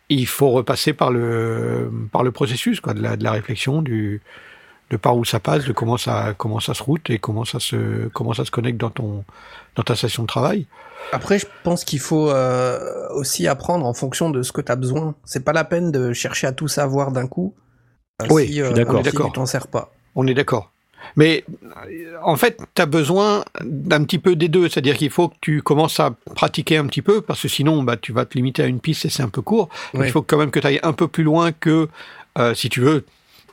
il 0.08 0.26
faut 0.26 0.52
repasser 0.52 0.94
par 0.94 1.12
le, 1.12 1.92
par 2.14 2.24
le 2.24 2.32
processus 2.32 2.80
quoi, 2.80 2.94
de, 2.94 3.02
la, 3.02 3.18
de 3.18 3.24
la 3.26 3.32
réflexion, 3.34 3.82
du, 3.82 4.22
de 4.92 4.98
par 4.98 5.16
où 5.18 5.24
ça 5.26 5.40
passe, 5.40 5.66
de 5.66 5.72
comment 5.72 5.98
ça, 5.98 6.36
comment 6.38 6.60
ça 6.60 6.74
se 6.74 6.84
route 6.84 7.10
et 7.10 7.18
comment 7.18 7.46
ça 7.46 7.60
se, 7.60 8.10
comment 8.10 8.34
ça 8.34 8.44
se 8.46 8.52
connecte 8.52 8.78
dans, 8.78 8.90
ton, 8.90 9.24
dans 9.76 9.84
ta 9.84 9.96
session 9.96 10.24
de 10.24 10.28
travail. 10.28 10.68
Après, 11.14 11.40
je 11.40 11.48
pense 11.64 11.86
qu'il 11.86 12.00
faut 12.00 12.30
euh, 12.30 13.08
aussi 13.16 13.48
apprendre 13.48 13.86
en 13.86 13.94
fonction 13.94 14.30
de 14.30 14.44
ce 14.44 14.52
que 14.52 14.62
tu 14.62 14.72
as 14.72 14.76
besoin. 14.76 15.16
C'est 15.24 15.44
pas 15.46 15.54
la 15.54 15.64
peine 15.64 15.92
de 15.92 16.12
chercher 16.12 16.46
à 16.46 16.52
tout 16.52 16.68
savoir 16.68 17.12
d'un 17.14 17.26
coup. 17.26 17.56
euh, 18.22 18.28
Oui, 18.30 18.48
si, 18.48 18.48
je 18.50 18.54
suis 18.54 18.62
euh, 18.64 18.74
d'accord. 18.74 19.04
si 19.04 19.12
tu 19.12 19.32
t'en 19.32 19.46
sers 19.46 19.68
pas. 19.68 19.92
On 20.14 20.28
est 20.28 20.34
d'accord. 20.34 20.72
Mais 21.16 21.46
en 22.22 22.36
fait, 22.36 22.60
tu 22.76 22.82
as 22.82 22.86
besoin 22.86 23.44
d'un 23.64 24.04
petit 24.04 24.20
peu 24.20 24.36
des 24.36 24.50
deux. 24.50 24.68
C'est-à-dire 24.70 24.98
qu'il 24.98 25.10
faut 25.10 25.30
que 25.30 25.36
tu 25.42 25.62
commences 25.62 26.00
à 26.02 26.12
pratiquer 26.36 26.78
un 26.78 26.86
petit 26.86 27.02
peu, 27.02 27.22
parce 27.22 27.42
que 27.42 27.48
sinon, 27.48 27.82
bah, 27.82 27.96
tu 27.98 28.12
vas 28.12 28.26
te 28.26 28.36
limiter 28.36 28.62
à 28.62 28.68
une 28.68 28.80
piste 28.82 29.06
et 29.06 29.10
c'est 29.10 29.24
un 29.24 29.30
peu 29.30 29.42
court. 29.42 29.70
Il 29.94 30.12
faut 30.12 30.22
quand 30.22 30.38
même 30.38 30.52
que 30.52 30.60
tu 30.60 30.68
ailles 30.68 30.80
un 30.84 30.94
peu 30.94 31.08
plus 31.08 31.24
loin 31.24 31.54
que, 31.54 31.88
euh, 32.38 32.54
si 32.54 32.70
tu 32.70 32.82
veux 32.82 33.06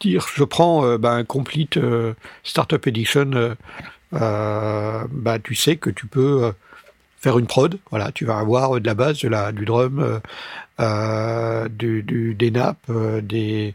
je 0.03 0.45
prends 0.45 0.85
euh, 0.85 0.99
un 1.03 1.25
Complete 1.25 1.77
euh, 1.77 2.15
Startup 2.43 2.85
Edition, 2.87 3.31
euh, 3.35 3.55
euh, 4.15 5.05
bah, 5.11 5.39
tu 5.39 5.55
sais 5.55 5.77
que 5.77 5.91
tu 5.91 6.07
peux 6.07 6.53
faire 7.21 7.39
une 7.39 7.47
prod. 7.47 7.79
Voilà, 7.91 8.13
tu 8.13 8.25
vas 8.25 8.39
avoir 8.39 8.81
de 8.81 8.87
la 8.87 8.95
basse, 8.95 9.21
de 9.21 9.29
la, 9.29 9.53
du 9.53 9.65
drum, 9.65 10.21
du, 10.79 12.35
des 12.35 12.51
nappes, 12.51 12.91
des 13.23 13.75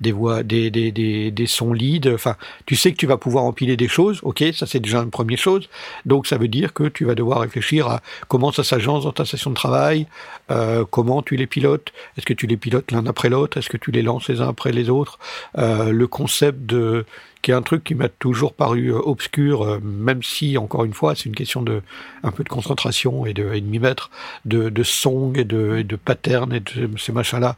des 0.00 0.12
voix, 0.12 0.42
des, 0.42 0.70
des, 0.70 0.92
des, 0.92 1.30
des 1.30 1.46
sons 1.46 1.72
lead. 1.72 2.06
Enfin, 2.08 2.36
tu 2.66 2.76
sais 2.76 2.92
que 2.92 2.96
tu 2.96 3.06
vas 3.06 3.16
pouvoir 3.16 3.44
empiler 3.44 3.76
des 3.76 3.88
choses. 3.88 4.20
Ok, 4.22 4.44
ça 4.52 4.66
c'est 4.66 4.80
déjà 4.80 4.98
une 4.98 5.10
première 5.10 5.38
chose. 5.38 5.68
Donc 6.04 6.26
ça 6.26 6.38
veut 6.38 6.48
dire 6.48 6.72
que 6.72 6.84
tu 6.84 7.04
vas 7.04 7.14
devoir 7.14 7.40
réfléchir 7.40 7.88
à 7.88 8.00
comment 8.28 8.52
ça 8.52 8.64
s'agence 8.64 9.04
dans 9.04 9.12
ta 9.12 9.24
session 9.24 9.50
de 9.50 9.56
travail, 9.56 10.06
euh, 10.50 10.84
comment 10.90 11.22
tu 11.22 11.36
les 11.36 11.46
pilotes. 11.46 11.92
Est-ce 12.16 12.26
que 12.26 12.34
tu 12.34 12.46
les 12.46 12.56
pilotes 12.56 12.92
l'un 12.92 13.06
après 13.06 13.28
l'autre? 13.28 13.56
Est-ce 13.58 13.68
que 13.68 13.76
tu 13.76 13.90
les 13.90 14.02
lances 14.02 14.28
les 14.28 14.40
uns 14.40 14.48
après 14.48 14.72
les 14.72 14.90
autres? 14.90 15.18
Euh, 15.58 15.92
Le 15.92 16.06
concept 16.06 16.66
de 16.66 17.04
qui 17.46 17.52
est 17.52 17.54
un 17.54 17.62
truc 17.62 17.84
qui 17.84 17.94
m'a 17.94 18.08
toujours 18.08 18.54
paru 18.54 18.88
euh, 18.88 18.98
obscur, 18.98 19.62
euh, 19.62 19.78
même 19.80 20.20
si 20.20 20.58
encore 20.58 20.84
une 20.84 20.92
fois 20.92 21.14
c'est 21.14 21.26
une 21.26 21.34
question 21.36 21.62
de 21.62 21.80
un 22.24 22.32
peu 22.32 22.42
de 22.42 22.48
concentration 22.48 23.24
et 23.24 23.34
de, 23.34 23.54
et 23.54 23.60
de 23.60 23.66
m'y 23.66 23.78
mettre, 23.78 24.10
de, 24.46 24.68
de 24.68 24.82
song 24.82 25.38
et 25.38 25.44
de, 25.44 25.76
et 25.76 25.84
de 25.84 25.94
pattern 25.94 26.52
et 26.52 26.58
de 26.58 26.90
ces 26.98 27.12
machins-là 27.12 27.54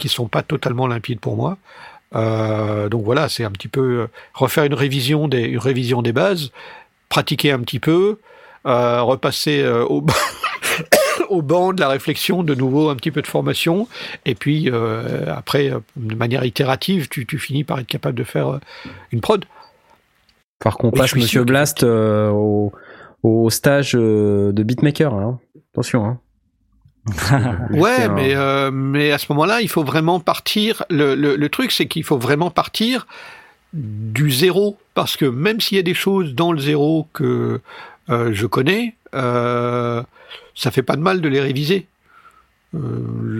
qui 0.00 0.08
sont 0.08 0.26
pas 0.26 0.42
totalement 0.42 0.88
limpides 0.88 1.20
pour 1.20 1.36
moi. 1.36 1.58
Euh, 2.16 2.88
donc 2.88 3.04
voilà, 3.04 3.28
c'est 3.28 3.44
un 3.44 3.52
petit 3.52 3.68
peu 3.68 4.08
refaire 4.34 4.64
une 4.64 4.74
révision 4.74 5.28
des 5.28 5.56
révision 5.56 6.02
des 6.02 6.12
bases, 6.12 6.50
pratiquer 7.08 7.52
un 7.52 7.60
petit 7.60 7.78
peu, 7.78 8.18
repasser 8.64 9.64
au 9.64 10.04
au 11.30 11.42
banc 11.42 11.72
de 11.72 11.80
la 11.80 11.88
réflexion, 11.88 12.42
de 12.42 12.54
nouveau 12.54 12.90
un 12.90 12.96
petit 12.96 13.10
peu 13.10 13.22
de 13.22 13.26
formation, 13.26 13.88
et 14.24 14.34
puis 14.34 14.70
euh, 14.70 15.24
après, 15.34 15.70
euh, 15.70 15.78
de 15.96 16.14
manière 16.14 16.44
itérative, 16.44 17.08
tu, 17.08 17.26
tu 17.26 17.38
finis 17.38 17.64
par 17.64 17.78
être 17.78 17.86
capable 17.86 18.18
de 18.18 18.24
faire 18.24 18.48
euh, 18.48 18.58
une 19.12 19.20
prod. 19.20 19.44
Par 20.58 20.76
qu'on 20.76 20.90
passe 20.90 21.14
Monsieur 21.14 21.44
Blast 21.44 21.84
euh, 21.84 22.28
au, 22.30 22.72
au 23.22 23.48
stage 23.48 23.92
de 23.92 24.62
beatmaker. 24.62 25.14
Hein. 25.14 25.38
Attention. 25.72 26.04
Hein. 26.04 26.18
Ouais, 27.70 28.08
mais 28.08 28.34
euh, 28.34 28.70
mais 28.70 29.10
à 29.12 29.18
ce 29.18 29.26
moment-là, 29.30 29.62
il 29.62 29.68
faut 29.68 29.84
vraiment 29.84 30.20
partir. 30.20 30.84
Le, 30.90 31.14
le, 31.14 31.36
le 31.36 31.48
truc, 31.48 31.72
c'est 31.72 31.86
qu'il 31.86 32.04
faut 32.04 32.18
vraiment 32.18 32.50
partir 32.50 33.06
du 33.72 34.30
zéro, 34.30 34.76
parce 34.94 35.16
que 35.16 35.24
même 35.24 35.60
s'il 35.60 35.76
y 35.76 35.78
a 35.78 35.82
des 35.82 35.94
choses 35.94 36.34
dans 36.34 36.52
le 36.52 36.58
zéro 36.58 37.06
que 37.12 37.60
euh, 38.10 38.30
je 38.32 38.46
connais, 38.46 38.94
euh, 39.14 40.02
ça 40.60 40.70
fait 40.70 40.82
pas 40.82 40.96
de 40.96 41.02
mal 41.02 41.20
de 41.20 41.28
les 41.28 41.40
réviser. 41.40 41.86
Euh, 42.72 42.78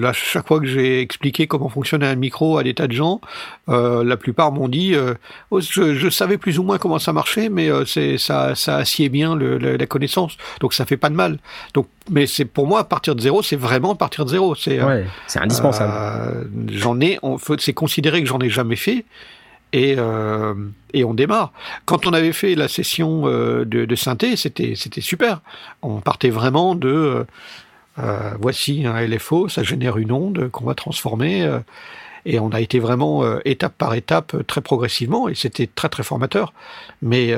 là, 0.00 0.12
chaque 0.12 0.48
fois 0.48 0.58
que 0.58 0.66
j'ai 0.66 1.00
expliqué 1.00 1.46
comment 1.46 1.68
fonctionnait 1.68 2.08
un 2.08 2.16
micro 2.16 2.58
à 2.58 2.64
des 2.64 2.74
tas 2.74 2.88
de 2.88 2.92
gens, 2.92 3.20
euh, 3.68 4.02
la 4.02 4.16
plupart 4.16 4.50
m'ont 4.50 4.66
dit, 4.66 4.96
euh, 4.96 5.14
Oh, 5.52 5.60
je, 5.60 5.94
je 5.94 6.08
savais 6.08 6.36
plus 6.36 6.58
ou 6.58 6.64
moins 6.64 6.78
comment 6.78 6.98
ça 6.98 7.12
marchait, 7.12 7.48
mais 7.48 7.68
c'est 7.86 8.18
ça, 8.18 8.56
ça 8.56 8.78
assied 8.78 9.08
bien 9.08 9.36
le, 9.36 9.56
le- 9.56 9.76
la 9.76 9.86
connaissance, 9.86 10.36
donc 10.60 10.74
ça 10.74 10.84
fait 10.84 10.96
pas 10.96 11.10
de 11.10 11.14
mal. 11.14 11.38
Donc, 11.74 11.86
mais 12.10 12.26
c'est 12.26 12.44
pour 12.44 12.66
moi 12.66 12.82
partir 12.82 13.14
de 13.14 13.20
zéro, 13.20 13.40
c'est 13.40 13.54
vraiment 13.54 13.94
partir 13.94 14.24
de 14.24 14.30
zéro. 14.30 14.56
C'est 14.56 14.82
Ouais, 14.82 15.06
c'est 15.28 15.38
indispensable. 15.38 16.48
j'en 16.72 17.00
ai, 17.00 17.20
c'est 17.58 17.72
considéré 17.74 18.20
que 18.22 18.28
j'en 18.28 18.40
ai 18.40 18.50
jamais 18.50 18.74
fait. 18.76 19.04
Et, 19.72 19.94
euh, 19.98 20.54
et 20.92 21.04
on 21.04 21.14
démarre. 21.14 21.52
Quand 21.84 22.06
on 22.06 22.12
avait 22.12 22.32
fait 22.32 22.54
la 22.56 22.66
session 22.68 23.22
euh, 23.26 23.64
de, 23.64 23.84
de 23.84 23.94
synthé, 23.96 24.36
c'était 24.36 24.74
super. 25.00 25.40
On 25.82 26.00
partait 26.00 26.30
vraiment 26.30 26.74
de 26.74 27.24
euh, 27.98 28.30
voici 28.40 28.84
un 28.86 29.00
LFO, 29.00 29.48
ça 29.48 29.62
génère 29.62 29.96
une 29.98 30.12
onde 30.12 30.48
qu'on 30.50 30.64
va 30.64 30.74
transformer. 30.74 31.42
euh, 31.44 31.60
et 32.26 32.38
on 32.38 32.50
a 32.50 32.60
été 32.60 32.80
vraiment 32.80 33.24
étape 33.46 33.72
par 33.78 33.94
étape, 33.94 34.46
très 34.46 34.60
progressivement, 34.60 35.26
et 35.30 35.34
c'était 35.34 35.66
très 35.66 35.88
très 35.88 36.02
formateur. 36.02 36.52
Mais 37.00 37.34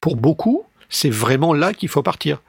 pour 0.00 0.14
beaucoup, 0.14 0.62
c'est 0.88 1.10
vraiment 1.10 1.52
là 1.52 1.72
qu'il 1.74 1.88
faut 1.88 2.04
partir. 2.04 2.40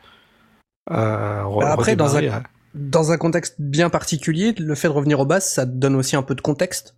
Bah, 1.59 1.71
après, 1.73 1.95
dans 1.95 2.15
un- 2.15 2.19
redémarrer, 2.19 2.43
Dans 2.75 3.11
un 3.11 3.17
contexte 3.17 3.55
bien 3.57 3.89
particulier, 3.89 4.53
le 4.59 4.75
fait 4.75 4.87
de 4.89 4.93
revenir 4.93 5.19
aux 5.19 5.25
bases, 5.25 5.49
ça 5.49 5.65
donne 5.65 5.95
aussi 5.95 6.15
un 6.15 6.21
peu 6.21 6.35
de 6.35 6.41
contexte. 6.41 6.93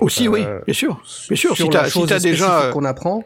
Aussi, 0.00 0.28
oui, 0.28 0.42
Euh, 0.42 0.60
bien 0.66 0.74
sûr. 0.74 1.00
Bien 1.28 1.36
sûr, 1.36 1.56
si 1.56 1.62
chose 1.90 2.08
t'as 2.08 2.18
déjà, 2.18 2.70
qu'on 2.72 2.84
apprend. 2.84 3.24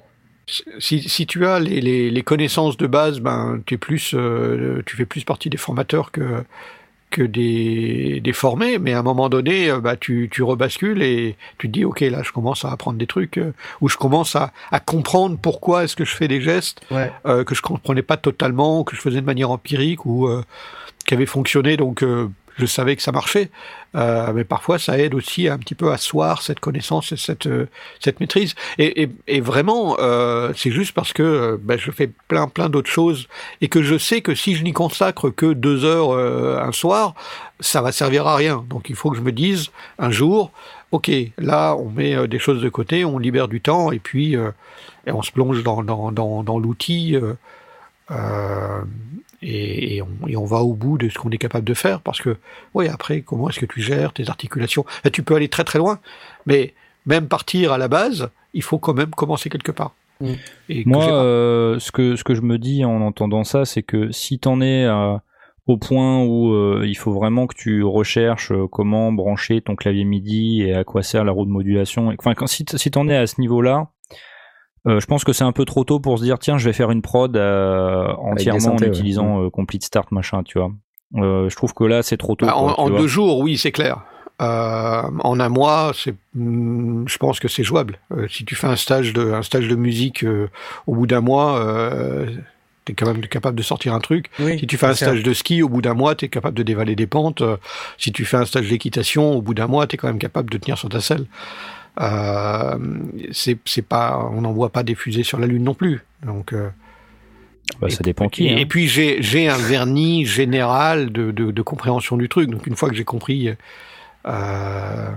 si, 0.78 1.02
si 1.08 1.26
tu 1.26 1.46
as 1.46 1.60
les, 1.60 1.80
les, 1.80 2.10
les 2.10 2.22
connaissances 2.22 2.76
de 2.76 2.86
base, 2.86 3.20
ben 3.20 3.60
tu 3.66 3.74
es 3.74 3.78
plus, 3.78 4.12
euh, 4.14 4.82
tu 4.86 4.96
fais 4.96 5.06
plus 5.06 5.24
partie 5.24 5.50
des 5.50 5.56
formateurs 5.58 6.10
que 6.12 6.44
que 7.10 7.22
des, 7.22 8.20
des 8.20 8.32
formés, 8.32 8.78
mais 8.78 8.92
à 8.92 9.00
un 9.00 9.02
moment 9.02 9.28
donné, 9.28 9.68
euh, 9.68 9.80
bah, 9.80 9.96
tu, 9.96 10.28
tu 10.30 10.44
rebascules 10.44 11.02
et 11.02 11.34
tu 11.58 11.66
te 11.66 11.72
dis, 11.72 11.84
ok, 11.84 12.02
là, 12.02 12.22
je 12.22 12.30
commence 12.30 12.64
à 12.64 12.70
apprendre 12.70 12.98
des 12.98 13.08
trucs, 13.08 13.36
euh, 13.38 13.52
ou 13.80 13.88
je 13.88 13.96
commence 13.96 14.36
à, 14.36 14.52
à 14.70 14.78
comprendre 14.78 15.36
pourquoi 15.36 15.82
est-ce 15.82 15.96
que 15.96 16.04
je 16.04 16.14
fais 16.14 16.28
des 16.28 16.40
gestes 16.40 16.80
Ouais. 16.92 17.10
euh, 17.26 17.42
que 17.42 17.56
je 17.56 17.62
comprenais 17.62 18.02
pas 18.02 18.16
totalement, 18.16 18.84
que 18.84 18.94
je 18.94 19.00
faisais 19.00 19.20
de 19.20 19.26
manière 19.26 19.50
empirique 19.50 20.06
ou 20.06 20.28
euh, 20.28 20.44
qui 21.04 21.14
avaient 21.14 21.26
fonctionné. 21.26 21.76
Donc, 21.76 22.04
je 22.58 22.66
savais 22.66 22.96
que 22.96 23.02
ça 23.02 23.12
marchait. 23.12 23.50
Euh, 23.96 24.32
mais 24.32 24.44
parfois, 24.44 24.78
ça 24.78 24.98
aide 24.98 25.14
aussi 25.14 25.48
un 25.48 25.58
petit 25.58 25.74
peu 25.74 25.90
à 25.90 25.94
asseoir 25.94 26.42
cette 26.42 26.60
connaissance 26.60 27.10
et 27.12 27.16
cette, 27.16 27.46
euh, 27.46 27.66
cette 27.98 28.20
maîtrise. 28.20 28.54
Et, 28.78 29.40
vraiment, 29.40 29.96
euh, 29.98 30.52
c'est 30.56 30.70
juste 30.70 30.92
parce 30.92 31.12
que 31.12 31.58
ben, 31.62 31.78
je 31.78 31.90
fais 31.90 32.08
plein, 32.28 32.46
plein 32.46 32.68
d'autres 32.68 32.90
choses 32.90 33.26
et 33.60 33.68
que 33.68 33.82
je 33.82 33.98
sais 33.98 34.20
que 34.20 34.34
si 34.34 34.54
je 34.54 34.62
n'y 34.62 34.72
consacre 34.72 35.30
que 35.30 35.52
deux 35.52 35.84
heures 35.84 36.12
un 36.12 36.72
soir, 36.72 37.14
ça 37.58 37.82
va 37.82 37.92
servir 37.92 38.26
à 38.26 38.36
rien. 38.36 38.64
Donc, 38.68 38.90
il 38.90 38.96
faut 38.96 39.10
que 39.10 39.16
je 39.16 39.22
me 39.22 39.32
dise 39.32 39.70
un 39.98 40.10
jour, 40.10 40.52
ok, 40.92 41.10
là, 41.38 41.74
on 41.74 41.90
met 41.90 42.28
des 42.28 42.38
choses 42.38 42.62
de 42.62 42.68
côté, 42.68 43.04
on 43.04 43.18
libère 43.18 43.48
du 43.48 43.60
temps 43.60 43.90
et 43.90 43.98
puis 43.98 44.36
et 45.06 45.12
on 45.12 45.22
se 45.22 45.32
plonge 45.32 45.62
dans, 45.62 45.82
dans, 45.82 46.12
dans, 46.42 46.58
l'outil. 46.58 47.16
Et, 49.42 49.96
et, 49.96 50.02
on, 50.02 50.08
et 50.28 50.36
on 50.36 50.44
va 50.44 50.58
au 50.58 50.74
bout 50.74 50.98
de 50.98 51.08
ce 51.08 51.18
qu'on 51.18 51.30
est 51.30 51.38
capable 51.38 51.64
de 51.66 51.74
faire 51.74 52.00
parce 52.00 52.20
que 52.20 52.36
oui 52.74 52.88
après 52.88 53.22
comment 53.22 53.48
est-ce 53.48 53.60
que 53.60 53.66
tu 53.66 53.80
gères 53.80 54.12
tes 54.12 54.28
articulations? 54.28 54.84
Là, 55.04 55.10
tu 55.10 55.22
peux 55.22 55.34
aller 55.34 55.48
très 55.48 55.64
très 55.64 55.78
loin 55.78 55.98
mais 56.46 56.74
même 57.06 57.26
partir 57.28 57.72
à 57.72 57.78
la 57.78 57.88
base 57.88 58.28
il 58.54 58.62
faut 58.62 58.78
quand 58.78 58.94
même 58.94 59.10
commencer 59.10 59.48
quelque 59.48 59.72
part. 59.72 59.94
Mm. 60.20 60.32
et 60.68 60.82
Moi, 60.86 61.10
euh, 61.12 61.78
ce 61.78 61.90
que 61.92 62.16
ce 62.16 62.24
que 62.24 62.34
je 62.34 62.42
me 62.42 62.58
dis 62.58 62.84
en 62.84 63.00
entendant 63.00 63.44
ça, 63.44 63.64
c'est 63.64 63.82
que 63.82 64.10
si 64.10 64.38
t'en 64.38 64.60
es 64.60 64.84
euh, 64.84 65.16
au 65.66 65.76
point 65.78 66.22
où 66.24 66.52
euh, 66.52 66.84
il 66.86 66.96
faut 66.96 67.12
vraiment 67.12 67.46
que 67.46 67.54
tu 67.56 67.82
recherches 67.84 68.52
euh, 68.52 68.66
comment 68.66 69.12
brancher 69.12 69.60
ton 69.62 69.76
clavier 69.76 70.04
MIDI 70.04 70.62
et 70.62 70.74
à 70.74 70.84
quoi 70.84 71.02
sert 71.02 71.24
la 71.24 71.32
roue 71.32 71.46
de 71.46 71.50
modulation, 71.50 72.10
et- 72.12 72.16
enfin 72.18 72.34
quand 72.34 72.46
si 72.48 72.64
t'en 72.66 73.08
es 73.08 73.16
à 73.16 73.26
ce 73.26 73.40
niveau-là, 73.40 73.88
euh, 74.86 75.00
je 75.00 75.06
pense 75.06 75.24
que 75.24 75.32
c'est 75.32 75.44
un 75.44 75.52
peu 75.52 75.64
trop 75.64 75.84
tôt 75.84 76.00
pour 76.00 76.18
se 76.18 76.24
dire 76.24 76.38
tiens 76.38 76.58
je 76.58 76.64
vais 76.64 76.72
faire 76.72 76.90
une 76.90 77.02
prod 77.02 77.36
euh, 77.36 78.08
entièrement 78.18 78.74
en 78.74 78.78
ouais. 78.78 78.88
utilisant 78.88 79.44
euh, 79.44 79.50
Complete 79.50 79.84
Start 79.84 80.10
machin, 80.12 80.42
tu 80.42 80.58
vois. 80.58 80.72
Euh, 81.16 81.48
je 81.48 81.56
trouve 81.56 81.74
que 81.74 81.84
là 81.84 82.02
c'est 82.02 82.16
trop 82.16 82.34
tôt. 82.36 82.46
Bah, 82.46 82.56
en 82.56 82.88
quoi, 82.88 82.98
deux 82.98 83.06
jours 83.08 83.38
oui 83.40 83.58
c'est 83.58 83.72
clair 83.72 84.02
euh, 84.40 85.02
en 85.22 85.38
un 85.40 85.48
mois 85.50 85.92
c'est 85.94 86.14
hmm, 86.34 87.04
je 87.06 87.18
pense 87.18 87.40
que 87.40 87.48
c'est 87.48 87.64
jouable 87.64 87.98
Euh, 88.16 88.26
si 88.28 88.44
tu 88.44 88.54
fais 88.54 88.68
un 88.68 88.76
stage 88.76 89.12
de 89.12 89.32
un 89.32 89.42
stage 89.42 89.68
de 89.68 89.74
musique 89.74 90.24
euh, 90.24 90.48
au 90.86 90.94
bout 90.94 91.06
d'un 91.06 91.20
mois 91.20 91.58
euh, 91.58 92.26
t'es 92.86 92.94
quand 92.94 93.06
même 93.06 93.20
capable 93.26 93.56
de 93.58 93.62
sortir 93.62 93.92
un 93.92 93.98
truc 94.00 94.30
Oui, 94.38 94.58
Si 94.58 94.66
tu 94.66 94.78
fais 94.78 94.86
un 94.86 94.94
stage 94.94 95.22
de 95.22 95.32
ski, 95.34 95.62
au 95.62 95.68
bout 95.68 95.82
d'un 95.82 95.94
mois, 95.94 96.14
tu 96.14 96.24
es 96.24 96.28
capable 96.28 96.56
de 96.56 96.62
dévaler 96.62 96.96
des 96.96 97.06
pentes. 97.06 97.42
Euh, 97.42 97.56
Si 97.98 98.12
tu 98.12 98.24
fais 98.24 98.38
un 98.38 98.46
stage 98.46 98.68
d'équitation, 98.68 99.32
au 99.32 99.42
bout 99.42 99.52
d'un 99.54 99.66
mois, 99.66 99.86
tu 99.86 99.94
es 99.94 99.98
quand 99.98 100.08
même 100.08 100.18
capable 100.18 100.48
de 100.50 100.56
tenir 100.58 100.78
sur 100.78 100.88
ta 100.88 101.00
selle. 101.00 101.26
Euh, 102.00 102.78
c'est 103.32 103.58
c'est 103.64 103.82
pas, 103.82 104.28
on 104.32 104.42
n'en 104.42 104.52
voit 104.52 104.70
pas 104.70 104.82
des 104.82 104.94
fusées 104.94 105.22
sur 105.22 105.38
la 105.38 105.46
Lune 105.46 105.64
non 105.64 105.74
plus. 105.74 106.00
Donc, 106.24 106.52
euh, 106.52 106.68
Bah, 107.80 107.88
ça 107.90 108.02
dépend 108.02 108.28
qui. 108.28 108.46
et, 108.46 108.52
hein. 108.54 108.56
et 108.58 108.66
puis 108.66 108.86
j'ai 108.88 109.22
j'ai 109.22 109.48
un 109.48 109.56
vernis 109.58 110.24
général 110.24 111.10
de, 111.12 111.30
de, 111.30 111.50
de 111.50 111.62
compréhension 111.62 112.16
du 112.16 112.28
truc. 112.28 112.48
Donc 112.50 112.66
une 112.66 112.76
fois 112.76 112.88
que 112.88 112.94
j'ai 112.94 113.04
compris 113.04 113.54
euh, 114.26 115.08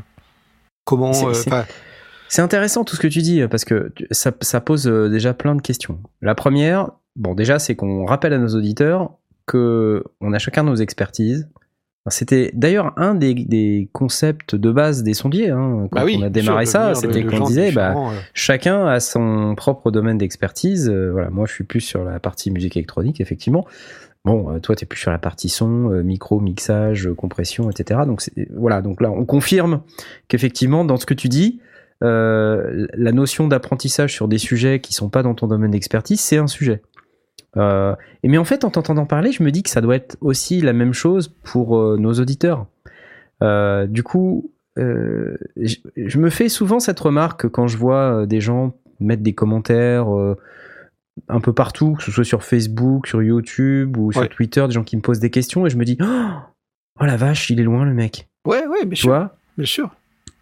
comment, 0.85 1.13
C'est- 1.13 1.25
euh, 1.51 1.63
c'est- 2.29 2.41
intéressant 2.41 2.83
tout 2.83 2.95
ce 2.95 3.01
que 3.01 3.07
tu 3.07 3.21
dis 3.21 3.41
parce 3.47 3.63
que 3.65 3.93
ça, 4.11 4.31
ça 4.41 4.59
pose 4.59 4.85
déjà 4.85 5.33
plein 5.33 5.55
de 5.55 5.61
questions. 5.61 5.99
La 6.21 6.33
première, 6.35 6.89
bon 7.15 7.35
déjà, 7.35 7.59
c'est 7.59 7.75
qu'on 7.75 8.05
rappelle 8.05 8.33
à 8.33 8.39
nos 8.39 8.55
auditeurs 8.55 9.11
que 9.45 10.03
on 10.21 10.33
a 10.33 10.39
chacun 10.39 10.63
nos 10.63 10.75
expertises. 10.75 11.47
C'était 12.09 12.51
d'ailleurs 12.53 12.91
un 12.97 13.15
des, 13.15 13.33
des 13.33 13.87
concepts 13.93 14.55
de 14.55 14.71
base 14.71 15.03
des 15.03 15.13
sondiers. 15.13 15.49
Hein, 15.49 15.87
quand 15.89 15.99
bah 15.99 16.05
oui, 16.05 16.17
on 16.19 16.23
a 16.23 16.29
démarré 16.29 16.65
sûr, 16.65 16.73
ça, 16.73 16.95
c'était 16.95 17.23
qu'on 17.23 17.45
disait, 17.45 17.71
bah, 17.71 17.95
euh. 17.95 18.19
chacun 18.33 18.85
a 18.85 18.99
son 18.99 19.55
propre 19.55 19.89
domaine 19.89 20.17
d'expertise. 20.17 20.89
Euh, 20.89 21.11
voilà, 21.11 21.29
moi, 21.29 21.45
je 21.47 21.53
suis 21.53 21.63
plus 21.63 21.79
sur 21.79 22.03
la 22.03 22.19
partie 22.19 22.51
musique 22.51 22.75
électronique, 22.75 23.21
effectivement. 23.21 23.65
Bon, 24.25 24.49
euh, 24.49 24.59
toi, 24.59 24.75
tu 24.75 24.83
es 24.83 24.85
plus 24.85 24.99
sur 24.99 25.11
la 25.11 25.17
partie 25.17 25.49
son, 25.49 25.91
euh, 25.91 26.03
micro, 26.03 26.39
mixage, 26.39 27.09
compression, 27.15 27.69
etc. 27.69 28.01
Donc 28.05 28.21
voilà, 28.55 28.81
donc 28.81 29.01
là, 29.01 29.11
on 29.11 29.25
confirme 29.25 29.81
qu'effectivement, 30.27 30.85
dans 30.85 30.97
ce 30.97 31.05
que 31.05 31.13
tu 31.13 31.27
dis, 31.27 31.59
euh, 32.03 32.87
la 32.93 33.11
notion 33.11 33.47
d'apprentissage 33.47 34.13
sur 34.13 34.27
des 34.27 34.37
sujets 34.37 34.79
qui 34.79 34.93
sont 34.93 35.09
pas 35.09 35.23
dans 35.23 35.35
ton 35.35 35.47
domaine 35.47 35.71
d'expertise, 35.71 36.19
c'est 36.19 36.37
un 36.37 36.47
sujet. 36.47 36.81
Euh, 37.57 37.95
et 38.23 38.27
mais 38.27 38.37
en 38.37 38.45
fait, 38.45 38.63
en 38.63 38.69
t'entendant 38.69 39.05
parler, 39.05 39.31
je 39.31 39.43
me 39.43 39.51
dis 39.51 39.63
que 39.63 39.69
ça 39.69 39.81
doit 39.81 39.95
être 39.95 40.17
aussi 40.21 40.61
la 40.61 40.73
même 40.73 40.93
chose 40.93 41.27
pour 41.43 41.77
euh, 41.77 41.97
nos 41.97 42.13
auditeurs. 42.13 42.65
Euh, 43.41 43.87
du 43.87 44.03
coup, 44.03 44.51
je, 44.75 45.75
je 45.95 46.17
me 46.19 46.29
fais 46.29 46.49
souvent 46.49 46.79
cette 46.79 46.99
remarque 46.99 47.47
quand 47.47 47.67
je 47.67 47.77
vois 47.77 48.25
des 48.25 48.41
gens 48.41 48.73
mettre 48.99 49.21
des 49.21 49.33
commentaires 49.33 50.07
un 51.29 51.39
peu 51.39 51.53
partout, 51.53 51.93
que 51.93 52.03
ce 52.03 52.11
soit 52.11 52.23
sur 52.23 52.43
Facebook, 52.43 53.05
sur 53.07 53.21
YouTube 53.21 53.97
ou 53.97 54.11
sur. 54.11 54.27
Twitter, 54.29 54.65
des 54.65 54.73
gens 54.73 54.83
qui 54.83 54.97
me 54.97 55.01
posent 55.01 55.19
des 55.19 55.29
questions 55.29 55.67
et 55.67 55.69
je 55.69 55.77
me 55.77 55.85
dis 55.85 55.97
oh, 56.01 56.29
oh 56.99 57.05
la 57.05 57.17
vache, 57.17 57.49
il 57.51 57.59
est 57.59 57.63
loin 57.63 57.85
le 57.85 57.93
mec. 57.93 58.27
Ouais, 58.47 58.65
ouais, 58.65 58.85
bien 58.85 58.95
Tu 58.95 59.01
sûr, 59.01 59.09
vois? 59.09 59.35
Bien 59.57 59.67
sûr. 59.67 59.95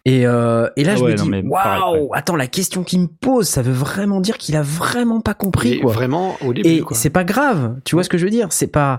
Et, 0.04 0.26
euh, 0.26 0.68
et 0.76 0.82
là, 0.84 0.92
Ah 0.94 0.96
je 0.96 1.04
me 1.04 1.14
dis, 1.14 1.46
waouh, 1.48 2.12
attends, 2.14 2.34
la 2.36 2.48
question 2.48 2.82
qu'il 2.82 3.00
me 3.00 3.06
pose, 3.06 3.48
ça 3.48 3.62
veut 3.62 3.72
vraiment 3.72 4.20
dire 4.20 4.36
qu'il 4.38 4.56
a 4.56 4.62
vraiment 4.62 5.20
pas 5.20 5.34
compris, 5.34 5.80
quoi. 5.80 5.92
vraiment 5.92 6.36
au 6.44 6.52
début. 6.52 6.68
Et 6.68 6.84
c'est 6.92 7.10
pas 7.10 7.24
grave, 7.24 7.78
tu 7.84 7.94
vois 7.94 8.02
ce 8.02 8.08
que 8.08 8.18
je 8.18 8.24
veux 8.24 8.30
dire? 8.30 8.52
C'est 8.52 8.66
pas, 8.66 8.98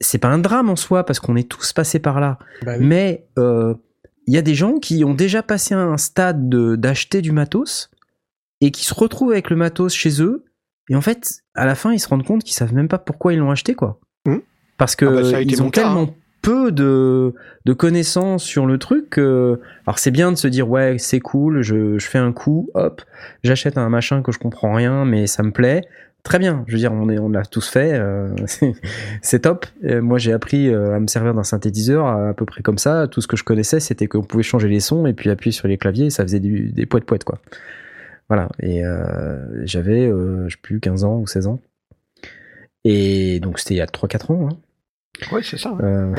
c'est 0.00 0.18
pas 0.18 0.28
un 0.28 0.38
drame 0.38 0.68
en 0.68 0.76
soi 0.76 1.04
parce 1.04 1.18
qu'on 1.18 1.34
est 1.36 1.48
tous 1.48 1.72
passés 1.72 1.98
par 1.98 2.20
là. 2.20 2.38
Bah 2.62 2.74
oui. 2.78 2.84
Mais 2.86 3.26
euh, 3.38 3.74
il 4.26 4.34
y 4.34 4.38
a 4.38 4.42
des 4.42 4.54
gens 4.54 4.78
qui 4.78 5.02
ont 5.04 5.14
déjà 5.14 5.42
passé 5.42 5.74
un 5.74 5.96
stade 5.96 6.48
de- 6.50 6.76
d'acheter 6.76 7.22
du 7.22 7.32
matos 7.32 7.90
et 8.60 8.70
qui 8.70 8.84
se 8.84 8.92
retrouvent 8.92 9.32
avec 9.32 9.48
le 9.48 9.56
matos 9.56 9.94
chez 9.94 10.20
eux. 10.22 10.44
Et 10.90 10.94
en 10.96 11.00
fait, 11.00 11.40
à 11.54 11.64
la 11.64 11.74
fin, 11.74 11.92
ils 11.92 11.98
se 12.00 12.08
rendent 12.08 12.24
compte 12.26 12.44
qu'ils 12.44 12.54
savent 12.54 12.74
même 12.74 12.88
pas 12.88 12.98
pourquoi 12.98 13.32
ils 13.32 13.38
l'ont 13.38 13.50
acheté, 13.50 13.74
quoi. 13.74 13.98
Mhm. 14.26 14.42
Parce 14.76 14.94
que 14.94 15.06
Ah 15.06 15.32
bah, 15.32 15.40
ils 15.42 15.62
ont 15.62 15.70
cas, 15.70 15.82
tellement 15.82 16.02
hein. 16.02 16.14
Peu 16.42 16.72
de, 16.72 17.34
de 17.64 17.72
connaissances 17.72 18.44
sur 18.44 18.66
le 18.66 18.78
truc. 18.78 19.10
que- 19.10 19.60
alors 19.86 19.98
c'est 19.98 20.10
bien 20.10 20.30
de 20.32 20.36
se 20.36 20.48
dire 20.48 20.68
ouais 20.68 20.96
c'est 20.98 21.20
cool, 21.20 21.62
je, 21.62 21.98
je 21.98 22.06
fais 22.06 22.18
un 22.18 22.32
coup, 22.32 22.70
hop, 22.74 23.02
j'achète 23.42 23.76
un 23.78 23.88
machin 23.88 24.22
que 24.22 24.32
je 24.32 24.38
comprends 24.38 24.72
rien, 24.74 25.04
mais 25.04 25.26
ça 25.26 25.42
me 25.42 25.50
plaît. 25.52 25.82
Très 26.24 26.38
bien, 26.38 26.64
je 26.66 26.72
veux 26.72 26.78
dire 26.78 26.92
on 26.92 27.08
on 27.08 27.28
l'a 27.30 27.42
tous 27.44 27.68
fait, 27.68 27.92
euh, 27.94 28.28
c'est- 29.22 29.38
top. 29.40 29.66
Euh, 29.84 30.02
moi 30.02 30.18
j'ai 30.18 30.32
appris 30.32 30.68
euh, 30.68 30.94
à 30.94 31.00
me 31.00 31.06
servir 31.06 31.32
d'un 31.34 31.44
synthétiseur 31.44 32.06
à, 32.06 32.34
peu 32.34 32.44
près 32.44 32.62
comme 32.62 32.78
ça. 32.78 33.06
Tout 33.08 33.20
ce 33.20 33.26
que 33.28 33.36
je 33.36 33.44
connaissais 33.44 33.80
c'était 33.80 34.06
qu'on 34.08 34.22
pouvait 34.22 34.42
changer 34.42 34.68
les 34.68 34.80
sons 34.80 35.06
et 35.06 35.14
puis 35.14 35.30
appuyer 35.30 35.52
sur 35.52 35.68
les 35.68 35.78
claviers, 35.78 36.10
ça 36.10 36.24
faisait 36.24 36.40
du- 36.40 36.70
des 36.72 36.86
poètes 36.86 37.04
poètes 37.04 37.24
quoi. 37.24 37.38
Voilà 38.28 38.48
et 38.60 38.84
euh, 38.84 39.64
j'avais 39.64 40.06
euh, 40.06 40.48
je 40.48 40.56
sais 40.56 40.60
plus 40.62 40.80
15 40.80 41.04
ans 41.04 41.18
ou 41.18 41.26
16 41.26 41.46
ans. 41.46 41.60
Et 42.84 43.40
donc 43.40 43.58
c'était 43.58 43.74
il 43.74 43.78
y 43.78 43.80
a 43.80 43.86
3-4 43.86 44.32
ans. 44.32 44.48
Hein. 44.50 44.56
Ouais, 45.32 45.42
c'est 45.42 45.58
ça. 45.58 45.76
Euh, 45.80 46.14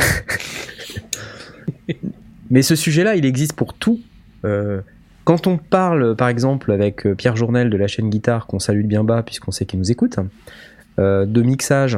Mais 2.52 2.62
ce 2.62 2.76
sujet-là, 2.76 3.16
il 3.16 3.26
existe 3.26 3.54
pour 3.54 3.74
tout. 3.74 4.00
Euh, 4.46 4.82
quand 5.24 5.48
on 5.48 5.58
parle, 5.58 6.16
par 6.16 6.28
exemple, 6.28 6.72
avec 6.72 7.06
euh, 7.06 7.16
Pierre 7.16 7.36
Journel 7.36 7.70
de 7.70 7.78
la 7.78 7.88
chaîne 7.88 8.10
Guitare, 8.10 8.48
qu'on 8.48 8.60
salue 8.60 8.86
bien 8.86 9.04
bas 9.04 9.24
puisqu'on 9.24 9.52
sait 9.52 9.66
qu'il 9.66 9.80
nous 9.80 9.92
écoute, 9.92 10.18
euh, 10.98 11.26
de 11.26 11.42
mixage, 11.42 11.98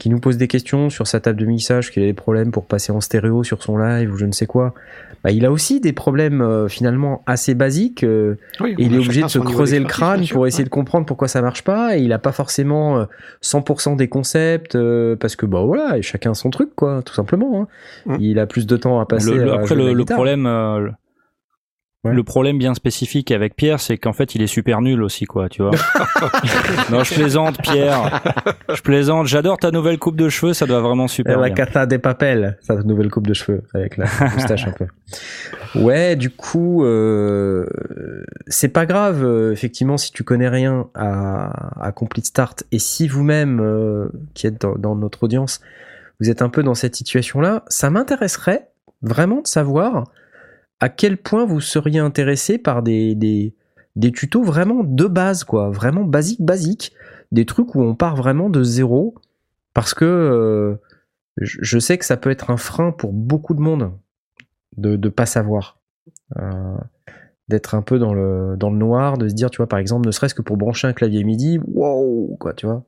qui 0.00 0.08
nous 0.10 0.18
pose 0.18 0.36
des 0.36 0.48
questions 0.48 0.90
sur 0.90 1.06
sa 1.06 1.20
table 1.20 1.38
de 1.38 1.44
mixage, 1.46 1.92
qu'il 1.92 2.02
a 2.02 2.06
des 2.06 2.12
problèmes 2.14 2.50
pour 2.50 2.64
passer 2.64 2.90
en 2.90 3.00
stéréo 3.00 3.44
sur 3.44 3.62
son 3.62 3.76
live 3.78 4.12
ou 4.12 4.16
je 4.16 4.24
ne 4.24 4.32
sais 4.32 4.46
quoi, 4.46 4.74
bah, 5.22 5.30
il 5.30 5.44
a 5.44 5.52
aussi 5.52 5.78
des 5.80 5.92
problèmes 5.92 6.40
euh, 6.40 6.66
finalement 6.68 7.22
assez 7.26 7.54
basiques. 7.54 8.02
euh, 8.02 8.36
Oui, 8.60 8.74
et 8.78 8.84
il 8.84 8.94
est 8.94 8.98
obligé 8.98 9.22
de 9.22 9.28
se 9.28 9.38
creuser 9.38 9.78
le 9.78 9.84
crâne 9.84 10.24
sûr, 10.24 10.34
pour 10.36 10.46
essayer 10.46 10.62
ouais. 10.62 10.64
de 10.64 10.70
comprendre 10.70 11.04
pourquoi 11.04 11.28
ça 11.28 11.42
marche 11.42 11.62
pas. 11.62 11.96
Et 11.98 12.00
il 12.00 12.12
a 12.14 12.18
pas 12.18 12.32
forcément 12.32 12.98
euh, 13.00 13.04
100% 13.42 13.96
des 13.96 14.08
concepts 14.08 14.74
euh, 14.74 15.16
parce 15.16 15.36
que 15.36 15.44
bah 15.46 15.60
voilà, 15.66 15.98
et 15.98 16.02
chacun 16.02 16.32
son 16.34 16.48
truc 16.50 16.70
quoi, 16.74 17.02
tout 17.04 17.12
simplement. 17.14 17.62
hein. 18.06 18.14
Mm. 18.14 18.16
Il 18.20 18.38
a 18.38 18.46
plus 18.46 18.66
de 18.66 18.76
temps 18.78 18.98
à 19.00 19.04
passer. 19.06 19.30
Le- 19.34 19.44
le- 19.44 19.52
à 19.52 19.56
après, 19.56 19.74
le, 19.74 19.92
le 19.92 20.04
problème, 20.06 20.46
euh, 20.46 20.78
le- 20.80 20.92
Ouais. 22.02 22.14
le 22.14 22.22
problème 22.22 22.56
bien 22.56 22.72
spécifique 22.72 23.30
avec 23.30 23.54
Pierre, 23.56 23.78
c'est 23.78 23.98
qu'en 23.98 24.14
fait, 24.14 24.34
il 24.34 24.40
est 24.40 24.46
super 24.46 24.80
nul 24.80 25.02
aussi, 25.02 25.26
quoi, 25.26 25.50
tu 25.50 25.60
vois. 25.60 25.72
non, 26.90 27.04
je 27.04 27.12
plaisante, 27.12 27.60
Pierre. 27.60 28.22
Je 28.74 28.80
plaisante. 28.80 29.26
J'adore 29.26 29.58
ta 29.58 29.70
nouvelle 29.70 29.98
coupe 29.98 30.16
de 30.16 30.30
cheveux, 30.30 30.54
ça 30.54 30.64
doit 30.64 30.80
vraiment 30.80 31.08
super 31.08 31.38
la 31.38 31.48
bien. 31.48 31.54
cata 31.56 31.84
des 31.84 31.98
papels, 31.98 32.56
sa 32.62 32.76
nouvelle 32.76 33.10
coupe 33.10 33.26
de 33.26 33.34
cheveux 33.34 33.64
avec 33.74 33.98
la 33.98 34.06
moustache 34.34 34.66
un 34.66 34.72
peu. 34.72 34.86
Ouais, 35.74 36.16
du 36.16 36.30
coup, 36.30 36.86
euh, 36.86 37.66
c'est 38.46 38.68
pas 38.68 38.86
grave, 38.86 39.22
euh, 39.22 39.52
effectivement, 39.52 39.98
si 39.98 40.10
tu 40.10 40.24
connais 40.24 40.48
rien 40.48 40.88
à, 40.94 41.84
à 41.86 41.92
Complete 41.92 42.24
Start 42.24 42.64
et 42.72 42.78
si 42.78 43.08
vous-même, 43.08 43.60
euh, 43.60 44.08
qui 44.32 44.46
êtes 44.46 44.58
dans, 44.58 44.74
dans 44.74 44.96
notre 44.96 45.24
audience, 45.24 45.60
vous 46.18 46.30
êtes 46.30 46.40
un 46.40 46.48
peu 46.48 46.62
dans 46.62 46.74
cette 46.74 46.96
situation-là, 46.96 47.62
ça 47.68 47.90
m'intéresserait 47.90 48.68
vraiment 49.02 49.42
de 49.42 49.46
savoir 49.46 50.04
à 50.80 50.88
quel 50.88 51.16
point 51.16 51.44
vous 51.44 51.60
seriez 51.60 52.00
intéressé 52.00 52.58
par 52.58 52.82
des, 52.82 53.14
des, 53.14 53.54
des 53.96 54.12
tutos 54.12 54.42
vraiment 54.42 54.82
de 54.82 55.06
base, 55.06 55.44
quoi, 55.44 55.70
vraiment 55.70 56.04
basique, 56.04 56.42
basique, 56.42 56.92
des 57.32 57.44
trucs 57.44 57.74
où 57.74 57.82
on 57.82 57.94
part 57.94 58.16
vraiment 58.16 58.50
de 58.50 58.62
zéro, 58.62 59.14
parce 59.74 59.94
que 59.94 60.04
euh, 60.04 60.76
je 61.36 61.78
sais 61.78 61.98
que 61.98 62.04
ça 62.04 62.16
peut 62.16 62.30
être 62.30 62.50
un 62.50 62.56
frein 62.56 62.92
pour 62.92 63.12
beaucoup 63.12 63.54
de 63.54 63.60
monde 63.60 63.92
de 64.76 64.96
ne 64.96 65.08
pas 65.08 65.26
savoir. 65.26 65.78
Euh, 66.38 66.76
d'être 67.48 67.74
un 67.74 67.82
peu 67.82 67.98
dans 67.98 68.14
le, 68.14 68.54
dans 68.56 68.70
le 68.70 68.78
noir, 68.78 69.18
de 69.18 69.28
se 69.28 69.34
dire, 69.34 69.50
tu 69.50 69.56
vois, 69.56 69.66
par 69.66 69.80
exemple, 69.80 70.06
ne 70.06 70.12
serait-ce 70.12 70.34
que 70.34 70.42
pour 70.42 70.56
brancher 70.56 70.86
un 70.86 70.92
clavier 70.92 71.24
MIDI, 71.24 71.58
wow, 71.74 72.36
quoi, 72.38 72.54
tu 72.54 72.66
vois. 72.66 72.84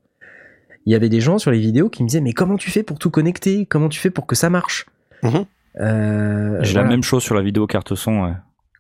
il 0.87 0.93
y 0.93 0.95
avait 0.95 1.09
des 1.09 1.21
gens 1.21 1.39
sur 1.39 1.51
les 1.51 1.59
vidéos 1.59 1.89
qui 1.91 2.03
me 2.05 2.09
disaient 2.09 2.21
mais 2.21 2.33
comment 2.33 2.57
tu 2.57 2.71
fais 2.71 2.83
pour 2.85 2.99
tout 2.99 3.11
connecter? 3.11 3.67
Comment 3.67 3.89
tu 3.89 3.99
fais 4.01 4.11
pour 4.11 4.27
que 4.27 4.37
ça 4.37 4.51
marche? 4.51 4.87
Mhm. 5.23 5.45
Euh, 5.81 6.59
J'ai 6.63 6.73
voilà. 6.75 6.89
la 6.89 6.91
même 6.95 7.03
chose 7.03 7.23
sur 7.23 7.35
la 7.35 7.43
vidéo 7.43 7.67
carte 7.67 7.95
son. 7.95 8.23
ouais. 8.25 8.33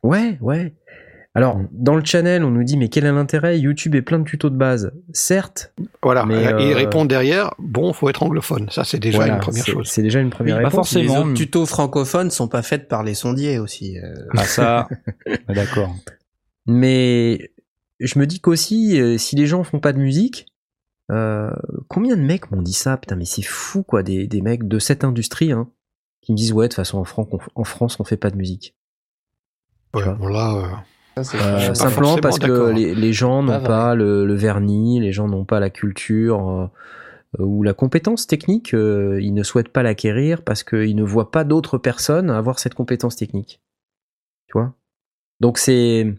Ouais, 0.02 0.39
ouais. 0.40 0.74
Alors, 1.35 1.59
dans 1.73 1.97
le 1.97 2.05
channel, 2.05 2.44
on 2.44 2.51
nous 2.51 2.62
dit, 2.64 2.77
mais 2.77 2.89
quel 2.90 3.06
est 3.06 3.12
l'intérêt? 3.12 3.59
YouTube 3.59 3.94
est 3.94 4.02
plein 4.02 4.19
de 4.19 4.24
tutos 4.24 4.51
de 4.51 4.56
base. 4.56 4.93
Certes, 5.14 5.73
Voilà. 6.02 6.27
Mais, 6.27 6.43
et 6.43 6.47
euh, 6.48 6.60
ils 6.60 6.74
répondent 6.74 7.09
derrière, 7.09 7.55
bon, 7.59 7.94
faut 7.94 8.10
être 8.10 8.23
anglophone. 8.23 8.69
Ça, 8.70 8.85
c'est 8.85 8.98
déjà 8.98 9.16
voilà, 9.16 9.35
une 9.36 9.40
première 9.40 9.64
chose. 9.64 9.89
C'est 9.89 10.02
déjà 10.02 10.20
une 10.20 10.28
première 10.28 10.56
Oui, 10.56 10.62
pas 10.62 10.69
réponse. 10.69 10.90
forcément. 10.93 11.14
Les 11.14 11.20
autres 11.20 11.32
tutos 11.35 11.64
francophones 11.64 12.31
sont 12.31 12.48
pas 12.48 12.60
faits 12.60 12.86
par 12.86 13.02
les 13.02 13.14
sondiers 13.14 13.59
aussi. 13.59 13.98
euh. 13.98 14.14
Ah 14.36 14.44
ça, 14.44 14.89
d'accord. 15.48 15.94
Mais 16.66 17.51
je 18.01 18.19
me 18.19 18.27
dis 18.27 18.40
qu'aussi, 18.40 19.01
euh, 19.01 19.16
si 19.16 19.35
les 19.36 19.47
gens 19.47 19.64
font 19.64 19.81
pas 19.81 19.93
de 19.94 19.98
musique, 19.98 20.47
euh, 21.10 21.51
combien 21.89 22.16
de 22.16 22.23
mecs 22.23 22.51
m'ont 22.51 22.62
dit 22.62 22.73
ça? 22.74 22.98
Putain, 22.98 23.16
mais 23.16 23.24
c'est 23.24 23.40
fou, 23.43 23.82
quoi, 23.82 24.02
des, 24.02 24.27
des 24.27 24.43
mecs 24.43 24.69
de 24.69 24.78
cette 24.78 25.02
industrie, 25.05 25.52
hein, 25.52 25.69
qui 26.22 26.32
me 26.32 26.36
disent, 26.36 26.52
ouais, 26.52 26.66
de 26.66 26.70
toute 26.70 26.76
façon, 26.76 26.98
en, 26.98 27.04
Fran- 27.04 27.28
en 27.54 27.64
France, 27.64 27.98
on 28.00 28.04
fait 28.04 28.16
pas 28.16 28.30
de 28.30 28.36
musique. 28.36 28.74
Ouais, 29.94 30.14
bon, 30.14 30.28
là, 30.28 30.54
euh, 31.16 31.22
Ça, 31.22 31.38
Euh, 31.38 31.74
simplement 31.74 32.16
parce 32.16 32.38
que 32.38 32.46
d'accord. 32.46 32.68
les, 32.74 32.94
les 32.94 33.12
gens 33.12 33.42
n'ont 33.42 33.60
pas 33.66 33.94
le, 33.94 34.24
le 34.24 34.34
vernis, 34.34 35.00
les 35.00 35.12
gens 35.12 35.28
n'ont 35.28 35.44
pas 35.44 35.60
la 35.60 35.68
culture 35.68 36.70
euh, 37.38 37.42
ou 37.44 37.62
la 37.62 37.74
compétence 37.74 38.26
technique, 38.26 38.72
euh, 38.74 39.20
ils 39.20 39.34
ne 39.34 39.42
souhaitent 39.42 39.68
pas 39.72 39.82
l'acquérir 39.82 40.42
parce 40.42 40.62
qu'ils 40.64 40.96
ne 40.96 41.02
voient 41.02 41.30
pas 41.30 41.44
d'autres 41.44 41.76
personnes 41.78 42.30
avoir 42.30 42.58
cette 42.58 42.74
compétence 42.74 43.16
technique. 43.16 43.60
Tu 44.46 44.52
vois? 44.54 44.74
Donc 45.40 45.58
c'est 45.58 46.14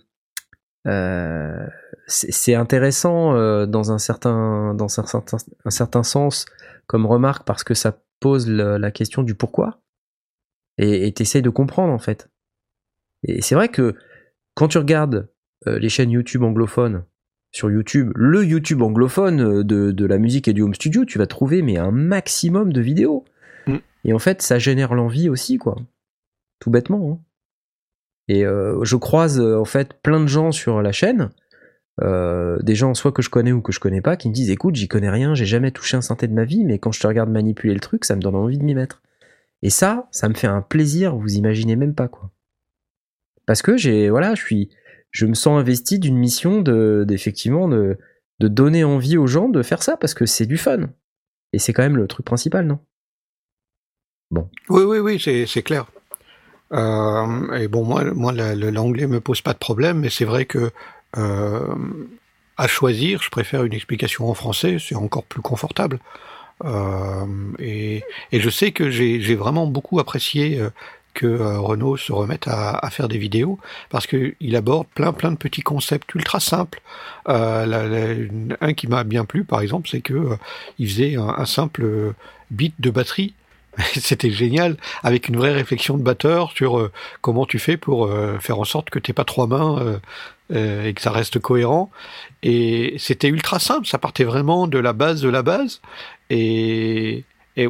euh, 0.88 1.66
c'est 2.08 2.56
intéressant 2.56 3.36
euh, 3.36 3.66
dans 3.66 3.92
un 3.92 3.98
certain 3.98 4.74
dans 4.74 5.00
un 5.00 5.06
certain 5.06 5.38
un 5.66 5.70
certain 5.72 6.04
sens 6.04 6.46
comme 6.88 7.06
remarque 7.06 7.46
parce 7.46 7.64
que 7.64 7.74
ça 7.74 7.98
pose 8.20 8.48
la 8.50 8.92
question 8.92 9.24
du 9.24 9.36
pourquoi 9.36 9.80
et 10.78 11.12
t'essayes 11.14 11.42
de 11.42 11.50
comprendre 11.50 11.94
en 11.94 12.00
fait. 12.00 12.30
Et 13.24 13.42
c'est 13.42 13.56
vrai 13.56 13.70
que 13.70 13.96
quand 14.56 14.68
tu 14.68 14.78
regardes 14.78 15.30
euh, 15.68 15.80
les 15.80 15.90
chaînes 15.90 16.12
YouTube 16.12 16.44
anglophones 16.44 17.06
sur 17.52 17.70
YouTube, 17.70 18.12
le 18.16 18.44
YouTube 18.44 18.82
anglophone 18.82 19.42
euh, 19.42 19.64
de, 19.64 19.92
de 19.92 20.06
la 20.06 20.18
musique 20.18 20.48
et 20.48 20.54
du 20.54 20.62
home 20.62 20.74
studio, 20.74 21.06
tu 21.06 21.18
vas 21.18 21.28
trouver 21.28 21.62
mais 21.62 21.78
un 21.78 21.92
maximum 21.92 22.74
de 22.74 22.82
vidéos. 22.82 23.24
Mm. 23.68 23.78
Et 24.06 24.14
en 24.14 24.20
fait, 24.20 24.42
ça 24.42 24.60
génère 24.60 24.94
l'envie 24.94 25.30
aussi, 25.30 25.58
quoi. 25.58 25.76
Tout 26.60 26.72
bêtement. 26.72 27.12
hein. 27.12 27.26
Et 28.28 28.46
euh, 28.46 28.84
je 28.84 28.96
croise 28.96 29.40
en 29.40 29.66
fait 29.66 29.94
plein 30.02 30.22
de 30.22 30.28
gens 30.28 30.52
sur 30.52 30.82
la 30.82 30.92
chaîne, 30.92 31.30
euh, 32.02 32.58
des 32.62 32.74
gens 32.74 32.94
soit 32.94 33.12
que 33.12 33.22
je 33.22 33.30
connais 33.30 33.52
ou 33.52 33.62
que 33.62 33.72
je 33.72 33.80
connais 33.80 34.02
pas, 34.02 34.16
qui 34.16 34.30
me 34.30 34.34
disent 34.34 34.50
écoute, 34.50 34.76
j'y 34.76 34.88
connais 34.88 35.10
rien, 35.10 35.36
j'ai 35.36 35.46
jamais 35.46 35.72
touché 35.72 35.98
un 35.98 36.02
synthé 36.02 36.28
de 36.28 36.34
ma 36.34 36.46
vie, 36.46 36.64
mais 36.64 36.80
quand 36.80 36.92
je 36.92 37.00
te 37.02 37.08
regarde 37.08 37.30
manipuler 37.30 37.74
le 37.74 37.80
truc, 37.82 38.06
ça 38.06 38.16
me 38.16 38.22
donne 38.22 38.36
envie 38.36 38.58
de 38.58 38.64
m'y 38.64 38.76
mettre. 38.76 39.02
Et 39.64 39.70
ça, 39.70 40.08
ça 40.12 40.28
me 40.30 40.34
fait 40.36 40.48
un 40.48 40.62
plaisir, 40.62 41.16
vous 41.16 41.36
imaginez 41.36 41.78
même 41.78 41.96
pas 41.96 42.10
quoi. 42.10 42.30
Parce 43.46 43.62
que 43.62 43.78
j'ai, 43.78 44.10
voilà, 44.10 44.36
je 44.36 44.42
suis, 44.42 44.70
je 45.10 45.26
me 45.26 45.34
sens 45.34 45.60
investi 45.60 46.00
d'une 46.00 46.18
mission 46.18 46.62
de, 46.62 47.06
d'effectivement 47.08 47.68
de, 47.68 47.98
donner 48.40 48.84
envie 48.84 49.16
aux 49.16 49.26
gens 49.26 49.48
de 49.48 49.64
faire 49.64 49.82
ça 49.82 49.96
parce 49.96 50.14
que 50.14 50.26
c'est 50.26 50.46
du 50.46 50.58
fun. 50.58 50.90
Et 51.54 51.60
c'est 51.60 51.72
quand 51.72 51.84
même 51.84 51.96
le 51.96 52.08
truc 52.08 52.26
principal, 52.26 52.68
non? 52.68 52.80
Oui, 54.70 54.84
oui, 54.84 54.98
oui, 54.98 55.18
c'est 55.18 55.46
c'est 55.46 55.62
clair. 55.62 55.86
Euh, 56.74 57.54
et 57.54 57.70
bon, 57.70 57.86
moi, 57.86 58.04
moi, 58.14 58.34
l'anglais 58.34 59.08
me 59.08 59.22
pose 59.22 59.42
pas 59.42 59.54
de 59.54 59.60
problème, 59.60 60.00
mais 60.00 60.10
c'est 60.10 60.26
vrai 60.26 60.44
que 60.44 60.72
euh, 61.18 61.76
à 62.58 62.68
choisir, 62.68 63.22
je 63.22 63.30
préfère 63.30 63.64
une 63.64 63.74
explication 63.74 64.30
en 64.30 64.34
français, 64.34 64.78
c'est 64.78 64.96
encore 64.96 65.24
plus 65.24 65.42
confortable. 65.42 66.00
Euh, 66.64 67.26
et, 67.60 68.04
je 68.32 68.50
sais 68.50 68.72
que 68.72 68.90
j'ai 68.90 69.36
vraiment 69.36 69.68
beaucoup 69.68 70.00
apprécié 70.00 70.60
euh, 70.60 70.70
que 71.14 71.26
euh, 71.26 71.60
Renault 71.60 71.98
se 71.98 72.12
remette 72.12 72.48
à, 72.48 72.90
faire 72.90 73.08
des 73.08 73.18
vidéos 73.18 73.60
parce 73.90 74.08
que 74.08 74.34
il 74.40 74.56
aborde 74.56 74.88
plein 74.96 75.14
plein 75.14 75.32
de 75.32 75.38
petits 75.38 75.62
concepts 75.62 76.14
ultra 76.16 76.40
simples. 76.40 76.82
Un 77.28 78.74
qui 78.76 78.88
m'a 78.88 79.04
bien 79.04 79.26
plu, 79.26 79.44
par 79.44 79.62
exemple, 79.62 79.90
c'est 79.90 80.02
que 80.02 80.38
il 80.80 80.90
faisait 80.90 81.16
un, 81.16 81.46
simple 81.46 82.14
bit 82.52 82.74
de 82.80 82.90
batterie. 82.90 83.34
C'était 83.96 84.30
génial, 84.30 84.78
avec 85.02 85.30
une 85.30 85.38
vraie 85.38 85.54
réflexion 85.54 85.98
de 85.98 86.04
batteur 86.04 86.52
sur 86.52 86.92
comment 87.22 87.46
tu 87.46 87.58
fais 87.58 87.78
pour 87.78 88.10
faire 88.40 88.60
en 88.60 88.66
sorte 88.66 88.90
que 88.90 89.00
t'aies 89.00 89.14
pas 89.14 89.24
trois 89.24 89.48
mains 89.48 90.00
euh, 90.52 90.86
et 90.86 90.94
que 90.94 91.02
ça 91.02 91.12
reste 91.12 91.40
cohérent. 91.40 91.90
Et 92.44 92.96
c'était 93.00 93.30
ultra 93.30 93.60
simple, 93.60 93.88
ça 93.88 93.98
partait 93.98 94.26
vraiment 94.26 94.68
de 94.68 94.78
la 94.78 94.92
base 94.92 95.22
de 95.22 95.30
la 95.30 95.42
base. 95.42 95.82
Et, 96.30 97.24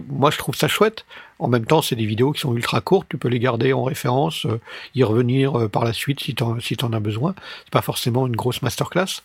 moi, 0.07 0.31
je 0.31 0.37
trouve 0.37 0.55
ça 0.55 0.67
chouette. 0.67 1.05
En 1.39 1.47
même 1.49 1.65
temps, 1.65 1.81
c'est 1.81 1.95
des 1.95 2.05
vidéos 2.05 2.31
qui 2.31 2.39
sont 2.39 2.55
ultra 2.55 2.81
courtes, 2.81 3.07
tu 3.09 3.17
peux 3.17 3.27
les 3.27 3.39
garder 3.39 3.73
en 3.73 3.83
référence, 3.83 4.45
euh, 4.45 4.59
y 4.95 5.03
revenir 5.03 5.59
euh, 5.59 5.67
par 5.67 5.83
la 5.83 5.93
suite 5.93 6.21
si 6.21 6.33
t'en 6.35 6.59
si 6.59 6.77
t'en 6.77 6.93
as 6.93 6.99
besoin. 6.99 7.35
C'est 7.65 7.71
pas 7.71 7.81
forcément 7.81 8.25
une 8.25 8.35
grosse 8.35 8.61
masterclass. 8.61 9.21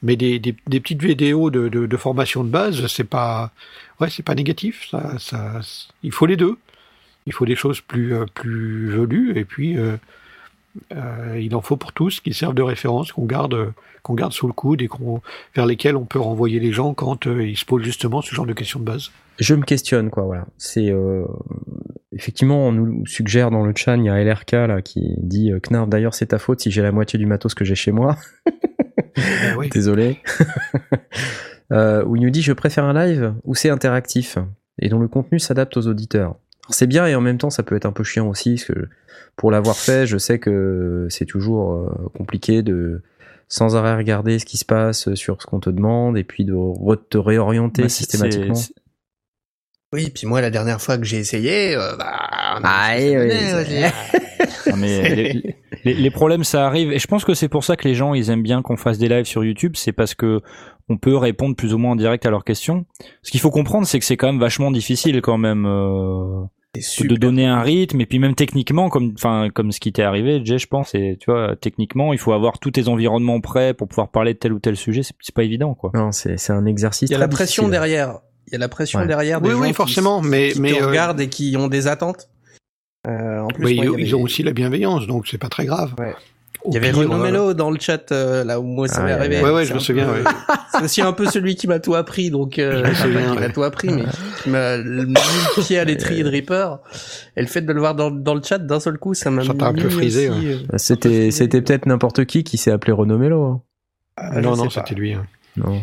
Mais 0.00 0.14
des, 0.14 0.38
petites 0.52 1.02
vidéos 1.02 1.50
de, 1.50 1.96
formation 1.96 2.44
de 2.44 2.50
base, 2.50 2.86
c'est 2.86 3.04
pas, 3.04 3.50
ouais, 4.00 4.08
pas 4.24 4.34
négatif. 4.36 4.94
Ça, 5.18 5.60
il 6.04 6.12
faut 6.12 6.26
les 6.26 6.36
deux. 6.36 6.56
Il 7.26 7.32
faut 7.32 7.46
des 7.46 7.56
choses 7.56 7.80
plus, 7.80 8.14
plus 8.34 8.90
velues 8.90 9.36
et 9.36 9.44
puis 9.44 9.76
euh, 10.94 11.40
il 11.40 11.54
en 11.54 11.60
faut 11.60 11.76
pour 11.76 11.92
tous 11.92 12.20
qui 12.20 12.32
servent 12.32 12.54
de 12.54 12.62
référence, 12.62 13.12
qu'on 13.12 13.24
garde, 13.24 13.72
qu'on 14.02 14.14
garde 14.14 14.32
sous 14.32 14.46
le 14.46 14.52
coude 14.52 14.82
et 14.82 14.88
qu'on, 14.88 15.20
vers 15.54 15.66
lesquels 15.66 15.96
on 15.96 16.04
peut 16.04 16.18
renvoyer 16.18 16.60
les 16.60 16.72
gens 16.72 16.94
quand 16.94 17.26
euh, 17.26 17.46
ils 17.46 17.56
se 17.56 17.64
posent 17.64 17.82
justement 17.82 18.22
ce 18.22 18.34
genre 18.34 18.46
de 18.46 18.52
questions 18.52 18.80
de 18.80 18.84
base. 18.84 19.10
je 19.38 19.54
me 19.54 19.64
questionne 19.64 20.10
quoi 20.10 20.24
voilà 20.24 20.46
c'est 20.56 20.90
euh, 20.90 21.24
effectivement 22.12 22.68
on 22.68 22.72
nous 22.72 23.06
suggère 23.06 23.50
dans 23.50 23.64
le 23.64 23.72
chat 23.74 23.96
il 23.96 24.04
y 24.04 24.08
a 24.08 24.22
LRK 24.22 24.52
là 24.52 24.82
qui 24.82 25.14
dit 25.18 25.52
Knarf 25.62 25.88
d'ailleurs 25.88 26.14
c'est 26.14 26.26
ta 26.26 26.38
faute 26.38 26.60
si 26.60 26.70
j'ai 26.70 26.82
la 26.82 26.92
moitié 26.92 27.18
du 27.18 27.26
matos 27.26 27.54
que 27.54 27.64
j'ai 27.64 27.74
chez 27.74 27.92
moi 27.92 28.16
Ben 29.16 29.56
oui. 29.56 29.68
désolé 29.72 30.18
où 31.70 32.16
il 32.16 32.22
nous 32.22 32.30
dit 32.30 32.42
je 32.42 32.52
préfère 32.52 32.84
un 32.84 32.94
live 32.94 33.34
où 33.44 33.54
c'est 33.54 33.70
interactif 33.70 34.38
et 34.80 34.88
dont 34.88 34.98
le 34.98 35.08
contenu 35.08 35.38
s'adapte 35.38 35.76
aux 35.76 35.86
auditeurs 35.86 36.36
c'est 36.70 36.86
bien 36.86 37.06
et 37.06 37.14
en 37.14 37.20
même 37.20 37.38
temps 37.38 37.50
ça 37.50 37.62
peut 37.62 37.76
être 37.76 37.86
un 37.86 37.92
peu 37.92 38.04
chiant 38.04 38.28
aussi 38.28 38.54
parce 38.54 38.64
que 38.66 38.88
pour 39.36 39.50
l'avoir 39.50 39.76
fait 39.76 40.06
je 40.06 40.18
sais 40.18 40.38
que 40.38 41.06
c'est 41.10 41.24
toujours 41.26 41.72
euh, 41.72 42.08
compliqué 42.16 42.62
de 42.62 43.02
sans 43.48 43.76
arrêt 43.76 43.96
regarder 43.96 44.38
ce 44.38 44.44
qui 44.44 44.56
se 44.58 44.64
passe 44.64 45.14
sur 45.14 45.40
ce 45.40 45.46
qu'on 45.46 45.60
te 45.60 45.70
demande 45.70 46.18
et 46.18 46.24
puis 46.24 46.44
de 46.44 46.52
re- 46.52 46.98
te 47.08 47.16
réorienter 47.18 47.82
Bah, 47.82 47.88
systématiquement. 47.88 48.54
Oui, 49.94 50.10
puis 50.14 50.26
moi, 50.26 50.42
la 50.42 50.50
dernière 50.50 50.82
fois 50.82 50.98
que 50.98 51.04
j'ai 51.04 51.16
essayé, 51.16 51.74
euh, 51.74 51.96
bah, 51.96 52.12
Ah, 52.62 52.94
oui, 52.98 53.16
oui, 53.16 53.28
Non, 54.70 54.76
mais 54.76 55.14
les, 55.14 55.56
les- 55.84 55.94
les 55.94 56.10
problèmes 56.10 56.44
ça 56.44 56.66
arrive 56.66 56.92
et 56.92 56.98
je 56.98 57.06
pense 57.06 57.24
que 57.24 57.32
c'est 57.32 57.48
pour 57.48 57.64
ça 57.64 57.74
que 57.76 57.88
les 57.88 57.94
gens 57.94 58.12
ils 58.12 58.28
aiment 58.28 58.42
bien 58.42 58.60
qu'on 58.60 58.76
fasse 58.76 58.98
des 58.98 59.08
lives 59.08 59.24
sur 59.24 59.44
YouTube, 59.44 59.72
c'est 59.76 59.92
parce 59.92 60.14
que 60.14 60.40
on 60.90 60.98
peut 60.98 61.16
répondre 61.16 61.56
plus 61.56 61.72
ou 61.72 61.78
moins 61.78 61.92
en 61.92 61.96
direct 61.96 62.26
à 62.26 62.30
leurs 62.30 62.44
questions. 62.44 62.84
Ce 63.22 63.30
qu'il 63.30 63.40
faut 63.40 63.50
comprendre 63.50 63.86
c'est 63.86 63.98
que 63.98 64.04
c'est 64.04 64.18
quand 64.18 64.26
même 64.26 64.40
vachement 64.40 64.70
difficile 64.70 65.22
quand 65.22 65.38
même 65.38 65.64
euh, 65.64 66.42
de 66.74 67.16
donner 67.16 67.46
un 67.46 67.60
rythme 67.62 68.00
et 68.00 68.06
puis 68.06 68.18
même 68.18 68.34
techniquement 68.34 68.88
comme 68.90 69.12
enfin 69.14 69.48
comme 69.52 69.72
ce 69.72 69.80
qui 69.80 69.92
t'est 69.92 70.02
arrivé 70.02 70.42
Jay 70.44 70.58
je 70.58 70.66
pense 70.66 70.94
et 70.94 71.16
tu 71.18 71.30
vois 71.30 71.56
techniquement 71.56 72.12
il 72.12 72.18
faut 72.18 72.32
avoir 72.32 72.58
tous 72.58 72.70
tes 72.72 72.88
environnements 72.88 73.40
prêts 73.40 73.72
pour 73.74 73.88
pouvoir 73.88 74.10
parler 74.10 74.34
de 74.34 74.38
tel 74.38 74.52
ou 74.52 74.58
tel 74.58 74.76
sujet, 74.76 75.02
c'est 75.02 75.14
c'est 75.20 75.34
pas 75.34 75.44
évident 75.44 75.74
quoi. 75.74 75.90
Non, 75.94 76.12
c'est 76.12 76.36
c'est 76.38 76.52
un 76.52 76.66
exercice. 76.66 77.08
Il 77.08 77.12
y 77.12 77.16
a 77.16 77.18
la 77.18 77.28
pression 77.28 77.64
difficile. 77.64 77.80
derrière. 77.80 78.18
Il 78.48 78.52
y 78.52 78.56
a 78.56 78.58
la 78.58 78.68
pression 78.68 79.00
Ouais. 79.00 79.06
derrière 79.06 79.40
des 79.40 79.48
Oui, 79.48 79.54
gens 79.54 79.60
oui, 79.62 79.68
qui- 79.68 79.74
forcément, 79.74 80.20
mais- 80.22 80.52
qui 80.52 80.60
mais, 80.60 80.72
te 80.72 80.82
euh, 80.82 80.86
regardent 80.86 81.20
et 81.20 81.28
qui 81.28 81.54
ont 81.58 81.68
des 81.68 81.86
attentes. 81.86 82.28
Euh, 83.06 83.40
en 83.40 83.48
plus, 83.48 83.64
Mais 83.64 83.74
moi, 83.86 83.96
ils, 84.00 84.14
ont 84.16 84.22
aussi 84.22 84.42
la 84.42 84.52
bienveillance, 84.52 85.06
donc 85.06 85.26
c'est 85.26 85.38
pas 85.38 85.48
très 85.48 85.66
grave. 85.66 85.94
Ouais. 85.98 86.14
Il 86.68 86.74
y 86.74 86.76
avait 86.76 86.90
Renaud 86.90 87.14
euh, 87.14 87.18
Mello 87.22 87.54
dans 87.54 87.70
le 87.70 87.78
chat, 87.80 88.12
euh, 88.12 88.44
là 88.44 88.60
où 88.60 88.64
moi 88.64 88.86
ça 88.88 89.00
Ah, 89.00 89.04
m'est 89.04 89.12
ouais, 89.14 89.18
arrivé. 89.18 89.42
ouais, 89.42 89.50
ouais, 89.50 89.64
je 89.64 89.74
me 89.74 89.78
souviens, 89.78 90.06
peu- 90.06 90.12
ouais. 90.22 90.24
C'est 90.72 90.84
aussi 90.84 91.02
un 91.02 91.12
peu 91.12 91.26
celui 91.26 91.56
qui 91.56 91.66
m'a 91.66 91.78
tout 91.80 91.94
appris, 91.94 92.30
donc 92.30 92.58
euh, 92.58 92.84
Je 92.84 92.88
me 92.90 92.94
souviens, 92.94 93.28
pas 93.28 93.34
qui 93.34 93.38
m'a 93.40 93.48
tout 93.48 93.62
appris, 93.62 93.88
mais 93.88 94.04
qui 94.42 94.50
m'a 94.50 94.76
mis 94.78 94.84
le 95.14 95.62
pied 95.62 95.78
à 95.78 95.84
l'étrier 95.84 96.22
de 96.24 96.28
Reaper. 96.28 96.78
Et 97.36 97.40
le 97.40 97.46
fait 97.46 97.62
de 97.62 97.72
le 97.72 97.80
voir 97.80 97.94
dans, 97.94 98.10
dans 98.10 98.34
le 98.34 98.42
chat 98.42 98.58
d'un 98.58 98.80
seul 98.80 98.98
coup, 98.98 99.14
ça 99.14 99.30
m'a 99.30 99.42
Ça 99.44 99.54
t'a 99.54 99.66
un 99.68 99.72
mis 99.72 99.82
peu 99.82 99.88
frisé, 99.88 100.28
ouais. 100.30 100.36
euh, 100.36 100.76
C'était 100.76 101.30
c'était 101.30 101.62
peut-être 101.62 101.86
n'importe 101.86 102.24
qui 102.26 102.44
qui 102.44 102.58
s'est 102.58 102.70
appelé 102.70 102.92
Renaud 102.92 103.18
Mello. 103.18 103.44
hein. 103.44 103.62
ah, 104.16 104.30
je 104.34 104.40
non, 104.40 104.56
non, 104.56 104.68
c'était 104.70 104.94
lui. 104.94 105.14
hein. 105.14 105.26
Non. 105.56 105.80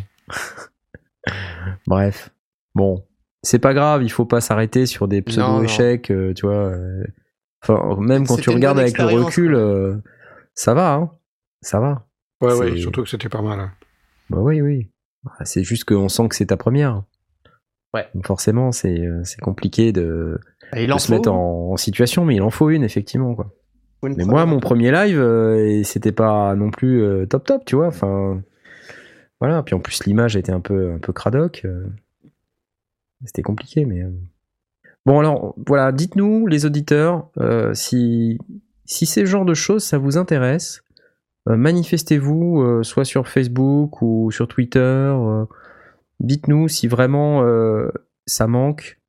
Bref. 1.88 2.30
Bon, 2.76 3.04
c'est 3.42 3.60
pas 3.60 3.74
grave, 3.74 4.04
il 4.04 4.12
faut 4.12 4.26
pas 4.26 4.42
s'arrêter 4.42 4.86
sur 4.86 5.08
des 5.08 5.18
Non, 5.18 5.24
pseudo 5.24 5.48
non. 5.48 5.64
échecs, 5.64 6.12
euh, 6.12 6.34
tu 6.34 6.46
vois. 6.46 6.56
euh. 6.72 7.04
Enfin, 7.68 7.98
même 8.00 8.28
quand 8.28 8.38
tu 8.38 8.50
regardes 8.52 8.78
avec 8.80 8.98
le 8.98 9.06
recul, 9.06 9.56
euh, 9.56 9.96
ça 10.56 10.74
va, 10.74 10.94
hein. 10.96 11.12
Ça 11.62 11.80
va. 11.80 12.08
Ouais, 12.42 12.54
ouais, 12.54 12.78
surtout 12.78 13.04
que 13.04 13.10
c'était 13.10 13.30
pas 13.30 13.42
mal. 13.42 13.60
hein. 13.60 13.72
Bah 14.30 14.40
oui, 14.40 14.62
oui. 14.62 14.90
Ah, 15.40 15.46
C'est 15.46 15.64
juste 15.64 15.86
qu'on 15.86 16.10
sent 16.10 16.28
que 16.30 16.36
c'est 16.36 16.48
ta 16.48 16.58
première. 16.58 17.04
Ouais. 17.94 18.08
Donc 18.14 18.26
forcément, 18.28 18.72
c'est 18.72 19.00
euh, 19.00 19.24
c'est 19.24 19.40
compliqué 19.40 19.92
de, 19.92 20.40
Et 20.76 20.84
il 20.84 20.88
de 20.88 20.94
en 20.94 21.00
se 21.00 21.08
faut. 21.08 21.14
mettre 21.14 21.32
en, 21.32 21.72
en 21.72 21.78
situation, 21.78 22.26
mais 22.26 22.36
il 22.36 22.42
en 22.42 22.50
faut 22.50 22.70
une 22.70 22.84
effectivement, 22.84 23.34
quoi. 23.36 23.52
faut 24.02 24.08
une 24.08 24.16
Mais 24.18 24.26
moi, 24.26 24.46
mon 24.46 24.60
premier 24.60 24.92
live, 24.92 25.20
euh, 25.20 25.82
c'était 25.84 26.12
pas 26.12 26.56
non 26.56 26.72
plus 26.72 27.02
euh, 27.02 27.26
top 27.26 27.46
top, 27.46 27.64
tu 27.66 27.76
vois. 27.76 27.88
Enfin, 27.88 28.42
voilà. 29.40 29.64
Puis 29.64 29.76
en 29.76 29.80
plus, 29.80 30.06
l'image 30.06 30.36
était 30.36 30.52
un 30.52 30.60
peu, 30.60 30.92
un 30.94 31.00
peu 31.00 31.14
cradoc. 31.14 31.62
euh, 31.66 31.86
C'était 33.26 33.44
compliqué, 33.44 33.86
mais. 33.86 34.02
euh. 34.04 34.12
Bon, 35.06 35.20
alors, 35.20 35.56
voilà, 35.66 35.92
dites-nous, 35.92 36.48
les 36.48 36.66
auditeurs, 36.66 37.30
euh, 37.40 37.74
si, 37.76 38.40
si 38.86 39.06
ces 39.06 39.26
genres 39.26 39.46
de 39.46 39.54
choses, 39.54 39.84
ça 39.84 39.98
vous 39.98 40.18
intéresse, 40.18 40.84
euh, 41.50 41.58
manifestez-vous, 41.58 42.62
euh, 42.62 42.84
soit 42.84 43.06
sur 43.06 43.28
Facebook 43.28 44.02
ou 44.02 44.32
sur 44.32 44.48
Twitter. 44.48 44.80
euh, 44.80 45.46
dites-nous 46.20 46.68
si 46.68 46.88
vraiment 46.88 47.44
ça 48.26 48.48
manque. 48.48 49.00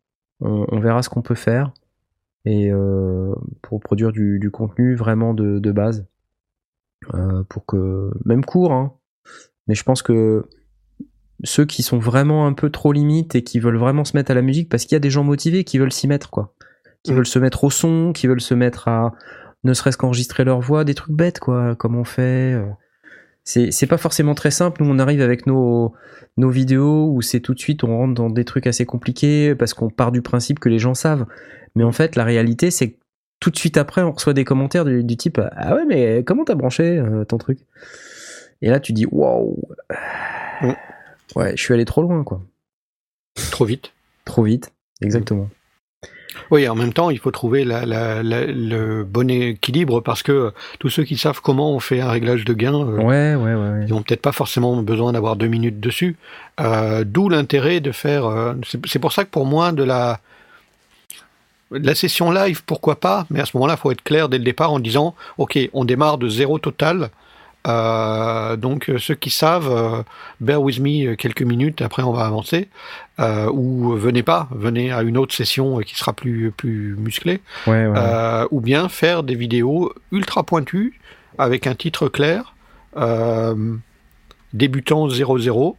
On, 0.41 0.67
on 0.69 0.81
verra 0.81 1.03
ce 1.03 1.09
qu'on 1.09 1.23
peut 1.23 1.35
faire. 1.35 1.73
Et 2.45 2.71
euh, 2.71 3.33
pour 3.63 3.81
produire 3.81 4.13
du, 4.13 4.39
du 4.39 4.51
contenu 4.51 4.95
vraiment 4.95 5.35
de, 5.35 5.59
de 5.59 5.73
base. 5.73 6.07
Pour 7.49 7.65
que. 7.67 8.11
Même 8.25 8.45
court, 8.45 8.73
hein. 8.73 8.93
Mais 9.69 9.75
je 9.75 9.83
pense 9.85 10.03
que 10.03 10.45
ceux 11.45 11.65
qui 11.65 11.83
sont 11.83 11.99
vraiment 11.99 12.47
un 12.47 12.53
peu 12.53 12.71
trop 12.71 12.93
limites 12.93 13.35
et 13.35 13.43
qui 13.43 13.61
veulent 13.61 13.77
vraiment 13.77 14.05
se 14.05 14.17
mettre 14.17 14.31
à 14.31 14.35
la 14.35 14.43
musique, 14.43 14.69
parce 14.69 14.85
qu'il 14.85 14.95
y 14.95 14.97
a 14.97 15.01
des 15.01 15.11
gens 15.11 15.25
motivés 15.25 15.65
qui 15.65 15.79
veulent 15.79 15.93
s'y 15.93 16.09
mettre, 16.09 16.31
quoi. 16.31 16.55
Qui 17.03 17.13
Mm. 17.13 17.17
veulent 17.17 17.27
se 17.27 17.39
mettre 17.39 17.65
au 17.65 17.71
son, 17.71 18.13
qui 18.13 18.27
veulent 18.27 18.41
se 18.41 18.55
mettre 18.55 18.89
à 18.89 19.13
ne 19.67 19.75
serait-ce 19.75 19.99
qu'enregistrer 19.99 20.45
leur 20.45 20.61
voix, 20.61 20.85
des 20.85 20.95
trucs 20.95 21.15
bêtes, 21.15 21.41
quoi, 21.41 21.75
comme 21.77 21.97
on 21.97 22.05
fait. 22.05 22.55
euh. 22.55 22.65
C'est 23.45 23.87
pas 23.87 23.99
forcément 23.99 24.35
très 24.35 24.51
simple. 24.51 24.83
Nous, 24.83 24.91
on 24.91 24.99
arrive 24.99 25.21
avec 25.21 25.47
nos, 25.47 25.95
nos 26.37 26.51
vidéos 26.51 27.13
où 27.13 27.23
c'est 27.23 27.39
tout 27.41 27.55
de 27.55 27.61
suite, 27.61 27.85
on 27.85 27.97
rentre 27.97 28.15
dans 28.15 28.29
des 28.31 28.45
trucs 28.45 28.67
assez 28.67 28.85
compliqués 28.87 29.55
parce 29.55 29.73
qu'on 29.73 29.89
part 29.89 30.11
du 30.11 30.21
principe 30.21 30.59
que 30.59 30.69
les 30.69 30.81
gens 30.81 30.95
savent. 30.95 31.27
Mais 31.77 31.85
en 31.85 31.93
fait, 31.93 32.17
la 32.17 32.25
réalité, 32.25 32.73
c'est 32.73 32.91
que 32.91 32.97
tout 33.39 33.51
de 33.51 33.57
suite 33.57 33.77
après, 33.77 34.03
on 34.03 34.11
reçoit 34.11 34.33
des 34.33 34.45
commentaires 34.45 34.85
du, 34.85 35.05
du 35.05 35.17
type 35.17 35.41
Ah 35.53 35.75
ouais, 35.77 35.85
mais 35.85 36.25
comment 36.25 36.45
t'as 36.45 36.55
branché 36.57 36.99
euh, 36.99 37.25
ton 37.25 37.39
truc? 37.39 37.61
Et 38.63 38.71
là, 38.71 38.81
tu 38.81 38.93
dis 38.93 39.07
Waouh 39.07 39.57
Mm. 40.63 40.73
Ouais, 41.37 41.55
je 41.55 41.63
suis 41.63 41.75
allé 41.75 41.85
trop 41.85 42.01
loin, 42.03 42.25
quoi. 42.25 42.41
Trop 43.51 43.67
vite. 43.67 43.93
Trop 44.25 44.43
vite. 44.43 44.73
Exactement. 45.03 45.49
Oui, 46.51 46.69
en 46.69 46.75
même 46.75 46.93
temps, 46.93 47.11
il 47.11 47.19
faut 47.19 47.31
trouver 47.31 47.65
la, 47.65 47.85
la- 47.87 48.23
la- 48.23 48.47
le 48.47 49.05
bon 49.05 49.31
équilibre 49.31 50.01
parce 50.01 50.23
que 50.23 50.53
tous 50.79 50.89
ceux 50.91 51.05
qui 51.05 51.17
savent 51.17 51.41
comment 51.43 51.73
on 51.75 51.81
fait 51.81 52.01
un 52.01 52.11
réglage 52.11 52.45
de 52.45 52.53
gain, 52.53 52.75
euh, 52.75 52.97
Ouais, 52.99 53.35
ouais, 53.35 53.55
ouais. 53.55 53.55
ouais. 53.55 53.85
ils 53.87 53.91
n'ont 53.91 54.03
peut-être 54.03 54.23
pas 54.23 54.33
forcément 54.33 54.77
besoin 54.83 55.13
d'avoir 55.13 55.37
deux 55.37 55.49
minutes 55.49 55.81
dessus. 55.81 56.17
Euh, 56.61 57.05
D'où 57.07 57.29
l'intérêt 57.29 57.81
de 57.81 57.93
faire. 57.93 58.27
euh, 58.27 58.55
c'est 58.67 58.85
c'est 58.87 58.99
pour 58.99 59.13
ça 59.13 59.25
que 59.25 59.31
pour 59.31 59.47
moi, 59.47 59.73
de 59.73 59.83
la 59.83 60.21
de 61.73 61.85
la 61.85 61.95
session 61.97 62.31
live, 62.31 62.63
pourquoi 62.65 63.01
pas, 63.01 63.27
mais 63.29 63.41
à 63.41 63.45
ce 63.45 63.57
moment-là, 63.57 63.75
il 63.77 63.81
faut 63.81 63.91
être 63.91 64.05
clair 64.05 64.29
dès 64.29 64.39
le 64.39 64.45
départ 64.45 64.73
en 64.73 64.79
disant, 64.79 65.15
ok, 65.37 65.59
on 65.73 65.85
démarre 65.85 66.17
de 66.19 66.29
zéro 66.29 66.59
total. 66.59 67.11
Euh, 67.67 68.57
donc 68.57 68.89
euh, 68.89 68.99
ceux 68.99 69.15
qui 69.15 69.31
savent, 69.31 69.71
euh, 69.71 70.03
bear 70.41 70.63
with 70.63 70.79
me 70.79 71.15
quelques 71.15 71.43
minutes, 71.43 71.83
après 71.83 72.03
on 72.03 72.13
va 72.13 72.25
avancer. 72.25 72.69
Euh, 73.19 73.51
ou 73.51 73.97
venez 73.97 74.23
pas, 74.23 74.49
venez 74.53 74.93
à 74.93 75.03
une 75.03 75.17
autre 75.17 75.35
session 75.35 75.79
qui 75.79 75.97
sera 75.97 76.13
plus 76.13 76.53
plus 76.53 76.95
musclée. 76.97 77.41
Ouais, 77.67 77.87
ouais. 77.87 78.45
Ou 78.51 78.61
bien 78.61 78.89
faire 78.89 79.23
des 79.23 79.35
vidéos 79.35 79.93
ultra 80.13 80.43
pointues 80.43 81.01
avec 81.39 81.67
un 81.67 81.75
titre 81.75 82.09
clair, 82.09 82.55
débutant 84.53 85.09
0-0. 85.09 85.77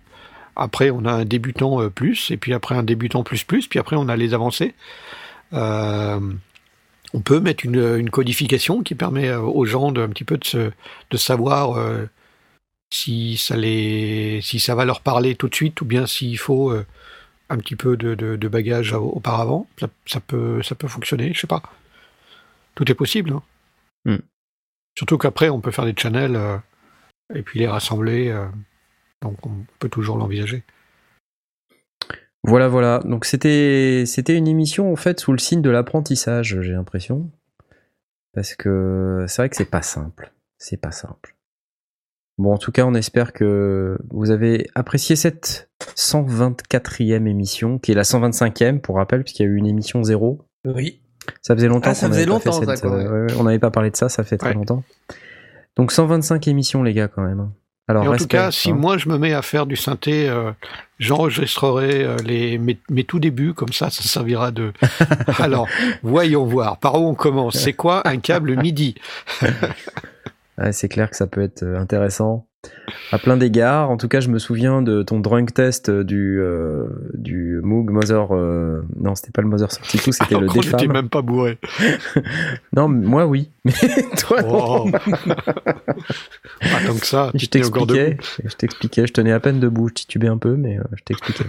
Après, 0.60 0.90
on 0.90 1.06
a 1.06 1.12
un 1.12 1.26
débutant 1.26 1.88
plus, 1.90 2.32
et 2.32 2.38
puis 2.38 2.52
après 2.54 2.74
un 2.76 2.82
débutant 2.82 3.22
plus 3.22 3.44
plus, 3.44 3.68
puis 3.68 3.78
après 3.78 3.96
on 3.96 4.10
a 4.10 4.16
les 4.16 4.34
avancées. 4.34 4.74
On 7.18 7.22
peut 7.22 7.40
mettre 7.40 7.66
une, 7.66 7.98
une 7.98 8.12
codification 8.12 8.84
qui 8.84 8.94
permet 8.94 9.30
euh, 9.30 9.40
aux 9.42 9.66
gens 9.66 9.92
de 9.92 10.02
un 10.02 10.10
petit 10.10 10.24
peu 10.24 10.38
de, 10.38 10.44
se, 10.46 10.70
de 11.10 11.18
savoir 11.18 11.76
euh, 11.80 12.06
si 12.94 13.38
ça 13.38 13.58
les, 13.58 14.40
si 14.44 14.60
ça 14.60 14.76
va 14.76 14.86
leur 14.86 15.02
parler 15.02 15.34
tout 15.34 15.50
de 15.50 15.56
suite, 15.56 15.82
ou 15.82 15.86
bien 15.86 16.06
s'il 16.06 16.38
faut 16.38 16.70
euh, 16.72 16.86
un 17.50 17.58
petit 17.58 17.76
peu 17.76 17.98
de, 17.98 18.14
de, 18.14 18.36
de 18.36 18.48
bagage 18.48 18.94
au- 18.94 19.10
auparavant. 19.10 19.66
Ça, 19.80 19.88
ça 20.06 20.20
peut, 20.20 20.62
ça 20.62 20.76
peut 20.76 20.88
fonctionner, 20.88 21.34
je 21.34 21.40
sais 21.40 21.48
pas. 21.48 21.64
Tout 22.76 22.92
est 22.92 22.94
possible. 22.96 23.32
hein. 23.32 23.42
Hmm. 24.06 24.20
Surtout 24.96 25.18
qu'après, 25.18 25.50
on 25.50 25.60
peut 25.60 25.72
faire 25.72 25.86
des 25.86 25.96
channels 25.98 26.36
euh, 26.36 26.58
et 27.34 27.42
puis 27.42 27.58
les 27.58 27.68
rassembler. 27.68 28.32
donc, 29.24 29.44
on 29.44 29.66
peut 29.80 29.90
toujours 29.90 30.18
l'envisager. 30.18 30.62
Voilà, 32.48 32.68
voilà. 32.68 33.00
Donc 33.06 33.26
c'était 33.26 34.04
c'était 34.06 34.36
une 34.36 34.48
émission 34.48 34.92
en 34.92 34.96
fait 34.96 35.20
sous 35.20 35.32
le 35.32 35.38
signe 35.38 35.62
de 35.62 35.70
l'apprentissage, 35.70 36.58
j'ai 36.62 36.72
l'impression, 36.72 37.30
parce 38.34 38.56
que 38.56 39.26
c'est 39.28 39.42
vrai 39.42 39.50
que 39.50 39.56
c'est 39.56 39.66
pas 39.70 39.82
simple. 39.82 40.32
C'est 40.58 40.78
pas 40.78 40.92
simple. 40.92 41.36
Bon, 42.40 42.54
en 42.54 42.58
tout 42.58 42.72
cas, 42.72 42.86
on 42.86 42.94
espère 42.94 43.34
que 43.34 43.98
vous 44.12 44.30
avez 44.32 44.68
apprécié 44.76 45.16
cette 45.16 45.70
124e 45.96 47.28
émission, 47.28 47.80
qui 47.80 47.92
est 47.92 47.96
la 47.96 48.04
125e 48.04 48.80
pour 48.80 48.98
rappel, 48.98 49.24
puisqu'il 49.24 49.44
y 49.44 49.46
a 49.46 49.50
eu 49.50 49.56
une 49.56 49.66
émission 49.68 50.04
zéro. 50.04 50.42
Oui. 50.66 51.02
Ça 51.42 51.56
faisait 51.56 51.68
longtemps 51.68 51.90
Ah, 51.90 51.96
ça 51.96 52.08
faisait 52.08 52.26
longtemps, 52.26 52.52
ça, 52.52 52.66
cette, 52.76 52.82
quoi, 52.82 52.94
euh, 52.96 53.26
ouais, 53.28 53.34
on 53.40 53.44
n'avait 53.44 53.60
pas 53.60 53.72
parlé 53.72 53.90
de 53.92 53.96
ça, 53.96 54.08
ça 54.08 54.24
fait 54.24 54.38
très 54.38 54.50
Ouais. 54.50 54.56
longtemps. 54.56 54.84
Donc 55.76 55.92
125 55.92 56.48
émissions, 56.48 56.84
les 56.84 56.94
gars, 56.94 57.08
quand 57.08 57.24
même. 57.24 57.52
Alors, 57.88 58.04
et 58.04 58.08
en 58.08 58.18
tout 58.18 58.28
cas, 58.28 58.52
si 58.52 58.72
hein. 58.72 58.76
moi 58.76 58.98
je 58.98 59.08
me 59.08 59.18
mets 59.18 59.34
à 59.34 59.42
faire 59.42 59.66
du 59.66 59.78
synthé, 59.78 60.28
euh, 60.28 60.52
j'enregistrerai 61.00 62.04
euh, 62.04 62.18
les, 62.26 62.58
mes, 62.58 62.78
mes 62.90 63.06
tout 63.06 63.20
débuts, 63.20 63.54
comme 63.54 63.72
ça, 63.72 63.90
ça 63.90 64.04
servira 64.04 64.52
de. 64.52 64.74
Alors, 65.40 65.68
voyons 66.04 66.46
voir. 66.46 66.78
Par 66.80 66.96
où 67.02 67.08
on 67.08 67.16
commence? 67.16 67.56
C'est 67.56 67.74
quoi 67.74 68.06
un 68.08 68.18
câble 68.18 68.56
MIDI? 68.56 68.96
Ouais, 70.60 70.72
c'est 70.72 70.90
clair 70.90 71.12
que 71.12 71.16
ça 71.16 71.28
peut 71.28 71.42
être 71.44 71.62
euh, 71.62 71.80
intéressant 71.80 72.48
à 73.12 73.18
plein 73.18 73.38
d'égards. 73.38 73.90
En 73.90 73.98
tout 73.98 74.08
cas, 74.08 74.20
je 74.20 74.30
me 74.30 74.40
souviens 74.40 74.82
de 74.82 75.04
ton 75.04 75.20
drunk 75.20 75.54
test 75.54 75.90
du 75.90 76.40
euh, 76.42 76.86
du 77.14 77.60
Moog 77.64 77.90
Mother. 77.92 78.28
euh, 78.36 78.82
Non, 79.00 79.16
c'était 79.16 79.32
pas 79.32 79.42
le 79.42 79.48
Mother 79.48 79.68
32, 79.68 80.12
c'était 80.12 80.26
Alors 80.36 80.42
le 80.42 80.48
n'était 80.48 80.60
Defam. 80.72 80.92
même 80.94 81.10
pas 81.10 81.22
bourré. 81.22 81.58
Non, 82.76 82.88
moi 82.90 83.26
oui, 83.26 83.50
mais 83.66 83.74
toi 84.18 84.42
non. 84.42 84.86
Oh. 84.86 84.92
pas 85.12 86.80
tant 86.86 86.96
que 87.00 87.06
ça. 87.06 87.32
je 87.34 87.46
t'expliquais, 87.48 88.18
je 88.46 88.56
t'expliquais, 88.56 89.08
je 89.08 89.14
tenais 89.14 89.32
à 89.32 89.40
peine 89.40 89.60
debout, 89.60 89.88
je 89.90 89.94
titubais 89.96 90.28
un 90.28 90.38
peu, 90.38 90.56
mais 90.56 90.78
euh, 90.78 90.84
je 90.96 91.04
t'expliquais. 91.04 91.46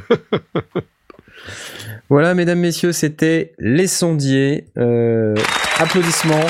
voilà, 2.08 2.34
mesdames, 2.34 2.60
messieurs, 2.60 2.92
c'était 2.92 3.52
Les 3.58 3.86
Sondiers. 3.86 4.66
Applaudissements. 5.78 6.46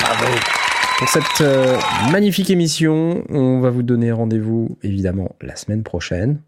Bravo. 0.00 0.55
Pour 0.98 1.08
cette 1.10 1.42
euh, 1.42 1.76
magnifique 2.10 2.48
émission, 2.48 3.22
on 3.28 3.60
va 3.60 3.68
vous 3.68 3.82
donner 3.82 4.12
rendez-vous 4.12 4.78
évidemment 4.82 5.36
la 5.42 5.54
semaine 5.54 5.82
prochaine. 5.82 6.40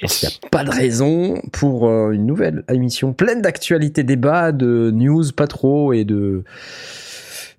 Parce 0.00 0.18
qu'il 0.18 0.28
n'y 0.28 0.34
a 0.36 0.48
pas 0.50 0.62
de 0.62 0.70
raison 0.70 1.42
pour 1.52 1.88
euh, 1.88 2.12
une 2.12 2.24
nouvelle 2.24 2.62
émission 2.72 3.12
pleine 3.12 3.42
d'actualités, 3.42 4.04
débats, 4.04 4.52
de 4.52 4.92
news 4.92 5.24
pas 5.32 5.48
trop 5.48 5.92
et 5.92 6.04
de 6.04 6.44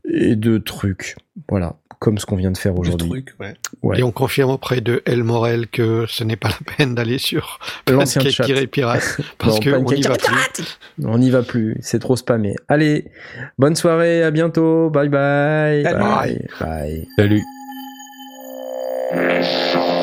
et 0.05 0.35
de 0.35 0.57
trucs. 0.57 1.15
Voilà, 1.49 1.75
comme 1.99 2.17
ce 2.17 2.25
qu'on 2.25 2.35
vient 2.35 2.51
de 2.51 2.57
faire 2.57 2.77
aujourd'hui. 2.77 3.09
truc, 3.09 3.33
ouais. 3.39 3.53
Ouais. 3.81 3.99
Et 3.99 4.03
on 4.03 4.11
confirme 4.11 4.51
auprès 4.51 4.81
de 4.81 5.01
El 5.05 5.23
Morel 5.23 5.67
que 5.67 6.05
ce 6.07 6.23
n'est 6.23 6.35
pas 6.35 6.49
la 6.49 6.75
peine 6.77 6.95
d'aller 6.95 7.17
sur 7.17 7.59
L'ancien 7.89 8.21
chat. 8.29 8.43
Pancake-Pirate 8.43 9.21
parce 9.37 9.55
Non, 9.55 9.59
que 9.59 9.69
on 9.71 9.83
n'y 9.91 10.01
va 10.01 10.15
plus. 10.15 10.63
On 11.03 11.17
n'y 11.17 11.29
va 11.29 11.43
plus, 11.43 11.77
c'est 11.81 11.99
trop 11.99 12.15
spammé. 12.15 12.55
Allez, 12.67 13.05
bonne 13.57 13.75
soirée, 13.75 14.23
à 14.23 14.31
bientôt, 14.31 14.89
bye 14.89 15.09
bye. 15.09 15.83
Salut. 15.83 15.99
Bye. 15.99 16.47
bye. 16.59 17.07
Salut. 17.17 17.41
Bye. 19.11 19.98